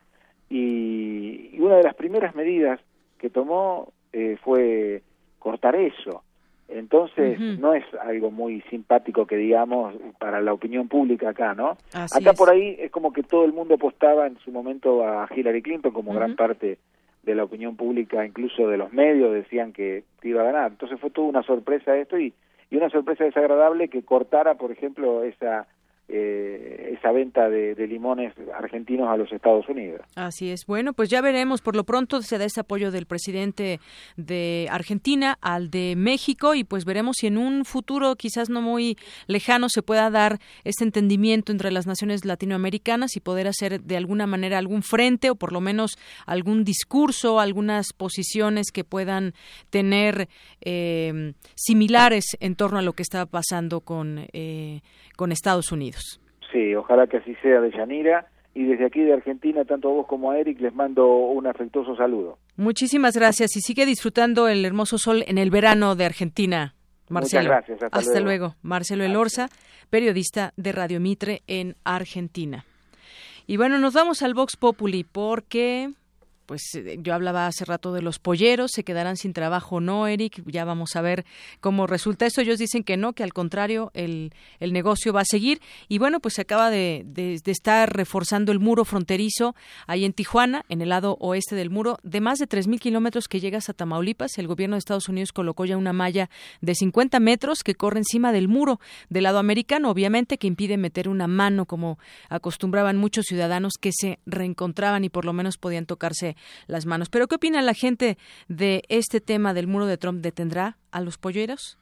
y, 0.53 1.49
y 1.51 1.59
una 1.59 1.77
de 1.77 1.83
las 1.83 1.95
primeras 1.95 2.35
medidas 2.35 2.79
que 3.17 3.31
tomó 3.31 3.91
eh, 4.11 4.37
fue 4.43 5.01
cortar 5.39 5.75
eso. 5.75 6.23
Entonces, 6.67 7.39
no 7.39 7.73
es 7.73 7.83
algo 8.01 8.31
muy 8.31 8.61
simpático 8.69 9.25
que 9.25 9.35
digamos 9.35 9.95
para 10.19 10.41
la 10.41 10.53
opinión 10.53 10.87
pública 10.87 11.29
acá, 11.29 11.53
¿no? 11.53 11.77
acá 11.93 12.33
por 12.33 12.49
ahí 12.49 12.77
es 12.79 12.91
como 12.91 13.11
que 13.13 13.23
todo 13.23 13.45
el 13.45 13.53
mundo 13.53 13.75
apostaba 13.75 14.27
en 14.27 14.37
su 14.39 14.51
momento 14.51 15.05
a 15.05 15.27
Hillary 15.35 15.61
Clinton 15.61 15.91
como 15.91 16.13
gran 16.13 16.35
parte 16.35 16.77
de 17.23 17.35
la 17.35 17.43
opinión 17.43 17.75
pública, 17.75 18.25
incluso 18.25 18.67
de 18.67 18.77
los 18.77 18.93
medios, 18.93 19.33
decían 19.33 19.73
que 19.73 20.03
iba 20.23 20.41
a 20.41 20.45
ganar. 20.45 20.71
Entonces 20.71 20.99
fue 20.99 21.09
toda 21.09 21.27
una 21.27 21.43
sorpresa 21.43 21.95
esto 21.97 22.17
y, 22.19 22.33
y 22.69 22.77
una 22.77 22.89
sorpresa 22.89 23.23
desagradable 23.23 23.87
que 23.87 24.03
cortara, 24.03 24.55
por 24.55 24.71
ejemplo, 24.71 25.23
esa 25.23 25.67
eh, 26.09 26.97
esa 26.99 27.11
venta 27.11 27.49
de, 27.49 27.75
limones 27.87 28.33
argentinos 28.55 29.09
a 29.09 29.17
los 29.17 29.31
Estados 29.31 29.67
Unidos. 29.69 30.01
Así 30.15 30.51
es. 30.51 30.65
Bueno, 30.65 30.93
pues 30.93 31.09
ya 31.09 31.21
veremos. 31.21 31.61
Por 31.61 31.75
lo 31.75 31.85
pronto 31.85 32.21
se 32.21 32.37
da 32.37 32.45
ese 32.45 32.59
apoyo 32.59 32.91
del 32.91 33.05
presidente 33.05 33.79
de 34.17 34.67
Argentina 34.69 35.37
al 35.41 35.69
de 35.69 35.95
México 35.97 36.55
y 36.55 36.63
pues 36.63 36.85
veremos 36.85 37.17
si 37.19 37.27
en 37.27 37.37
un 37.37 37.65
futuro 37.65 38.15
quizás 38.15 38.49
no 38.49 38.61
muy 38.61 38.97
lejano 39.27 39.69
se 39.69 39.81
pueda 39.81 40.09
dar 40.09 40.39
ese 40.63 40.83
entendimiento 40.83 41.51
entre 41.51 41.71
las 41.71 41.87
naciones 41.87 42.25
latinoamericanas 42.25 43.15
y 43.15 43.19
poder 43.19 43.47
hacer 43.47 43.81
de 43.81 43.97
alguna 43.97 44.27
manera 44.27 44.57
algún 44.57 44.83
frente 44.83 45.29
o 45.29 45.35
por 45.35 45.51
lo 45.51 45.61
menos 45.61 45.97
algún 46.25 46.63
discurso, 46.63 47.39
algunas 47.39 47.93
posiciones 47.93 48.71
que 48.71 48.83
puedan 48.83 49.33
tener 49.69 50.27
eh, 50.61 51.33
similares 51.55 52.25
en 52.39 52.55
torno 52.55 52.79
a 52.79 52.81
lo 52.81 52.93
que 52.93 53.03
está 53.03 53.25
pasando 53.25 53.81
con, 53.81 54.27
eh, 54.33 54.81
con 55.15 55.31
Estados 55.31 55.71
Unidos. 55.71 55.92
Sí, 56.51 56.75
ojalá 56.75 57.07
que 57.07 57.17
así 57.17 57.35
sea 57.41 57.61
de 57.61 57.71
Yanira. 57.71 58.27
Y 58.55 58.65
desde 58.65 58.85
aquí 58.85 59.01
de 59.01 59.13
Argentina, 59.13 59.65
tanto 59.65 59.89
a 59.89 59.93
vos 59.93 60.05
como 60.07 60.29
a 60.29 60.37
Eric, 60.37 60.59
les 60.61 60.75
mando 60.75 61.07
un 61.07 61.47
afectuoso 61.47 61.95
saludo. 61.95 62.37
Muchísimas 62.55 63.17
gracias 63.17 63.55
y 63.57 63.61
sigue 63.61 63.87
disfrutando 63.87 64.47
el 64.47 64.63
hermoso 64.63 64.99
sol 64.99 65.23
en 65.25 65.39
el 65.39 65.49
verano 65.49 65.95
de 65.95 66.05
Argentina. 66.05 66.75
Marcelo. 67.09 67.43
Muchas 67.43 67.67
gracias. 67.67 67.91
Hasta, 67.91 68.19
luego. 68.19 68.55
Marcelo 68.61 69.03
Elorza, 69.03 69.49
periodista 69.89 70.53
de 70.55 70.71
Radio 70.71 70.99
Mitre 70.99 71.41
en 71.47 71.75
Argentina. 71.83 72.65
Y 73.47 73.57
bueno, 73.57 73.79
nos 73.79 73.93
vamos 73.93 74.21
al 74.21 74.35
Vox 74.35 74.55
Populi 74.55 75.03
porque 75.03 75.89
pues 76.45 76.63
eh, 76.75 76.97
yo 76.99 77.13
hablaba 77.13 77.47
hace 77.47 77.65
rato 77.65 77.93
de 77.93 78.01
los 78.01 78.19
polleros, 78.19 78.71
se 78.71 78.83
quedarán 78.83 79.17
sin 79.17 79.33
trabajo 79.33 79.79
no, 79.81 80.07
Eric, 80.07 80.43
ya 80.45 80.65
vamos 80.65 80.95
a 80.95 81.01
ver 81.01 81.25
cómo 81.59 81.87
resulta 81.87 82.25
esto. 82.25 82.41
Ellos 82.41 82.59
dicen 82.59 82.83
que 82.83 82.97
no, 82.97 83.13
que 83.13 83.23
al 83.23 83.33
contrario, 83.33 83.91
el, 83.93 84.33
el 84.59 84.73
negocio 84.73 85.13
va 85.13 85.21
a 85.21 85.25
seguir. 85.25 85.61
Y 85.87 85.97
bueno, 85.97 86.19
pues 86.19 86.35
se 86.35 86.41
acaba 86.41 86.69
de, 86.69 87.03
de, 87.05 87.41
estar 87.45 87.95
reforzando 87.95 88.51
el 88.51 88.59
muro 88.59 88.85
fronterizo 88.85 89.55
ahí 89.87 90.05
en 90.05 90.13
Tijuana, 90.13 90.65
en 90.69 90.81
el 90.81 90.89
lado 90.89 91.17
oeste 91.19 91.55
del 91.55 91.69
muro, 91.69 91.99
de 92.03 92.21
más 92.21 92.39
de 92.39 92.47
3.000 92.47 92.79
kilómetros 92.79 93.27
que 93.27 93.39
llega 93.39 93.57
hasta 93.57 93.73
Tamaulipas. 93.73 94.37
El 94.37 94.47
gobierno 94.47 94.75
de 94.75 94.79
Estados 94.79 95.09
Unidos 95.09 95.31
colocó 95.31 95.65
ya 95.65 95.77
una 95.77 95.93
malla 95.93 96.29
de 96.61 96.75
50 96.75 97.19
metros 97.19 97.63
que 97.63 97.75
corre 97.75 97.99
encima 97.99 98.31
del 98.31 98.47
muro 98.47 98.79
del 99.09 99.23
lado 99.23 99.39
americano, 99.39 99.89
obviamente, 99.89 100.37
que 100.37 100.47
impide 100.47 100.77
meter 100.77 101.09
una 101.09 101.27
mano 101.27 101.65
como 101.65 101.97
acostumbraban 102.29 102.97
muchos 102.97 103.25
ciudadanos 103.25 103.73
que 103.79 103.91
se 103.93 104.19
reencontraban 104.25 105.03
y 105.03 105.09
por 105.09 105.25
lo 105.25 105.33
menos 105.33 105.57
podían 105.57 105.85
tocarse 105.85 106.32
las 106.67 106.85
manos. 106.85 107.09
Pero 107.09 107.27
¿qué 107.27 107.35
opina 107.35 107.61
la 107.61 107.73
gente 107.73 108.17
de 108.47 108.83
este 108.89 109.21
tema 109.21 109.53
del 109.53 109.67
muro 109.67 109.85
de 109.85 109.97
Trump? 109.97 110.21
¿Detendrá 110.21 110.77
a 110.91 111.01
los 111.01 111.17
polleros? 111.17 111.77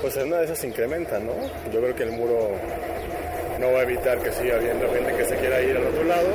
Pues 0.00 0.16
una 0.16 0.36
de 0.36 0.44
esas 0.44 0.62
incrementa, 0.64 1.18
¿no? 1.18 1.32
Yo 1.72 1.80
creo 1.80 1.94
que 1.94 2.02
el 2.02 2.12
muro 2.12 2.50
no 3.58 3.72
va 3.72 3.78
a 3.78 3.82
evitar 3.84 4.22
que 4.22 4.30
siga 4.32 4.56
habiendo 4.56 4.86
gente 4.92 5.16
que 5.16 5.24
se 5.24 5.36
quiera 5.36 5.62
ir 5.62 5.76
al 5.76 5.86
otro 5.86 6.04
lado. 6.04 6.28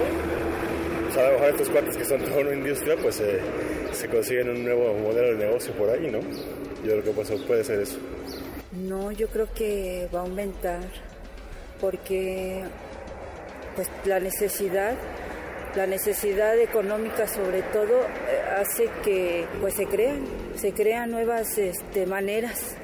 O 1.07 1.11
sea, 1.11 1.47
estos 1.49 1.69
cuates 1.69 1.95
que 1.95 2.05
son 2.05 2.19
toda 2.23 2.41
una 2.41 2.53
industria, 2.53 2.95
pues 2.99 3.21
se 3.91 4.07
consiguen 4.09 4.49
un 4.49 4.63
nuevo 4.63 4.93
modelo 4.95 5.37
de 5.37 5.45
negocio 5.45 5.73
por 5.73 5.89
ahí, 5.89 6.09
¿no? 6.09 6.19
Yo 6.83 6.99
creo 7.01 7.03
que 7.03 7.35
puede 7.45 7.63
ser 7.63 7.81
eso. 7.81 7.99
No, 8.71 9.11
yo 9.11 9.27
creo 9.29 9.51
que 9.53 10.07
va 10.13 10.19
a 10.19 10.23
aumentar 10.23 10.81
porque 11.81 12.63
pues 13.75 13.89
la 14.05 14.19
necesidad, 14.19 14.95
la 15.75 15.87
necesidad 15.87 16.57
económica 16.59 17.27
sobre 17.27 17.61
todo 17.63 18.01
eh, 18.01 18.41
hace 18.57 18.89
que 19.03 19.45
pues 19.59 19.73
se 19.75 19.85
crean, 19.85 20.23
se 20.55 20.73
crean 20.73 21.09
nuevas 21.09 21.57
este, 21.57 22.05
maneras 22.05 22.75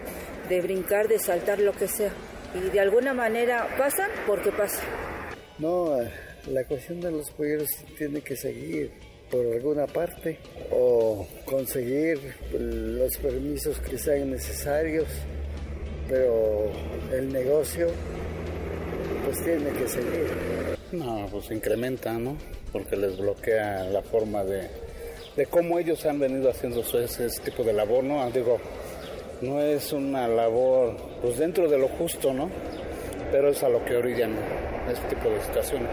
de 0.50 0.62
brincar, 0.62 1.08
de 1.08 1.20
saltar 1.20 1.60
lo 1.60 1.74
que 1.74 1.88
sea. 1.88 2.12
Y 2.56 2.70
de 2.70 2.80
alguna 2.80 3.14
manera 3.14 3.68
pasan 3.78 4.10
porque 4.26 4.52
pasan. 4.52 4.86
No, 5.60 5.98
la 6.48 6.64
cuestión 6.64 7.00
de 7.02 7.12
los 7.12 7.30
polleros 7.32 7.70
tiene 7.98 8.22
que 8.22 8.36
seguir 8.36 8.92
por 9.30 9.46
alguna 9.46 9.86
parte 9.86 10.40
o 10.72 11.28
conseguir 11.46 12.20
los 12.52 13.18
permisos 13.18 13.80
que 13.80 13.98
sean 13.98 14.32
necesarios 14.32 15.08
pero 16.10 16.66
el 17.12 17.32
negocio 17.32 17.88
pues 19.26 19.44
tiene 19.44 19.72
que 19.72 19.88
seguir. 19.88 20.78
No, 20.92 21.28
pues 21.32 21.50
incrementa, 21.52 22.14
¿no? 22.14 22.38
Porque 22.72 22.96
les 22.96 23.18
bloquea 23.18 23.86
la 23.86 24.02
forma 24.02 24.44
de, 24.44 24.70
de 25.36 25.46
cómo 25.48 25.80
ellos 25.80 26.06
han 26.06 26.20
venido 26.20 26.50
haciendo 26.50 26.82
ese, 26.82 27.28
tipo 27.42 27.64
de 27.64 27.74
labor, 27.74 28.04
¿no? 28.04 28.30
Digo, 28.32 28.60
no 29.42 29.62
es 29.62 29.92
una 29.94 30.28
labor, 30.28 30.96
pues 31.22 31.38
dentro 31.38 31.68
de 31.70 31.78
lo 31.78 31.88
justo, 31.88 32.34
¿no? 32.34 32.50
Pero 33.32 33.50
es 33.50 33.64
a 33.64 33.70
lo 33.70 33.84
que 33.84 33.96
orillan 33.96 34.36
este 34.92 35.16
tipo 35.16 35.30
de 35.30 35.42
situaciones. 35.42 35.90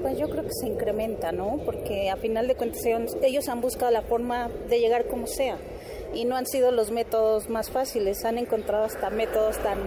Pues 0.00 0.18
yo 0.18 0.30
creo 0.30 0.44
que 0.44 0.54
se 0.58 0.66
incrementa, 0.66 1.30
¿no? 1.30 1.60
Porque 1.64 2.08
a 2.08 2.16
final 2.16 2.48
de 2.48 2.54
cuentas 2.54 2.82
ellos 3.22 3.48
han 3.48 3.60
buscado 3.60 3.92
la 3.92 4.02
forma 4.02 4.48
de 4.68 4.80
llegar 4.80 5.06
como 5.06 5.26
sea 5.26 5.58
y 6.14 6.24
no 6.24 6.36
han 6.36 6.46
sido 6.46 6.70
los 6.70 6.90
métodos 6.90 7.48
más 7.48 7.70
fáciles, 7.70 8.24
han 8.24 8.38
encontrado 8.38 8.84
hasta 8.84 9.10
métodos 9.10 9.58
tan, 9.58 9.78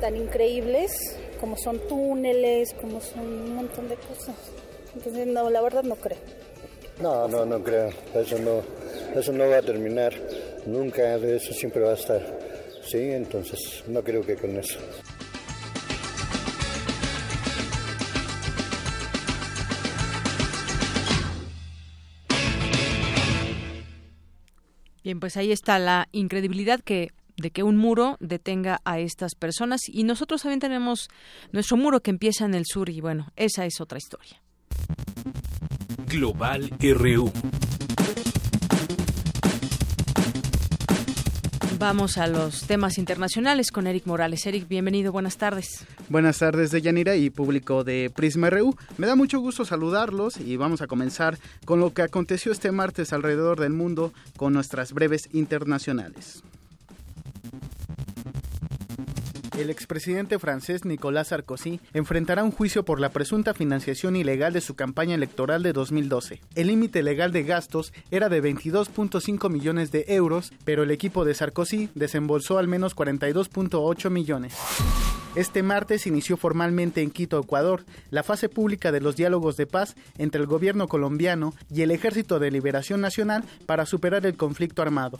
tan 0.00 0.16
increíbles 0.16 0.92
como 1.40 1.56
son 1.56 1.78
túneles, 1.88 2.74
como 2.74 3.00
son 3.00 3.26
un 3.26 3.54
montón 3.56 3.88
de 3.88 3.96
cosas. 3.96 4.36
Entonces, 4.94 5.26
no, 5.26 5.48
la 5.48 5.62
verdad 5.62 5.82
no 5.82 5.96
creo. 5.96 6.18
No, 7.00 7.26
no, 7.28 7.46
no 7.46 7.62
creo. 7.62 7.90
Eso 8.14 8.38
no, 8.38 8.62
eso 9.18 9.32
no 9.32 9.48
va 9.48 9.58
a 9.58 9.62
terminar 9.62 10.12
nunca. 10.66 11.14
Eso 11.16 11.52
siempre 11.54 11.82
va 11.82 11.92
a 11.92 11.94
estar. 11.94 12.20
Sí, 12.84 12.98
entonces 12.98 13.84
no 13.86 14.02
creo 14.02 14.24
que 14.24 14.36
con 14.36 14.56
eso. 14.58 14.78
Bien, 25.02 25.20
pues 25.20 25.36
ahí 25.36 25.52
está 25.52 25.78
la 25.78 26.08
incredibilidad 26.12 26.80
que 26.80 27.10
de 27.36 27.50
que 27.50 27.62
un 27.62 27.76
muro 27.76 28.16
detenga 28.20 28.80
a 28.84 28.98
estas 28.98 29.34
personas 29.34 29.80
y 29.88 30.04
nosotros 30.04 30.42
también 30.42 30.60
tenemos 30.60 31.08
nuestro 31.52 31.76
muro 31.76 32.00
que 32.00 32.10
empieza 32.10 32.44
en 32.44 32.54
el 32.54 32.66
sur 32.66 32.90
y 32.90 33.00
bueno, 33.00 33.32
esa 33.36 33.64
es 33.64 33.80
otra 33.80 33.98
historia. 33.98 34.42
Global 36.06 36.70
RU. 36.80 37.32
Vamos 41.80 42.18
a 42.18 42.26
los 42.26 42.64
temas 42.64 42.98
internacionales 42.98 43.70
con 43.70 43.86
Eric 43.86 44.04
Morales. 44.04 44.44
Eric, 44.44 44.68
bienvenido, 44.68 45.12
buenas 45.12 45.38
tardes. 45.38 45.86
Buenas 46.10 46.38
tardes, 46.38 46.70
de 46.70 46.82
Yanira 46.82 47.16
y 47.16 47.30
público 47.30 47.84
de 47.84 48.12
Prisma 48.14 48.50
RU. 48.50 48.76
Me 48.98 49.06
da 49.06 49.16
mucho 49.16 49.40
gusto 49.40 49.64
saludarlos 49.64 50.36
y 50.36 50.58
vamos 50.58 50.82
a 50.82 50.86
comenzar 50.86 51.38
con 51.64 51.80
lo 51.80 51.94
que 51.94 52.02
aconteció 52.02 52.52
este 52.52 52.70
martes 52.70 53.14
alrededor 53.14 53.58
del 53.58 53.72
mundo 53.72 54.12
con 54.36 54.52
nuestras 54.52 54.92
breves 54.92 55.30
internacionales. 55.32 56.42
El 59.60 59.68
expresidente 59.68 60.38
francés 60.38 60.86
Nicolas 60.86 61.28
Sarkozy 61.28 61.80
enfrentará 61.92 62.42
un 62.44 62.50
juicio 62.50 62.82
por 62.82 62.98
la 62.98 63.10
presunta 63.10 63.52
financiación 63.52 64.16
ilegal 64.16 64.54
de 64.54 64.62
su 64.62 64.74
campaña 64.74 65.14
electoral 65.14 65.62
de 65.62 65.74
2012. 65.74 66.40
El 66.54 66.68
límite 66.68 67.02
legal 67.02 67.30
de 67.30 67.42
gastos 67.42 67.92
era 68.10 68.30
de 68.30 68.42
22.5 68.42 69.50
millones 69.50 69.92
de 69.92 70.06
euros, 70.08 70.50
pero 70.64 70.84
el 70.84 70.90
equipo 70.90 71.26
de 71.26 71.34
Sarkozy 71.34 71.90
desembolsó 71.94 72.56
al 72.56 72.68
menos 72.68 72.96
42.8 72.96 74.08
millones. 74.08 74.54
Este 75.34 75.62
martes 75.62 76.06
inició 76.06 76.38
formalmente 76.38 77.02
en 77.02 77.10
Quito, 77.10 77.38
Ecuador, 77.38 77.84
la 78.10 78.22
fase 78.22 78.48
pública 78.48 78.92
de 78.92 79.02
los 79.02 79.14
diálogos 79.14 79.58
de 79.58 79.66
paz 79.66 79.94
entre 80.16 80.40
el 80.40 80.46
gobierno 80.46 80.88
colombiano 80.88 81.52
y 81.70 81.82
el 81.82 81.90
Ejército 81.90 82.38
de 82.38 82.50
Liberación 82.50 83.02
Nacional 83.02 83.44
para 83.66 83.84
superar 83.84 84.24
el 84.24 84.38
conflicto 84.38 84.80
armado. 84.80 85.18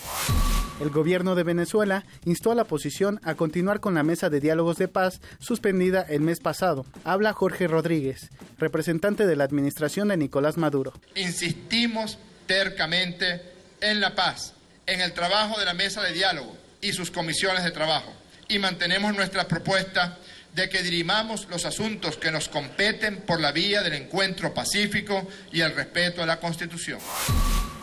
El 0.80 0.88
gobierno 0.88 1.34
de 1.34 1.42
Venezuela 1.42 2.06
instó 2.24 2.50
a 2.50 2.54
la 2.54 2.62
oposición 2.62 3.20
a 3.22 3.34
continuar 3.34 3.80
con 3.80 3.92
la 3.92 4.02
mesa 4.02 4.29
de 4.30 4.40
diálogos 4.40 4.76
de 4.78 4.88
paz 4.88 5.20
suspendida 5.38 6.06
el 6.08 6.20
mes 6.20 6.40
pasado. 6.40 6.86
Habla 7.04 7.32
Jorge 7.32 7.66
Rodríguez, 7.68 8.30
representante 8.58 9.26
de 9.26 9.36
la 9.36 9.44
administración 9.44 10.08
de 10.08 10.16
Nicolás 10.16 10.56
Maduro. 10.56 10.92
Insistimos 11.14 12.18
tercamente 12.46 13.42
en 13.80 14.00
la 14.00 14.14
paz, 14.14 14.54
en 14.86 15.00
el 15.00 15.12
trabajo 15.12 15.58
de 15.58 15.66
la 15.66 15.74
mesa 15.74 16.02
de 16.02 16.12
diálogo 16.12 16.56
y 16.80 16.92
sus 16.92 17.10
comisiones 17.10 17.64
de 17.64 17.70
trabajo 17.70 18.12
y 18.50 18.58
mantenemos 18.58 19.14
nuestra 19.14 19.46
propuesta 19.46 20.18
de 20.54 20.68
que 20.68 20.82
dirimamos 20.82 21.48
los 21.50 21.64
asuntos 21.64 22.16
que 22.16 22.30
nos 22.30 22.48
competen 22.48 23.22
por 23.22 23.40
la 23.40 23.52
vía 23.52 23.82
del 23.82 23.94
encuentro 23.94 24.52
pacífico 24.52 25.26
y 25.52 25.60
el 25.60 25.74
respeto 25.74 26.22
a 26.22 26.26
la 26.26 26.40
Constitución. 26.40 26.98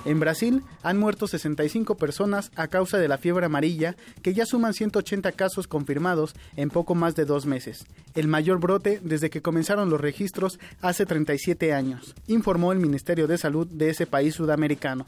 En 0.06 0.22
Brasil 0.22 0.64
han 0.84 0.98
muerto 0.98 1.28
65 1.28 1.96
personas 1.98 2.50
a 2.56 2.70
causa 2.70 2.98
de 2.98 3.10
la 3.10 3.18
fiebre 3.18 3.46
amarilla, 3.46 3.98
que 4.22 4.34
ya 4.34 4.46
suman 4.46 4.74
180 4.74 5.34
casos 5.34 5.68
confirmados 5.68 6.34
en 6.56 6.70
poco 6.70 6.96
más 6.96 7.14
de 7.16 7.26
dos 7.26 7.46
meses, 7.46 7.84
el 8.16 8.30
mayor 8.30 8.60
brote 8.60 9.02
desde 9.04 9.30
que 9.30 9.42
comenzaron 9.42 9.90
los 9.90 10.00
registros 10.00 10.60
hace 10.80 11.06
37 11.06 11.74
años, 11.74 12.16
informó 12.28 12.72
el 12.72 12.80
Ministerio 12.80 13.28
de 13.28 13.38
Salud 13.38 13.68
de 13.68 13.90
ese 13.90 14.08
país 14.08 14.36
sudamericano. 14.36 15.06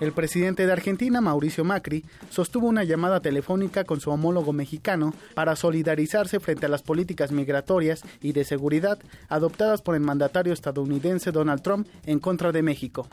El 0.00 0.12
presidente 0.12 0.66
de 0.66 0.72
Argentina, 0.72 1.20
Mauricio 1.20 1.64
Macri, 1.64 2.04
sostuvo 2.28 2.66
una 2.66 2.82
llamada 2.82 3.20
telefónica 3.20 3.84
con 3.84 4.00
su 4.00 4.10
homólogo 4.10 4.52
mexicano 4.52 5.14
para 5.34 5.54
solidarizarse 5.54 6.40
frente 6.40 6.66
a 6.66 6.68
las 6.68 6.82
políticas 6.82 7.30
migratorias 7.30 8.02
y 8.20 8.32
de 8.32 8.44
seguridad 8.44 8.98
adoptadas 9.28 9.82
por 9.82 9.94
el 9.94 10.00
mandatario 10.00 10.52
estadounidense 10.52 11.30
Donald 11.30 11.62
Trump 11.62 11.86
en 12.06 12.18
contra 12.18 12.50
de 12.50 12.62
México. 12.62 13.08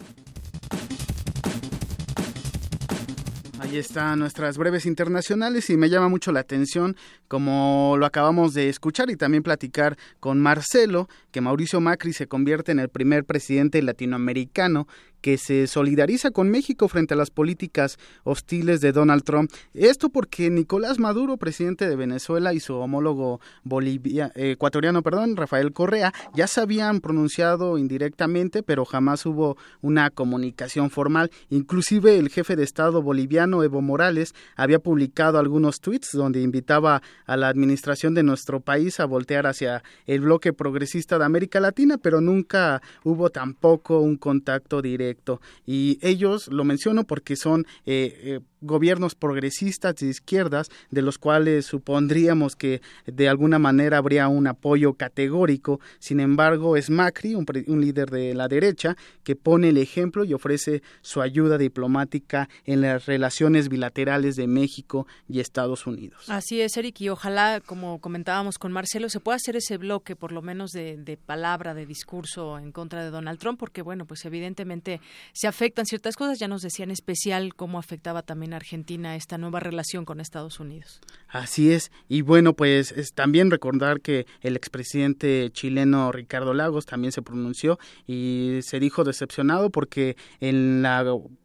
Ahí 3.62 3.78
están 3.78 4.18
nuestras 4.18 4.58
breves 4.58 4.88
internacionales 4.88 5.70
y 5.70 5.78
me 5.78 5.88
llama 5.88 6.10
mucho 6.10 6.32
la 6.32 6.40
atención, 6.40 6.98
como 7.28 7.96
lo 8.00 8.08
acabamos 8.08 8.56
de 8.56 8.70
escuchar 8.70 9.12
y 9.12 9.16
también 9.16 9.44
platicar 9.44 10.00
con 10.20 10.40
Marcelo, 10.40 11.08
que 11.32 11.42
Mauricio 11.42 11.82
Macri 11.82 12.14
se 12.14 12.28
convierte 12.28 12.72
en 12.72 12.80
el 12.80 12.90
primer 12.90 13.26
presidente 13.26 13.82
latinoamericano 13.82 14.88
que 15.22 15.38
se 15.38 15.68
solidariza 15.68 16.32
con 16.32 16.50
México 16.50 16.88
frente 16.88 17.14
a 17.14 17.18
las 17.18 17.30
políticas 17.30 17.98
hostiles 18.24 18.82
de 18.82 18.92
Donald 18.92 19.24
Trump. 19.24 19.52
Esto 19.74 20.10
porque 20.10 20.50
Nicolás 20.50 21.00
Maduro, 21.00 21.38
presidente 21.38 21.88
de 21.88 21.96
Venezuela, 21.96 22.54
y 22.54 22.60
su 22.60 22.76
homólogo 22.76 23.40
bolivia, 23.64 24.32
ecuatoriano, 24.36 25.04
perdón, 25.04 25.38
Rafael 25.38 25.72
Correa, 25.74 26.12
ya 26.34 26.48
se 26.48 26.62
habían 26.62 27.00
pronunciado 27.02 27.78
indirectamente, 27.78 28.64
pero 28.64 28.84
jamás 28.84 29.26
hubo 29.26 29.58
una 29.82 30.10
comunicación 30.10 30.90
formal. 30.90 31.30
Inclusive 31.50 32.18
el 32.18 32.30
jefe 32.30 32.56
de 32.56 32.64
Estado 32.64 33.02
boliviano, 33.02 33.64
Evo 33.64 33.82
Morales, 33.82 34.34
había 34.56 34.80
publicado 34.80 35.38
algunos 35.38 35.82
tweets 35.82 36.10
donde 36.14 36.42
invitaba 36.42 37.02
a 37.26 37.38
la 37.38 37.48
administración 37.48 38.16
de 38.16 38.24
nuestro 38.24 38.60
país 38.60 39.00
a 39.00 39.06
voltear 39.06 39.46
hacia 39.46 39.84
el 40.08 40.22
bloque 40.22 40.52
progresista 40.52 41.20
de 41.22 41.28
América 41.28 41.60
Latina, 41.60 41.98
pero 41.98 42.22
nunca 42.22 42.82
hubo 43.04 43.30
tampoco 43.30 44.00
un 44.00 44.18
contacto 44.18 44.82
directo. 44.82 45.42
Y 45.66 46.00
ellos 46.02 46.48
lo 46.48 46.64
menciono 46.64 47.06
porque 47.06 47.36
son 47.36 47.66
eh, 47.86 48.20
eh, 48.24 48.40
gobiernos 48.62 49.16
progresistas 49.16 49.96
de 49.96 50.08
izquierdas, 50.08 50.70
de 50.90 51.02
los 51.02 51.18
cuales 51.18 51.66
supondríamos 51.66 52.56
que 52.56 52.82
de 53.06 53.28
alguna 53.28 53.60
manera 53.60 53.98
habría 53.98 54.28
un 54.28 54.48
apoyo 54.48 54.94
categórico. 54.94 55.80
Sin 56.00 56.20
embargo, 56.20 56.78
es 56.78 56.90
Macri, 56.90 57.36
un, 57.36 57.46
líder 57.82 58.10
de 58.12 58.34
la 58.34 58.48
derecha, 58.48 58.96
que 59.24 59.36
pone 59.36 59.70
el 59.70 59.78
ejemplo 59.78 60.24
y 60.24 60.34
ofrece 60.34 60.84
su 61.02 61.22
ayuda 61.22 61.58
diplomática 61.58 62.48
en 62.66 62.82
las 62.82 63.06
relaciones 63.08 63.70
bilaterales 63.70 64.36
de 64.36 64.48
México 64.48 65.08
y 65.28 65.40
Estados 65.40 65.88
Unidos. 65.88 66.26
Así 66.30 66.62
es, 66.62 66.78
Eric, 66.78 67.02
y 67.02 67.10
ojalá, 67.10 67.62
como 67.66 68.00
comentábamos 68.00 68.58
con 68.58 68.72
Marcelo, 68.72 69.10
se 69.10 69.20
pueda 69.20 69.38
hacer 69.38 69.56
ese 69.56 69.78
bloque, 69.78 70.16
por 70.16 70.32
lo 70.32 70.42
menos 70.42 70.72
de, 70.72 70.98
de 70.98 71.18
palabra, 71.18 71.74
de 71.74 71.86
discurso 71.86 72.60
en 72.60 72.72
contra 72.72 73.04
de 73.04 73.10
Donald 73.10 73.40
Trump, 73.40 73.60
porque, 73.60 73.82
bueno, 73.82 74.06
pues 74.06 74.24
evidentemente 74.26 75.02
se 75.34 75.48
afectan 75.48 75.86
ciertas 75.86 76.16
cosas. 76.16 76.40
Ya 76.40 76.48
nos 76.48 76.62
decían 76.62 76.92
especial 76.92 77.56
cómo 77.56 77.80
afectaba 77.80 78.22
también 78.22 78.51
Argentina 78.54 79.16
esta 79.16 79.38
nueva 79.38 79.60
relación 79.60 80.06
con 80.06 80.20
Estados 80.20 80.60
Unidos. 80.60 81.02
Así 81.28 81.72
es, 81.72 81.92
y 82.08 82.22
bueno, 82.22 82.54
pues 82.54 82.92
es 82.92 83.14
también 83.14 83.52
recordar 83.52 84.02
que 84.02 84.26
el 84.42 84.56
expresidente 84.56 85.50
chileno 85.52 86.12
Ricardo 86.12 86.54
Lagos 86.54 86.86
también 86.86 87.12
se 87.12 87.22
pronunció 87.22 87.80
y 88.08 88.60
se 88.64 88.80
dijo 88.80 89.04
decepcionado 89.04 89.70
porque 89.70 90.16
en 90.40 90.82
la 90.82 91.04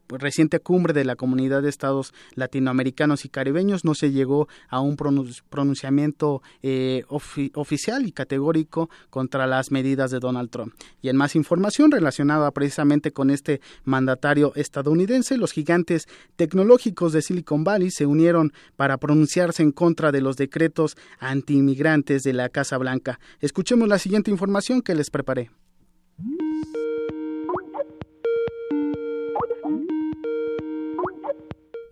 reciente 0.08 0.60
cumbre 0.60 0.92
de 0.92 1.04
la 1.04 1.16
Comunidad 1.16 1.62
de 1.62 1.68
Estados 1.68 2.12
Latinoamericanos 2.34 3.24
y 3.24 3.28
Caribeños 3.28 3.84
no 3.84 3.94
se 3.94 4.12
llegó 4.12 4.48
a 4.68 4.80
un 4.80 4.96
pronunciamiento 4.96 6.42
eh, 6.62 7.04
oficial 7.08 8.06
y 8.06 8.12
categórico 8.12 8.90
contra 9.10 9.46
las 9.46 9.70
medidas 9.70 10.10
de 10.10 10.18
Donald 10.18 10.50
Trump. 10.50 10.74
Y 11.02 11.08
en 11.08 11.16
más 11.16 11.36
información 11.36 11.90
relacionada 11.90 12.50
precisamente 12.50 13.12
con 13.12 13.30
este 13.30 13.60
mandatario 13.84 14.52
estadounidense, 14.54 15.36
los 15.36 15.52
gigantes 15.52 16.08
tecnológicos 16.36 17.12
de 17.12 17.22
Silicon 17.22 17.64
Valley 17.64 17.90
se 17.90 18.06
unieron 18.06 18.52
para 18.76 18.98
pronunciarse 18.98 19.62
en 19.62 19.72
contra 19.72 20.12
de 20.12 20.20
los 20.20 20.36
decretos 20.36 20.96
antiinmigrantes 21.18 22.22
de 22.22 22.32
la 22.32 22.48
Casa 22.48 22.78
Blanca. 22.78 23.18
Escuchemos 23.40 23.88
la 23.88 23.98
siguiente 23.98 24.30
información 24.30 24.82
que 24.82 24.94
les 24.94 25.10
preparé. 25.10 25.50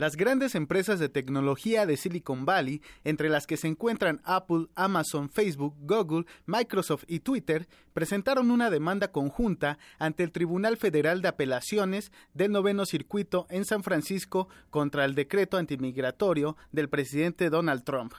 Las 0.05 0.17
grandes 0.17 0.55
empresas 0.55 0.99
de 0.99 1.09
tecnología 1.09 1.87
de 1.87 1.97
Silicon 1.97 2.45
Valley, 2.45 2.83
entre 3.05 3.31
las 3.31 3.47
que 3.47 3.57
se 3.57 3.69
encuentran 3.69 4.21
Apple, 4.25 4.67
Amazon, 4.75 5.31
Facebook, 5.31 5.75
Google, 5.81 6.27
Microsoft 6.45 7.05
y 7.09 7.21
Twitter, 7.21 7.67
presentaron 7.95 8.51
una 8.51 8.69
demanda 8.69 9.13
conjunta 9.13 9.79
ante 9.99 10.23
el 10.23 10.31
Tribunal 10.31 10.77
Federal 10.77 11.23
de 11.23 11.29
Apelaciones 11.29 12.13
del 12.35 12.53
Noveno 12.53 12.85
Circuito 12.85 13.47
en 13.49 13.65
San 13.65 13.83
Francisco 13.83 14.51
contra 14.69 15.07
el 15.07 15.15
decreto 15.15 15.57
antimigratorio 15.57 16.59
del 16.71 16.91
presidente 16.91 17.49
Donald 17.49 17.83
Trump. 17.85 18.13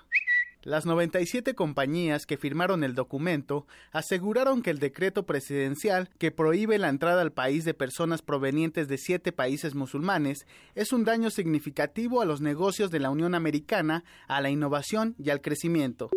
Las 0.65 0.87
97 0.87 1.53
compañías 1.53 2.25
que 2.25 2.37
firmaron 2.37 2.83
el 2.83 2.95
documento 2.95 3.67
aseguraron 3.91 4.63
que 4.63 4.71
el 4.71 4.79
decreto 4.79 5.27
presidencial 5.27 6.09
que 6.17 6.31
prohíbe 6.31 6.79
la 6.79 6.89
entrada 6.89 7.21
al 7.21 7.31
país 7.31 7.65
de 7.65 7.75
personas 7.75 8.23
provenientes 8.23 8.87
de 8.87 8.97
siete 8.97 9.31
países 9.31 9.75
musulmanes 9.75 10.47
es 10.73 10.91
un 10.91 11.05
daño 11.05 11.29
significativo 11.29 12.19
a 12.19 12.25
los 12.25 12.41
negocios 12.41 12.89
de 12.89 12.99
la 12.99 13.11
Unión 13.11 13.35
Americana, 13.35 14.03
a 14.27 14.41
la 14.41 14.49
innovación 14.49 15.13
y 15.19 15.29
al 15.29 15.41
crecimiento. 15.41 16.09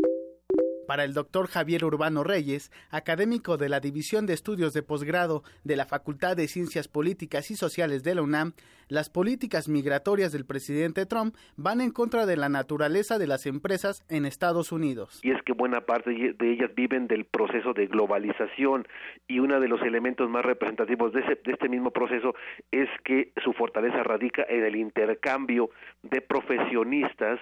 Para 0.89 1.05
el 1.05 1.13
doctor 1.13 1.49
Javier 1.49 1.85
Urbano 1.85 2.25
Reyes, 2.25 2.73
académico 2.91 3.59
de 3.59 3.69
la 3.69 3.79
División 3.79 4.25
de 4.25 4.33
Estudios 4.33 4.73
de 4.73 4.83
Posgrado 4.83 5.43
de 5.63 5.77
la 5.77 5.85
Facultad 5.85 6.35
de 6.35 6.49
Ciencias 6.49 6.89
Políticas 6.89 7.51
y 7.51 7.57
Sociales 7.57 8.03
de 8.05 8.15
la 8.15 8.23
UNAM, 8.23 8.55
las 8.89 9.11
políticas 9.11 9.69
migratorias 9.69 10.33
del 10.33 10.47
presidente 10.47 11.05
Trump 11.05 11.35
van 11.59 11.83
en 11.83 11.91
contra 11.91 12.25
de 12.25 12.39
la 12.39 12.49
naturaleza 12.49 13.19
de 13.19 13.27
las 13.27 13.45
empresas 13.45 14.03
en 14.09 14.25
Estados 14.25 14.73
Unidos. 14.73 15.21
Y 15.23 15.31
es 15.31 15.43
que 15.43 15.53
buena 15.53 15.83
parte 15.83 16.11
de 16.11 16.53
ellas 16.53 16.75
viven 16.75 17.07
del 17.07 17.27
proceso 17.27 17.75
de 17.75 17.87
globalización 17.87 18.89
y 19.27 19.41
uno 19.41 19.61
de 19.61 19.69
los 19.69 19.83
elementos 19.83 20.31
más 20.31 20.43
representativos 20.43 21.13
de, 21.13 21.21
de 21.21 21.53
este 21.53 21.69
mismo 21.69 21.91
proceso 21.91 22.35
es 22.71 22.89
que 23.05 23.33
su 23.45 23.53
fortaleza 23.53 24.03
radica 24.05 24.47
en 24.49 24.65
el 24.65 24.77
intercambio 24.77 25.69
de 26.03 26.23
profesionistas 26.23 27.39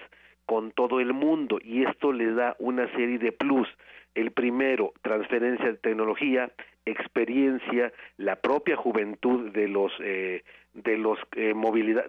con 0.47 0.71
todo 0.71 0.99
el 0.99 1.13
mundo 1.13 1.59
y 1.63 1.83
esto 1.83 2.11
le 2.11 2.33
da 2.33 2.55
una 2.57 2.89
serie 2.93 3.19
de 3.19 3.31
plus. 3.31 3.67
El 4.15 4.31
primero, 4.31 4.93
transferencia 5.03 5.67
de 5.67 5.77
tecnología, 5.77 6.49
experiencia, 6.85 7.91
la 8.17 8.37
propia 8.37 8.77
juventud 8.77 9.51
de 9.51 9.67
los 9.67 9.91
eh, 9.99 10.43
de 10.83 10.97
los 10.97 11.17
eh, 11.35 11.53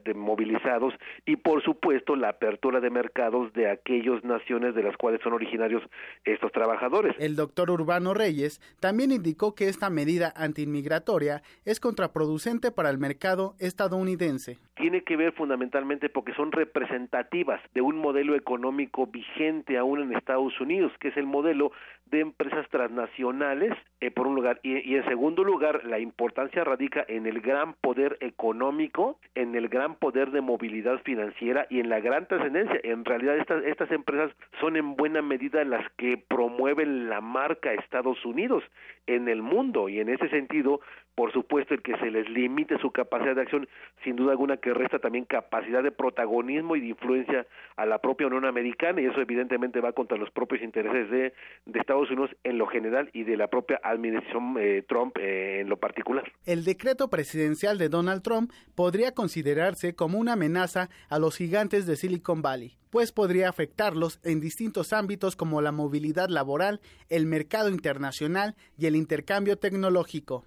de 0.05 0.15
movilizados 0.15 0.95
y 1.25 1.37
por 1.37 1.63
supuesto 1.63 2.17
la 2.17 2.31
apertura 2.31 2.81
de 2.81 2.91
mercados 2.91 3.53
de 3.55 3.71
aquellas 3.71 4.23
naciones 4.25 4.75
de 4.75 4.83
las 4.83 4.97
cuales 4.97 5.21
son 5.23 5.33
originarios 5.33 5.83
estos 6.25 6.53
trabajadores. 6.53 7.15
El 7.19 7.37
doctor 7.37 7.71
Urbano 7.71 8.15
Reyes 8.15 8.61
también 8.81 9.13
indicó 9.13 9.55
que 9.55 9.69
esta 9.69 9.91
medida 9.91 10.33
antiinmigratoria 10.37 11.43
es 11.65 11.81
contraproducente 11.81 12.71
para 12.71 12.91
el 12.91 12.99
mercado 12.99 13.55
estadounidense. 13.59 14.59
Tiene 14.77 15.03
que 15.03 15.17
ver 15.17 15.33
fundamentalmente 15.33 16.09
porque 16.09 16.35
son 16.35 16.53
representativas 16.53 17.61
de 17.75 17.81
un 17.81 17.97
modelo 17.97 18.37
económico 18.37 19.07
vigente 19.07 19.77
aún 19.77 20.01
en 20.03 20.15
Estados 20.15 20.61
Unidos, 20.61 20.93
que 21.01 21.09
es 21.09 21.17
el 21.17 21.27
modelo 21.27 21.73
de 22.11 22.21
empresas 22.21 22.69
transnacionales, 22.71 23.73
eh, 24.01 24.11
por 24.11 24.27
un 24.27 24.35
lugar, 24.35 24.61
y, 24.63 24.79
y 24.91 24.97
en 24.97 25.05
segundo 25.05 25.45
lugar, 25.45 25.85
la 25.85 25.99
importancia 25.99 26.65
radica 26.65 27.05
en 27.09 27.27
el 27.27 27.41
gran 27.41 27.75
poder 27.75 28.17
económico, 28.21 29.19
en 29.35 29.55
el 29.55 29.69
gran 29.69 29.97
poder 29.97 30.31
de 30.31 30.41
movilidad 30.41 31.01
financiera 31.03 31.67
y 31.71 31.81
en 31.81 31.89
la 31.89 32.01
gran 32.01 32.27
trascendencia. 32.27 32.81
En 32.83 33.05
realidad, 33.05 33.37
estas, 33.37 33.65
estas 33.65 33.91
empresas 33.91 34.31
son 34.61 34.77
en 34.77 34.97
buena 34.97 35.23
medida 35.23 35.65
las 35.65 35.85
que 35.93 36.17
promueven 36.17 37.09
la 37.09 37.21
marca 37.21 37.73
Estados 37.73 38.25
Unidos 38.25 38.65
en 39.07 39.29
el 39.29 39.43
mundo, 39.43 39.89
y 39.89 40.01
en 40.01 40.09
ese 40.09 40.29
sentido, 40.29 40.81
por 41.19 41.33
supuesto, 41.33 41.75
el 41.75 41.83
que 41.83 41.97
se 41.97 42.13
les 42.13 42.29
limite 42.31 42.79
su 42.79 42.93
capacidad 42.93 43.35
de 43.35 43.43
acción, 43.43 43.69
sin 44.05 44.15
duda 44.15 44.31
alguna 44.31 44.59
que 44.59 44.73
resta 44.73 45.01
también 45.01 45.25
capacidad 45.25 45.83
de 45.83 45.91
protagonismo 45.91 46.77
y 46.77 46.81
de 46.81 46.87
influencia 46.87 47.45
a 47.75 47.87
la 47.87 47.99
propia 47.99 48.29
Unión 48.29 48.45
Americana, 48.45 49.01
y 49.01 49.07
eso 49.07 49.21
evidentemente 49.21 49.81
va 49.81 49.91
contra 49.91 50.17
los 50.17 50.31
propios 50.31 50.63
intereses 50.63 51.11
de, 51.11 51.33
Estados 51.75 52.09
Unidos 52.13 52.31
en 52.45 52.59
lo 52.59 52.69
general 52.69 53.11
y 53.13 53.25
de 53.25 53.37
la 53.37 53.49
propia 53.49 53.81
administración 53.83 54.55
eh, 54.61 54.85
Trump 54.89 55.17
eh, 55.19 55.61
en 55.63 55.69
lo 55.69 55.79
particular. 55.79 56.23
El 56.47 56.65
decreto 56.65 57.09
presidencial 57.09 57.79
de 57.79 57.89
Donald 57.89 58.23
Trump 58.23 58.53
podría 58.77 59.13
considerarse 59.13 59.97
como 59.97 60.19
una 60.19 60.35
amenaza 60.35 60.89
a 61.09 61.19
los 61.19 61.37
gigantes 61.37 61.85
de 61.87 61.97
Silicon 61.97 62.43
Valley, 62.43 62.77
pues 62.91 63.11
podría 63.11 63.49
afectarlos 63.49 64.21
en 64.23 64.39
distintos 64.39 64.93
ámbitos 64.93 65.35
como 65.35 65.63
la 65.63 65.73
movilidad 65.73 66.29
laboral, 66.29 66.81
el 67.09 67.27
mercado 67.27 67.71
internacional 67.71 68.55
y 68.77 68.87
el 68.87 68.95
intercambio 68.95 69.57
tecnológico. 69.57 70.45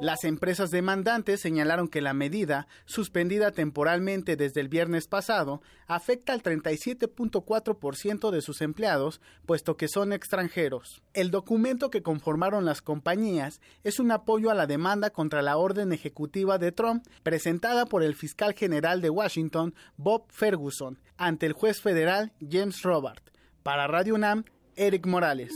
Las 0.00 0.24
empresas 0.24 0.72
demandantes 0.72 1.40
señalaron 1.40 1.86
que 1.86 2.00
la 2.00 2.14
medida, 2.14 2.66
suspendida 2.84 3.52
temporalmente 3.52 4.34
desde 4.36 4.60
el 4.60 4.68
viernes 4.68 5.06
pasado, 5.06 5.62
afecta 5.86 6.32
al 6.32 6.42
37.4% 6.42 8.30
de 8.30 8.42
sus 8.42 8.60
empleados, 8.60 9.20
puesto 9.46 9.76
que 9.76 9.86
son 9.86 10.12
extranjeros. 10.12 11.02
El 11.12 11.30
documento 11.30 11.90
que 11.90 12.02
conformaron 12.02 12.64
las 12.64 12.82
compañías 12.82 13.60
es 13.84 14.00
un 14.00 14.10
apoyo 14.10 14.50
a 14.50 14.54
la 14.54 14.66
demanda 14.66 15.10
contra 15.10 15.42
la 15.42 15.56
orden 15.58 15.92
ejecutiva 15.92 16.58
de 16.58 16.72
Trump, 16.72 17.06
presentada 17.22 17.86
por 17.86 18.02
el 18.02 18.16
fiscal 18.16 18.52
general 18.54 19.00
de 19.00 19.10
Washington, 19.10 19.74
Bob 19.96 20.24
Ferguson, 20.28 20.98
ante 21.16 21.46
el 21.46 21.52
juez 21.52 21.80
federal 21.80 22.32
James 22.40 22.82
Robert. 22.82 23.30
Para 23.62 23.86
Radio 23.86 24.16
UNAM, 24.16 24.44
Eric 24.74 25.06
Morales. 25.06 25.52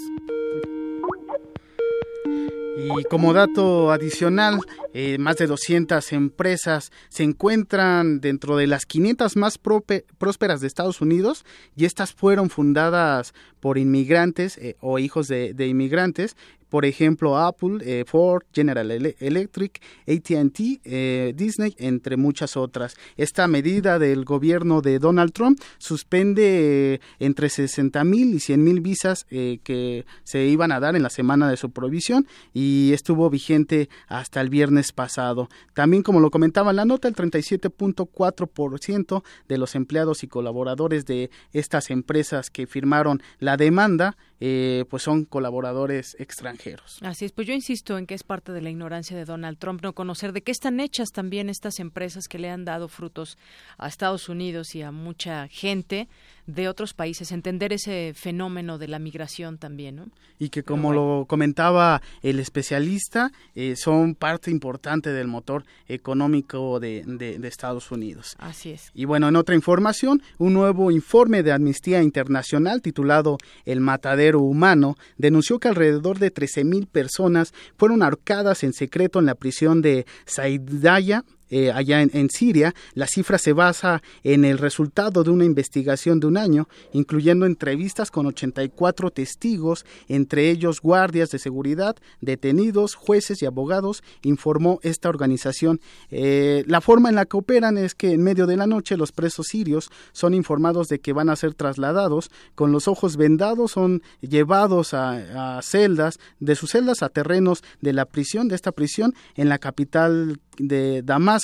Y 2.80 3.04
como 3.04 3.32
dato 3.32 3.90
adicional, 3.90 4.60
eh, 4.94 5.18
más 5.18 5.36
de 5.36 5.48
200 5.48 6.12
empresas 6.12 6.92
se 7.08 7.24
encuentran 7.24 8.20
dentro 8.20 8.56
de 8.56 8.68
las 8.68 8.86
500 8.86 9.36
más 9.36 9.58
prósperas 9.58 10.60
de 10.60 10.68
Estados 10.68 11.00
Unidos 11.00 11.44
y 11.74 11.86
estas 11.86 12.12
fueron 12.12 12.50
fundadas 12.50 13.34
por 13.60 13.78
inmigrantes 13.78 14.58
eh, 14.58 14.76
o 14.80 14.98
hijos 14.98 15.28
de, 15.28 15.54
inmigrantes 15.66 16.36
por 16.68 16.84
ejemplo 16.84 17.38
Apple, 17.38 17.78
eh, 17.80 18.04
Ford, 18.06 18.42
General 18.52 18.90
Electric, 18.90 19.80
ATT, 20.06 20.60
eh, 20.84 21.32
Disney, 21.34 21.74
entre 21.78 22.18
muchas 22.18 22.58
otras. 22.58 22.94
Esta 23.16 23.48
medida 23.48 23.98
del 23.98 24.26
gobierno 24.26 24.82
de 24.82 24.98
Donald 24.98 25.32
Trump 25.32 25.58
suspende 25.78 27.00
entre 27.20 27.48
60 27.48 28.04
mil 28.04 28.34
y 28.34 28.40
100 28.40 28.62
mil 28.62 28.82
visas 28.82 29.24
que 29.24 30.04
se 30.24 30.44
iban 30.44 30.70
a 30.70 30.78
dar 30.78 30.94
en 30.94 31.02
la 31.02 31.08
semana 31.08 31.48
de 31.48 31.56
su 31.56 31.70
provisión 31.70 32.26
y 32.52 32.92
estuvo 32.92 33.30
vigente 33.30 33.88
hasta 34.06 34.42
el 34.42 34.50
viernes 34.50 34.92
pasado. 34.92 35.48
También, 35.72 36.02
como 36.02 36.20
lo 36.20 36.30
comentaba 36.30 36.68
en 36.68 36.76
la 36.76 36.84
nota, 36.84 37.08
el 37.08 37.14
37.4% 37.14 39.22
de 39.48 39.56
los 39.56 39.74
empleados 39.74 40.22
y 40.22 40.28
colaboradores 40.28 41.06
de 41.06 41.30
estas 41.52 41.90
empresas 41.90 42.50
que 42.50 42.66
firmaron 42.66 43.22
la 43.38 43.47
demanda, 43.56 44.16
pues 44.38 45.02
son 45.02 45.24
colaboradores 45.24 46.16
extranjeros. 46.18 46.98
Así 47.02 47.24
es, 47.24 47.32
pues 47.32 47.46
yo 47.46 47.54
insisto 47.54 47.98
en 47.98 48.06
que 48.06 48.14
es 48.14 48.22
parte 48.22 48.52
de 48.52 48.62
la 48.62 48.70
ignorancia 48.70 49.16
de 49.16 49.24
Donald 49.24 49.58
Trump 49.58 49.82
no 49.82 49.92
conocer 49.94 50.32
de 50.32 50.42
qué 50.42 50.52
están 50.52 50.80
hechas 50.80 51.10
también 51.10 51.48
estas 51.48 51.80
empresas 51.80 52.28
que 52.28 52.38
le 52.38 52.50
han 52.50 52.64
dado 52.64 52.88
frutos 52.88 53.36
a 53.78 53.88
Estados 53.88 54.28
Unidos 54.28 54.74
y 54.74 54.82
a 54.82 54.92
mucha 54.92 55.48
gente 55.48 56.08
de 56.46 56.66
otros 56.66 56.94
países, 56.94 57.30
entender 57.30 57.74
ese 57.74 58.14
fenómeno 58.14 58.78
de 58.78 58.88
la 58.88 58.98
migración 58.98 59.58
también, 59.58 59.96
¿no? 59.96 60.06
Y 60.38 60.48
que 60.48 60.62
como 60.62 60.92
lo 60.92 61.26
comentaba 61.28 62.00
el 62.22 62.40
especialista, 62.40 63.32
eh, 63.54 63.74
son 63.76 64.14
parte 64.14 64.50
importante 64.50 65.12
del 65.12 65.26
motor 65.26 65.64
económico 65.88 66.80
de, 66.80 67.02
de, 67.06 67.38
de, 67.38 67.48
Estados 67.48 67.90
Unidos. 67.90 68.34
Así 68.38 68.70
es. 68.70 68.90
Y 68.94 69.04
bueno, 69.04 69.28
en 69.28 69.36
otra 69.36 69.54
información, 69.54 70.22
un 70.38 70.54
nuevo 70.54 70.90
informe 70.90 71.42
de 71.42 71.52
Amnistía 71.52 72.02
Internacional 72.02 72.80
titulado 72.80 73.36
El 73.66 73.80
Matadero 73.80 74.27
Humano 74.36 74.96
denunció 75.16 75.58
que 75.58 75.68
alrededor 75.68 76.18
de 76.18 76.30
13 76.30 76.64
mil 76.64 76.86
personas 76.86 77.52
fueron 77.76 78.02
ahorcadas 78.02 78.64
en 78.64 78.72
secreto 78.72 79.18
en 79.18 79.26
la 79.26 79.34
prisión 79.34 79.82
de 79.82 80.06
Saidaya 80.26 81.24
eh, 81.50 81.72
allá 81.72 82.02
en, 82.02 82.28
Siria. 82.30 82.74
La 82.94 83.06
cifra 83.06 83.38
se 83.38 83.52
basa 83.52 84.02
en 84.22 84.44
el 84.44 84.58
resultado 84.58 85.24
de 85.24 85.30
una 85.30 85.44
investigación 85.44 86.20
de 86.20 86.26
un 86.26 86.36
año, 86.36 86.68
incluyendo 86.92 87.46
entrevistas 87.46 88.10
con 88.10 88.26
84 88.26 89.10
testigos, 89.10 89.86
entre 90.08 90.50
ellos 90.50 90.80
guardias 90.80 91.30
de 91.30 91.38
seguridad, 91.38 91.96
detenidos, 92.20 92.94
jueces 92.94 93.42
y 93.42 93.46
abogados, 93.46 94.02
informó 94.22 94.78
esta 94.82 95.08
organización. 95.08 95.80
Eh, 96.10 96.64
la 96.66 96.80
forma 96.80 97.08
en 97.08 97.14
la 97.14 97.24
que 97.24 97.36
operan 97.38 97.78
es 97.78 97.94
que 97.94 98.12
en 98.12 98.22
medio 98.22 98.46
de 98.46 98.56
la 98.56 98.66
noche 98.66 98.96
los 98.96 99.12
presos 99.12 99.46
sirios 99.46 99.90
son 100.12 100.34
informados 100.34 100.88
de 100.88 101.00
que 101.00 101.12
van 101.12 101.30
a 101.30 101.36
ser 101.36 101.54
trasladados, 101.54 102.30
con 102.54 102.72
los 102.72 102.88
ojos 102.88 103.16
vendados 103.16 103.72
son 103.72 104.02
llevados 104.20 104.92
a, 104.92 105.56
a 105.58 105.62
celdas, 105.62 106.18
de 106.40 106.54
sus 106.54 106.72
celdas 106.72 107.02
a 107.02 107.08
terrenos 107.08 107.62
de 107.80 107.92
la 107.92 108.04
prisión, 108.04 108.48
de 108.48 108.54
esta 108.54 108.72
prisión, 108.72 109.14
en 109.34 109.48
la 109.48 109.58
capital 109.58 110.40
de 110.58 111.02
Damasco 111.02 111.37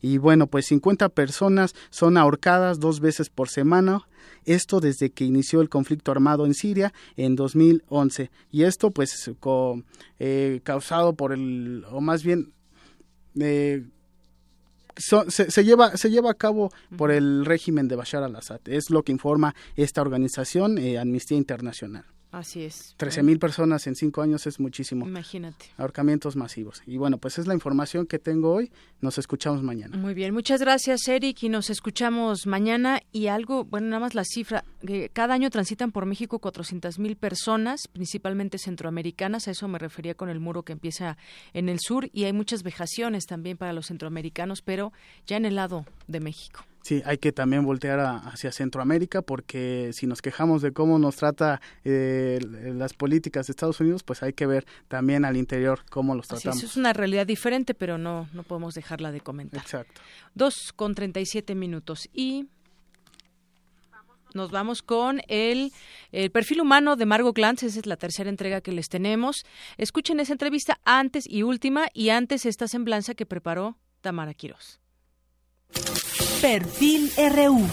y 0.00 0.18
bueno, 0.18 0.46
pues 0.46 0.66
50 0.66 1.08
personas 1.10 1.74
son 1.90 2.16
ahorcadas 2.16 2.80
dos 2.80 3.00
veces 3.00 3.30
por 3.30 3.48
semana. 3.48 4.02
Esto 4.44 4.80
desde 4.80 5.10
que 5.10 5.24
inició 5.24 5.60
el 5.60 5.68
conflicto 5.68 6.10
armado 6.10 6.46
en 6.46 6.54
Siria 6.54 6.92
en 7.16 7.36
2011 7.36 8.30
y 8.50 8.62
esto 8.62 8.90
pues 8.90 9.30
eh, 10.18 10.60
causado 10.62 11.14
por 11.14 11.32
el 11.32 11.84
o 11.90 12.00
más 12.00 12.22
bien 12.22 12.52
eh, 13.38 13.84
se, 14.98 15.64
lleva, 15.64 15.96
se 15.96 16.10
lleva 16.10 16.30
a 16.30 16.34
cabo 16.34 16.70
por 16.96 17.10
el 17.10 17.44
régimen 17.44 17.88
de 17.88 17.96
Bashar 17.96 18.22
al-Assad. 18.22 18.60
Es 18.66 18.90
lo 18.90 19.02
que 19.02 19.12
informa 19.12 19.54
esta 19.76 20.00
organización, 20.00 20.78
eh, 20.78 20.98
Amnistía 20.98 21.38
Internacional. 21.38 22.04
Así 22.30 22.62
es. 22.62 22.94
13 22.98 23.22
mil 23.22 23.38
personas 23.38 23.86
en 23.86 23.94
cinco 23.94 24.20
años 24.20 24.46
es 24.46 24.60
muchísimo. 24.60 25.06
Imagínate. 25.06 25.66
Ahorcamientos 25.78 26.36
masivos. 26.36 26.82
Y 26.86 26.98
bueno, 26.98 27.16
pues 27.16 27.38
es 27.38 27.46
la 27.46 27.54
información 27.54 28.06
que 28.06 28.18
tengo 28.18 28.52
hoy. 28.52 28.70
Nos 29.00 29.16
escuchamos 29.16 29.62
mañana. 29.62 29.96
Muy 29.96 30.12
bien. 30.12 30.34
Muchas 30.34 30.60
gracias, 30.60 31.08
Eric. 31.08 31.42
Y 31.42 31.48
nos 31.48 31.70
escuchamos 31.70 32.46
mañana. 32.46 33.00
Y 33.12 33.28
algo, 33.28 33.64
bueno, 33.64 33.88
nada 33.88 34.00
más 34.00 34.14
la 34.14 34.24
cifra. 34.24 34.62
Que 34.86 35.08
cada 35.08 35.32
año 35.34 35.48
transitan 35.48 35.90
por 35.90 36.04
México 36.04 36.38
400 36.38 36.98
mil 36.98 37.16
personas, 37.16 37.88
principalmente 37.88 38.58
centroamericanas. 38.58 39.48
A 39.48 39.52
eso 39.52 39.66
me 39.66 39.78
refería 39.78 40.14
con 40.14 40.28
el 40.28 40.38
muro 40.38 40.64
que 40.64 40.72
empieza 40.72 41.16
en 41.54 41.70
el 41.70 41.80
sur. 41.80 42.10
Y 42.12 42.24
hay 42.24 42.34
muchas 42.34 42.62
vejaciones 42.62 43.24
también 43.24 43.56
para 43.56 43.72
los 43.72 43.86
centroamericanos, 43.86 44.60
pero 44.60 44.92
ya 45.26 45.38
en 45.38 45.46
el 45.46 45.54
lado 45.54 45.86
de 46.06 46.20
México. 46.20 46.64
Sí, 46.88 47.02
hay 47.04 47.18
que 47.18 47.32
también 47.32 47.66
voltear 47.66 48.00
hacia 48.00 48.50
Centroamérica 48.50 49.20
porque 49.20 49.90
si 49.92 50.06
nos 50.06 50.22
quejamos 50.22 50.62
de 50.62 50.72
cómo 50.72 50.98
nos 50.98 51.16
trata 51.16 51.60
eh, 51.84 52.38
las 52.42 52.94
políticas 52.94 53.46
de 53.46 53.50
Estados 53.50 53.78
Unidos, 53.80 54.02
pues 54.02 54.22
hay 54.22 54.32
que 54.32 54.46
ver 54.46 54.64
también 54.88 55.26
al 55.26 55.36
interior 55.36 55.84
cómo 55.90 56.14
los 56.14 56.28
tratamos. 56.28 56.56
eso 56.56 56.66
es 56.66 56.78
una 56.78 56.94
realidad 56.94 57.26
diferente, 57.26 57.74
pero 57.74 57.98
no, 57.98 58.30
no 58.32 58.42
podemos 58.42 58.72
dejarla 58.72 59.12
de 59.12 59.20
comentar. 59.20 59.60
Exacto. 59.60 60.00
Dos 60.34 60.72
con 60.74 60.94
treinta 60.94 61.20
y 61.20 61.26
siete 61.26 61.54
minutos 61.54 62.08
y 62.14 62.46
nos 64.32 64.50
vamos 64.50 64.80
con 64.80 65.20
el, 65.28 65.74
el, 66.10 66.30
perfil 66.30 66.62
humano 66.62 66.96
de 66.96 67.04
Margot 67.04 67.36
Glantz. 67.36 67.64
Esa 67.64 67.80
es 67.80 67.84
la 67.84 67.98
tercera 67.98 68.30
entrega 68.30 68.62
que 68.62 68.72
les 68.72 68.88
tenemos. 68.88 69.44
Escuchen 69.76 70.20
esa 70.20 70.32
entrevista 70.32 70.80
antes 70.86 71.26
y 71.28 71.42
última 71.42 71.88
y 71.92 72.08
antes 72.08 72.46
esta 72.46 72.66
semblanza 72.66 73.12
que 73.12 73.26
preparó 73.26 73.76
Tamara 74.00 74.32
Quiroz. 74.32 74.80
Perfil 76.40 77.10
RU. 77.16 77.66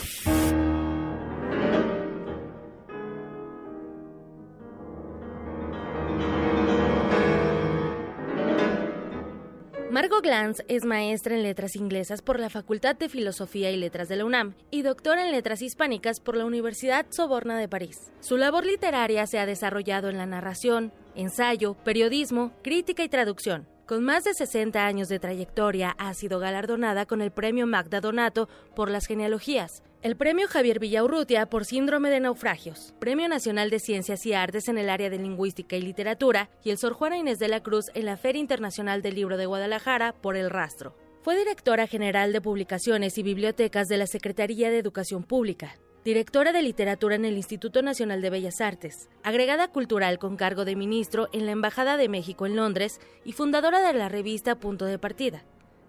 Margot 9.91 10.23
Glantz 10.23 10.63
es 10.67 10.83
maestra 10.83 11.35
en 11.35 11.43
letras 11.43 11.75
inglesas 11.75 12.23
por 12.23 12.39
la 12.39 12.49
Facultad 12.49 12.95
de 12.95 13.07
Filosofía 13.07 13.69
y 13.69 13.77
Letras 13.77 14.09
de 14.09 14.15
la 14.15 14.25
UNAM 14.25 14.55
y 14.71 14.81
doctora 14.81 15.23
en 15.23 15.31
letras 15.31 15.61
hispánicas 15.61 16.19
por 16.19 16.35
la 16.35 16.45
Universidad 16.45 17.05
Soborna 17.11 17.59
de 17.59 17.69
París. 17.69 18.11
Su 18.19 18.35
labor 18.35 18.65
literaria 18.65 19.27
se 19.27 19.37
ha 19.37 19.45
desarrollado 19.45 20.09
en 20.09 20.17
la 20.17 20.25
narración, 20.25 20.91
ensayo, 21.13 21.75
periodismo, 21.75 22.51
crítica 22.63 23.03
y 23.03 23.09
traducción. 23.09 23.67
Con 23.85 24.03
más 24.03 24.23
de 24.23 24.33
60 24.33 24.83
años 24.83 25.09
de 25.09 25.19
trayectoria, 25.19 25.91
ha 25.99 26.11
sido 26.15 26.39
galardonada 26.39 27.05
con 27.05 27.21
el 27.21 27.29
Premio 27.29 27.67
Magda 27.67 28.01
Donato 28.01 28.49
por 28.75 28.89
las 28.89 29.05
genealogías, 29.05 29.83
el 30.01 30.15
Premio 30.15 30.47
Javier 30.47 30.79
Villaurrutia 30.79 31.45
por 31.45 31.65
Síndrome 31.65 32.09
de 32.09 32.19
Naufragios, 32.19 32.95
Premio 32.99 33.27
Nacional 33.27 33.69
de 33.69 33.77
Ciencias 33.77 34.25
y 34.25 34.33
Artes 34.33 34.69
en 34.69 34.79
el 34.79 34.89
área 34.89 35.11
de 35.11 35.19
Lingüística 35.19 35.75
y 35.75 35.83
Literatura 35.83 36.49
y 36.63 36.71
el 36.71 36.79
Sor 36.79 36.93
Juana 36.93 37.17
Inés 37.17 37.37
de 37.37 37.47
la 37.47 37.61
Cruz 37.61 37.91
en 37.93 38.05
la 38.05 38.17
Feria 38.17 38.41
Internacional 38.41 39.03
del 39.03 39.13
Libro 39.13 39.37
de 39.37 39.45
Guadalajara 39.45 40.13
por 40.13 40.35
El 40.35 40.49
Rastro. 40.49 40.95
Fue 41.21 41.37
directora 41.37 41.85
general 41.85 42.33
de 42.33 42.41
Publicaciones 42.41 43.19
y 43.19 43.23
Bibliotecas 43.23 43.87
de 43.87 43.97
la 43.97 44.07
Secretaría 44.07 44.71
de 44.71 44.79
Educación 44.79 45.23
Pública, 45.23 45.75
directora 46.05 46.53
de 46.53 46.61
literatura 46.61 47.15
en 47.15 47.25
el 47.25 47.35
Instituto 47.35 47.81
Nacional 47.81 48.21
de 48.21 48.29
Bellas 48.29 48.61
Artes, 48.61 49.09
agregada 49.23 49.69
cultural 49.69 50.19
con 50.19 50.37
cargo 50.37 50.63
de 50.63 50.75
ministro 50.75 51.29
en 51.33 51.47
la 51.47 51.51
Embajada 51.51 51.97
de 51.97 52.07
México 52.07 52.45
en 52.45 52.55
Londres 52.55 53.01
y 53.25 53.31
fundadora 53.31 53.81
de 53.81 53.97
la 53.97 54.07
revista 54.07 54.59
Punto 54.59 54.85
de 54.85 54.99
Partida. 54.99 55.43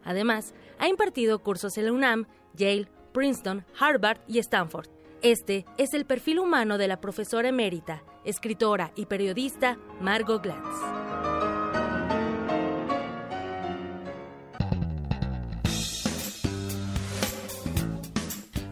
Además, 0.04 0.54
ha 0.78 0.88
impartido 0.88 1.40
cursos 1.40 1.76
en 1.76 1.84
la 1.84 1.92
UNAM, 1.92 2.26
Yale, 2.54 2.88
Princeton, 3.12 3.66
Harvard 3.78 4.20
y 4.26 4.38
Stanford. 4.38 4.88
Este 5.20 5.66
es 5.76 5.92
el 5.92 6.06
perfil 6.06 6.38
humano 6.38 6.78
de 6.78 6.88
la 6.88 6.98
profesora 6.98 7.50
emérita, 7.50 8.02
escritora 8.24 8.92
y 8.96 9.04
periodista 9.06 9.76
Margot 10.00 10.42
Glantz. 10.42 11.25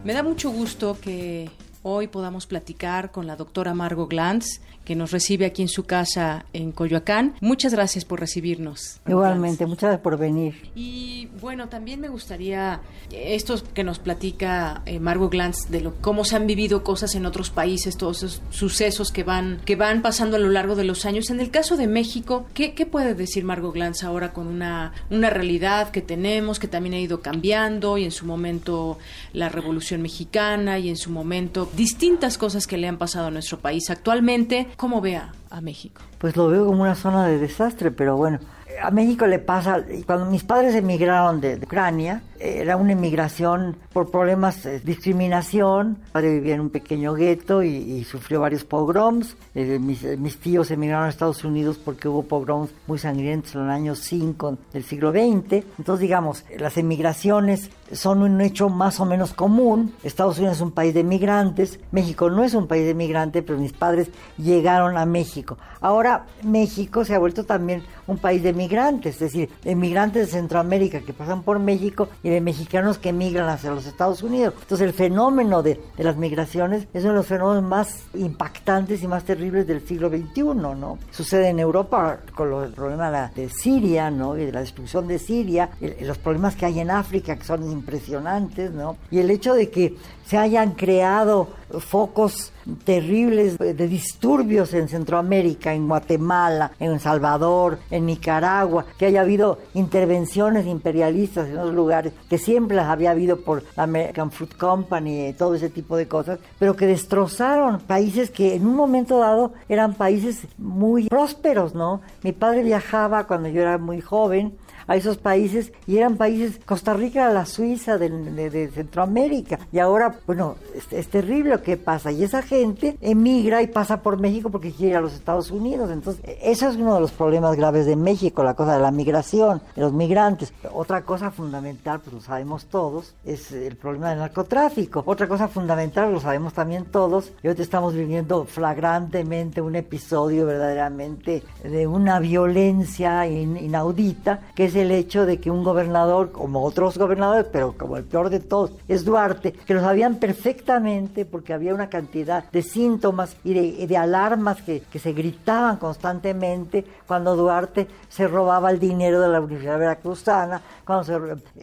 Me 0.05 0.13
da 0.13 0.21
mucho 0.21 0.51
gusto 0.51 0.99
que 1.01 1.49
hoy 1.81 2.05
podamos 2.05 2.45
platicar 2.45 3.11
con 3.11 3.25
la 3.25 3.35
doctora 3.35 3.73
Margot 3.73 4.07
Glantz, 4.07 4.61
que 4.85 4.95
nos 4.95 5.11
recibe 5.11 5.45
aquí 5.45 5.61
en 5.61 5.67
su 5.67 5.83
casa 5.83 6.45
en 6.53 6.71
Coyoacán. 6.71 7.35
Muchas 7.41 7.73
gracias 7.73 8.05
por 8.05 8.19
recibirnos. 8.19 9.01
Igualmente, 9.07 9.65
muchas 9.65 9.89
gracias 9.89 10.01
por 10.01 10.17
venir. 10.17 10.71
Y 10.75 11.27
bueno, 11.41 11.67
también 11.67 11.99
me 11.99 12.07
gustaría 12.07 12.79
esto 13.11 13.55
que 13.73 13.83
nos 13.83 13.99
platica 13.99 14.81
eh, 14.85 14.99
Margot 14.99 15.31
Glantz 15.31 15.69
de 15.69 15.81
lo, 15.81 15.95
cómo 16.01 16.23
se 16.23 16.35
han 16.35 16.47
vivido 16.47 16.83
cosas 16.83 17.15
en 17.15 17.25
otros 17.25 17.49
países, 17.49 17.97
todos 17.97 18.23
esos 18.23 18.41
sucesos 18.51 19.11
que 19.11 19.23
van 19.23 19.61
que 19.65 19.75
van 19.75 20.01
pasando 20.01 20.37
a 20.37 20.39
lo 20.39 20.49
largo 20.49 20.75
de 20.75 20.83
los 20.83 21.05
años. 21.05 21.29
En 21.29 21.39
el 21.39 21.51
caso 21.51 21.77
de 21.77 21.87
México, 21.87 22.45
¿qué, 22.53 22.73
qué 22.73 22.85
puede 22.85 23.15
decir 23.15 23.43
Margot 23.43 23.73
Glantz 23.73 24.03
ahora 24.03 24.33
con 24.33 24.47
una, 24.47 24.93
una 25.09 25.29
realidad 25.29 25.89
que 25.89 26.01
tenemos, 26.01 26.59
que 26.59 26.67
también 26.67 26.93
ha 26.93 26.99
ido 26.99 27.21
cambiando 27.21 27.97
y 27.97 28.03
en 28.03 28.11
su 28.11 28.25
momento 28.25 28.97
la 29.33 29.49
Revolución 29.49 30.01
Mexicana 30.01 30.79
y 30.79 30.89
en 30.89 30.97
su 30.97 31.09
momento 31.09 31.69
distintas 31.75 32.37
cosas 32.37 32.67
que 32.67 32.77
le 32.77 32.87
han 32.87 32.97
pasado 32.97 33.27
a 33.27 33.31
nuestro 33.31 33.59
país 33.59 33.89
actualmente? 33.89 34.67
¿Cómo 34.77 35.01
vea 35.01 35.31
a 35.49 35.61
México? 35.61 36.01
Pues 36.17 36.35
lo 36.35 36.47
veo 36.47 36.65
como 36.65 36.81
una 36.81 36.95
zona 36.95 37.25
de 37.27 37.37
desastre, 37.37 37.91
pero 37.91 38.17
bueno, 38.17 38.39
a 38.81 38.91
México 38.91 39.25
le 39.27 39.39
pasa, 39.39 39.83
cuando 40.05 40.25
mis 40.25 40.43
padres 40.43 40.75
emigraron 40.75 41.41
de, 41.41 41.55
Ucrania, 41.55 42.21
era 42.39 42.75
una 42.75 42.91
emigración 42.91 43.77
por 43.93 44.11
problemas 44.11 44.63
de 44.63 44.79
discriminación. 44.79 45.97
Mi 45.99 46.11
padre 46.11 46.33
vivía 46.33 46.55
en 46.55 46.61
un 46.61 46.69
pequeño 46.69 47.13
gueto 47.13 47.63
y, 47.63 48.03
sufrió 48.03 48.41
varios 48.41 48.63
pogroms. 48.63 49.35
Eh, 49.55 49.79
mis, 49.79 50.37
tíos 50.39 50.69
emigraron 50.69 51.05
a 51.05 51.09
Estados 51.09 51.43
Unidos 51.43 51.79
porque 51.83 52.07
hubo 52.07 52.23
pogroms 52.23 52.71
muy 52.87 52.99
sangrientos 52.99 53.55
en 53.55 53.61
el 53.61 53.69
año 53.69 53.95
5 53.95 54.57
del 54.73 54.83
siglo 54.83 55.11
XX. 55.11 55.63
Entonces, 55.77 55.99
digamos, 55.99 56.45
las 56.57 56.77
emigraciones 56.77 57.69
son 57.91 58.21
un 58.21 58.41
hecho 58.41 58.69
más 58.69 58.99
o 58.99 59.05
menos 59.05 59.33
común. 59.33 59.93
Estados 60.03 60.37
Unidos 60.37 60.57
es 60.57 60.61
un 60.61 60.71
país 60.71 60.93
de 60.93 61.03
migrantes, 61.03 61.79
México 61.91 62.29
no 62.29 62.43
es 62.43 62.53
un 62.53 62.67
país 62.67 62.85
de 62.85 62.93
migrantes, 62.93 63.43
pero 63.45 63.57
mis 63.59 63.73
padres 63.73 64.09
llegaron 64.37 64.97
a 64.97 65.05
México. 65.05 65.57
Ahora 65.81 66.25
México 66.43 67.05
se 67.05 67.13
ha 67.13 67.19
vuelto 67.19 67.43
también 67.43 67.83
un 68.07 68.17
país 68.17 68.41
de 68.43 68.53
migrantes, 68.53 68.64
es 68.65 69.19
decir, 69.19 69.49
de 69.63 69.75
migrantes 69.75 70.27
de 70.27 70.31
Centroamérica 70.33 71.01
que 71.01 71.13
pasan 71.13 71.43
por 71.43 71.59
México 71.59 72.09
y 72.23 72.29
de 72.29 72.41
mexicanos 72.41 72.97
que 72.97 73.09
emigran 73.09 73.47
hacia 73.49 73.71
los 73.71 73.85
Estados 73.85 74.23
Unidos. 74.23 74.53
Entonces 74.61 74.87
el 74.87 74.93
fenómeno 74.93 75.61
de, 75.63 75.79
las 75.97 76.17
migraciones 76.17 76.87
es 76.93 77.03
uno 77.03 77.13
de 77.13 77.17
los 77.19 77.27
fenómenos 77.27 77.63
más 77.63 78.03
impactantes 78.13 79.03
y 79.03 79.07
más 79.07 79.23
terribles 79.23 79.67
del 79.67 79.85
siglo 79.85 80.09
XXI, 80.09 80.43
¿no? 80.43 80.97
Sucede 81.11 81.49
en 81.49 81.59
Europa 81.59 82.19
con 82.35 82.63
el 82.63 82.71
problema 82.71 83.31
de 83.35 83.49
Siria, 83.49 84.09
¿no? 84.09 84.37
Y 84.37 84.45
de 84.45 84.51
la 84.51 84.61
destrucción 84.61 85.07
de 85.07 85.19
Siria, 85.19 85.69
los 86.01 86.17
problemas 86.17 86.55
que 86.55 86.65
hay 86.65 86.79
en 86.79 86.91
África 86.91 87.35
que 87.35 87.43
son 87.43 87.69
impresionantes, 87.69 88.71
¿no? 88.71 88.97
Y 89.11 89.19
el 89.19 89.29
hecho 89.29 89.53
de 89.53 89.69
que 89.69 89.95
se 90.25 90.37
hayan 90.37 90.71
creado 90.71 91.47
focos 91.79 92.51
terribles 92.83 93.57
de 93.57 93.87
disturbios 93.87 94.73
en 94.73 94.87
Centroamérica, 94.87 95.73
en 95.73 95.87
Guatemala, 95.87 96.71
en 96.79 96.93
El 96.93 96.99
Salvador, 96.99 97.79
en 97.91 98.05
Nicaragua, 98.05 98.85
que 98.97 99.05
haya 99.07 99.21
habido 99.21 99.59
intervenciones 99.73 100.65
imperialistas 100.65 101.47
en 101.47 101.53
esos 101.53 101.73
lugares, 101.73 102.13
que 102.29 102.37
siempre 102.37 102.75
las 102.75 102.87
había 102.87 103.11
habido 103.11 103.41
por 103.41 103.63
la 103.75 103.83
American 103.83 104.31
Fruit 104.31 104.55
Company, 104.57 105.33
todo 105.33 105.55
ese 105.55 105.69
tipo 105.69 105.95
de 105.97 106.07
cosas, 106.07 106.39
pero 106.57 106.75
que 106.75 106.87
destrozaron 106.87 107.79
países 107.81 108.31
que 108.31 108.55
en 108.55 108.65
un 108.65 108.75
momento 108.75 109.19
dado 109.19 109.53
eran 109.69 109.93
países 109.93 110.47
muy 110.57 111.07
prósperos, 111.07 111.75
¿no? 111.75 112.01
Mi 112.23 112.31
padre 112.31 112.63
viajaba 112.63 113.27
cuando 113.27 113.49
yo 113.49 113.61
era 113.61 113.77
muy 113.77 114.01
joven 114.01 114.57
a 114.87 114.95
esos 114.95 115.17
países 115.17 115.71
y 115.87 115.97
eran 115.97 116.17
países, 116.17 116.59
Costa 116.65 116.93
Rica 116.93 117.29
la 117.29 117.45
Suiza 117.45 117.97
de, 117.97 118.69
Centroamérica 118.73 119.59
y 119.71 119.79
ahora, 119.79 120.15
bueno, 120.25 120.55
es, 120.91 121.07
terrible 121.07 121.51
lo 121.51 121.61
que 121.61 121.77
pasa 121.77 122.11
y 122.11 122.23
esa 122.23 122.41
gente 122.41 122.97
emigra 123.01 123.61
y 123.61 123.67
pasa 123.67 124.01
por 124.01 124.19
México 124.19 124.49
porque 124.49 124.71
quiere 124.71 124.95
a 124.95 125.01
los 125.01 125.13
Estados 125.13 125.51
Unidos, 125.51 125.91
entonces 125.91 126.23
eso 126.41 126.69
es 126.69 126.75
uno 126.75 126.95
de 126.95 127.01
los 127.01 127.11
problemas 127.11 127.55
graves 127.55 127.85
de 127.85 127.95
México, 127.95 128.43
la 128.43 128.53
cosa 128.53 128.75
de 128.75 128.81
la 128.81 128.91
migración, 128.91 129.61
de 129.75 129.81
los 129.81 129.93
migrantes. 129.93 130.53
Otra 130.73 131.03
cosa 131.03 131.31
fundamental, 131.31 131.99
pues 132.01 132.13
lo 132.13 132.21
sabemos 132.21 132.65
todos, 132.65 133.15
es 133.25 133.51
el 133.51 133.75
problema 133.75 134.09
del 134.09 134.19
narcotráfico. 134.19 135.03
Otra 135.05 135.27
cosa 135.27 135.47
fundamental, 135.47 136.11
lo 136.11 136.19
sabemos 136.19 136.53
también 136.53 136.85
todos, 136.85 137.31
y 137.43 137.47
hoy 137.47 137.55
estamos 137.57 137.93
viviendo 137.93 138.45
flagrantemente 138.45 139.61
un 139.61 139.75
episodio 139.75 140.45
verdaderamente 140.45 141.43
de 141.63 141.87
una 141.87 142.19
violencia 142.19 143.27
inaudita, 143.27 144.41
que 144.55 144.65
es 144.65 144.74
el 144.77 144.91
hecho 144.91 145.25
de 145.25 145.39
que 145.39 145.51
un 145.51 145.63
gobernador, 145.63 146.31
como 146.31 146.63
otros 146.63 146.97
gobernadores, 146.97 147.47
pero 147.51 147.73
como 147.77 147.97
el 147.97 148.03
peor 148.03 148.29
de 148.29 148.39
todos, 148.39 148.71
es 148.87 149.05
Duarte, 149.05 149.53
que 149.53 149.73
lo 149.73 149.81
sabían 149.81 150.15
perfectamente 150.15 151.25
porque 151.25 151.53
había 151.53 151.73
una 151.73 151.89
cantidad 151.89 152.49
de 152.51 152.61
síntomas 152.61 153.35
y 153.43 153.85
de, 153.85 153.97
alarmas 153.97 154.61
que, 154.61 154.83
se 154.95 155.13
gritaban 155.13 155.77
constantemente 155.77 156.85
cuando 157.07 157.35
Duarte 157.35 157.87
se 158.09 158.27
robaba 158.27 158.71
el 158.71 158.79
dinero 158.79 159.21
de 159.21 159.27
la 159.27 159.41
Universidad 159.41 159.77
Veracruzana, 159.77 160.61
cuando 160.85 161.03
se, 161.03 161.19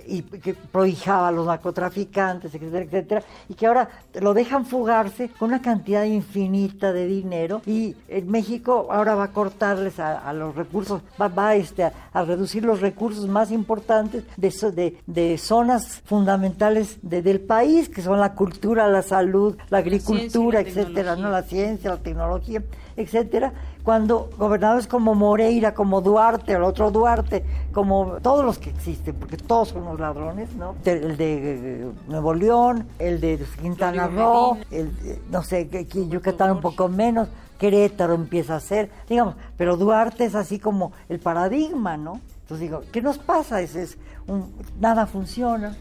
y 0.07 0.23
que 0.23 0.55
prohijaba 0.55 1.29
a 1.29 1.33
los 1.33 1.47
narcotraficantes, 1.47 2.55
etcétera, 2.55 2.85
etcétera, 2.85 3.23
y 3.49 3.55
que 3.55 3.67
ahora 3.67 3.89
lo 4.21 4.35
dejan 4.35 4.67
fugarse 4.67 5.31
con 5.39 5.49
una 5.49 5.63
cantidad 5.63 6.05
infinita 6.05 6.93
de 6.93 7.07
dinero 7.07 7.63
y 7.67 7.97
en 8.09 8.31
México 8.31 8.89
ahora 8.91 9.15
va 9.15 9.25
a 9.25 9.33
cortarles 9.33 9.99
a, 9.99 10.33
los 10.33 10.55
recursos, 10.55 11.03
va, 11.21 11.29
va 11.29 11.55
este, 11.55 11.85
a, 11.85 12.25
reducir 12.25 12.65
los 12.65 12.81
recursos 12.81 13.02
más 13.29 13.51
importantes 13.51 14.25
de, 14.37 14.51
de, 14.73 14.99
de 15.07 15.39
zonas 15.39 16.01
fundamentales 16.05 16.99
del 17.03 17.41
país, 17.41 17.89
que 17.89 18.03
son 18.03 18.21
la 18.21 18.35
cultura, 18.35 18.89
la 18.89 19.03
salud, 19.03 19.57
la 19.71 19.79
agricultura, 19.79 20.61
etcétera, 20.61 21.17
¿no? 21.17 21.31
la 21.31 21.43
ciencia, 21.43 21.91
la 21.91 21.97
tecnología, 21.99 22.63
etcétera, 22.97 23.53
cuando 23.83 24.31
gobernadores 24.39 24.87
como 24.87 25.15
Moreira, 25.15 25.75
como 25.75 26.01
Duarte, 26.01 26.53
el 26.53 26.63
otro 26.63 26.91
Duarte, 26.91 27.45
como 27.73 28.19
todos 28.23 28.45
los 28.45 28.59
que 28.59 28.71
existen, 28.71 29.15
porque 29.15 29.37
todos 29.37 29.71
son 29.71 29.85
los 29.85 29.99
ladrones, 29.99 30.55
¿no? 30.55 30.77
El 30.85 31.17
de 31.17 31.83
eh, 31.83 31.87
Nuevo 32.07 32.35
León, 32.35 32.87
el 32.99 33.21
de 33.21 33.45
Quintana 33.61 34.07
Roo, 34.07 34.59
el, 34.71 34.93
no 35.31 35.43
sé, 35.43 35.69
Yucatán 35.93 36.53
un 36.53 36.61
poco 36.61 36.89
menos, 36.89 37.29
Querétaro 37.59 38.15
empieza 38.15 38.57
a 38.57 38.61
ser, 38.61 38.91
digamos, 39.09 39.35
pero 39.57 39.77
Duarte 39.77 40.25
es 40.25 40.35
así 40.35 40.59
como 40.59 40.93
el 41.09 41.19
paradigma, 41.19 41.97
¿no? 41.97 42.21
Entonces 42.53 42.69
digo, 42.69 42.85
¿qué 42.93 43.01
nos 43.01 43.17
pasa? 43.17 43.63
Es, 43.63 43.75
es 43.75 43.97
un, 44.27 44.53
nada 44.79 45.07
funciona. 45.07 45.75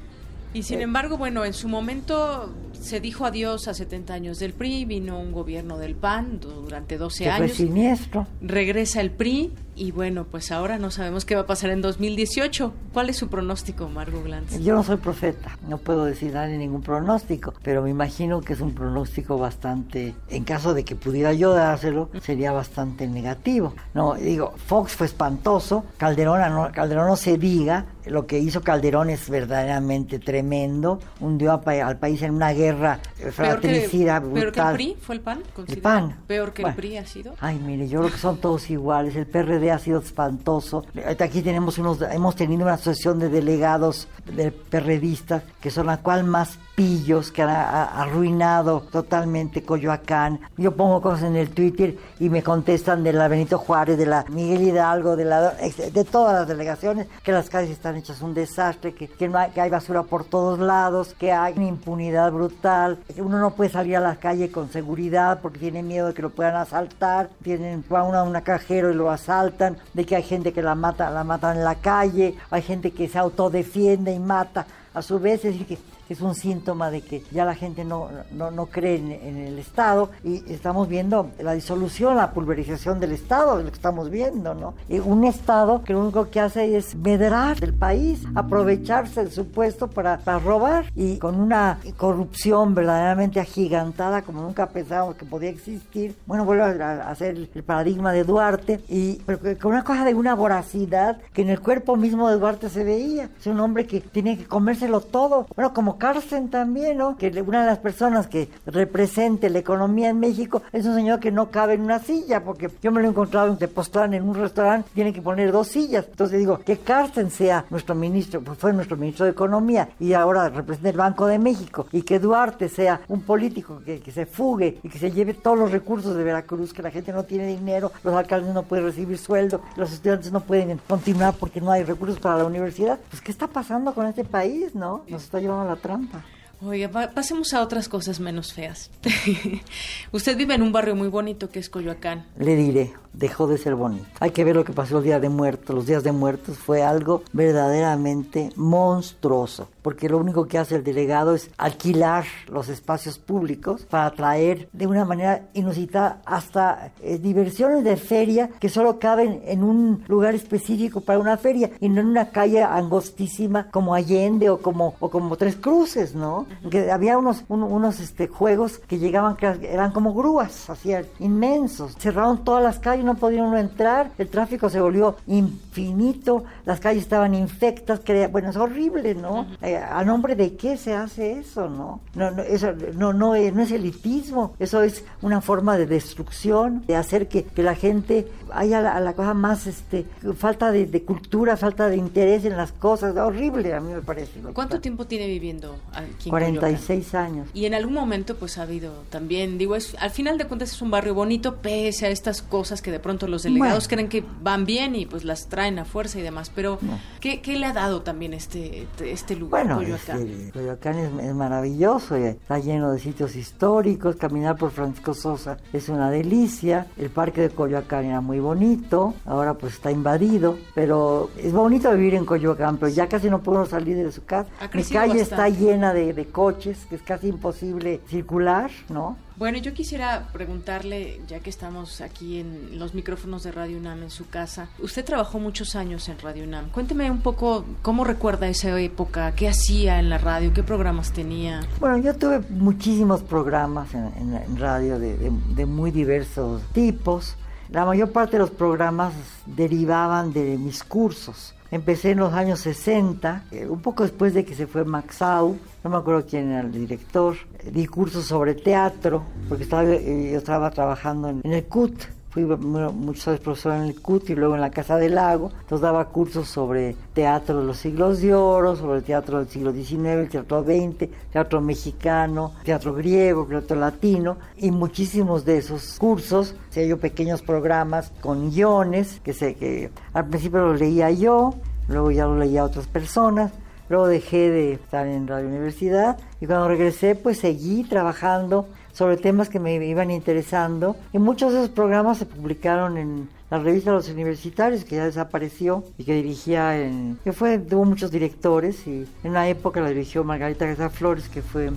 Y 0.53 0.63
sin 0.63 0.79
embargo, 0.79 1.17
bueno, 1.17 1.43
en 1.43 1.53
su 1.53 1.67
momento 1.67 2.53
se 2.71 3.01
dijo 3.01 3.25
adiós 3.25 3.67
a 3.67 3.73
70 3.73 4.13
años 4.13 4.39
del 4.39 4.53
PRI, 4.53 4.85
vino 4.85 5.19
un 5.19 5.33
gobierno 5.33 5.77
del 5.77 5.95
PAN 5.95 6.39
durante 6.39 6.97
12 6.97 7.29
años. 7.29 7.51
Fue 7.51 7.65
siniestro. 7.67 8.25
Regresa 8.41 9.01
el 9.01 9.11
PRI 9.11 9.51
y 9.75 9.91
bueno, 9.91 10.25
pues 10.25 10.51
ahora 10.51 10.77
no 10.77 10.91
sabemos 10.91 11.25
qué 11.25 11.35
va 11.35 11.41
a 11.41 11.45
pasar 11.45 11.69
en 11.69 11.81
2018. 11.81 12.73
¿Cuál 12.93 13.09
es 13.09 13.17
su 13.17 13.29
pronóstico, 13.29 13.87
Margot 13.89 14.23
Glantz? 14.23 14.59
Yo 14.59 14.75
no 14.75 14.83
soy 14.83 14.97
profeta, 14.97 15.57
no 15.67 15.77
puedo 15.77 16.05
decir 16.05 16.33
darle 16.33 16.57
ningún 16.57 16.81
pronóstico, 16.81 17.53
pero 17.63 17.81
me 17.81 17.89
imagino 17.89 18.41
que 18.41 18.53
es 18.53 18.61
un 18.61 18.73
pronóstico 18.73 19.37
bastante, 19.37 20.13
en 20.29 20.43
caso 20.43 20.73
de 20.73 20.83
que 20.83 20.95
pudiera 20.95 21.33
yo 21.33 21.53
dárselo, 21.53 22.09
sería 22.21 22.51
bastante 22.51 23.07
negativo. 23.07 23.73
No, 23.93 24.15
digo, 24.15 24.53
Fox 24.65 24.93
fue 24.93 25.07
espantoso, 25.07 25.85
Calderón 25.97 26.41
no, 26.53 26.71
Calderón 26.71 27.07
no 27.07 27.15
se 27.15 27.37
diga, 27.37 27.85
lo 28.05 28.25
que 28.25 28.39
hizo 28.39 28.61
Calderón 28.61 29.09
es 29.09 29.29
verdaderamente 29.29 30.19
tremendo, 30.19 30.99
hundió 31.19 31.61
al 31.65 31.97
país 31.97 32.21
en 32.21 32.31
una 32.31 32.51
guerra 32.51 32.99
fratricida 33.31 34.19
brutal. 34.19 34.33
¿Peor 34.33 34.51
que 34.51 34.59
el 34.59 34.73
PRI 34.73 34.97
fue 35.01 35.15
el 35.15 35.21
PAN? 35.21 35.43
El 35.67 35.77
PAN. 35.77 36.17
¿Peor 36.27 36.53
que 36.53 36.63
el 36.63 36.73
PRI 36.73 36.97
ha 36.97 37.05
sido? 37.05 37.35
Ay, 37.39 37.59
mire, 37.59 37.87
yo 37.87 37.99
creo 37.99 38.11
que 38.11 38.17
son 38.17 38.37
todos 38.37 38.69
iguales, 38.69 39.15
el 39.15 39.27
PRD 39.27 39.60
ha 39.69 39.77
sido 39.77 39.99
espantoso. 39.99 40.85
Aquí 41.19 41.41
tenemos 41.41 41.77
unos, 41.77 42.01
hemos 42.01 42.35
tenido 42.35 42.63
una 42.63 42.73
asociación 42.73 43.19
de 43.19 43.29
delegados 43.29 44.07
de 44.25 44.51
perredistas 44.51 45.43
que 45.59 45.69
son 45.69 45.87
la 45.87 45.97
cual 45.97 46.23
más 46.23 46.57
pillos 46.75 47.31
que 47.31 47.41
han 47.41 47.49
arruinado 47.49 48.81
totalmente 48.81 49.63
Coyoacán. 49.63 50.39
Yo 50.57 50.75
pongo 50.75 51.01
cosas 51.01 51.23
en 51.23 51.35
el 51.35 51.49
Twitter 51.49 51.97
y 52.19 52.29
me 52.29 52.43
contestan 52.43 53.03
de 53.03 53.13
la 53.13 53.27
Benito 53.27 53.57
Juárez, 53.57 53.97
de 53.97 54.05
la 54.05 54.25
Miguel 54.29 54.61
Hidalgo, 54.63 55.15
de 55.15 55.25
la 55.25 55.51
de 55.51 56.03
todas 56.03 56.33
las 56.33 56.47
delegaciones, 56.47 57.07
que 57.23 57.31
las 57.31 57.49
calles 57.49 57.71
están 57.71 57.95
hechas 57.95 58.21
un 58.21 58.33
desastre, 58.33 58.93
que, 58.93 59.09
hay 59.55 59.69
basura 59.69 60.03
por 60.03 60.23
todos 60.23 60.59
lados, 60.59 61.15
que 61.17 61.31
hay 61.31 61.53
una 61.55 61.67
impunidad 61.67 62.31
brutal, 62.31 62.99
que 63.13 63.21
uno 63.21 63.39
no 63.39 63.51
puede 63.51 63.69
salir 63.69 63.97
a 63.97 63.99
la 63.99 64.15
calle 64.15 64.51
con 64.51 64.71
seguridad 64.71 65.39
porque 65.41 65.59
tiene 65.59 65.83
miedo 65.83 66.07
de 66.07 66.13
que 66.13 66.21
lo 66.21 66.29
puedan 66.29 66.55
asaltar, 66.55 67.29
tienen 67.43 67.83
a 67.89 68.03
una, 68.03 68.23
una 68.23 68.41
cajero 68.41 68.91
y 68.91 68.95
lo 68.95 69.11
asaltan, 69.11 69.77
de 69.93 70.05
que 70.05 70.15
hay 70.15 70.23
gente 70.23 70.53
que 70.53 70.61
la 70.61 70.75
mata, 70.75 71.09
la 71.09 71.23
matan 71.23 71.57
en 71.57 71.63
la 71.63 71.75
calle, 71.75 72.35
hay 72.49 72.61
gente 72.61 72.91
que 72.91 73.07
se 73.07 73.17
autodefiende 73.17 74.11
y 74.13 74.19
mata. 74.19 74.65
A 74.93 75.01
su 75.01 75.19
vez, 75.19 75.45
es 75.45 75.53
decir, 75.53 75.67
que 75.67 75.77
es 76.13 76.21
un 76.21 76.35
síntoma 76.35 76.91
de 76.91 77.01
que 77.01 77.23
ya 77.31 77.45
la 77.45 77.55
gente 77.55 77.83
no, 77.85 78.09
no, 78.31 78.65
cree 78.67 78.95
en, 78.95 79.37
el 79.37 79.59
Estado 79.59 80.09
y 80.23 80.43
estamos 80.51 80.87
viendo 80.87 81.31
la 81.39 81.53
disolución, 81.53 82.17
la 82.17 82.31
pulverización 82.31 82.99
del 82.99 83.11
Estado, 83.11 83.57
lo 83.57 83.69
que 83.69 83.75
estamos 83.75 84.09
viendo, 84.09 84.53
¿no? 84.53 84.73
Un 85.05 85.23
Estado 85.25 85.83
que 85.83 85.93
lo 85.93 86.01
único 86.01 86.29
que 86.29 86.39
hace 86.39 86.75
es 86.75 86.95
medrar 86.95 87.59
del 87.59 87.73
país, 87.73 88.23
aprovecharse 88.35 89.25
de 89.25 89.31
su 89.31 89.47
puesto 89.47 89.87
para, 89.87 90.17
para 90.17 90.39
robar 90.39 90.85
y 90.95 91.17
con 91.17 91.39
una 91.39 91.79
corrupción 91.97 92.75
verdaderamente 92.75 93.39
agigantada 93.39 94.21
como 94.21 94.41
nunca 94.41 94.67
pensábamos 94.69 95.15
que 95.15 95.25
podía 95.25 95.49
existir. 95.49 96.15
Bueno, 96.25 96.45
vuelve 96.45 96.63
a, 96.63 97.09
hacer 97.09 97.49
el 97.53 97.63
paradigma 97.63 98.11
de 98.11 98.23
Duarte 98.23 98.81
y 98.89 99.17
con 99.59 99.71
una 99.71 99.83
cosa 99.83 100.05
de 100.05 100.13
una 100.13 100.35
voracidad 100.35 101.19
que 101.33 101.41
en 101.41 101.49
el 101.49 101.59
cuerpo 101.59 101.95
mismo 101.95 102.29
de 102.29 102.37
Duarte 102.37 102.69
se 102.69 102.83
veía. 102.83 103.29
Es 103.39 103.47
un 103.47 103.59
hombre 103.59 103.85
que 103.85 104.01
tiene 104.01 104.37
que 104.37 104.45
comérselo 104.45 105.01
todo. 105.01 105.47
Bueno, 105.55 105.73
como 105.73 105.97
Carsten 106.01 106.49
también, 106.49 106.97
¿no? 106.97 107.15
Que 107.15 107.27
una 107.45 107.61
de 107.61 107.67
las 107.67 107.77
personas 107.77 108.25
que 108.25 108.49
represente 108.65 109.51
la 109.51 109.59
economía 109.59 110.09
en 110.09 110.19
México 110.19 110.63
es 110.73 110.83
un 110.87 110.95
señor 110.95 111.19
que 111.19 111.31
no 111.31 111.51
cabe 111.51 111.75
en 111.75 111.81
una 111.81 111.99
silla, 111.99 112.43
porque 112.43 112.71
yo 112.81 112.91
me 112.91 113.01
lo 113.01 113.07
he 113.07 113.11
encontrado 113.11 113.55
de 113.55 113.67
postal 113.67 114.11
en 114.15 114.27
un 114.27 114.33
restaurante, 114.33 114.89
tiene 114.95 115.13
que 115.13 115.21
poner 115.21 115.51
dos 115.51 115.67
sillas. 115.67 116.07
Entonces 116.09 116.39
digo, 116.39 116.57
que 116.57 116.77
Carsten 116.77 117.29
sea 117.29 117.65
nuestro 117.69 117.93
ministro, 117.93 118.41
pues 118.41 118.57
fue 118.57 118.73
nuestro 118.73 118.97
ministro 118.97 119.25
de 119.25 119.31
Economía 119.31 119.89
y 119.99 120.13
ahora 120.13 120.49
representa 120.49 120.89
el 120.89 120.97
Banco 120.97 121.27
de 121.27 121.37
México, 121.37 121.85
y 121.91 122.01
que 122.01 122.17
Duarte 122.17 122.67
sea 122.67 123.01
un 123.07 123.21
político 123.21 123.83
que, 123.85 123.99
que 123.99 124.11
se 124.11 124.25
fugue 124.25 124.79
y 124.81 124.89
que 124.89 124.97
se 124.97 125.11
lleve 125.11 125.35
todos 125.35 125.59
los 125.59 125.71
recursos 125.71 126.15
de 126.15 126.23
Veracruz, 126.23 126.73
que 126.73 126.81
la 126.81 126.89
gente 126.89 127.13
no 127.13 127.25
tiene 127.25 127.45
dinero, 127.45 127.91
los 128.03 128.15
alcaldes 128.15 128.55
no 128.55 128.63
pueden 128.63 128.85
recibir 128.85 129.19
sueldo, 129.19 129.61
los 129.75 129.93
estudiantes 129.93 130.31
no 130.31 130.39
pueden 130.39 130.79
continuar 130.87 131.35
porque 131.39 131.61
no 131.61 131.69
hay 131.69 131.83
recursos 131.83 132.19
para 132.19 132.39
la 132.39 132.45
universidad. 132.45 132.97
Pues, 133.11 133.21
¿qué 133.21 133.31
está 133.31 133.45
pasando 133.45 133.93
con 133.93 134.07
este 134.07 134.23
país, 134.23 134.73
no? 134.73 135.03
Nos 135.07 135.21
está 135.21 135.39
llevando 135.39 135.69
la 135.69 135.75
aprontar. 135.91 136.23
Oiga, 136.63 136.89
pasemos 136.89 137.55
a 137.55 137.63
otras 137.63 137.89
cosas 137.89 138.19
menos 138.19 138.53
feas. 138.53 138.91
Usted 140.11 140.37
vive 140.37 140.53
en 140.53 140.61
un 140.61 140.71
barrio 140.71 140.95
muy 140.95 141.07
bonito 141.07 141.49
que 141.49 141.57
es 141.57 141.71
Coyoacán. 141.71 142.27
Le 142.37 142.55
diré, 142.55 142.93
dejó 143.13 143.47
de 143.47 143.57
ser 143.57 143.73
bonito. 143.73 144.05
Hay 144.19 144.29
que 144.29 144.43
ver 144.43 144.55
lo 144.55 144.63
que 144.63 144.71
pasó 144.71 144.99
el 144.99 145.03
Día 145.03 145.19
de 145.19 145.29
Muertos. 145.29 145.75
Los 145.75 145.87
Días 145.87 146.03
de 146.03 146.11
Muertos 146.11 146.59
fue 146.59 146.83
algo 146.83 147.23
verdaderamente 147.33 148.51
monstruoso, 148.55 149.69
porque 149.81 150.07
lo 150.07 150.19
único 150.19 150.47
que 150.47 150.59
hace 150.59 150.75
el 150.75 150.83
delegado 150.83 151.33
es 151.33 151.49
alquilar 151.57 152.25
los 152.47 152.69
espacios 152.69 153.17
públicos 153.17 153.87
para 153.89 154.05
atraer 154.05 154.69
de 154.71 154.85
una 154.85 155.03
manera 155.03 155.47
inusitada 155.53 156.21
hasta 156.25 156.91
eh, 157.01 157.17
diversiones 157.17 157.83
de 157.83 157.97
feria 157.97 158.51
que 158.59 158.69
solo 158.69 158.99
caben 158.99 159.41
en 159.45 159.63
un 159.63 160.03
lugar 160.07 160.35
específico 160.35 161.01
para 161.01 161.17
una 161.17 161.37
feria 161.37 161.71
y 161.79 161.89
no 161.89 162.01
en 162.01 162.07
una 162.07 162.29
calle 162.29 162.61
angostísima 162.61 163.71
como 163.71 163.95
Allende 163.95 164.51
o 164.51 164.61
como, 164.61 164.93
o 164.99 165.09
como 165.09 165.35
Tres 165.37 165.55
Cruces, 165.55 166.13
¿no? 166.13 166.45
Que 166.69 166.91
había 166.91 167.17
unos, 167.17 167.43
unos 167.49 167.99
este, 167.99 168.27
juegos 168.27 168.79
que 168.79 168.99
llegaban, 168.99 169.35
que 169.35 169.47
eran 169.69 169.91
como 169.91 170.13
grúas, 170.13 170.69
así 170.69 170.91
inmensos. 171.19 171.95
Cerraron 171.97 172.43
todas 172.43 172.63
las 172.63 172.79
calles, 172.79 173.05
no 173.05 173.15
podían 173.15 173.55
entrar, 173.57 174.11
el 174.17 174.29
tráfico 174.29 174.69
se 174.69 174.81
volvió 174.81 175.15
infinito, 175.27 176.43
las 176.65 176.79
calles 176.79 177.03
estaban 177.03 177.33
infectas, 177.33 177.99
que, 177.99 178.27
bueno, 178.27 178.49
es 178.49 178.57
horrible, 178.57 179.15
¿no? 179.15 179.47
Eh, 179.61 179.77
¿A 179.77 180.03
nombre 180.03 180.35
de 180.35 180.55
qué 180.55 180.77
se 180.77 180.93
hace 180.93 181.39
eso, 181.39 181.69
no? 181.69 182.01
No, 182.15 182.31
no, 182.31 182.43
eso 182.43 182.73
no, 182.95 183.13
no, 183.13 183.35
es, 183.35 183.53
no 183.53 183.61
es 183.61 183.71
elitismo, 183.71 184.53
eso 184.59 184.83
es 184.83 185.03
una 185.21 185.41
forma 185.41 185.77
de 185.77 185.85
destrucción, 185.85 186.83
de 186.87 186.95
hacer 186.95 187.27
que, 187.27 187.43
que 187.43 187.63
la 187.63 187.75
gente 187.75 188.27
haya 188.53 188.81
la, 188.81 188.99
la, 188.99 189.13
cosa 189.13 189.33
más, 189.33 189.67
este, 189.67 190.05
falta 190.35 190.71
de, 190.71 190.85
de, 190.85 191.03
cultura, 191.03 191.57
falta 191.57 191.87
de 191.87 191.97
interés 191.97 192.45
en 192.45 192.57
las 192.57 192.71
cosas, 192.71 193.15
horrible 193.15 193.73
a 193.73 193.79
mí 193.79 193.93
me 193.93 194.01
parece. 194.01 194.39
¿Cuánto 194.53 194.79
tiempo 194.79 195.05
tiene 195.05 195.27
viviendo 195.27 195.75
aquí? 195.93 196.29
46 196.29 197.15
años. 197.15 197.49
Y 197.53 197.65
en 197.65 197.73
algún 197.73 197.93
momento 197.93 198.35
pues 198.35 198.57
ha 198.57 198.63
habido 198.63 198.91
también, 199.09 199.57
digo, 199.57 199.75
es 199.75 199.95
al 199.99 200.11
final 200.11 200.37
de 200.37 200.45
cuentas 200.45 200.71
es 200.71 200.81
un 200.81 200.91
barrio 200.91 201.13
bonito 201.13 201.57
pese 201.57 202.05
a 202.05 202.09
estas 202.09 202.41
cosas 202.41 202.81
que 202.81 202.91
de 202.91 202.99
pronto 202.99 203.27
los 203.27 203.43
delegados 203.43 203.87
creen 203.87 204.09
que 204.09 204.23
van 204.41 204.65
bien 204.65 204.95
y 204.95 205.05
pues 205.05 205.23
las 205.23 205.47
traen 205.47 205.79
a 205.79 205.85
fuerza 205.85 206.19
y 206.19 206.21
demás, 206.21 206.51
pero 206.53 206.79
¿qué, 207.19 207.41
le 207.45 207.65
ha 207.65 207.73
dado 207.73 208.01
también 208.01 208.33
este, 208.33 208.87
este 209.03 209.35
lugar, 209.35 209.65
bueno, 209.65 209.81
Coyoacán? 209.81 210.27
Este, 210.27 210.51
Coyoacán 210.51 210.97
es, 210.97 211.35
maravilloso, 211.35 212.15
eh, 212.15 212.29
está 212.29 212.59
lleno 212.59 212.91
de 212.91 212.99
sitios 212.99 213.35
históricos, 213.35 214.15
caminar 214.15 214.57
por 214.57 214.71
Francisco 214.71 215.13
Sosa 215.13 215.57
es 215.73 215.89
una 215.89 216.09
delicia, 216.09 216.87
el 216.97 217.09
parque 217.09 217.41
de 217.41 217.49
Coyoacán 217.49 218.05
era 218.05 218.21
muy 218.21 218.39
bonito, 218.41 219.13
ahora 219.25 219.53
pues 219.53 219.73
está 219.73 219.91
invadido, 219.91 220.57
pero 220.75 221.29
es 221.37 221.53
bonito 221.53 221.91
vivir 221.91 222.15
en 222.15 222.25
Coyoacán, 222.25 222.77
pero 222.77 222.91
ya 222.91 223.07
casi 223.07 223.29
no 223.29 223.41
podemos 223.41 223.69
salir 223.69 223.95
de 223.95 224.11
su 224.11 224.25
casa, 224.25 224.49
mi 224.73 224.83
calle 224.83 225.21
está 225.21 225.49
llena 225.49 225.93
de 225.93 226.25
coches, 226.25 226.85
que 226.89 226.95
es 226.95 227.01
casi 227.01 227.27
imposible 227.27 228.01
circular, 228.07 228.71
¿no? 228.89 229.17
Bueno, 229.41 229.57
yo 229.57 229.73
quisiera 229.73 230.27
preguntarle, 230.31 231.19
ya 231.27 231.39
que 231.39 231.49
estamos 231.49 232.01
aquí 232.01 232.39
en 232.39 232.77
los 232.77 232.93
micrófonos 232.93 233.41
de 233.41 233.51
Radio 233.51 233.79
UNAM 233.79 234.03
en 234.03 234.11
su 234.11 234.29
casa, 234.29 234.69
usted 234.77 235.03
trabajó 235.03 235.39
muchos 235.39 235.75
años 235.75 236.07
en 236.09 236.19
Radio 236.19 236.43
UNAM. 236.43 236.69
Cuénteme 236.69 237.09
un 237.09 237.21
poco 237.21 237.65
cómo 237.81 238.03
recuerda 238.03 238.47
esa 238.47 238.79
época, 238.79 239.33
qué 239.33 239.49
hacía 239.49 239.99
en 239.99 240.09
la 240.09 240.19
radio, 240.19 240.53
qué 240.53 240.61
programas 240.61 241.11
tenía. 241.11 241.61
Bueno, 241.79 241.97
yo 241.97 242.15
tuve 242.15 242.41
muchísimos 242.51 243.21
programas 243.21 243.95
en, 243.95 244.57
radio 244.57 244.99
de 244.99 245.65
muy 245.65 245.89
diversos 245.89 246.61
tipos. 246.73 247.35
La 247.71 247.85
mayor 247.85 248.11
parte 248.11 248.33
de 248.33 248.39
los 248.39 248.51
programas 248.51 249.13
derivaban 249.45 250.33
de 250.33 250.57
mis 250.57 250.83
cursos. 250.83 251.55
Empecé 251.71 252.11
en 252.11 252.19
los 252.19 252.33
años 252.33 252.59
60, 252.59 253.45
eh, 253.49 253.65
un 253.65 253.81
poco 253.81 254.03
después 254.03 254.33
de 254.33 254.43
que 254.43 254.55
se 254.55 254.67
fue 254.67 254.83
Maxau, 254.83 255.57
no 255.81 255.89
me 255.89 255.95
acuerdo 255.95 256.25
quién 256.29 256.51
era 256.51 256.67
el 256.67 256.71
director, 256.73 257.37
di 257.71 257.87
cursos 257.87 258.25
sobre 258.25 258.55
teatro, 258.55 259.23
porque 259.47 259.63
estaba, 259.63 259.85
eh, 259.85 260.31
yo 260.33 260.37
estaba 260.37 260.69
trabajando 260.71 261.29
en, 261.29 261.41
el 261.45 261.63
CUT, 261.63 261.93
Fui 262.31 262.45
muchos 262.45 263.27
años 263.27 263.41
profesor 263.41 263.73
en 263.73 263.81
el 263.81 264.01
CUT 264.01 264.29
y 264.29 264.35
luego 264.35 264.55
en 264.55 264.61
la 264.61 264.71
Casa 264.71 264.95
del 264.95 265.15
Lago. 265.15 265.51
Entonces 265.51 265.81
daba 265.81 266.05
cursos 266.05 266.47
sobre 266.47 266.95
teatro 267.13 267.59
de 267.59 267.65
los 267.65 267.75
siglos 267.75 268.21
de 268.21 268.33
oro, 268.33 268.77
sobre 268.77 268.99
el 268.99 269.03
teatro 269.03 269.39
del 269.39 269.49
siglo 269.49 269.73
XIX, 269.73 270.05
el 270.05 270.29
teatro 270.29 270.63
XX, 270.63 271.09
teatro 271.29 271.59
mexicano, 271.59 272.53
teatro 272.63 272.93
griego, 272.93 273.45
teatro 273.47 273.77
latino. 273.77 274.37
Y 274.55 274.71
muchísimos 274.71 275.43
de 275.43 275.57
esos 275.57 275.97
cursos, 275.99 276.55
se 276.69 276.87
yo 276.87 277.01
pequeños 277.01 277.41
programas 277.41 278.13
con 278.21 278.49
guiones, 278.49 279.19
que, 279.25 279.33
sé, 279.33 279.55
que 279.55 279.91
al 280.13 280.27
principio 280.27 280.59
los 280.59 280.79
leía 280.79 281.11
yo, 281.11 281.53
luego 281.89 282.11
ya 282.11 282.27
los 282.27 282.37
leía 282.37 282.63
otras 282.63 282.87
personas. 282.87 283.51
Luego 283.89 284.07
dejé 284.07 284.49
de 284.49 284.71
estar 284.71 285.05
en 285.05 285.27
Radio 285.27 285.49
Universidad 285.49 286.17
y 286.39 286.45
cuando 286.45 286.69
regresé 286.69 287.13
pues 287.13 287.39
seguí 287.39 287.83
trabajando 287.83 288.67
sobre 288.93 289.17
temas 289.17 289.49
que 289.49 289.59
me 289.59 289.75
iban 289.75 290.11
interesando. 290.11 290.95
Y 291.13 291.19
muchos 291.19 291.53
de 291.53 291.59
esos 291.59 291.69
programas 291.69 292.17
se 292.17 292.25
publicaron 292.25 292.97
en 292.97 293.29
la 293.49 293.59
revista 293.59 293.91
Los 293.91 294.09
Universitarios, 294.09 294.83
que 294.85 294.95
ya 294.95 295.05
desapareció 295.05 295.83
y 295.97 296.05
que 296.05 296.13
dirigía 296.13 296.79
en... 296.79 297.17
que 297.23 297.33
fue, 297.33 297.57
tuvo 297.59 297.85
muchos 297.85 298.11
directores 298.11 298.87
y 298.87 299.05
en 299.23 299.31
una 299.31 299.47
época 299.49 299.81
la 299.81 299.89
dirigió 299.89 300.23
Margarita 300.23 300.65
García 300.65 300.89
Flores, 300.89 301.27
que 301.27 301.41
fue 301.41 301.71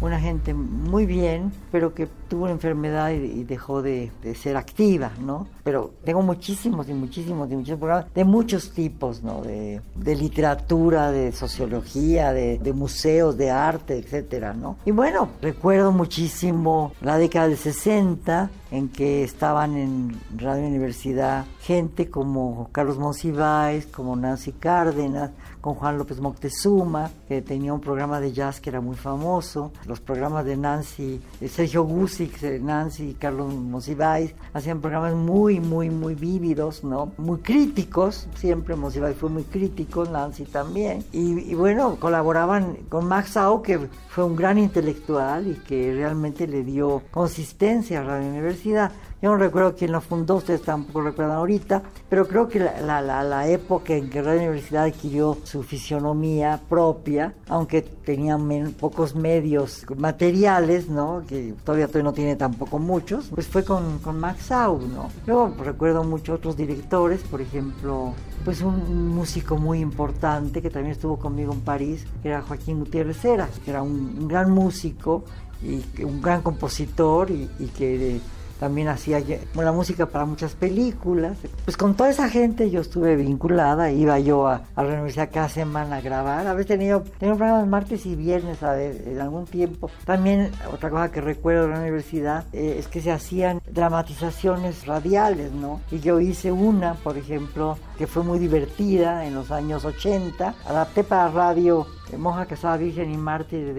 una 0.00 0.20
gente 0.20 0.54
muy 0.54 1.06
bien, 1.06 1.52
pero 1.72 1.94
que 1.94 2.06
tuvo 2.28 2.44
una 2.44 2.52
enfermedad 2.52 3.10
y, 3.10 3.44
dejó 3.44 3.82
de, 3.82 4.10
ser 4.34 4.56
activa, 4.56 5.12
¿no? 5.20 5.46
Pero 5.64 5.92
tengo 6.04 6.22
muchísimos 6.22 6.88
y 6.88 6.94
muchísimos 6.94 7.50
y 7.50 7.54
muchísimos 7.54 7.80
programas 7.80 8.14
de 8.14 8.24
muchos 8.24 8.72
tipos, 8.72 9.22
¿no? 9.22 9.42
De, 9.42 9.80
literatura, 9.96 11.10
de 11.10 11.32
sociología, 11.32 12.32
de, 12.32 12.72
museos, 12.72 13.36
de 13.36 13.50
arte, 13.50 13.98
etcétera, 13.98 14.52
¿no? 14.52 14.76
Y 14.84 14.90
bueno, 14.90 15.30
recuerdo 15.40 15.92
muchísimo 15.92 16.92
la 17.00 17.18
década 17.18 17.48
del 17.48 17.56
60, 17.56 18.50
en 18.70 18.88
que 18.88 19.22
estaban 19.22 19.76
en 19.76 20.16
Radio 20.36 20.66
Universidad 20.66 21.44
gente 21.60 22.10
como 22.10 22.68
Carlos 22.70 22.98
Monsiváis, 22.98 23.86
como 23.86 24.14
Nancy 24.14 24.52
Cárdenas, 24.52 25.30
con 25.66 25.74
Juan 25.74 25.98
López 25.98 26.20
Moctezuma, 26.20 27.10
que 27.26 27.42
tenía 27.42 27.72
un 27.72 27.80
programa 27.80 28.20
de 28.20 28.32
jazz 28.32 28.60
que 28.60 28.70
era 28.70 28.80
muy 28.80 28.94
famoso, 28.94 29.72
los 29.84 29.98
programas 29.98 30.44
de 30.44 30.56
Nancy, 30.56 31.20
Sergio 31.48 31.82
Gusic, 31.82 32.40
Nancy 32.60 33.08
y 33.08 33.14
Carlos 33.14 33.52
Monsiváis, 33.52 34.32
hacían 34.52 34.80
programas 34.80 35.14
muy, 35.14 35.58
muy, 35.58 35.90
muy 35.90 36.14
vívidos, 36.14 36.84
¿no? 36.84 37.10
Muy 37.18 37.38
críticos, 37.38 38.28
siempre 38.36 38.76
Monsiváis 38.76 39.16
fue 39.16 39.28
muy 39.28 39.42
crítico, 39.42 40.04
Nancy 40.04 40.44
también, 40.44 41.04
y, 41.10 41.52
bueno, 41.56 41.96
colaboraban 41.96 42.76
con 42.88 43.08
Max 43.08 43.36
Au, 43.36 43.60
que 43.60 43.88
fue 44.08 44.22
un 44.22 44.36
gran 44.36 44.58
intelectual 44.58 45.48
y 45.48 45.54
que 45.54 45.92
realmente 45.92 46.46
le 46.46 46.62
dio 46.62 47.02
consistencia 47.10 48.02
a 48.02 48.04
la 48.04 48.18
universidad. 48.18 48.92
Yo 49.22 49.30
no 49.30 49.38
recuerdo 49.38 49.74
quién 49.74 49.92
lo 49.92 50.02
fundó, 50.02 50.36
ustedes 50.36 50.60
tampoco 50.60 51.00
recuerdan 51.00 51.38
ahorita, 51.38 51.82
pero 52.10 52.28
creo 52.28 52.48
que 52.48 52.58
la, 52.58 53.00
la, 53.00 53.22
la, 53.24 53.48
época 53.48 53.94
en 53.94 54.10
que 54.10 54.20
Radio 54.20 54.40
Universidad 54.40 54.84
adquirió 54.84 55.38
su 55.42 55.62
fisionomía 55.62 56.60
propia, 56.68 57.32
aunque 57.48 57.80
tenía 57.80 58.38
pocos 58.78 59.14
medios 59.14 59.86
materiales, 59.96 60.90
¿no? 60.90 61.22
que 61.26 61.54
todavía, 61.64 61.86
todavía 61.86 62.04
no 62.04 62.12
tiene 62.12 62.36
tampoco 62.36 62.78
muchos, 62.78 63.30
pues 63.34 63.46
fue 63.48 63.64
con, 63.64 64.00
con 64.00 64.20
Max 64.20 64.52
Out, 64.52 64.82
¿no? 64.82 65.08
Luego 65.26 65.54
recuerdo 65.64 66.04
muchos 66.04 66.36
otros 66.36 66.54
directores, 66.54 67.22
por 67.22 67.40
ejemplo, 67.40 68.12
pues 68.44 68.60
un 68.60 69.08
músico 69.08 69.56
muy 69.56 69.80
importante 69.80 70.60
que 70.60 70.68
también 70.68 70.92
estuvo 70.92 71.18
conmigo 71.18 71.54
en 71.54 71.62
París, 71.62 72.06
que 72.22 72.28
era 72.28 72.42
Joaquín 72.42 72.80
Gutiérrez 72.80 73.24
Heras, 73.24 73.60
que 73.64 73.70
era 73.70 73.82
un, 73.82 74.28
gran 74.28 74.50
músico 74.50 75.24
y 75.62 75.82
un 76.04 76.20
gran 76.20 76.42
compositor 76.42 77.30
y, 77.30 77.48
y 77.58 77.66
que 77.68 78.20
también 78.58 78.88
hacía 78.88 79.22
la 79.54 79.72
música 79.72 80.06
para 80.06 80.24
muchas 80.24 80.54
películas. 80.54 81.36
Pues 81.64 81.76
con 81.76 81.94
toda 81.94 82.10
esa 82.10 82.28
gente 82.28 82.70
yo 82.70 82.80
estuve 82.80 83.16
vinculada, 83.16 83.90
iba 83.90 84.18
yo 84.18 84.46
a, 84.46 84.62
la 84.76 84.82
universidad 84.82 85.30
cada 85.32 85.48
semana 85.48 85.96
a 85.96 86.00
grabar. 86.00 86.46
A 86.46 86.52
veces 86.52 86.68
tenía, 86.68 87.02
tenía 87.18 87.34
programas 87.34 87.66
martes 87.66 88.06
y 88.06 88.14
viernes 88.14 88.62
a 88.62 88.72
ver, 88.72 89.02
en 89.06 89.20
algún 89.20 89.46
tiempo. 89.46 89.90
También 90.04 90.50
otra 90.72 90.90
cosa 90.90 91.10
que 91.10 91.20
recuerdo 91.20 91.64
de 91.64 91.74
la 91.74 91.80
universidad 91.80 92.44
eh, 92.52 92.76
es 92.78 92.88
que 92.88 93.00
se 93.00 93.12
hacían 93.12 93.60
dramatizaciones 93.70 94.86
radiales, 94.86 95.52
¿no? 95.52 95.80
Y 95.90 96.00
yo 96.00 96.20
hice 96.20 96.52
una, 96.52 96.94
por 96.94 97.16
ejemplo, 97.16 97.78
que 97.98 98.06
fue 98.06 98.22
muy 98.22 98.38
divertida 98.38 99.26
en 99.26 99.34
los 99.34 99.50
años 99.50 99.84
80. 99.84 100.54
Adapté 100.66 101.04
para 101.04 101.30
radio 101.30 101.86
Monja 102.16 102.46
Casada 102.46 102.76
Virgen 102.76 103.12
y 103.12 103.16
Mártir 103.16 103.74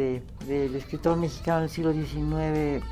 del 0.45 0.75
escritor 0.75 1.17
mexicano 1.17 1.61
del 1.61 1.69
siglo 1.69 1.93
XIX 1.93 2.83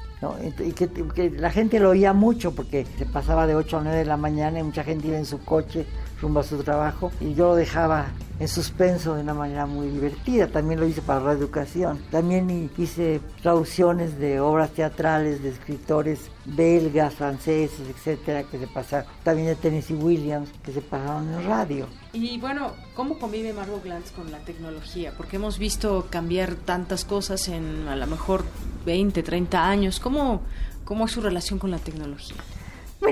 y 0.60 0.72
que, 0.72 1.30
la 1.32 1.52
gente 1.52 1.80
lo 1.80 1.90
oía 1.90 2.14
mucho 2.14 2.54
porque 2.54 2.86
se 2.98 3.06
pasaba 3.06 3.48
de 3.48 3.56
8 3.56 3.78
a 3.78 3.82
9 3.82 3.98
de 3.98 4.06
la 4.06 4.18
mañana 4.18 4.60
y 4.60 4.64
mucha 4.64 4.84
gente 4.84 5.08
iba 5.08 5.18
en 5.18 5.26
su 5.26 5.44
coche 5.44 5.86
rumbo 6.22 6.40
a 6.40 6.44
su 6.44 6.64
trabajo 6.64 7.12
y 7.20 7.34
yo 7.34 7.50
lo 7.50 7.56
dejaba 7.56 8.08
en 8.40 8.48
suspenso 8.48 9.16
de 9.16 9.22
una 9.22 9.34
manera 9.34 9.66
muy 9.66 9.88
divertida. 9.88 10.48
También 10.48 10.80
lo 10.80 10.88
hice 10.88 11.02
para 11.02 11.22
la 11.22 11.32
educación. 11.32 12.00
También 12.12 12.70
hice 12.78 13.22
traducciones 13.42 14.20
de 14.20 14.40
obras 14.40 14.72
teatrales 14.72 15.42
de 15.42 15.50
escritores 15.50 16.30
belgas, 16.46 17.14
franceses, 17.14 17.88
etcétera, 17.90 18.44
que 18.44 18.60
se 18.60 18.68
pasaron. 18.68 19.10
También 19.24 19.48
de 19.48 19.56
Tennessee 19.56 19.96
Williams, 19.96 20.50
que 20.64 20.74
se 20.74 20.82
pasaron 20.82 21.34
en 21.34 21.46
radio. 21.46 21.88
Y 22.14 22.38
bueno, 22.40 22.74
¿cómo 22.94 23.18
convive 23.20 23.54
Margot 23.54 23.84
Glantz 23.84 24.12
con 24.12 24.32
la 24.32 24.40
tecnología? 24.40 25.14
Porque 25.16 25.38
hemos 25.38 25.58
visto 25.58 26.08
cambiar 26.10 26.56
tantas 26.56 27.06
cosas 27.06 27.48
en 27.48 27.88
a 27.88 27.96
lo 27.96 28.08
mejor 28.08 28.44
20, 28.86 29.24
30 29.24 29.66
años. 29.66 30.00
¿Cómo, 30.00 30.42
cómo 30.84 31.06
es 31.06 31.12
su 31.12 31.22
relación 31.22 31.60
con 31.60 31.72
la 31.72 31.80
tecnología? 31.80 32.38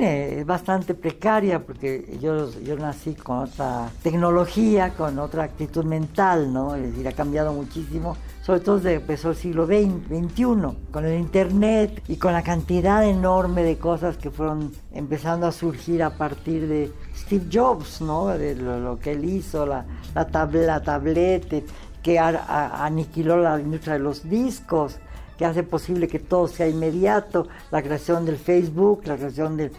Es 0.01 0.45
bastante 0.45 0.95
precaria 0.95 1.63
porque 1.63 2.17
yo, 2.19 2.49
yo 2.61 2.75
nací 2.77 3.13
con 3.13 3.39
otra 3.39 3.89
tecnología, 4.01 4.95
con 4.95 5.19
otra 5.19 5.43
actitud 5.43 5.85
mental, 5.85 6.51
¿no? 6.51 6.75
Es 6.75 6.83
decir, 6.83 7.07
ha 7.07 7.11
cambiado 7.11 7.53
muchísimo, 7.53 8.17
sobre 8.41 8.61
todo 8.61 8.77
desde 8.77 8.95
empezó 8.95 9.29
el 9.29 9.35
siglo 9.35 9.67
XXI, 9.67 10.43
con 10.91 11.05
el 11.05 11.19
Internet 11.19 12.01
y 12.07 12.15
con 12.15 12.33
la 12.33 12.41
cantidad 12.41 13.07
enorme 13.07 13.63
de 13.63 13.77
cosas 13.77 14.17
que 14.17 14.31
fueron 14.31 14.71
empezando 14.93 15.45
a 15.45 15.51
surgir 15.51 16.01
a 16.01 16.17
partir 16.17 16.67
de 16.67 16.91
Steve 17.15 17.45
Jobs, 17.51 18.01
¿no? 18.01 18.27
De 18.29 18.55
lo, 18.55 18.97
que 18.99 19.11
él 19.11 19.25
hizo, 19.25 19.65
la, 19.65 19.85
la, 20.15 20.27
la 20.51 20.81
tableta 20.81 21.57
que 22.01 22.19
aniquiló 22.19 23.37
la 23.37 23.59
industria 23.59 23.93
de 23.93 23.99
los 23.99 24.27
discos, 24.29 24.97
que 25.37 25.45
hace 25.45 25.63
posible 25.63 26.07
que 26.07 26.19
todo 26.19 26.47
sea 26.47 26.67
inmediato, 26.67 27.47
la 27.71 27.81
creación 27.81 28.25
del 28.25 28.37
Facebook, 28.37 29.01
la 29.05 29.15
creación 29.15 29.57
del, 29.57 29.71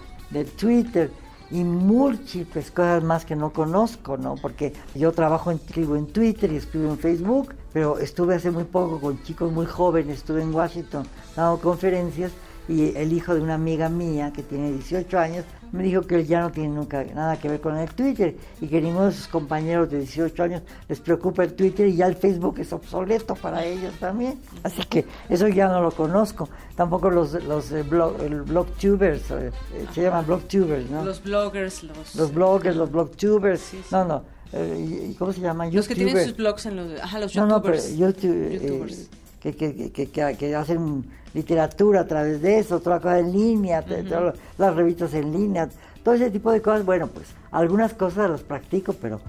Twitter 0.59 1.13
y 1.51 1.63
múltiples 1.63 2.73
cosas 2.73 3.05
más 3.05 3.25
que 3.25 3.37
no 3.37 3.53
conozco, 3.53 4.17
¿no? 4.17 4.35
Porque 4.35 4.73
yo 4.97 5.13
trabajo, 5.13 5.53
en, 5.53 5.59
escribo 5.59 5.95
en 5.95 6.07
Twitter 6.07 6.53
y 6.53 6.57
escribo 6.57 6.91
en 6.91 6.99
Facebook, 6.99 7.55
pero 7.73 7.99
estuve 7.99 8.35
hace 8.35 8.51
muy 8.51 8.65
poco 8.65 9.01
con 9.01 9.23
chicos 9.23 9.53
muy 9.53 9.67
jóvenes, 9.67 10.19
estuve 10.19 10.43
en 10.43 10.53
Washington 10.53 11.07
dando 11.37 11.61
conferencias 11.61 12.33
y 12.69 12.97
el 12.97 13.13
hijo 13.13 13.35
de 13.35 13.43
una 13.43 13.55
amiga 13.55 13.89
mía 13.89 14.33
que 14.33 14.43
tiene 14.43 14.73
18 14.73 15.19
años 15.19 15.45
me 15.75 15.83
dijo 15.83 16.03
que 16.03 16.15
él 16.15 16.27
ya 16.27 16.41
no 16.41 16.53
tiene 16.53 16.69
nunca 16.69 17.03
nada 17.03 17.37
que 17.37 17.49
ver 17.49 17.61
con 17.61 17.77
el 17.77 17.91
Twitter 17.91 18.37
y 18.61 18.69
que 18.69 18.81
ninguno 18.81 19.07
de 19.07 19.13
sus 19.13 19.27
compañeros 19.27 19.91
de 19.91 19.99
18 19.99 20.43
años 20.45 20.63
les 20.89 21.01
preocupa 21.01 21.43
el 21.43 21.55
Twitter 21.55 21.89
y 21.89 21.97
ya 21.97 22.07
el 22.07 22.15
Facebook 22.15 22.61
es 22.61 22.73
obsoleto 22.73 23.35
para 23.35 23.65
ellos 23.65 23.93
también. 23.99 24.41
Así 24.63 24.85
que 24.85 25.05
eso 25.29 25.49
ya 25.49 25.67
no 25.69 25.83
lo 25.83 25.91
conozco. 25.91 26.49
Tampoco 26.77 27.11
los, 27.11 27.33
los 27.45 27.73
eh, 27.73 27.83
blog, 27.83 28.21
el 28.23 28.43
blogtubers, 28.43 29.31
eh, 29.33 29.51
se 29.93 30.03
llaman 30.03 30.25
blogtubers, 30.27 30.89
¿no? 30.89 31.05
Los 31.05 31.21
bloggers, 31.23 31.83
los... 31.83 32.15
Los 32.15 32.33
bloggers, 32.33 32.77
los 32.77 32.93
blogtubers. 32.93 33.73
No, 33.91 34.05
no. 34.05 34.23
Eh, 34.53 35.13
¿Cómo 35.19 35.33
se 35.33 35.41
llaman? 35.41 35.75
Los 35.75 35.89
que 35.89 35.97
tienen 35.97 36.25
sus 36.25 36.37
blogs 36.37 36.67
en 36.67 36.77
los... 36.77 37.01
Ajá, 37.01 37.19
los 37.19 37.33
youtubers. 37.33 37.49
No, 37.49 37.57
no, 37.57 37.63
pero 37.63 37.83
youtubers. 37.97 39.11
Que, 39.53 39.91
que, 39.93 40.11
que, 40.11 40.37
que 40.37 40.57
hacen 40.57 41.05
literatura 41.35 42.01
a 42.01 42.07
través 42.07 42.41
de 42.41 42.59
eso, 42.59 42.77
otra 42.77 42.99
cosa 42.99 43.19
en 43.19 43.33
línea, 43.33 43.85
las 44.57 44.75
revistas 44.75 45.13
en 45.15 45.33
línea, 45.33 45.69
todo 46.03 46.15
ese 46.15 46.31
tipo 46.31 46.51
de 46.51 46.63
cosas. 46.63 46.85
Bueno, 46.85 47.09
pues 47.09 47.27
algunas 47.51 47.93
cosas 47.93 48.31
las 48.31 48.43
practico, 48.43 48.95
pero 48.95 49.21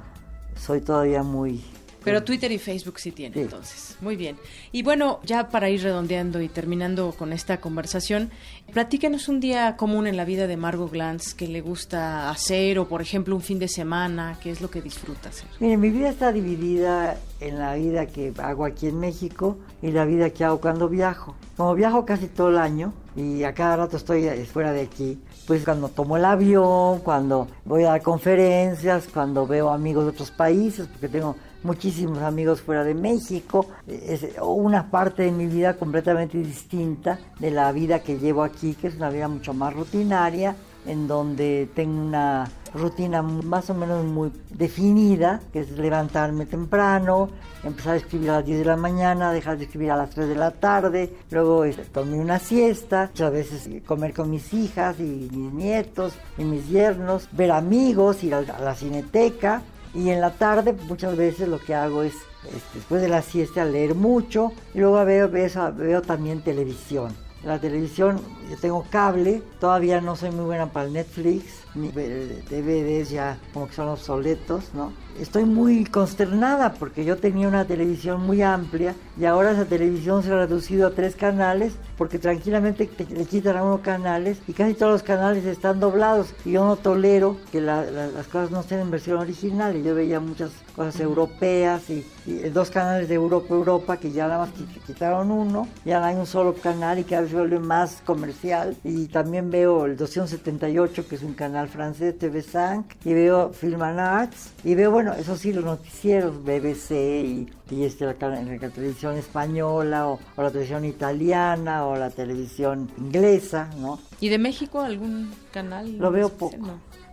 soy 0.56 0.82
todavía 0.82 1.24
muy 1.24 1.64
Pero 2.06 2.24
Twitter 2.24 2.52
y 2.52 2.60
Facebook 2.60 3.00
sí 3.00 3.12
tienen, 3.12 3.38
entonces. 3.40 3.98
Muy 4.00 4.16
bien. 4.16 4.38
Y 4.72 4.84
bueno, 4.84 5.20
ya 5.26 5.50
para 5.50 5.70
ir 5.70 5.82
redondeando 5.82 6.42
y 6.42 6.48
terminando 6.48 7.14
con 7.18 7.34
esta 7.34 7.60
conversación, 7.60 8.32
platícanos 8.72 9.28
un 9.28 9.40
día 9.40 9.76
común 9.76 10.08
en 10.08 10.16
la 10.16 10.24
vida 10.24 10.48
de 10.48 10.56
Margot 10.56 10.92
Glantz 10.92 11.34
que 11.34 11.48
le 11.48 11.62
gusta 11.62 12.30
hacer 12.30 12.80
o, 12.80 12.88
por 12.88 13.02
ejemplo, 13.02 13.36
un 13.36 13.42
fin 13.42 13.60
de 13.60 13.68
semana, 13.68 14.38
¿qué 14.42 14.52
es 14.52 14.62
lo 14.62 14.70
que 14.70 14.82
disfruta 14.82 15.30
hacer? 15.30 15.48
Mire, 15.60 15.78
mi 15.78 15.90
vida 15.90 16.10
está 16.10 16.32
dividida 16.32 17.18
en 17.40 17.60
la 17.60 17.76
vida 17.76 18.06
que 18.06 18.32
hago 18.38 18.66
aquí 18.66 18.88
en 18.88 19.00
México 19.00 19.58
y 19.82 19.92
la 19.92 20.06
vida 20.06 20.30
que 20.30 20.44
hago 20.44 20.62
cuando 20.62 20.88
viajo. 20.88 21.36
Como 21.58 21.74
viajo 21.74 22.06
casi 22.06 22.28
todo 22.28 22.50
el 22.50 22.58
año 22.58 22.94
y 23.16 23.44
a 23.44 23.54
cada 23.54 23.78
rato 23.78 23.98
estoy 23.98 24.28
fuera 24.46 24.72
de 24.74 24.82
aquí, 24.82 25.20
pues 25.48 25.64
cuando 25.64 25.90
tomo 25.90 26.18
el 26.18 26.26
avión, 26.26 27.00
cuando 27.00 27.48
voy 27.64 27.84
a 27.84 27.92
dar 27.92 28.02
conferencias, 28.02 29.08
cuando 29.12 29.48
veo 29.48 29.70
amigos 29.70 30.04
de 30.06 30.10
otros 30.12 30.32
países, 30.32 30.88
porque 30.88 31.08
tengo 31.08 31.36
muchísimos 31.66 32.20
amigos 32.20 32.62
fuera 32.62 32.84
de 32.84 32.94
México, 32.94 33.66
es 33.88 34.26
una 34.40 34.90
parte 34.92 35.24
de 35.24 35.32
mi 35.32 35.48
vida 35.48 35.76
completamente 35.76 36.38
distinta 36.38 37.20
de 37.40 37.52
la 37.52 37.72
vida 37.72 38.00
que 38.04 38.20
llevo 38.20 38.44
aquí, 38.44 38.76
que 38.76 38.88
es 38.88 38.96
una 38.96 39.10
vida 39.10 39.28
mucho 39.28 39.54
más 39.54 39.74
rutinaria, 39.74 40.56
en 40.86 41.08
donde 41.08 41.68
tengo 41.74 42.00
una 42.00 42.48
rutina 42.76 43.24
más 43.24 43.70
o 43.72 43.74
menos 43.74 44.06
muy 44.06 44.32
definida, 44.50 45.42
que 45.52 45.62
es 45.62 45.72
levantarme 45.72 46.46
temprano, 46.46 47.30
empezar 47.64 47.94
a 47.94 47.98
escribir 47.98 48.30
a 48.30 48.34
las 48.34 48.46
10 48.46 48.60
de 48.60 48.66
la 48.66 48.78
mañana, 48.78 49.32
dejar 49.32 49.58
de 49.58 49.64
escribir 49.64 49.92
a 49.92 49.98
las 49.98 50.12
3 50.12 50.28
de 50.28 50.36
la 50.36 50.52
tarde, 50.52 51.12
luego 51.32 51.66
este, 51.66 51.86
tomar 51.86 52.20
una 52.20 52.38
siesta, 52.38 53.10
muchas 53.12 53.32
veces 53.32 53.70
comer 53.86 54.14
con 54.14 54.30
mis 54.30 54.54
hijas 54.54 55.00
y 55.00 55.30
mis 55.32 55.54
nietos 55.54 56.14
y 56.38 56.44
mis 56.44 56.68
yernos, 56.70 57.28
ver 57.32 57.52
amigos, 57.52 58.24
ir 58.24 58.36
a 58.36 58.42
la 58.42 58.76
cineteca 58.76 59.64
y 59.96 60.10
en 60.10 60.22
la 60.22 60.32
tarde 60.32 60.74
muchas 60.88 61.16
veces 61.16 61.48
lo 61.48 61.60
que 61.60 61.74
hago 61.74 62.04
es 62.04 62.14
este, 62.44 62.76
después 62.76 63.02
de 63.02 63.08
la 63.08 63.22
siesta 63.22 63.66
leer 63.66 63.96
mucho 63.96 64.52
y 64.74 64.80
luego 64.80 65.04
veo, 65.06 65.30
veo, 65.30 65.74
veo 65.76 66.02
también 66.02 66.42
televisión 66.42 67.16
la 67.46 67.60
televisión, 67.60 68.20
yo 68.50 68.58
tengo 68.58 68.86
cable, 68.90 69.42
todavía 69.60 70.02
no 70.02 70.16
soy 70.16 70.32
muy 70.32 70.46
buena 70.46 70.66
para 70.66 70.88
el 70.88 70.94
Netflix, 70.94 71.62
ni 71.76 71.90
DVDs 71.90 73.12
ya 73.12 73.38
como 73.54 73.68
que 73.68 73.74
son 73.74 73.88
obsoletos, 73.90 74.74
¿no? 74.74 74.92
Estoy 75.20 75.46
muy 75.46 75.86
consternada 75.86 76.74
porque 76.74 77.06
yo 77.06 77.16
tenía 77.16 77.48
una 77.48 77.66
televisión 77.66 78.26
muy 78.26 78.42
amplia 78.42 78.96
y 79.18 79.24
ahora 79.24 79.52
esa 79.52 79.64
televisión 79.64 80.22
se 80.24 80.32
ha 80.34 80.36
reducido 80.36 80.88
a 80.88 80.92
tres 80.92 81.16
canales 81.16 81.74
porque 81.98 82.20
tranquilamente 82.20 82.90
le 83.10 83.26
quitan 83.26 83.56
a 83.56 83.64
uno 83.64 83.82
canales 83.82 84.40
y 84.46 84.52
casi 84.52 84.74
todos 84.74 84.92
los 84.92 85.04
canales 85.04 85.46
están 85.46 85.80
doblados. 85.80 86.34
Y 86.44 86.52
yo 86.52 86.66
no 86.66 86.76
tolero 86.76 87.38
que 87.52 87.62
las 87.62 88.28
cosas 88.28 88.52
no 88.52 88.60
estén 88.60 88.80
en 88.80 88.92
versión 88.92 89.18
original. 89.20 89.78
Y 89.78 89.84
yo 89.84 89.96
veía 89.96 90.20
muchas 90.20 90.52
cosas 90.76 91.00
europeas 91.00 91.90
y, 91.90 92.06
dos 92.52 92.72
canales 92.72 93.08
de 93.08 93.14
Europa 93.14 93.54
Europa 93.54 93.98
que 93.98 94.12
ya 94.12 94.28
nada 94.28 94.40
más 94.40 94.50
quitaron 94.88 95.30
uno, 95.30 95.68
ya 95.86 96.00
no 96.00 96.08
hay 96.08 96.16
un 96.16 96.26
solo 96.26 96.56
canal 96.56 96.98
y 96.98 97.04
cada 97.04 97.22
vez 97.22 97.30
se 97.30 97.38
vuelve 97.38 97.60
más 97.60 98.02
comercial. 98.04 98.76
Y 98.84 99.06
también 99.08 99.52
veo 99.52 99.86
el 99.86 99.96
278 99.96 101.08
que 101.08 101.16
es 101.16 101.24
un 101.24 101.34
canal 101.34 101.70
francés 101.70 102.16
TV5 102.20 102.84
y 103.06 103.14
veo 103.14 103.54
Film 103.54 103.82
and 103.84 104.00
Arts 104.00 104.52
y 104.64 104.74
veo 104.76 104.92
bueno 104.92 105.05
eso 105.14 105.36
sí 105.36 105.54
los 105.54 105.64
noticieros 105.64 106.44
BBC 106.44 106.92
y, 106.92 107.50
y 107.72 107.84
este, 107.84 108.06
la, 108.06 108.14
la, 108.14 108.70
televisión 108.70 109.18
española 109.18 110.08
o, 110.08 110.20
la 110.38 110.50
televisión 110.50 110.86
italiana 110.86 111.86
o 111.86 111.96
la 111.96 112.10
televisión 112.10 112.90
inglesa, 112.98 113.70
¿no? 113.80 114.00
¿Y 114.20 114.30
de 114.30 114.38
México 114.38 114.82
algún 114.82 115.32
canal? 115.52 115.98
Lo 115.98 116.12
veo 116.12 116.30
poco. 116.30 116.58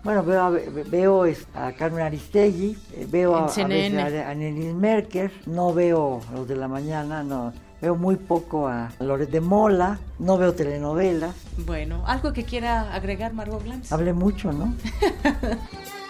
Bueno, 0.04 0.24
veo, 0.24 0.58
veo 0.90 1.24
a 1.54 1.72
Carmen 1.72 2.02
Aristegui, 2.02 2.76
eh, 2.94 3.06
veo 3.08 3.36
a, 3.36 3.46
a, 3.46 4.30
a, 4.30 4.34
Merker, 4.34 5.30
no 5.46 5.72
veo 5.72 6.20
los 6.34 6.48
de 6.48 6.56
la 6.56 6.66
mañana, 6.66 7.22
no. 7.22 7.52
Veo 7.80 7.96
muy 7.96 8.16
poco 8.16 8.68
a 8.68 8.92
Loret 9.00 9.30
de 9.30 9.40
Mola, 9.40 9.98
no 10.18 10.38
veo 10.38 10.54
telenovelas. 10.54 11.34
Bueno, 11.66 12.04
¿algo 12.06 12.32
que 12.32 12.44
quiera 12.44 12.94
agregar 12.94 13.32
Margot 13.32 13.62
Glantz? 13.62 13.92
Hablé 13.92 14.12
mucho, 14.12 14.52
¿no? 14.52 14.74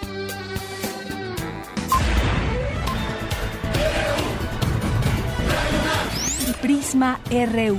Prisma 6.63 7.21
RU. 7.29 7.77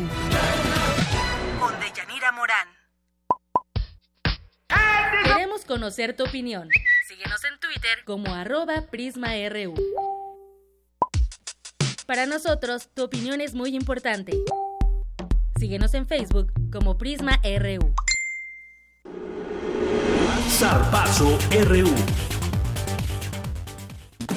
Con 1.57 1.80
Deyanira 1.80 2.34
Morán. 2.34 2.68
Queremos 5.23 5.64
conocer 5.64 6.18
tu 6.18 6.26
opinión. 6.26 6.68
Síguenos 7.07 7.41
en 7.45 7.57
Twitter 7.61 8.03
como 8.03 8.34
arroba 8.34 8.81
PrismaRU. 8.91 9.73
Para 12.05 12.26
nosotros, 12.26 12.89
tu 12.93 13.03
opinión 13.05 13.39
es 13.39 13.53
muy 13.53 13.73
importante. 13.73 14.34
Síguenos 15.57 15.93
en 15.93 16.05
Facebook 16.05 16.51
como 16.69 16.97
Prisma 16.97 17.39
RU. 17.41 17.95
Zarpazo 20.49 21.39
RU. 21.69 22.43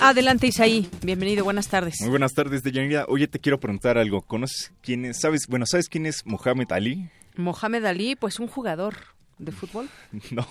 Adelante, 0.01 0.47
Isaí. 0.47 0.89
Bienvenido, 1.03 1.45
buenas 1.45 1.69
tardes. 1.69 1.97
Muy 2.01 2.11
buenas 2.11 2.33
tardes, 2.35 2.63
Deyanira. 2.63 3.07
Oye, 3.09 3.27
te 3.27 3.39
quiero 3.39 3.59
preguntar 3.59 3.99
algo. 3.99 4.23
¿Conoces 4.23 4.73
quién 4.83 5.05
es? 5.05 5.21
¿Sabes? 5.21 5.47
Bueno, 5.49 5.67
¿sabes 5.67 5.89
quién 5.89 6.07
es 6.07 6.25
Mohamed 6.27 6.71
Ali? 6.71 7.09
Mohamed 7.37 7.85
Ali, 7.85 8.17
pues 8.17 8.39
un 8.39 8.47
jugador 8.47 8.95
de 9.39 9.53
fútbol. 9.53 9.89
No. 10.31 10.47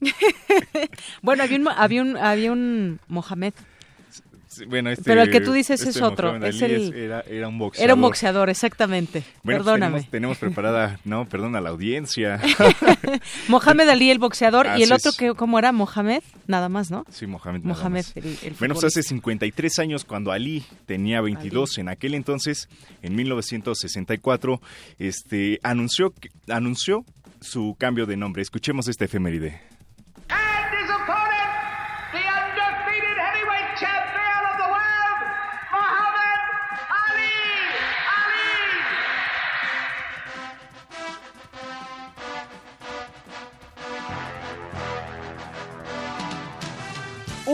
bueno, 1.22 1.44
había 1.44 1.56
un, 1.56 1.68
había 1.68 2.02
un, 2.02 2.16
había 2.16 2.52
un 2.52 3.00
Mohamed 3.08 3.54
bueno, 4.68 4.90
este, 4.90 5.04
Pero 5.04 5.22
el 5.22 5.30
que 5.30 5.40
tú 5.40 5.52
dices 5.52 5.80
este 5.80 5.90
es 5.90 6.02
otro. 6.02 6.36
Es 6.44 6.60
el, 6.62 6.94
era, 6.94 7.20
era, 7.22 7.48
un 7.48 7.58
boxeador. 7.58 7.84
Era 7.84 7.94
un 7.94 8.00
boxeador, 8.00 8.50
exactamente. 8.50 9.24
Bueno, 9.42 9.60
Perdóname. 9.60 9.92
Pues 9.92 10.10
tenemos, 10.10 10.38
tenemos, 10.38 10.38
preparada, 10.38 11.00
no, 11.04 11.28
perdón, 11.28 11.56
a 11.56 11.60
la 11.60 11.70
audiencia. 11.70 12.40
Mohamed 13.48 13.88
Ali, 13.88 14.10
el 14.10 14.18
boxeador, 14.18 14.68
y 14.76 14.82
el 14.82 14.92
otro, 14.92 15.12
que 15.12 15.34
¿cómo 15.34 15.58
era? 15.58 15.72
Mohamed, 15.72 16.22
nada 16.46 16.68
más, 16.68 16.90
¿no? 16.90 17.04
Sí, 17.10 17.26
Mohamed. 17.26 17.62
Mohamed, 17.62 18.04
el, 18.14 18.38
el 18.42 18.54
Bueno, 18.58 18.74
pues 18.74 18.84
hace 18.84 19.02
53 19.02 19.78
años, 19.78 20.04
cuando 20.04 20.32
Ali 20.32 20.64
tenía 20.86 21.20
22, 21.20 21.70
Ali. 21.70 21.80
en 21.80 21.88
aquel 21.88 22.14
entonces, 22.14 22.68
en 23.02 23.14
1964, 23.14 24.60
este, 24.98 25.60
anunció, 25.62 26.12
anunció 26.48 27.04
su 27.40 27.76
cambio 27.78 28.06
de 28.06 28.16
nombre. 28.16 28.42
Escuchemos 28.42 28.88
este 28.88 29.04
efeméride. 29.04 29.73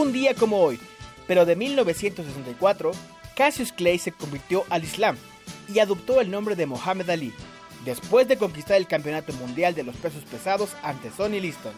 Un 0.01 0.12
día 0.12 0.35
como 0.35 0.62
hoy, 0.62 0.81
pero 1.27 1.44
de 1.44 1.56
1964, 1.56 2.93
Cassius 3.36 3.70
Clay 3.70 3.98
se 3.98 4.12
convirtió 4.12 4.64
al 4.70 4.82
Islam 4.82 5.16
y 5.72 5.78
adoptó 5.78 6.20
el 6.22 6.31
nombre 6.31 6.56
de 6.56 6.64
Muhammad 6.64 7.10
Ali, 7.10 7.35
después 7.85 8.27
de 8.27 8.39
conquistar 8.39 8.78
el 8.78 8.86
Campeonato 8.86 9.35
Mundial 9.35 9.74
de 9.74 9.82
los 9.82 9.94
Pesos 9.97 10.24
Pesados 10.24 10.70
ante 10.82 11.10
Sonny 11.10 11.39
Liston. 11.40 11.74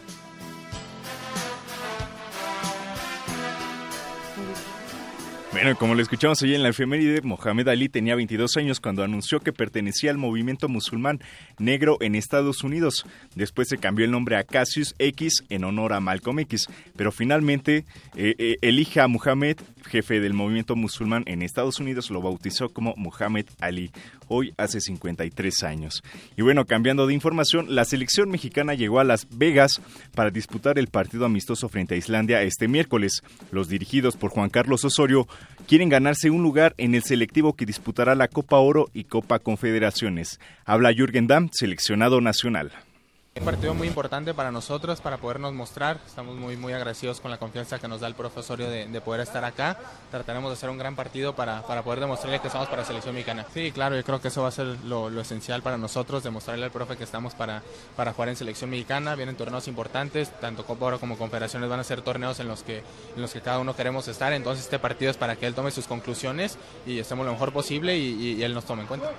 Bueno, 5.53 5.77
como 5.77 5.93
lo 5.93 6.01
escuchamos 6.01 6.41
hoy 6.41 6.55
en 6.55 6.63
la 6.63 6.69
efeméride, 6.69 7.21
Mohamed 7.21 7.67
Ali 7.67 7.87
tenía 7.87 8.15
22 8.15 8.57
años 8.57 8.79
cuando 8.79 9.03
anunció 9.03 9.39
que 9.39 9.53
pertenecía 9.53 10.09
al 10.09 10.17
movimiento 10.17 10.67
musulmán 10.67 11.21
negro 11.59 11.97
en 12.01 12.15
Estados 12.15 12.63
Unidos. 12.63 13.05
Después 13.35 13.69
se 13.69 13.77
cambió 13.77 14.03
el 14.03 14.09
nombre 14.11 14.35
a 14.35 14.45
Cassius 14.45 14.95
X 14.97 15.43
en 15.49 15.63
honor 15.63 15.93
a 15.93 15.99
Malcolm 15.99 16.39
X, 16.39 16.67
pero 16.95 17.11
finalmente 17.11 17.85
eh, 18.15 18.33
eh, 18.39 18.55
elige 18.61 18.99
a 18.99 19.07
Mohamed, 19.07 19.57
jefe 19.83 20.19
del 20.19 20.33
movimiento 20.33 20.75
musulmán 20.75 21.23
en 21.25 21.41
Estados 21.41 21.79
Unidos, 21.79 22.09
lo 22.09 22.21
bautizó 22.21 22.69
como 22.69 22.93
Mohamed 22.97 23.45
Ali, 23.59 23.91
hoy 24.27 24.53
hace 24.57 24.81
53 24.81 25.63
años. 25.63 26.03
Y 26.35 26.41
bueno, 26.41 26.65
cambiando 26.65 27.07
de 27.07 27.13
información, 27.13 27.75
la 27.75 27.85
selección 27.85 28.29
mexicana 28.29 28.73
llegó 28.73 28.99
a 28.99 29.03
Las 29.03 29.27
Vegas 29.29 29.81
para 30.15 30.31
disputar 30.31 30.79
el 30.79 30.87
partido 30.87 31.25
amistoso 31.25 31.69
frente 31.69 31.95
a 31.95 31.97
Islandia 31.97 32.41
este 32.43 32.67
miércoles. 32.67 33.23
Los 33.51 33.69
dirigidos 33.69 34.15
por 34.15 34.31
Juan 34.31 34.49
Carlos 34.49 34.85
Osorio 34.85 35.27
quieren 35.67 35.89
ganarse 35.89 36.29
un 36.29 36.43
lugar 36.43 36.73
en 36.77 36.95
el 36.95 37.03
selectivo 37.03 37.53
que 37.53 37.65
disputará 37.65 38.15
la 38.15 38.27
Copa 38.27 38.57
Oro 38.57 38.89
y 38.93 39.05
Copa 39.05 39.39
Confederaciones. 39.39 40.39
Habla 40.65 40.93
Jürgen 40.93 41.27
Damm, 41.27 41.49
seleccionado 41.51 42.21
nacional. 42.21 42.71
Un 43.35 43.45
partido 43.45 43.73
muy 43.73 43.87
importante 43.87 44.33
para 44.33 44.51
nosotros, 44.51 45.01
para 45.01 45.17
podernos 45.17 45.53
mostrar. 45.53 45.99
Estamos 46.05 46.35
muy, 46.35 46.55
muy 46.55 46.71
agradecidos 46.71 47.19
con 47.19 47.31
la 47.31 47.37
confianza 47.37 47.79
que 47.79 47.87
nos 47.87 47.99
da 47.99 48.07
el 48.07 48.13
profesorio 48.13 48.69
de, 48.69 48.85
de 48.85 49.01
poder 49.01 49.21
estar 49.21 49.43
acá. 49.43 49.77
Trataremos 50.11 50.51
de 50.51 50.53
hacer 50.53 50.69
un 50.69 50.77
gran 50.77 50.95
partido 50.95 51.35
para, 51.35 51.61
para 51.63 51.83
poder 51.83 51.99
demostrarle 51.99 52.39
que 52.39 52.47
estamos 52.47 52.69
para 52.69 52.85
selección 52.85 53.15
mexicana. 53.15 53.45
Sí, 53.53 53.71
claro, 53.71 53.95
yo 53.97 54.03
creo 54.03 54.21
que 54.21 54.27
eso 54.27 54.43
va 54.43 54.49
a 54.49 54.51
ser 54.51 54.67
lo, 54.85 55.09
esencial 55.19 55.61
para 55.61 55.77
nosotros, 55.77 56.23
demostrarle 56.23 56.63
al 56.63 56.71
profe 56.71 56.95
que 56.95 57.03
estamos 57.03 57.33
para, 57.33 57.63
para 57.97 58.13
jugar 58.13 58.29
en 58.29 58.35
selección 58.35 58.69
mexicana. 58.69 59.15
Vienen 59.15 59.35
torneos 59.35 59.67
importantes, 59.67 60.31
tanto 60.39 60.63
Copa 60.65 60.85
Oro 60.85 60.99
como 60.99 61.17
Confederaciones 61.17 61.69
van 61.69 61.79
a 61.79 61.83
ser 61.83 62.01
torneos 62.01 62.39
en 62.39 62.47
los, 62.47 62.63
que, 62.63 62.83
en 63.15 63.21
los 63.21 63.33
que 63.33 63.41
cada 63.41 63.59
uno 63.59 63.75
queremos 63.75 64.07
estar. 64.07 64.31
Entonces 64.31 64.65
este 64.65 64.77
partido 64.79 65.09
es 65.09 65.17
para 65.17 65.35
que 65.35 65.47
él 65.47 65.55
tome 65.55 65.71
sus 65.71 65.87
conclusiones 65.87 66.57
y 66.85 66.99
estemos 66.99 67.25
lo 67.25 67.33
mejor 67.33 67.51
posible 67.51 67.97
y, 67.97 68.35
y 68.35 68.43
él 68.43 68.53
nos 68.53 68.63
tome 68.65 68.83
en 68.83 68.87
cuenta. 68.87 69.11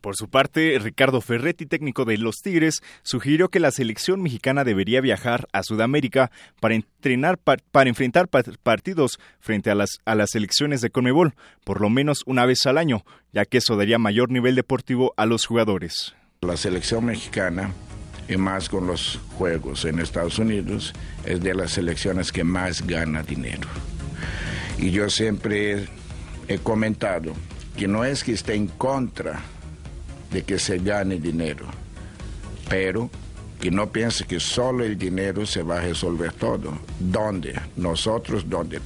Por 0.00 0.16
su 0.16 0.28
parte, 0.28 0.78
Ricardo 0.80 1.20
Ferretti, 1.20 1.66
técnico 1.66 2.04
de 2.04 2.18
los 2.18 2.36
Tigres, 2.36 2.82
sugirió 3.02 3.48
que 3.48 3.60
la 3.60 3.70
selección 3.70 4.22
mexicana 4.22 4.64
debería 4.64 5.00
viajar 5.00 5.48
a 5.52 5.62
Sudamérica 5.62 6.30
para 6.60 6.74
entrenar 6.74 7.38
para 7.38 7.88
enfrentar 7.88 8.28
partidos 8.28 9.18
frente 9.40 9.70
a 9.70 9.74
las 9.74 9.98
a 10.04 10.14
las 10.14 10.30
selecciones 10.30 10.80
de 10.80 10.90
Conmebol, 10.90 11.34
por 11.64 11.80
lo 11.80 11.90
menos 11.90 12.22
una 12.26 12.46
vez 12.46 12.66
al 12.66 12.78
año, 12.78 13.04
ya 13.32 13.44
que 13.44 13.58
eso 13.58 13.76
daría 13.76 13.98
mayor 13.98 14.30
nivel 14.30 14.54
deportivo 14.54 15.14
a 15.16 15.26
los 15.26 15.46
jugadores. 15.46 16.14
La 16.40 16.56
selección 16.56 17.06
mexicana 17.06 17.72
y 18.28 18.36
más 18.36 18.68
con 18.68 18.86
los 18.86 19.18
juegos 19.36 19.84
en 19.84 19.98
Estados 19.98 20.38
Unidos 20.38 20.92
es 21.24 21.40
de 21.40 21.54
las 21.54 21.72
selecciones 21.72 22.30
que 22.30 22.44
más 22.44 22.86
gana 22.86 23.22
dinero. 23.22 23.68
Y 24.78 24.90
yo 24.90 25.10
siempre 25.10 25.88
he 26.46 26.58
comentado 26.58 27.32
que 27.76 27.88
no 27.88 28.04
es 28.04 28.22
que 28.22 28.32
esté 28.32 28.54
en 28.54 28.68
contra 28.68 29.40
de 30.30 30.42
que 30.42 30.58
se 30.58 30.78
gane 30.78 31.18
dinero, 31.18 31.66
pero 32.68 33.10
que 33.60 33.70
no 33.70 33.90
piense 33.90 34.24
que 34.24 34.40
solo 34.40 34.84
el 34.84 34.96
dinero 34.96 35.44
se 35.46 35.62
va 35.62 35.78
a 35.78 35.80
resolver 35.80 36.32
todo. 36.32 36.78
Donde 36.98 37.60
nosotros, 37.76 38.48
donde 38.48 38.80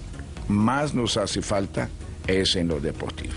más 0.48 0.94
nos 0.94 1.16
hace 1.16 1.42
falta 1.42 1.88
es 2.26 2.56
en 2.56 2.68
lo 2.68 2.80
deportivo. 2.80 3.34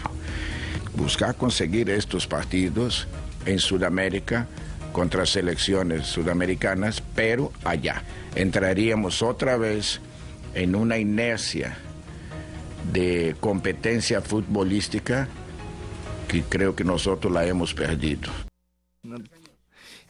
Buscar 0.96 1.36
conseguir 1.36 1.90
estos 1.90 2.26
partidos 2.26 3.08
en 3.46 3.60
Sudamérica 3.60 4.48
contra 4.94 5.26
selecciones 5.26 6.08
sudamericanas, 6.08 7.04
pero 7.16 7.52
allá. 7.66 8.02
Entraríamos 8.36 9.22
otra 9.22 9.58
vez 9.58 10.00
en 10.54 10.74
una 10.74 10.98
inercia 10.98 11.78
de 12.94 13.36
competencia 13.42 14.22
futbolística 14.22 15.28
que 16.26 16.44
creo 16.44 16.76
que 16.76 16.84
nosotros 16.84 17.32
la 17.32 17.46
hemos 17.46 17.74
perdido. 17.74 18.32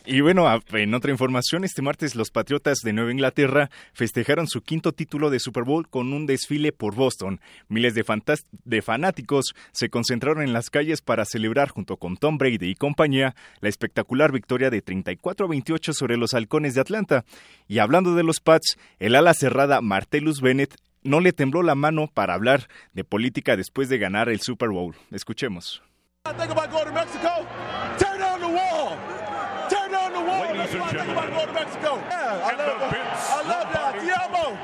Y 0.08 0.22
bueno, 0.22 0.48
en 0.72 0.94
otra 0.94 1.12
información, 1.12 1.64
este 1.64 1.82
martes 1.82 2.16
los 2.16 2.30
Patriotas 2.30 2.80
de 2.84 2.94
Nueva 2.94 3.12
Inglaterra 3.12 3.72
festejaron 3.94 4.48
su 4.48 4.62
quinto 4.62 4.92
título 4.92 5.32
de 5.32 5.40
Super 5.40 5.64
Bowl 5.64 5.90
con 5.90 6.14
un 6.14 6.28
desfile 6.28 6.72
por 6.72 6.94
Boston. 6.94 7.42
Miles 7.70 7.96
de, 7.96 8.06
de, 8.66 8.82
fanáticos 8.84 9.56
se 9.72 9.90
concentraron 9.90 10.44
en 10.44 10.54
las 10.54 10.70
calles 10.70 11.02
para 11.02 11.26
celebrar 11.26 11.70
junto 11.70 11.98
con 11.98 12.18
Tom 12.18 12.38
Brady 12.38 12.70
y 12.70 12.76
compañía 12.76 13.36
la 13.62 13.70
espectacular 13.70 14.32
victoria 14.32 14.70
de 14.70 14.84
34 14.84 15.48
a 15.48 15.50
28 15.50 15.94
sobre 15.94 16.18
los 16.18 16.36
Halcones 16.36 16.76
de 16.76 16.82
Atlanta. 16.82 17.26
Y 17.68 17.80
hablando 17.80 18.14
de 18.14 18.24
los 18.24 18.42
Pats, 18.42 18.78
el 19.00 19.16
ala 19.16 19.34
cerrada 19.34 19.82
Martellus 19.82 20.40
Bennett 20.40 20.76
no 21.02 21.20
le 21.20 21.34
tembló 21.34 21.64
la 21.64 21.74
mano 21.74 22.12
para 22.14 22.36
hablar 22.36 22.68
de 22.94 23.04
política 23.04 23.58
después 23.58 23.90
de 23.90 23.98
ganar 23.98 24.30
el 24.30 24.42
Super 24.42 24.70
Bowl. 24.70 24.96
Escuchemos. 25.10 25.82
I 26.28 26.34
think 26.34 26.52
about 26.52 26.72
going 26.72 26.86
to 26.88 26.92
Mexico? 26.92 27.46
Tear 28.00 28.18
down 28.18 28.40
the 28.40 28.50
wall. 28.50 28.98
Tear 29.70 29.90
down 29.90 30.12
the 30.12 30.22
wall. 30.22 30.42
Ladies 30.42 30.58
That's 30.58 30.74
what 30.74 30.96
I 30.96 31.06
think 31.06 31.12
about 31.12 31.30
going 31.30 31.48
to 31.48 31.54
Mexico. 31.54 31.98
Yeah, 31.98 32.42
I 32.44 32.56
love, 32.56 32.82
I 32.82 33.42
love 33.48 33.74
that. 33.74 33.94
Te 34.02 34.10
amo. 34.10 34.58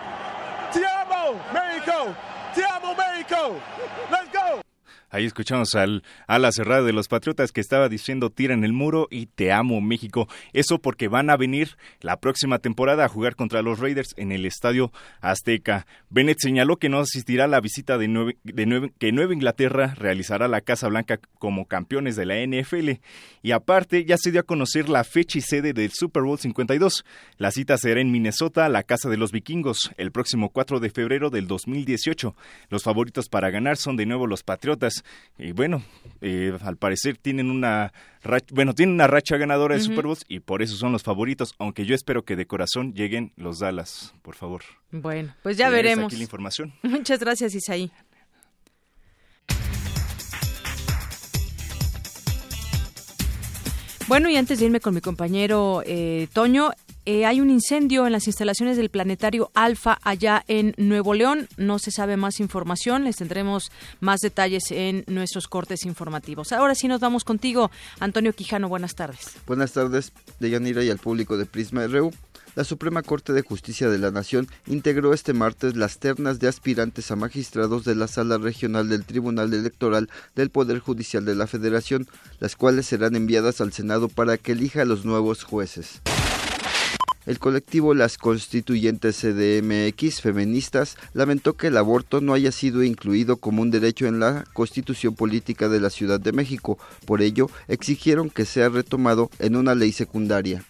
Te 0.73 0.83
amo, 0.83 1.39
Mexico. 1.53 2.15
Te 2.55 2.63
amo, 2.63 2.95
Mexico. 2.95 3.61
Let's 4.09 4.29
go. 4.29 4.70
Ahí 5.11 5.25
escuchamos 5.25 5.75
al 5.75 6.03
ala 6.25 6.53
cerrada 6.53 6.83
de 6.83 6.93
los 6.93 7.09
Patriotas 7.09 7.51
que 7.51 7.59
estaba 7.59 7.89
diciendo 7.89 8.29
tira 8.29 8.53
en 8.53 8.63
el 8.63 8.71
muro 8.71 9.09
y 9.11 9.25
te 9.25 9.51
amo 9.51 9.81
México. 9.81 10.29
Eso 10.53 10.79
porque 10.79 11.09
van 11.09 11.29
a 11.29 11.35
venir 11.35 11.75
la 11.99 12.21
próxima 12.21 12.59
temporada 12.59 13.03
a 13.03 13.09
jugar 13.09 13.35
contra 13.35 13.61
los 13.61 13.79
Raiders 13.79 14.13
en 14.15 14.31
el 14.31 14.45
Estadio 14.45 14.93
Azteca. 15.19 15.85
Bennett 16.09 16.39
señaló 16.39 16.77
que 16.77 16.87
no 16.87 16.99
asistirá 16.99 17.43
a 17.43 17.49
la 17.49 17.59
visita 17.59 17.97
de, 17.97 18.07
Nueve, 18.07 18.37
Nueve, 18.43 18.93
que 18.97 19.11
Nueva 19.11 19.33
Inglaterra 19.33 19.95
realizará 19.97 20.47
la 20.47 20.61
Casa 20.61 20.87
Blanca 20.87 21.19
como 21.39 21.65
campeones 21.65 22.15
de 22.15 22.25
la 22.25 22.35
NFL. 22.45 23.01
Y 23.41 23.51
aparte 23.51 24.05
ya 24.05 24.15
se 24.15 24.31
dio 24.31 24.39
a 24.39 24.43
conocer 24.43 24.87
la 24.87 25.03
fecha 25.03 25.39
y 25.39 25.41
sede 25.41 25.73
del 25.73 25.91
Super 25.91 26.23
Bowl 26.23 26.39
52. 26.39 27.03
La 27.37 27.51
cita 27.51 27.77
será 27.77 27.99
en 27.99 28.13
Minnesota, 28.13 28.69
la 28.69 28.83
casa 28.83 29.09
de 29.09 29.17
los 29.17 29.33
vikingos, 29.33 29.91
el 29.97 30.13
próximo 30.13 30.51
4 30.51 30.79
de 30.79 30.89
febrero 30.89 31.29
del 31.29 31.47
2018. 31.47 32.33
Los 32.69 32.83
favoritos 32.83 33.27
para 33.27 33.49
ganar 33.49 33.75
son 33.75 33.97
de 33.97 34.05
nuevo 34.05 34.25
los 34.25 34.43
Patriotas 34.43 35.00
y 35.37 35.51
bueno, 35.53 35.83
eh, 36.21 36.57
al 36.61 36.77
parecer 36.77 37.17
tienen 37.17 37.49
una 37.49 37.93
racha, 38.23 38.47
bueno, 38.51 38.73
tienen 38.73 38.95
una 38.95 39.07
racha 39.07 39.37
ganadora 39.37 39.75
de 39.75 39.81
uh 39.81 39.83
-huh. 39.83 39.87
Super 39.87 40.05
Bowls 40.05 40.25
y 40.27 40.39
por 40.39 40.61
eso 40.61 40.75
son 40.75 40.91
los 40.91 41.03
favoritos, 41.03 41.55
aunque 41.57 41.85
yo 41.85 41.95
espero 41.95 42.23
que 42.23 42.35
de 42.35 42.45
corazón 42.45 42.93
lleguen 42.93 43.33
los 43.35 43.59
Dallas, 43.59 44.13
por 44.21 44.35
favor. 44.35 44.61
Bueno, 44.91 45.33
pues 45.43 45.57
ya 45.57 45.69
veremos. 45.69 46.05
Aquí 46.05 46.17
la 46.17 46.23
información. 46.23 46.73
Muchas 46.83 47.19
gracias, 47.19 47.55
Isaí. 47.55 47.91
Bueno, 54.07 54.29
y 54.29 54.35
antes 54.35 54.59
de 54.59 54.65
irme 54.65 54.81
con 54.81 54.93
mi 54.93 54.99
compañero 54.99 55.83
eh, 55.85 56.27
Toño, 56.33 56.71
eh, 57.05 57.25
hay 57.25 57.41
un 57.41 57.49
incendio 57.49 58.05
en 58.05 58.11
las 58.11 58.27
instalaciones 58.27 58.77
del 58.77 58.89
planetario 58.89 59.49
Alfa 59.55 59.97
allá 60.03 60.43
en 60.47 60.75
Nuevo 60.77 61.13
León. 61.13 61.47
No 61.57 61.79
se 61.79 61.91
sabe 61.91 62.15
más 62.15 62.39
información. 62.39 63.03
Les 63.03 63.15
tendremos 63.15 63.71
más 63.99 64.19
detalles 64.19 64.63
en 64.69 65.03
nuestros 65.07 65.47
cortes 65.47 65.85
informativos. 65.85 66.51
Ahora 66.51 66.75
sí 66.75 66.87
nos 66.87 66.99
vamos 66.99 67.23
contigo, 67.23 67.71
Antonio 67.99 68.33
Quijano. 68.33 68.69
Buenas 68.69 68.95
tardes. 68.95 69.31
Buenas 69.47 69.71
tardes, 69.71 70.13
Deyanira 70.39 70.83
y 70.83 70.89
al 70.89 70.99
público 70.99 71.37
de 71.37 71.45
Prisma 71.45 71.87
RU. 71.87 72.11
La 72.53 72.65
Suprema 72.65 73.01
Corte 73.01 73.31
de 73.31 73.43
Justicia 73.43 73.89
de 73.89 73.97
la 73.97 74.11
Nación 74.11 74.47
integró 74.67 75.13
este 75.13 75.31
martes 75.31 75.77
las 75.77 75.99
ternas 75.99 76.39
de 76.39 76.49
aspirantes 76.49 77.09
a 77.09 77.15
magistrados 77.15 77.85
de 77.85 77.95
la 77.95 78.07
Sala 78.07 78.37
Regional 78.37 78.89
del 78.89 79.05
Tribunal 79.05 79.53
Electoral 79.53 80.09
del 80.35 80.49
Poder 80.49 80.79
Judicial 80.79 81.23
de 81.23 81.35
la 81.35 81.47
Federación, 81.47 82.07
las 82.39 82.57
cuales 82.57 82.87
serán 82.87 83.15
enviadas 83.15 83.61
al 83.61 83.71
Senado 83.71 84.09
para 84.09 84.37
que 84.37 84.51
elija 84.51 84.81
a 84.81 84.85
los 84.85 85.05
nuevos 85.05 85.43
jueces. 85.43 86.01
El 87.27 87.37
colectivo 87.37 87.93
Las 87.93 88.17
Constituyentes 88.17 89.21
CDMX 89.21 90.21
Feministas 90.21 90.97
lamentó 91.13 91.53
que 91.53 91.67
el 91.67 91.77
aborto 91.77 92.19
no 92.19 92.33
haya 92.33 92.51
sido 92.51 92.83
incluido 92.83 93.37
como 93.37 93.61
un 93.61 93.69
derecho 93.69 94.07
en 94.07 94.19
la 94.19 94.43
Constitución 94.53 95.13
Política 95.13 95.69
de 95.69 95.79
la 95.79 95.91
Ciudad 95.91 96.19
de 96.19 96.31
México. 96.31 96.79
Por 97.05 97.21
ello, 97.21 97.47
exigieron 97.67 98.31
que 98.31 98.45
sea 98.45 98.69
retomado 98.69 99.29
en 99.37 99.55
una 99.55 99.75
ley 99.75 99.91
secundaria. 99.91 100.63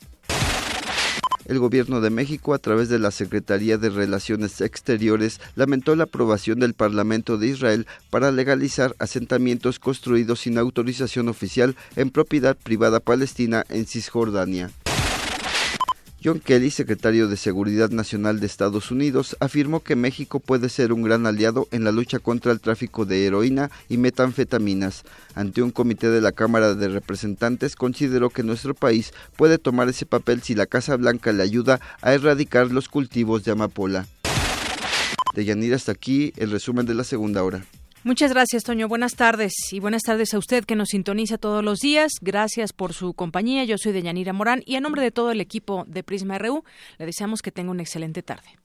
El 1.45 1.59
gobierno 1.59 2.01
de 2.01 2.09
México, 2.09 2.53
a 2.53 2.59
través 2.59 2.89
de 2.89 2.99
la 2.99 3.11
Secretaría 3.11 3.77
de 3.77 3.89
Relaciones 3.89 4.59
Exteriores, 4.59 5.39
lamentó 5.55 5.95
la 5.95 6.03
aprobación 6.03 6.59
del 6.59 6.73
Parlamento 6.73 7.37
de 7.37 7.47
Israel 7.47 7.87
para 8.09 8.31
legalizar 8.31 8.93
asentamientos 8.99 9.79
construidos 9.79 10.41
sin 10.41 10.57
autorización 10.57 11.29
oficial 11.29 11.75
en 11.95 12.09
propiedad 12.09 12.57
privada 12.57 12.99
palestina 12.99 13.65
en 13.69 13.85
Cisjordania. 13.85 14.69
John 16.23 16.39
Kelly, 16.39 16.69
secretario 16.69 17.27
de 17.27 17.35
Seguridad 17.35 17.89
Nacional 17.89 18.39
de 18.39 18.45
Estados 18.45 18.91
Unidos, 18.91 19.35
afirmó 19.39 19.79
que 19.79 19.95
México 19.95 20.39
puede 20.39 20.69
ser 20.69 20.93
un 20.93 21.01
gran 21.01 21.25
aliado 21.25 21.67
en 21.71 21.83
la 21.83 21.91
lucha 21.91 22.19
contra 22.19 22.51
el 22.51 22.59
tráfico 22.59 23.05
de 23.05 23.25
heroína 23.25 23.71
y 23.89 23.97
metanfetaminas. 23.97 25.03
Ante 25.33 25.63
un 25.63 25.71
comité 25.71 26.11
de 26.11 26.21
la 26.21 26.31
Cámara 26.31 26.75
de 26.75 26.89
Representantes, 26.89 27.75
consideró 27.75 28.29
que 28.29 28.43
nuestro 28.43 28.75
país 28.75 29.13
puede 29.35 29.57
tomar 29.57 29.89
ese 29.89 30.05
papel 30.05 30.43
si 30.43 30.53
la 30.53 30.67
Casa 30.67 30.95
Blanca 30.95 31.31
le 31.31 31.41
ayuda 31.41 31.79
a 32.03 32.13
erradicar 32.13 32.69
los 32.69 32.87
cultivos 32.87 33.43
de 33.43 33.53
amapola. 33.53 34.05
De 35.33 35.43
Yanira 35.43 35.75
hasta 35.75 35.91
aquí 35.91 36.33
el 36.37 36.51
resumen 36.51 36.85
de 36.85 36.93
la 36.93 37.03
segunda 37.03 37.43
hora. 37.43 37.65
Muchas 38.03 38.31
gracias, 38.31 38.63
Toño. 38.63 38.87
Buenas 38.87 39.15
tardes 39.15 39.53
y 39.71 39.79
buenas 39.79 40.01
tardes 40.01 40.33
a 40.33 40.39
usted 40.39 40.65
que 40.65 40.75
nos 40.75 40.89
sintoniza 40.89 41.37
todos 41.37 41.63
los 41.63 41.79
días. 41.79 42.13
Gracias 42.19 42.73
por 42.73 42.93
su 42.93 43.13
compañía. 43.13 43.63
Yo 43.63 43.77
soy 43.77 43.91
Deyanira 43.91 44.33
Morán 44.33 44.63
y 44.65 44.75
a 44.75 44.81
nombre 44.81 45.03
de 45.03 45.11
todo 45.11 45.31
el 45.31 45.39
equipo 45.39 45.85
de 45.87 46.01
Prisma 46.01 46.39
RU 46.39 46.63
le 46.97 47.05
deseamos 47.05 47.43
que 47.43 47.51
tenga 47.51 47.69
una 47.69 47.83
excelente 47.83 48.23
tarde. 48.23 48.57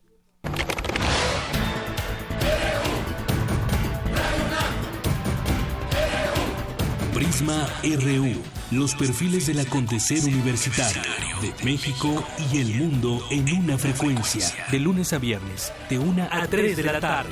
Prisma 7.13 7.69
RU, 7.83 8.43
los 8.71 8.95
perfiles 8.95 9.47
del 9.49 9.61
acontecer 9.61 10.25
universitario 10.25 11.03
de 11.43 11.53
México 11.63 12.27
y 12.53 12.59
el 12.61 12.75
mundo 12.75 13.23
en 13.31 13.53
una 13.55 13.77
frecuencia. 13.77 14.47
De 14.71 14.79
lunes 14.79 15.13
a 15.13 15.19
viernes, 15.19 15.73
de 15.91 15.99
1 15.99 16.29
a 16.31 16.47
3 16.47 16.77
de 16.77 16.83
la 16.83 17.01
tarde. 17.01 17.31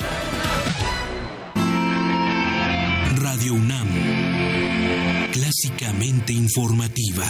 Radio 3.24 3.54
UNAM, 3.54 3.88
clásicamente 5.32 6.34
informativa. 6.34 7.24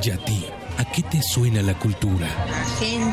Yati, 0.00 0.46
¿A 0.78 0.84
qué 0.86 1.02
te 1.02 1.20
suena 1.22 1.60
la 1.60 1.78
cultura? 1.78 2.26
gente 2.80 3.04